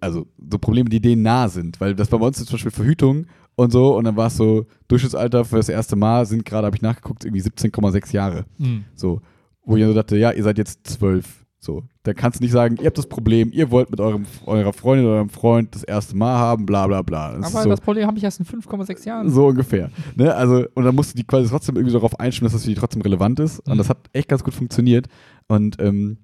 also 0.06 0.28
so 0.52 0.60
Probleme, 0.60 0.90
die 0.90 1.02
denen 1.02 1.24
nah 1.24 1.50
sind. 1.50 1.82
Weil 1.82 1.96
das 1.96 2.10
bei 2.10 2.18
uns 2.18 2.40
ist 2.40 2.48
zum 2.48 2.56
Beispiel 2.56 2.72
Verhütung 2.72 3.26
und 3.56 3.72
so. 3.72 3.96
Und 3.96 4.06
dann 4.06 4.16
war 4.16 4.28
es 4.28 4.38
so, 4.38 4.66
Durchschnittsalter 4.88 5.44
für 5.46 5.58
das 5.58 5.70
erste 5.70 5.96
Mal 5.96 6.26
sind 6.26 6.46
gerade, 6.46 6.68
habe 6.68 6.76
ich 6.76 6.82
nachgeguckt, 6.82 7.26
irgendwie 7.26 7.42
17,6 7.42 8.14
Jahre. 8.14 8.46
Mhm. 8.58 8.86
So. 8.94 9.22
Wo 9.64 9.76
ich 9.76 9.84
so 9.84 9.94
dachte, 9.94 10.18
ja, 10.18 10.32
ihr 10.32 10.44
seid 10.44 10.58
jetzt 10.58 10.86
zwölf. 10.88 11.46
So. 11.60 11.84
Da 12.06 12.14
kannst 12.14 12.40
du 12.40 12.44
nicht 12.44 12.52
sagen, 12.52 12.78
ihr 12.80 12.86
habt 12.86 13.00
das 13.00 13.08
Problem, 13.08 13.50
ihr 13.52 13.72
wollt 13.72 13.90
mit 13.90 14.00
eurem, 14.00 14.28
eurer 14.46 14.74
Freundin 14.74 15.08
oder 15.08 15.16
eurem 15.16 15.30
Freund 15.30 15.74
das 15.74 15.84
erste 15.84 16.16
Mal 16.16 16.38
haben, 16.38 16.68
bla 16.68 16.86
bla 16.86 17.02
bla. 17.02 17.36
Das 17.36 17.54
Aber 17.54 17.64
so, 17.64 17.70
das 17.70 17.82
Problem 17.82 18.06
habe 18.06 18.16
ich 18.20 18.24
erst 18.24 18.40
in 18.40 18.46
5,6 18.46 19.08
Jahren. 19.08 19.32
So 19.32 19.48
ungefähr. 19.48 19.90
Ne? 20.16 20.34
Also, 20.34 20.66
und 20.76 20.86
dann 20.86 20.94
musst 20.94 21.14
du 21.14 21.18
die 21.18 21.24
quasi 21.24 21.50
trotzdem 21.50 21.76
irgendwie 21.76 21.94
darauf 21.94 22.20
einstimmen, 22.20 22.46
dass 22.46 22.54
das 22.54 22.62
für 22.62 22.70
die 22.70 22.76
trotzdem 22.76 23.02
relevant 23.02 23.40
ist. 23.40 23.66
Mhm. 23.66 23.72
Und 23.72 23.78
das 23.80 23.90
hat 23.90 23.98
echt 24.14 24.30
ganz 24.30 24.44
gut 24.44 24.54
funktioniert. 24.54 25.08
Und 25.48 25.82
ähm, 25.82 26.18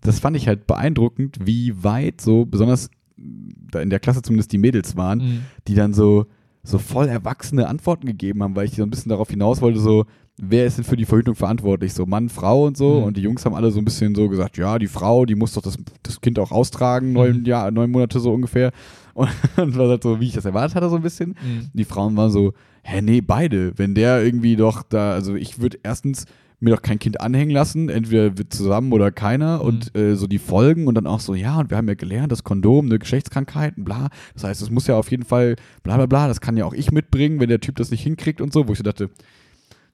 das 0.00 0.20
fand 0.20 0.38
ich 0.38 0.48
halt 0.48 0.66
beeindruckend, 0.66 1.36
wie 1.44 1.84
weit 1.84 2.22
so, 2.22 2.46
besonders 2.46 2.88
da 3.18 3.82
in 3.82 3.90
der 3.90 4.00
Klasse 4.00 4.22
zumindest 4.22 4.52
die 4.52 4.58
Mädels 4.58 4.96
waren, 4.96 5.18
mhm. 5.18 5.40
die 5.68 5.74
dann 5.74 5.92
so, 5.92 6.24
so 6.62 6.78
voll 6.78 7.08
erwachsene 7.08 7.68
Antworten 7.68 8.06
gegeben 8.06 8.42
haben, 8.42 8.56
weil 8.56 8.64
ich 8.64 8.72
so 8.72 8.82
ein 8.82 8.90
bisschen 8.90 9.10
darauf 9.10 9.28
hinaus 9.28 9.60
wollte, 9.60 9.80
so, 9.80 10.06
wer 10.42 10.66
ist 10.66 10.78
denn 10.78 10.84
für 10.84 10.96
die 10.96 11.04
Verhütung 11.04 11.34
verantwortlich? 11.34 11.92
So 11.92 12.06
Mann, 12.06 12.28
Frau 12.28 12.66
und 12.66 12.76
so. 12.76 13.00
Mhm. 13.00 13.04
Und 13.04 13.16
die 13.16 13.22
Jungs 13.22 13.44
haben 13.44 13.54
alle 13.54 13.70
so 13.70 13.78
ein 13.78 13.84
bisschen 13.84 14.14
so 14.14 14.28
gesagt, 14.28 14.56
ja, 14.56 14.78
die 14.78 14.86
Frau, 14.86 15.26
die 15.26 15.34
muss 15.34 15.52
doch 15.52 15.62
das, 15.62 15.76
das 16.02 16.20
Kind 16.20 16.38
auch 16.38 16.50
austragen, 16.50 17.12
neun, 17.12 17.40
mhm. 17.40 17.44
Jahr, 17.44 17.70
neun 17.70 17.90
Monate 17.90 18.20
so 18.20 18.32
ungefähr. 18.32 18.72
Und, 19.12 19.28
und 19.56 19.76
war 19.76 19.88
halt 19.88 20.04
so, 20.04 20.20
wie 20.20 20.28
ich 20.28 20.34
das 20.34 20.44
erwartet 20.44 20.76
hatte, 20.76 20.88
so 20.88 20.94
ein 20.94 21.02
bisschen. 21.02 21.30
Mhm. 21.30 21.68
Die 21.74 21.84
Frauen 21.84 22.16
waren 22.16 22.30
so, 22.30 22.54
hä, 22.84 23.02
nee, 23.02 23.20
beide. 23.20 23.76
Wenn 23.76 23.94
der 23.94 24.24
irgendwie 24.24 24.54
doch 24.54 24.84
da, 24.84 25.12
also 25.12 25.34
ich 25.34 25.60
würde 25.60 25.80
erstens 25.82 26.26
mir 26.60 26.74
doch 26.74 26.80
kein 26.80 26.98
Kind 26.98 27.20
anhängen 27.20 27.50
lassen, 27.50 27.88
entweder 27.88 28.32
zusammen 28.48 28.92
oder 28.92 29.10
keiner 29.10 29.58
mhm. 29.58 29.64
und 29.64 29.96
äh, 29.96 30.14
so 30.14 30.26
die 30.26 30.38
Folgen 30.38 30.86
und 30.86 30.94
dann 30.94 31.06
auch 31.06 31.20
so, 31.20 31.34
ja, 31.34 31.58
und 31.58 31.70
wir 31.70 31.76
haben 31.76 31.88
ja 31.88 31.94
gelernt, 31.94 32.30
das 32.30 32.44
Kondom, 32.44 32.86
eine 32.86 32.98
Geschlechtskrankheit, 32.98 33.74
bla. 33.76 34.08
Das 34.34 34.44
heißt, 34.44 34.62
es 34.62 34.70
muss 34.70 34.86
ja 34.86 34.96
auf 34.96 35.10
jeden 35.10 35.24
Fall, 35.24 35.56
bla 35.82 35.96
bla 35.96 36.06
bla, 36.06 36.28
das 36.28 36.40
kann 36.40 36.56
ja 36.56 36.64
auch 36.64 36.74
ich 36.74 36.92
mitbringen, 36.92 37.40
wenn 37.40 37.48
der 37.48 37.60
Typ 37.60 37.76
das 37.76 37.90
nicht 37.90 38.02
hinkriegt 38.02 38.40
und 38.40 38.52
so, 38.52 38.68
wo 38.68 38.72
ich 38.72 38.78
so 38.78 38.84
dachte, 38.84 39.10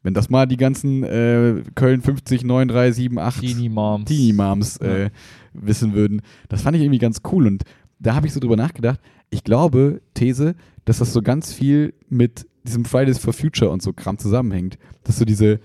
wenn 0.07 0.15
das 0.15 0.31
mal 0.31 0.47
die 0.47 0.57
ganzen 0.57 1.03
äh, 1.03 1.65
Köln 1.75 2.01
50, 2.01 2.45
9, 2.45 2.69
3, 2.69 2.93
7, 2.93 3.19
8 3.19 3.41
Teenie 3.41 3.69
Moms, 3.69 4.05
Teenie 4.05 4.33
-Moms 4.33 4.81
äh, 4.81 5.03
ja. 5.03 5.11
wissen 5.53 5.95
würden, 5.95 6.23
das 6.49 6.63
fand 6.63 6.77
ich 6.77 6.83
irgendwie 6.85 7.01
ganz 7.01 7.23
cool 7.33 7.49
und 7.49 7.65
da 7.99 8.15
habe 8.15 8.29
ich 8.29 8.33
so 8.33 8.39
drüber 8.39 8.55
nachgedacht. 8.55 9.01
Ich 9.31 9.43
glaube, 9.43 10.01
These, 10.15 10.55
dass 10.85 10.99
das 10.99 11.13
so 11.13 11.23
ganz 11.23 11.53
viel 11.53 11.93
mit 12.09 12.47
diesem 12.63 12.85
Fridays 12.85 13.19
for 13.19 13.33
Future 13.33 13.73
und 13.73 13.83
so 13.83 13.93
Kram 13.93 14.17
zusammenhängt. 14.17 14.79
Dass 15.03 15.19
so 15.19 15.25
diese, 15.25 15.59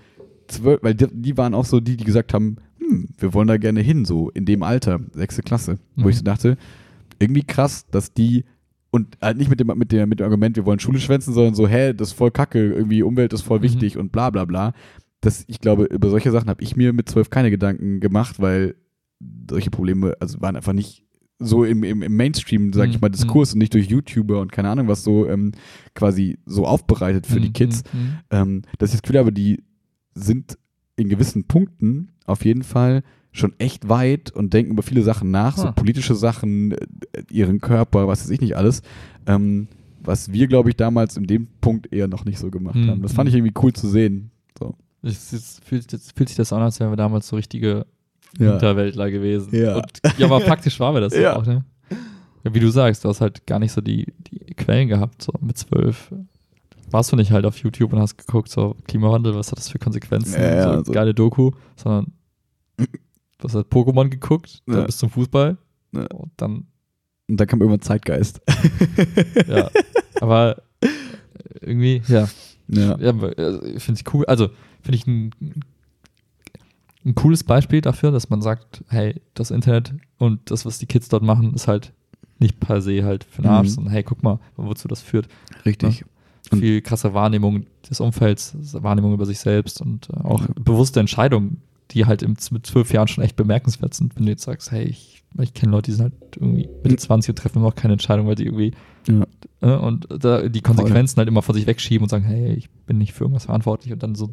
zwölf, 0.48 0.82
weil 0.82 0.96
die, 0.96 1.06
die, 1.12 1.36
waren 1.36 1.54
auch 1.54 1.64
so 1.64 1.78
die, 1.78 1.96
die 1.96 2.04
gesagt 2.04 2.34
haben, 2.34 2.56
hm, 2.78 3.10
wir 3.18 3.34
wollen 3.34 3.46
da 3.46 3.58
gerne 3.58 3.80
hin, 3.80 4.04
so 4.04 4.30
in 4.30 4.44
dem 4.44 4.64
Alter, 4.64 4.98
sechste 5.12 5.42
Klasse. 5.42 5.78
Mhm. 5.94 6.02
Wo 6.02 6.08
ich 6.08 6.16
so 6.16 6.24
dachte, 6.24 6.56
irgendwie 7.20 7.44
krass, 7.44 7.86
dass 7.92 8.12
die 8.12 8.44
und 8.92 9.16
halt 9.22 9.38
nicht 9.38 9.48
mit 9.48 9.58
dem, 9.58 9.66
mit, 9.68 9.90
dem, 9.90 10.08
mit 10.08 10.20
dem 10.20 10.24
Argument, 10.24 10.54
wir 10.54 10.66
wollen 10.66 10.78
Schule 10.78 11.00
schwänzen, 11.00 11.32
sondern 11.32 11.54
so, 11.54 11.66
hä, 11.66 11.94
das 11.94 12.08
ist 12.08 12.14
voll 12.14 12.30
kacke, 12.30 12.72
irgendwie 12.72 13.02
Umwelt 13.02 13.32
ist 13.32 13.40
voll 13.40 13.58
mhm. 13.58 13.64
wichtig 13.64 13.96
und 13.96 14.12
bla 14.12 14.28
bla 14.30 14.44
bla. 14.44 14.74
Das, 15.22 15.44
ich 15.46 15.60
glaube, 15.60 15.84
über 15.84 16.10
solche 16.10 16.30
Sachen 16.30 16.50
habe 16.50 16.62
ich 16.62 16.76
mir 16.76 16.92
mit 16.92 17.08
zwölf 17.08 17.30
keine 17.30 17.50
Gedanken 17.50 18.00
gemacht, 18.00 18.38
weil 18.38 18.76
solche 19.48 19.70
Probleme, 19.70 20.14
also 20.20 20.40
waren 20.42 20.56
einfach 20.56 20.74
nicht 20.74 21.04
so 21.38 21.64
im, 21.64 21.82
im, 21.84 22.02
im 22.02 22.16
Mainstream, 22.16 22.72
sag 22.74 22.90
ich 22.90 22.96
mhm. 22.96 23.00
mal, 23.00 23.08
Diskurs 23.08 23.50
mhm. 23.50 23.54
und 23.54 23.58
nicht 23.60 23.74
durch 23.74 23.86
YouTuber 23.86 24.40
und 24.40 24.52
keine 24.52 24.68
Ahnung 24.68 24.88
was 24.88 25.02
so 25.02 25.26
ähm, 25.26 25.52
quasi 25.94 26.38
so 26.44 26.66
aufbereitet 26.66 27.26
für 27.26 27.38
mhm. 27.38 27.44
die 27.44 27.52
Kids. 27.52 27.84
Mhm. 27.94 28.18
Ähm, 28.30 28.62
dass 28.78 28.90
ich 28.90 28.96
das 28.96 29.02
Gefühl 29.02 29.18
habe, 29.18 29.32
die 29.32 29.64
sind 30.14 30.58
in 30.96 31.08
gewissen 31.08 31.44
Punkten 31.44 32.12
auf 32.26 32.44
jeden 32.44 32.62
Fall 32.62 33.02
schon 33.32 33.54
echt 33.58 33.88
weit 33.88 34.30
und 34.30 34.52
denken 34.52 34.72
über 34.72 34.82
viele 34.82 35.02
Sachen 35.02 35.30
nach, 35.30 35.56
so 35.56 35.72
politische 35.72 36.14
Sachen, 36.14 36.72
äh, 36.72 36.76
ihren 37.30 37.60
Körper, 37.60 38.06
was 38.06 38.22
weiß 38.22 38.30
ich 38.30 38.40
nicht 38.40 38.56
alles. 38.56 38.82
Ähm, 39.26 39.68
was 40.04 40.32
wir, 40.32 40.48
glaube 40.48 40.70
ich, 40.70 40.76
damals 40.76 41.16
in 41.16 41.26
dem 41.26 41.46
Punkt 41.60 41.92
eher 41.92 42.08
noch 42.08 42.24
nicht 42.24 42.38
so 42.38 42.50
gemacht 42.50 42.74
mhm. 42.74 42.90
haben. 42.90 43.02
Das 43.02 43.12
fand 43.12 43.28
ich 43.28 43.34
irgendwie 43.34 43.54
cool 43.62 43.72
zu 43.72 43.88
sehen. 43.88 44.32
So. 44.58 44.74
Es, 45.02 45.32
es 45.32 45.60
fühlt, 45.64 45.92
jetzt 45.92 46.16
fühlt 46.16 46.28
sich 46.28 46.36
das 46.36 46.52
an, 46.52 46.60
als 46.60 46.80
wären 46.80 46.90
wir 46.90 46.96
damals 46.96 47.28
so 47.28 47.36
richtige 47.36 47.86
ja. 48.38 48.50
Hinterwäldler 48.50 49.10
gewesen. 49.10 49.54
Ja. 49.54 49.76
Und, 49.76 50.00
ja, 50.18 50.26
aber 50.26 50.40
faktisch 50.40 50.78
waren 50.80 50.94
wir 50.94 51.00
das 51.00 51.14
ja. 51.16 51.36
auch, 51.36 51.46
ne? 51.46 51.64
Ja, 52.44 52.52
wie 52.52 52.60
du 52.60 52.70
sagst, 52.70 53.04
du 53.04 53.08
hast 53.08 53.20
halt 53.20 53.46
gar 53.46 53.60
nicht 53.60 53.70
so 53.70 53.80
die, 53.80 54.12
die 54.30 54.54
Quellen 54.54 54.88
gehabt, 54.88 55.22
so 55.22 55.32
mit 55.40 55.56
zwölf 55.56 56.12
warst 56.92 57.12
du 57.12 57.16
nicht 57.16 57.32
halt 57.32 57.46
auf 57.46 57.56
YouTube 57.58 57.92
und 57.92 57.98
hast 57.98 58.16
geguckt, 58.16 58.48
so 58.48 58.76
Klimawandel, 58.86 59.34
was 59.34 59.50
hat 59.50 59.58
das 59.58 59.68
für 59.68 59.78
Konsequenzen? 59.78 60.40
Ja, 60.40 60.62
so 60.62 60.70
also. 60.70 60.92
geile 60.92 61.14
Doku, 61.14 61.50
sondern 61.76 62.12
du 63.42 63.48
hast 63.48 63.54
halt 63.54 63.68
Pokémon 63.68 64.08
geguckt, 64.08 64.62
dann 64.66 64.86
bis 64.86 64.98
zum 64.98 65.10
Fußball 65.10 65.56
ja. 65.92 66.06
und 66.06 66.32
dann. 66.36 66.66
Und 67.28 67.40
dann 67.40 67.46
kam 67.46 67.60
irgendwann 67.60 67.80
Zeitgeist. 67.80 68.40
ja, 69.46 69.70
aber 70.20 70.62
irgendwie, 71.60 72.02
ja. 72.08 72.28
Ja. 72.68 72.98
ja 72.98 73.10
äh, 73.10 73.78
finde 73.78 74.00
ich 74.00 74.14
cool. 74.14 74.26
Also, 74.26 74.50
finde 74.82 74.96
ich 74.96 75.06
ein, 75.06 75.30
ein 77.04 77.14
cooles 77.14 77.44
Beispiel 77.44 77.80
dafür, 77.80 78.10
dass 78.10 78.28
man 78.28 78.42
sagt, 78.42 78.84
hey, 78.88 79.20
das 79.34 79.50
Internet 79.50 79.94
und 80.18 80.50
das, 80.50 80.66
was 80.66 80.78
die 80.78 80.86
Kids 80.86 81.08
dort 81.08 81.22
machen, 81.22 81.54
ist 81.54 81.68
halt 81.68 81.92
nicht 82.38 82.60
per 82.60 82.82
se 82.82 83.04
halt 83.04 83.24
für 83.24 83.42
den 83.42 83.50
Arsch, 83.50 83.68
mhm. 83.68 83.72
sondern 83.72 83.92
hey, 83.92 84.02
guck 84.02 84.22
mal, 84.22 84.40
wozu 84.56 84.88
das 84.88 85.00
führt. 85.00 85.28
Richtig. 85.64 86.00
Ja? 86.00 86.06
viel 86.58 86.82
krasse 86.82 87.14
Wahrnehmung 87.14 87.64
des 87.88 88.00
Umfelds, 88.00 88.54
Wahrnehmung 88.82 89.14
über 89.14 89.26
sich 89.26 89.38
selbst 89.38 89.80
und 89.80 90.10
äh, 90.10 90.20
auch 90.22 90.46
bewusste 90.56 91.00
Entscheidungen, 91.00 91.62
die 91.92 92.06
halt 92.06 92.22
im, 92.22 92.36
mit 92.50 92.66
zwölf 92.66 92.92
Jahren 92.92 93.08
schon 93.08 93.24
echt 93.24 93.36
bemerkenswert 93.36 93.94
sind, 93.94 94.16
wenn 94.16 94.24
du 94.24 94.30
jetzt 94.30 94.44
sagst, 94.44 94.70
hey, 94.70 94.84
ich, 94.84 95.22
ich 95.40 95.54
kenne 95.54 95.72
Leute, 95.72 95.90
die 95.90 95.96
sind 95.96 96.04
halt 96.04 96.36
irgendwie 96.36 96.68
Mitte 96.82 96.96
20 96.96 97.30
und 97.30 97.38
treffen 97.38 97.58
immer 97.58 97.68
noch 97.68 97.74
keine 97.74 97.94
Entscheidung, 97.94 98.26
weil 98.26 98.34
die 98.34 98.46
irgendwie 98.46 98.72
ja. 99.08 99.26
äh, 99.60 99.76
und 99.76 100.06
da 100.10 100.48
die 100.48 100.60
Konsequenzen 100.60 101.18
halt 101.18 101.28
immer 101.28 101.42
von 101.42 101.54
sich 101.54 101.66
wegschieben 101.66 102.04
und 102.04 102.08
sagen, 102.08 102.24
hey, 102.24 102.52
ich 102.54 102.70
bin 102.70 102.98
nicht 102.98 103.12
für 103.12 103.24
irgendwas 103.24 103.46
verantwortlich 103.46 103.92
und 103.92 104.02
dann 104.02 104.14
so 104.14 104.30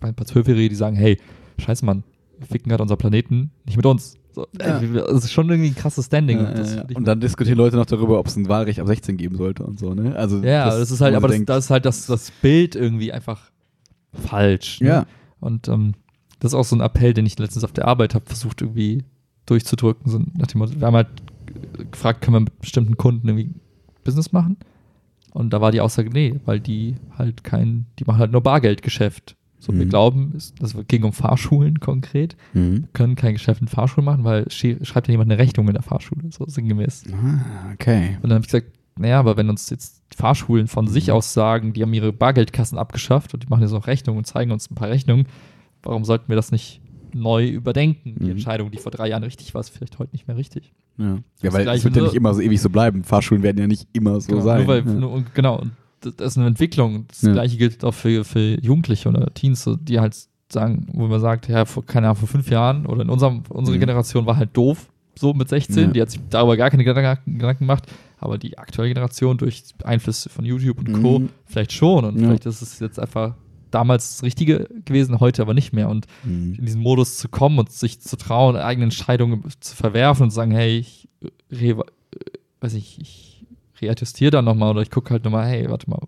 ein 0.00 0.14
paar 0.14 0.26
Zwölfjährige, 0.26 0.68
die 0.68 0.74
sagen, 0.74 0.96
hey, 0.96 1.18
scheiße 1.58 1.84
Mann, 1.84 2.04
wir 2.38 2.46
ficken 2.46 2.70
gerade 2.70 2.82
unser 2.82 2.96
Planeten, 2.96 3.50
nicht 3.64 3.76
mit 3.76 3.86
uns. 3.86 4.16
So, 4.34 4.46
ja. 4.58 4.80
Das 4.80 5.24
ist 5.24 5.32
schon 5.32 5.50
irgendwie 5.50 5.70
ein 5.70 5.74
krasses 5.74 6.06
Standing. 6.06 6.38
Ja, 6.38 6.48
und, 6.48 6.74
ja, 6.74 6.84
und, 6.96 7.04
dann 7.06 7.20
diskutieren 7.20 7.58
Leute 7.58 7.76
noch 7.76 7.86
darüber, 7.86 8.18
ob 8.18 8.26
es 8.26 8.36
ein 8.36 8.48
Wahlrecht 8.48 8.80
ab 8.80 8.86
16 8.86 9.18
geben 9.18 9.36
sollte 9.36 9.62
und 9.62 9.78
so, 9.78 9.92
ne? 9.94 10.16
Also 10.16 10.38
ja, 10.38 10.66
das, 10.66 10.78
das 10.78 10.90
ist 10.90 11.00
halt, 11.02 11.14
aber 11.14 11.28
das, 11.28 11.44
das, 11.44 11.64
ist 11.66 11.70
halt 11.70 11.84
das, 11.84 12.06
das 12.06 12.30
Bild 12.30 12.74
irgendwie 12.74 13.12
einfach 13.12 13.50
falsch. 14.12 14.80
Ne? 14.80 14.88
Ja. 14.88 15.06
Und 15.40 15.68
ähm, 15.68 15.92
das 16.42 16.52
ist 16.52 16.54
auch 16.58 16.64
so 16.64 16.74
ein 16.74 16.80
Appell, 16.80 17.14
den 17.14 17.24
ich 17.24 17.38
letztens 17.38 17.62
auf 17.62 17.70
der 17.70 17.86
Arbeit 17.86 18.16
habe 18.16 18.26
versucht 18.26 18.62
irgendwie 18.62 19.04
durchzudrücken. 19.46 20.10
So 20.10 20.20
nach 20.36 20.48
dem 20.48 20.58
Motto, 20.58 20.72
wir 20.80 20.84
haben 20.84 20.96
halt 20.96 21.06
gefragt, 21.92 22.20
können 22.20 22.34
wir 22.34 22.40
mit 22.40 22.58
bestimmten 22.58 22.96
Kunden 22.96 23.28
irgendwie 23.28 23.54
Business 24.02 24.32
machen? 24.32 24.56
Und 25.30 25.52
da 25.52 25.60
war 25.60 25.70
die 25.70 25.80
Aussage, 25.80 26.10
nee, 26.10 26.40
weil 26.44 26.58
die 26.58 26.96
halt 27.16 27.44
kein, 27.44 27.86
die 28.00 28.04
machen 28.04 28.18
halt 28.18 28.32
nur 28.32 28.40
Bargeldgeschäft. 28.40 29.36
So, 29.60 29.70
mhm. 29.70 29.78
wir 29.78 29.86
glauben, 29.86 30.32
das 30.58 30.76
ging 30.88 31.04
um 31.04 31.12
Fahrschulen 31.12 31.78
konkret. 31.78 32.36
Mhm. 32.54 32.88
Können 32.92 33.14
kein 33.14 33.34
Geschäft 33.34 33.60
in 33.60 33.68
Fahrschulen 33.68 34.04
machen, 34.04 34.24
weil 34.24 34.50
schreibt 34.50 35.06
ja 35.06 35.12
jemand 35.12 35.30
eine 35.30 35.40
Rechnung 35.40 35.68
in 35.68 35.74
der 35.74 35.84
Fahrschule, 35.84 36.22
so 36.30 36.44
sinngemäß. 36.44 37.04
Ah, 37.12 37.72
okay. 37.72 38.16
Und 38.16 38.24
dann 38.24 38.32
habe 38.32 38.40
ich 38.40 38.50
gesagt, 38.50 38.66
naja, 38.98 39.20
aber 39.20 39.36
wenn 39.36 39.48
uns 39.48 39.70
jetzt 39.70 40.02
Fahrschulen 40.12 40.66
von 40.66 40.88
sich 40.88 41.06
mhm. 41.06 41.12
aus 41.12 41.34
sagen, 41.34 41.72
die 41.72 41.82
haben 41.82 41.94
ihre 41.94 42.12
Bargeldkassen 42.12 42.78
abgeschafft 42.78 43.32
und 43.32 43.44
die 43.44 43.48
machen 43.48 43.62
jetzt 43.62 43.72
auch 43.72 43.86
Rechnungen 43.86 44.18
und 44.18 44.24
zeigen 44.24 44.50
uns 44.50 44.68
ein 44.68 44.74
paar 44.74 44.88
Rechnungen, 44.88 45.26
warum 45.82 46.04
sollten 46.04 46.28
wir 46.28 46.36
das 46.36 46.52
nicht 46.52 46.80
neu 47.14 47.46
überdenken? 47.46 48.16
Die 48.18 48.24
mhm. 48.24 48.30
Entscheidung, 48.32 48.70
die 48.70 48.78
vor 48.78 48.92
drei 48.92 49.08
Jahren 49.08 49.22
richtig 49.22 49.54
war, 49.54 49.60
ist 49.60 49.70
vielleicht 49.70 49.98
heute 49.98 50.12
nicht 50.12 50.26
mehr 50.28 50.36
richtig. 50.36 50.72
Ja, 50.98 51.18
ja 51.42 51.52
weil 51.52 51.68
es 51.68 51.84
wird 51.84 51.96
ja 51.96 52.02
nicht 52.02 52.14
immer 52.14 52.34
so 52.34 52.40
ewig 52.40 52.60
so 52.60 52.70
bleiben. 52.70 53.04
Fahrschulen 53.04 53.42
werden 53.42 53.58
ja 53.58 53.66
nicht 53.66 53.88
immer 53.92 54.20
so 54.20 54.32
genau, 54.32 54.42
sein. 54.42 54.58
Nur 54.58 54.68
weil, 54.68 54.86
ja. 54.86 54.92
nur, 54.92 55.24
genau, 55.34 55.62
das 56.00 56.14
ist 56.18 56.38
eine 56.38 56.46
Entwicklung. 56.46 57.06
Das 57.08 57.22
ja. 57.22 57.32
gleiche 57.32 57.56
gilt 57.56 57.84
auch 57.84 57.94
für, 57.94 58.24
für 58.24 58.60
Jugendliche 58.60 59.08
oder 59.08 59.32
Teens, 59.32 59.68
die 59.82 60.00
halt 60.00 60.16
sagen, 60.50 60.86
wo 60.92 61.06
man 61.06 61.20
sagt, 61.20 61.48
ja, 61.48 61.64
vor, 61.64 61.84
keine 61.84 62.06
Ahnung, 62.08 62.18
vor 62.18 62.28
fünf 62.28 62.50
Jahren 62.50 62.86
oder 62.86 63.02
in 63.02 63.10
unserem, 63.10 63.42
unsere 63.48 63.76
mhm. 63.76 63.80
Generation 63.80 64.26
war 64.26 64.36
halt 64.36 64.56
doof, 64.56 64.88
so 65.18 65.32
mit 65.34 65.48
16, 65.48 65.76
ja. 65.76 65.86
die 65.88 66.02
hat 66.02 66.10
sich 66.10 66.20
darüber 66.30 66.56
gar 66.56 66.70
keine 66.70 66.84
Gedanken, 66.84 67.38
Gedanken 67.38 67.64
gemacht, 67.64 67.84
aber 68.18 68.38
die 68.38 68.58
aktuelle 68.58 68.90
Generation 68.90 69.38
durch 69.38 69.64
Einflüsse 69.84 70.28
von 70.28 70.44
YouTube 70.44 70.78
und 70.78 71.02
Co. 71.02 71.20
Mhm. 71.20 71.28
vielleicht 71.46 71.72
schon 71.72 72.04
und 72.04 72.20
ja. 72.20 72.26
vielleicht 72.26 72.46
ist 72.46 72.62
es 72.62 72.78
jetzt 72.78 73.00
einfach 73.00 73.34
damals 73.74 74.12
das 74.12 74.22
Richtige 74.22 74.68
gewesen, 74.84 75.20
heute 75.20 75.42
aber 75.42 75.54
nicht 75.54 75.72
mehr 75.72 75.88
und 75.88 76.06
mhm. 76.24 76.54
in 76.58 76.64
diesen 76.64 76.80
Modus 76.80 77.18
zu 77.18 77.28
kommen 77.28 77.58
und 77.58 77.70
sich 77.70 78.00
zu 78.00 78.16
trauen, 78.16 78.56
eigene 78.56 78.84
Entscheidungen 78.84 79.44
zu 79.60 79.74
verwerfen 79.76 80.24
und 80.24 80.30
zu 80.30 80.36
sagen, 80.36 80.52
hey, 80.52 80.78
ich, 80.78 81.08
re, 81.50 81.82
weiß 82.60 82.74
ich, 82.74 83.00
ich 83.00 83.46
readjustiere 83.80 84.30
dann 84.30 84.44
nochmal 84.44 84.70
oder 84.70 84.82
ich 84.82 84.90
gucke 84.90 85.10
halt 85.10 85.24
nochmal, 85.24 85.46
hey, 85.46 85.68
warte 85.68 85.90
mal, 85.90 86.00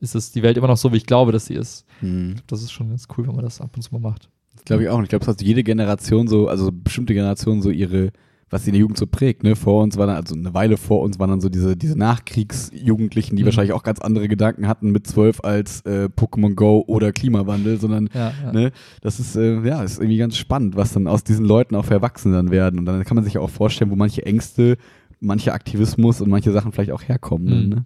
ist 0.00 0.14
es 0.14 0.32
die 0.32 0.42
Welt 0.42 0.56
immer 0.56 0.68
noch 0.68 0.76
so, 0.76 0.92
wie 0.92 0.96
ich 0.96 1.06
glaube, 1.06 1.32
dass 1.32 1.46
sie 1.46 1.54
ist? 1.54 1.86
Mhm. 2.00 2.36
Das 2.46 2.62
ist 2.62 2.72
schon 2.72 2.88
ganz 2.88 3.06
cool, 3.16 3.26
wenn 3.26 3.34
man 3.34 3.44
das 3.44 3.60
ab 3.60 3.70
und 3.76 3.82
zu 3.82 3.92
mal 3.94 4.00
macht. 4.00 4.28
Das 4.54 4.64
glaube 4.64 4.82
ich 4.82 4.88
auch. 4.88 4.98
Und 4.98 5.04
ich 5.04 5.10
glaube, 5.10 5.22
es 5.22 5.28
hat 5.28 5.42
jede 5.42 5.62
Generation 5.62 6.26
so, 6.26 6.48
also 6.48 6.70
bestimmte 6.72 7.14
Generationen 7.14 7.62
so 7.62 7.70
ihre, 7.70 8.12
was 8.50 8.64
sie 8.64 8.70
in 8.70 8.74
der 8.74 8.80
Jugend 8.80 8.98
so 8.98 9.06
prägt. 9.06 9.44
Ne? 9.44 9.54
Vor 9.54 9.82
uns 9.82 9.96
war 9.96 10.08
dann, 10.08 10.16
also 10.16 10.34
eine 10.34 10.52
Weile 10.52 10.76
vor 10.76 11.00
uns 11.00 11.18
waren 11.18 11.30
dann 11.30 11.40
so 11.40 11.48
diese, 11.48 11.76
diese 11.76 11.96
Nachkriegsjugendlichen, 11.96 13.36
die 13.36 13.42
mhm. 13.42 13.46
wahrscheinlich 13.46 13.72
auch 13.72 13.84
ganz 13.84 14.00
andere 14.00 14.28
Gedanken 14.28 14.66
hatten 14.66 14.90
mit 14.90 15.06
zwölf 15.06 15.40
als 15.42 15.80
äh, 15.82 16.08
Pokémon 16.14 16.54
Go 16.54 16.84
oder 16.86 17.12
Klimawandel, 17.12 17.80
sondern 17.80 18.10
ja, 18.12 18.32
ja. 18.42 18.52
Ne, 18.52 18.72
das 19.00 19.20
ist, 19.20 19.36
äh, 19.36 19.60
ja, 19.60 19.82
ist 19.82 19.98
irgendwie 19.98 20.18
ganz 20.18 20.36
spannend, 20.36 20.76
was 20.76 20.92
dann 20.92 21.06
aus 21.06 21.22
diesen 21.22 21.46
Leuten 21.46 21.76
auch 21.76 21.84
für 21.84 21.94
Erwachsene 21.94 22.34
dann 22.34 22.50
werden. 22.50 22.80
Und 22.80 22.86
dann 22.86 23.04
kann 23.04 23.14
man 23.14 23.24
sich 23.24 23.38
auch 23.38 23.50
vorstellen, 23.50 23.90
wo 23.90 23.96
manche 23.96 24.26
Ängste, 24.26 24.76
mancher 25.20 25.54
Aktivismus 25.54 26.20
und 26.20 26.28
manche 26.28 26.50
Sachen 26.50 26.72
vielleicht 26.72 26.92
auch 26.92 27.02
herkommen. 27.02 27.64
Mhm. 27.64 27.68
Ne? 27.68 27.84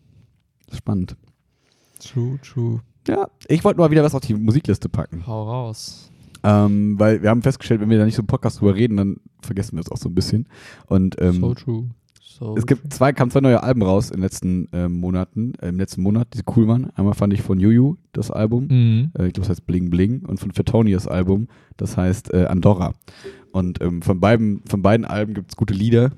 Spannend. 0.72 1.16
True, 2.00 2.38
true. 2.42 2.80
Ja, 3.06 3.28
ich 3.48 3.62
wollte 3.64 3.80
mal 3.80 3.90
wieder 3.90 4.02
was 4.02 4.14
auf 4.14 4.22
die 4.22 4.34
Musikliste 4.34 4.88
packen. 4.88 5.26
Hau 5.26 5.42
raus. 5.42 6.10
Ähm, 6.44 6.98
weil 6.98 7.22
wir 7.22 7.30
haben 7.30 7.42
festgestellt, 7.42 7.80
wenn 7.80 7.90
wir 7.90 7.98
da 7.98 8.04
nicht 8.04 8.16
so 8.16 8.22
im 8.22 8.26
Podcast 8.26 8.60
drüber 8.60 8.74
reden, 8.74 8.96
dann 8.96 9.16
vergessen 9.40 9.76
wir 9.76 9.80
es 9.80 9.90
auch 9.90 9.96
so 9.96 10.08
ein 10.08 10.14
bisschen. 10.14 10.46
Und 10.86 11.16
ähm, 11.20 11.40
so 11.40 11.54
true. 11.54 11.90
So 12.20 12.56
es 12.56 12.66
gibt 12.66 12.92
zwei, 12.92 13.12
kamen 13.12 13.30
zwei 13.30 13.40
neue 13.40 13.62
Alben 13.62 13.82
raus 13.82 14.10
in 14.10 14.16
den 14.16 14.22
letzten 14.22 14.68
äh, 14.72 14.88
Monaten, 14.88 15.54
äh, 15.60 15.68
im 15.68 15.78
letzten 15.78 16.02
Monat, 16.02 16.28
die 16.34 16.40
cool 16.56 16.66
waren. 16.66 16.90
Einmal 16.96 17.14
fand 17.14 17.32
ich 17.32 17.42
von 17.42 17.60
Juju 17.60 17.96
das 18.12 18.30
Album, 18.30 18.66
mhm. 18.66 19.12
äh, 19.16 19.28
ich 19.28 19.34
glaube, 19.34 19.46
das 19.46 19.50
heißt 19.50 19.66
Bling 19.66 19.88
Bling, 19.88 20.24
und 20.26 20.40
von 20.40 20.50
Fatoni 20.50 20.92
das 20.92 21.06
Album, 21.06 21.46
das 21.76 21.96
heißt 21.96 22.34
äh, 22.34 22.46
Andorra. 22.46 22.92
Und 23.52 23.80
ähm, 23.80 24.02
von, 24.02 24.18
beiden, 24.18 24.62
von 24.66 24.82
beiden 24.82 25.06
Alben 25.06 25.34
gibt 25.34 25.50
es 25.50 25.56
gute 25.56 25.74
Lieder. 25.74 26.10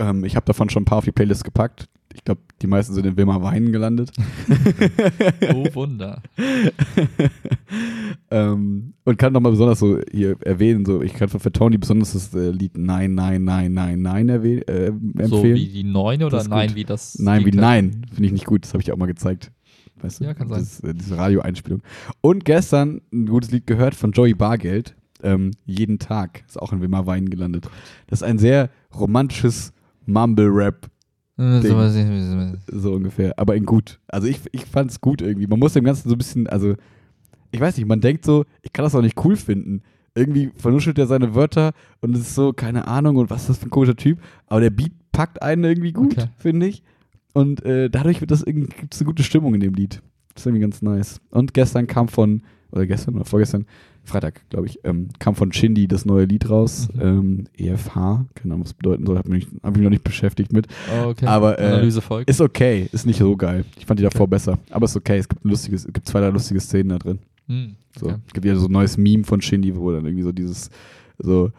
Ähm, 0.00 0.24
ich 0.24 0.34
habe 0.34 0.44
davon 0.44 0.68
schon 0.70 0.82
ein 0.82 0.86
paar 0.86 0.98
auf 0.98 1.04
die 1.04 1.12
Playlist 1.12 1.44
gepackt 1.44 1.88
ich 2.14 2.24
glaube, 2.24 2.40
die 2.60 2.66
meisten 2.66 2.92
sind 2.94 3.06
in 3.06 3.16
Wilmar 3.16 3.42
Weinen 3.42 3.72
gelandet. 3.72 4.10
oh 5.54 5.66
Wunder. 5.74 6.22
ähm, 8.30 8.94
und 9.04 9.18
kann 9.18 9.32
nochmal 9.32 9.52
besonders 9.52 9.78
so 9.78 10.00
hier 10.10 10.36
erwähnen, 10.44 10.84
so 10.84 11.02
ich 11.02 11.14
kann 11.14 11.28
für 11.28 11.52
Tony 11.52 11.78
besonders 11.78 12.12
das 12.12 12.34
äh, 12.34 12.50
Lied 12.50 12.76
Nein, 12.76 13.14
Nein, 13.14 13.44
Nein, 13.44 13.72
Nein, 13.72 14.02
Nein 14.02 14.28
erwäh- 14.28 14.68
äh, 14.68 14.86
empfehlen. 14.86 15.28
So 15.28 15.42
wie 15.44 15.68
die 15.68 15.84
Neun 15.84 16.22
oder 16.22 16.42
Nein 16.44 16.74
wie 16.74 16.84
das? 16.84 17.18
Nein 17.18 17.46
wie 17.46 17.52
Nein, 17.52 18.06
finde 18.08 18.26
ich 18.26 18.32
nicht 18.32 18.46
gut, 18.46 18.64
das 18.64 18.72
habe 18.72 18.82
ich 18.82 18.90
auch 18.92 18.96
mal 18.96 19.06
gezeigt. 19.06 19.52
Weißt 20.02 20.20
du? 20.20 20.24
Ja, 20.24 20.34
kann 20.34 20.48
sein. 20.48 20.60
Das, 20.60 20.80
äh, 20.80 20.94
diese 20.94 21.16
Radioeinspielung. 21.16 21.82
Und 22.20 22.44
gestern 22.44 23.02
ein 23.12 23.26
gutes 23.26 23.50
Lied 23.50 23.66
gehört 23.66 23.94
von 23.94 24.12
Joey 24.12 24.34
Bargeld. 24.34 24.96
Ähm, 25.22 25.50
jeden 25.66 25.98
Tag 25.98 26.42
ist 26.48 26.60
auch 26.60 26.72
in 26.72 26.80
Wilmar 26.80 27.06
Weinen 27.06 27.28
gelandet. 27.28 27.68
Das 28.06 28.22
ist 28.22 28.26
ein 28.26 28.38
sehr 28.38 28.70
romantisches 28.98 29.72
Mumble-Rap 30.06 30.88
Ding. 31.40 32.58
So 32.70 32.92
ungefähr, 32.94 33.38
aber 33.38 33.56
in 33.56 33.64
gut. 33.64 33.98
Also 34.08 34.26
ich, 34.26 34.40
ich 34.52 34.64
fand 34.66 34.90
es 34.90 35.00
gut 35.00 35.22
irgendwie. 35.22 35.46
Man 35.46 35.58
muss 35.58 35.72
dem 35.72 35.84
Ganzen 35.84 36.08
so 36.08 36.14
ein 36.14 36.18
bisschen, 36.18 36.46
also 36.46 36.74
ich 37.50 37.60
weiß 37.60 37.76
nicht, 37.76 37.86
man 37.86 38.00
denkt 38.00 38.24
so, 38.24 38.44
ich 38.62 38.72
kann 38.72 38.84
das 38.84 38.94
auch 38.94 39.02
nicht 39.02 39.22
cool 39.24 39.36
finden. 39.36 39.82
Irgendwie 40.14 40.50
vernuschelt 40.56 40.98
er 40.98 41.06
seine 41.06 41.34
Wörter 41.34 41.72
und 42.00 42.14
es 42.14 42.22
ist 42.22 42.34
so, 42.34 42.52
keine 42.52 42.88
Ahnung, 42.88 43.16
und 43.16 43.30
was 43.30 43.42
ist 43.42 43.50
das 43.50 43.58
für 43.58 43.66
ein 43.66 43.70
komischer 43.70 43.96
Typ. 43.96 44.20
Aber 44.46 44.60
der 44.60 44.70
Beat 44.70 44.92
packt 45.12 45.42
einen 45.42 45.64
irgendwie 45.64 45.92
gut, 45.92 46.12
okay. 46.18 46.28
finde 46.36 46.66
ich. 46.66 46.82
Und 47.32 47.64
äh, 47.64 47.88
dadurch 47.90 48.20
wird 48.20 48.30
das 48.30 48.42
irgendwie, 48.42 48.74
gibt 48.76 48.94
es 48.94 49.00
eine 49.00 49.06
gute 49.06 49.22
Stimmung 49.22 49.54
in 49.54 49.60
dem 49.60 49.74
Lied. 49.74 50.02
Das 50.34 50.42
ist 50.42 50.46
irgendwie 50.46 50.62
ganz 50.62 50.82
nice. 50.82 51.20
Und 51.30 51.54
gestern 51.54 51.86
kam 51.86 52.08
von, 52.08 52.42
oder 52.72 52.86
gestern 52.86 53.16
oder 53.16 53.24
vorgestern, 53.24 53.66
Freitag, 54.04 54.48
glaube 54.50 54.66
ich, 54.66 54.80
ähm, 54.84 55.08
kam 55.18 55.34
von 55.34 55.52
Shindy 55.52 55.86
das 55.86 56.04
neue 56.04 56.24
Lied 56.24 56.48
raus. 56.48 56.88
Mhm. 56.94 57.00
Ähm, 57.00 57.44
EFH, 57.56 57.94
keine 58.34 58.54
Ahnung, 58.54 58.64
was 58.64 58.74
bedeuten 58.74 59.06
soll, 59.06 59.18
habe 59.18 59.30
mich, 59.30 59.46
hab 59.62 59.74
mich 59.74 59.82
noch 59.82 59.90
nicht 59.90 60.04
beschäftigt 60.04 60.52
mit. 60.52 60.66
Oh, 61.02 61.08
okay. 61.08 61.26
Aber 61.26 61.58
äh, 61.58 61.86
ist 61.86 62.40
okay, 62.40 62.88
ist 62.92 63.06
nicht 63.06 63.18
so 63.18 63.36
geil. 63.36 63.64
Ich 63.76 63.86
fand 63.86 64.00
die 64.00 64.04
davor 64.04 64.22
okay. 64.22 64.30
besser. 64.30 64.58
Aber 64.70 64.86
ist 64.86 64.96
okay, 64.96 65.18
es 65.18 65.28
gibt, 65.28 65.44
ein 65.44 65.50
lustiges, 65.50 65.84
es 65.84 65.92
gibt 65.92 66.08
zwei, 66.08 66.20
drei 66.20 66.30
lustige 66.30 66.60
Szenen 66.60 66.90
da 66.90 66.98
drin. 66.98 67.18
Mhm. 67.46 67.76
So. 67.98 68.06
Okay. 68.06 68.16
Es 68.26 68.32
gibt 68.32 68.46
ja 68.46 68.56
so 68.56 68.66
ein 68.66 68.72
neues 68.72 68.96
Meme 68.96 69.24
von 69.24 69.40
Shindy, 69.40 69.76
wo 69.76 69.92
dann 69.92 70.04
irgendwie 70.04 70.24
so 70.24 70.32
dieses, 70.32 70.70
so, 71.18 71.50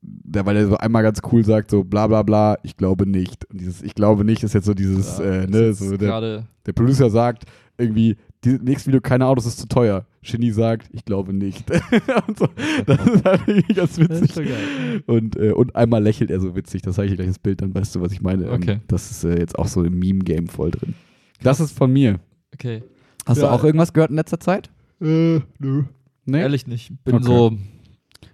der, 0.00 0.46
weil 0.46 0.56
er 0.56 0.66
so 0.66 0.76
einmal 0.76 1.02
ganz 1.02 1.20
cool 1.32 1.44
sagt, 1.44 1.70
so 1.70 1.84
bla 1.84 2.06
bla 2.06 2.22
bla, 2.22 2.58
ich 2.62 2.76
glaube 2.76 3.06
nicht. 3.06 3.44
Und 3.50 3.60
dieses 3.60 3.82
Ich 3.82 3.94
glaube 3.94 4.24
nicht 4.24 4.42
ist 4.42 4.54
jetzt 4.54 4.66
so 4.66 4.74
dieses, 4.74 5.18
ja, 5.18 5.24
äh, 5.24 5.46
ne, 5.46 5.72
so 5.72 5.96
der, 5.96 6.46
der 6.66 6.72
Producer 6.72 7.10
sagt 7.10 7.44
irgendwie, 7.76 8.16
die 8.44 8.58
nächste 8.58 8.88
Video, 8.88 9.00
keine 9.00 9.26
Autos 9.26 9.46
ist 9.46 9.58
zu 9.58 9.66
teuer. 9.66 10.06
Genie 10.22 10.52
sagt, 10.52 10.88
ich 10.92 11.04
glaube 11.04 11.32
nicht. 11.32 11.70
und 12.28 12.38
so. 12.38 12.48
Das 12.86 13.06
ist 13.06 13.24
halt 13.24 13.42
irgendwie 13.46 13.74
ganz 13.74 13.98
witzig. 13.98 14.32
So 14.32 15.12
und, 15.12 15.36
äh, 15.36 15.52
und 15.52 15.74
einmal 15.74 16.02
lächelt 16.02 16.30
er 16.30 16.40
so 16.40 16.54
witzig. 16.54 16.82
Das 16.82 16.96
zeige 16.96 17.10
ich 17.10 17.16
gleich 17.16 17.28
das 17.28 17.38
Bild, 17.38 17.62
dann 17.62 17.74
weißt 17.74 17.94
du, 17.94 18.00
was 18.00 18.12
ich 18.12 18.20
meine. 18.20 18.46
Ähm, 18.46 18.52
okay. 18.52 18.80
Das 18.86 19.10
ist 19.10 19.24
äh, 19.24 19.38
jetzt 19.38 19.58
auch 19.58 19.66
so 19.66 19.82
im 19.82 19.98
Meme-Game 19.98 20.46
voll 20.46 20.70
drin. 20.70 20.94
Das 21.42 21.60
ist 21.60 21.76
von 21.76 21.92
mir. 21.92 22.20
Okay. 22.54 22.82
Hast 23.26 23.42
ja. 23.42 23.48
du 23.48 23.52
auch 23.52 23.64
irgendwas 23.64 23.92
gehört 23.92 24.10
in 24.10 24.16
letzter 24.16 24.40
Zeit? 24.40 24.70
Äh, 25.00 25.40
nö. 25.58 25.84
Nee? 26.24 26.40
Ehrlich 26.40 26.66
nicht. 26.66 26.92
Bin 27.04 27.16
okay. 27.16 27.24
so. 27.24 27.56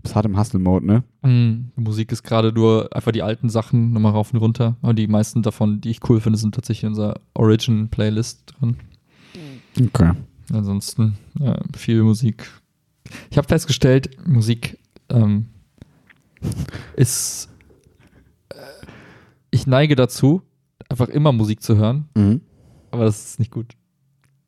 Bist 0.03 0.15
hart 0.15 0.27
im 0.27 0.39
Hustle-Mode, 0.39 0.87
ne? 0.87 1.05
Mm, 1.23 1.71
Musik 1.77 2.13
ist 2.13 2.23
gerade 2.23 2.53
nur 2.53 2.95
einfach 2.95 3.13
die 3.13 3.23
alten 3.23 3.49
Sachen 3.49 3.93
nochmal 3.93 4.13
rauf 4.13 4.33
und 4.33 4.39
runter. 4.39 4.77
Aber 4.83 4.93
die 4.93 5.07
meisten 5.07 5.43
davon, 5.43 5.81
die 5.81 5.91
ich 5.91 6.01
cool 6.09 6.21
finde, 6.21 6.39
sind 6.39 6.55
tatsächlich 6.55 6.85
in 6.85 6.89
unserer 6.91 7.21
Origin-Playlist 7.33 8.55
drin. 8.59 8.77
Okay. 9.81 10.13
Ansonsten 10.53 11.17
ja, 11.39 11.59
viel 11.77 12.03
Musik. 12.03 12.49
Ich 13.31 13.39
habe 13.39 13.49
festgestellt, 13.49 14.17
Musik 14.27 14.79
ähm, 15.09 15.47
ist. 16.97 17.49
Äh, 18.51 18.57
ich 19.51 19.67
neige 19.67 19.97
dazu, 19.97 20.43
einfach 20.89 21.09
immer 21.09 21.33
Musik 21.33 21.63
zu 21.63 21.77
hören, 21.77 22.09
mhm. 22.15 22.41
aber 22.91 23.05
das 23.05 23.25
ist 23.25 23.39
nicht 23.39 23.51
gut. 23.51 23.75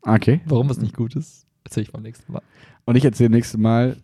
Okay. 0.02 0.40
Warum 0.46 0.70
es 0.70 0.78
nicht 0.78 0.96
gut 0.96 1.16
ist, 1.16 1.46
erzähle 1.64 1.84
ich 1.84 1.92
beim 1.92 2.02
nächsten 2.02 2.32
Mal. 2.32 2.42
Und 2.84 2.96
ich 2.96 3.04
erzähle 3.04 3.30
nächstes 3.30 3.58
Mal, 3.58 3.96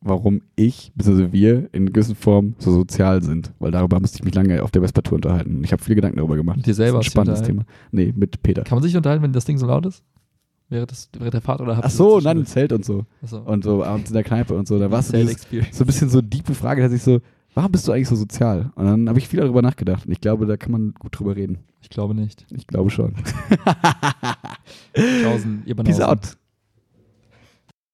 warum 0.00 0.42
ich, 0.54 0.92
bzw. 0.94 1.32
wir 1.32 1.68
in 1.72 1.92
gewisser 1.92 2.14
Form 2.14 2.54
so 2.58 2.70
sozial 2.70 3.22
sind. 3.22 3.52
Weil 3.58 3.72
darüber 3.72 3.98
musste 3.98 4.18
ich 4.18 4.24
mich 4.24 4.34
lange 4.34 4.62
auf 4.62 4.70
der 4.70 4.82
Vespa-Tour 4.82 5.16
unterhalten. 5.16 5.62
Ich 5.64 5.72
habe 5.72 5.82
viele 5.82 5.96
Gedanken 5.96 6.18
darüber 6.18 6.36
gemacht. 6.36 6.58
Mit 6.58 6.66
dir 6.66 6.74
selber? 6.74 6.98
Das 6.98 7.06
ist 7.06 7.10
ein 7.10 7.12
spannendes 7.12 7.42
Thema. 7.42 7.64
Nee, 7.90 8.12
mit 8.16 8.42
Peter. 8.42 8.62
Kann 8.62 8.76
man 8.76 8.82
sich 8.82 8.96
unterhalten, 8.96 9.22
wenn 9.22 9.32
das 9.32 9.44
Ding 9.44 9.58
so 9.58 9.66
laut 9.66 9.86
ist? 9.86 10.04
Während, 10.70 10.90
des, 10.90 11.08
während 11.18 11.34
der 11.34 11.40
Fahrt 11.40 11.60
oder 11.60 11.76
habt 11.76 11.86
Ach 11.86 11.90
so, 11.90 12.20
nein, 12.20 12.38
im 12.38 12.46
Zelt 12.46 12.72
und 12.72 12.84
so. 12.84 13.04
so. 13.22 13.38
Und 13.38 13.64
so 13.64 13.82
abends 13.82 14.10
in 14.10 14.14
der 14.14 14.24
Kneipe 14.24 14.54
und 14.54 14.68
so. 14.68 14.78
Da 14.78 14.90
war 14.90 15.00
es 15.00 15.08
so, 15.08 15.16
so 15.16 15.84
ein 15.84 15.86
bisschen 15.86 16.10
so 16.10 16.20
diepe 16.20 16.54
Frage, 16.54 16.82
dass 16.82 16.92
ich 16.92 17.02
so, 17.02 17.20
warum 17.54 17.72
bist 17.72 17.88
du 17.88 17.92
eigentlich 17.92 18.08
so 18.08 18.16
sozial? 18.16 18.70
Und 18.74 18.84
dann 18.84 19.08
habe 19.08 19.18
ich 19.18 19.28
viel 19.28 19.40
darüber 19.40 19.62
nachgedacht. 19.62 20.06
Und 20.06 20.12
ich 20.12 20.20
glaube, 20.20 20.46
da 20.46 20.56
kann 20.56 20.72
man 20.72 20.94
gut 20.94 21.18
drüber 21.18 21.36
reden. 21.36 21.58
Ich 21.80 21.90
glaube 21.90 22.14
nicht. 22.14 22.44
Ich 22.50 22.66
glaube 22.66 22.90
schon. 22.90 23.14
Tausend, 25.24 25.66
ihr 25.66 25.74
Peace 25.74 26.00
out. 26.00 26.36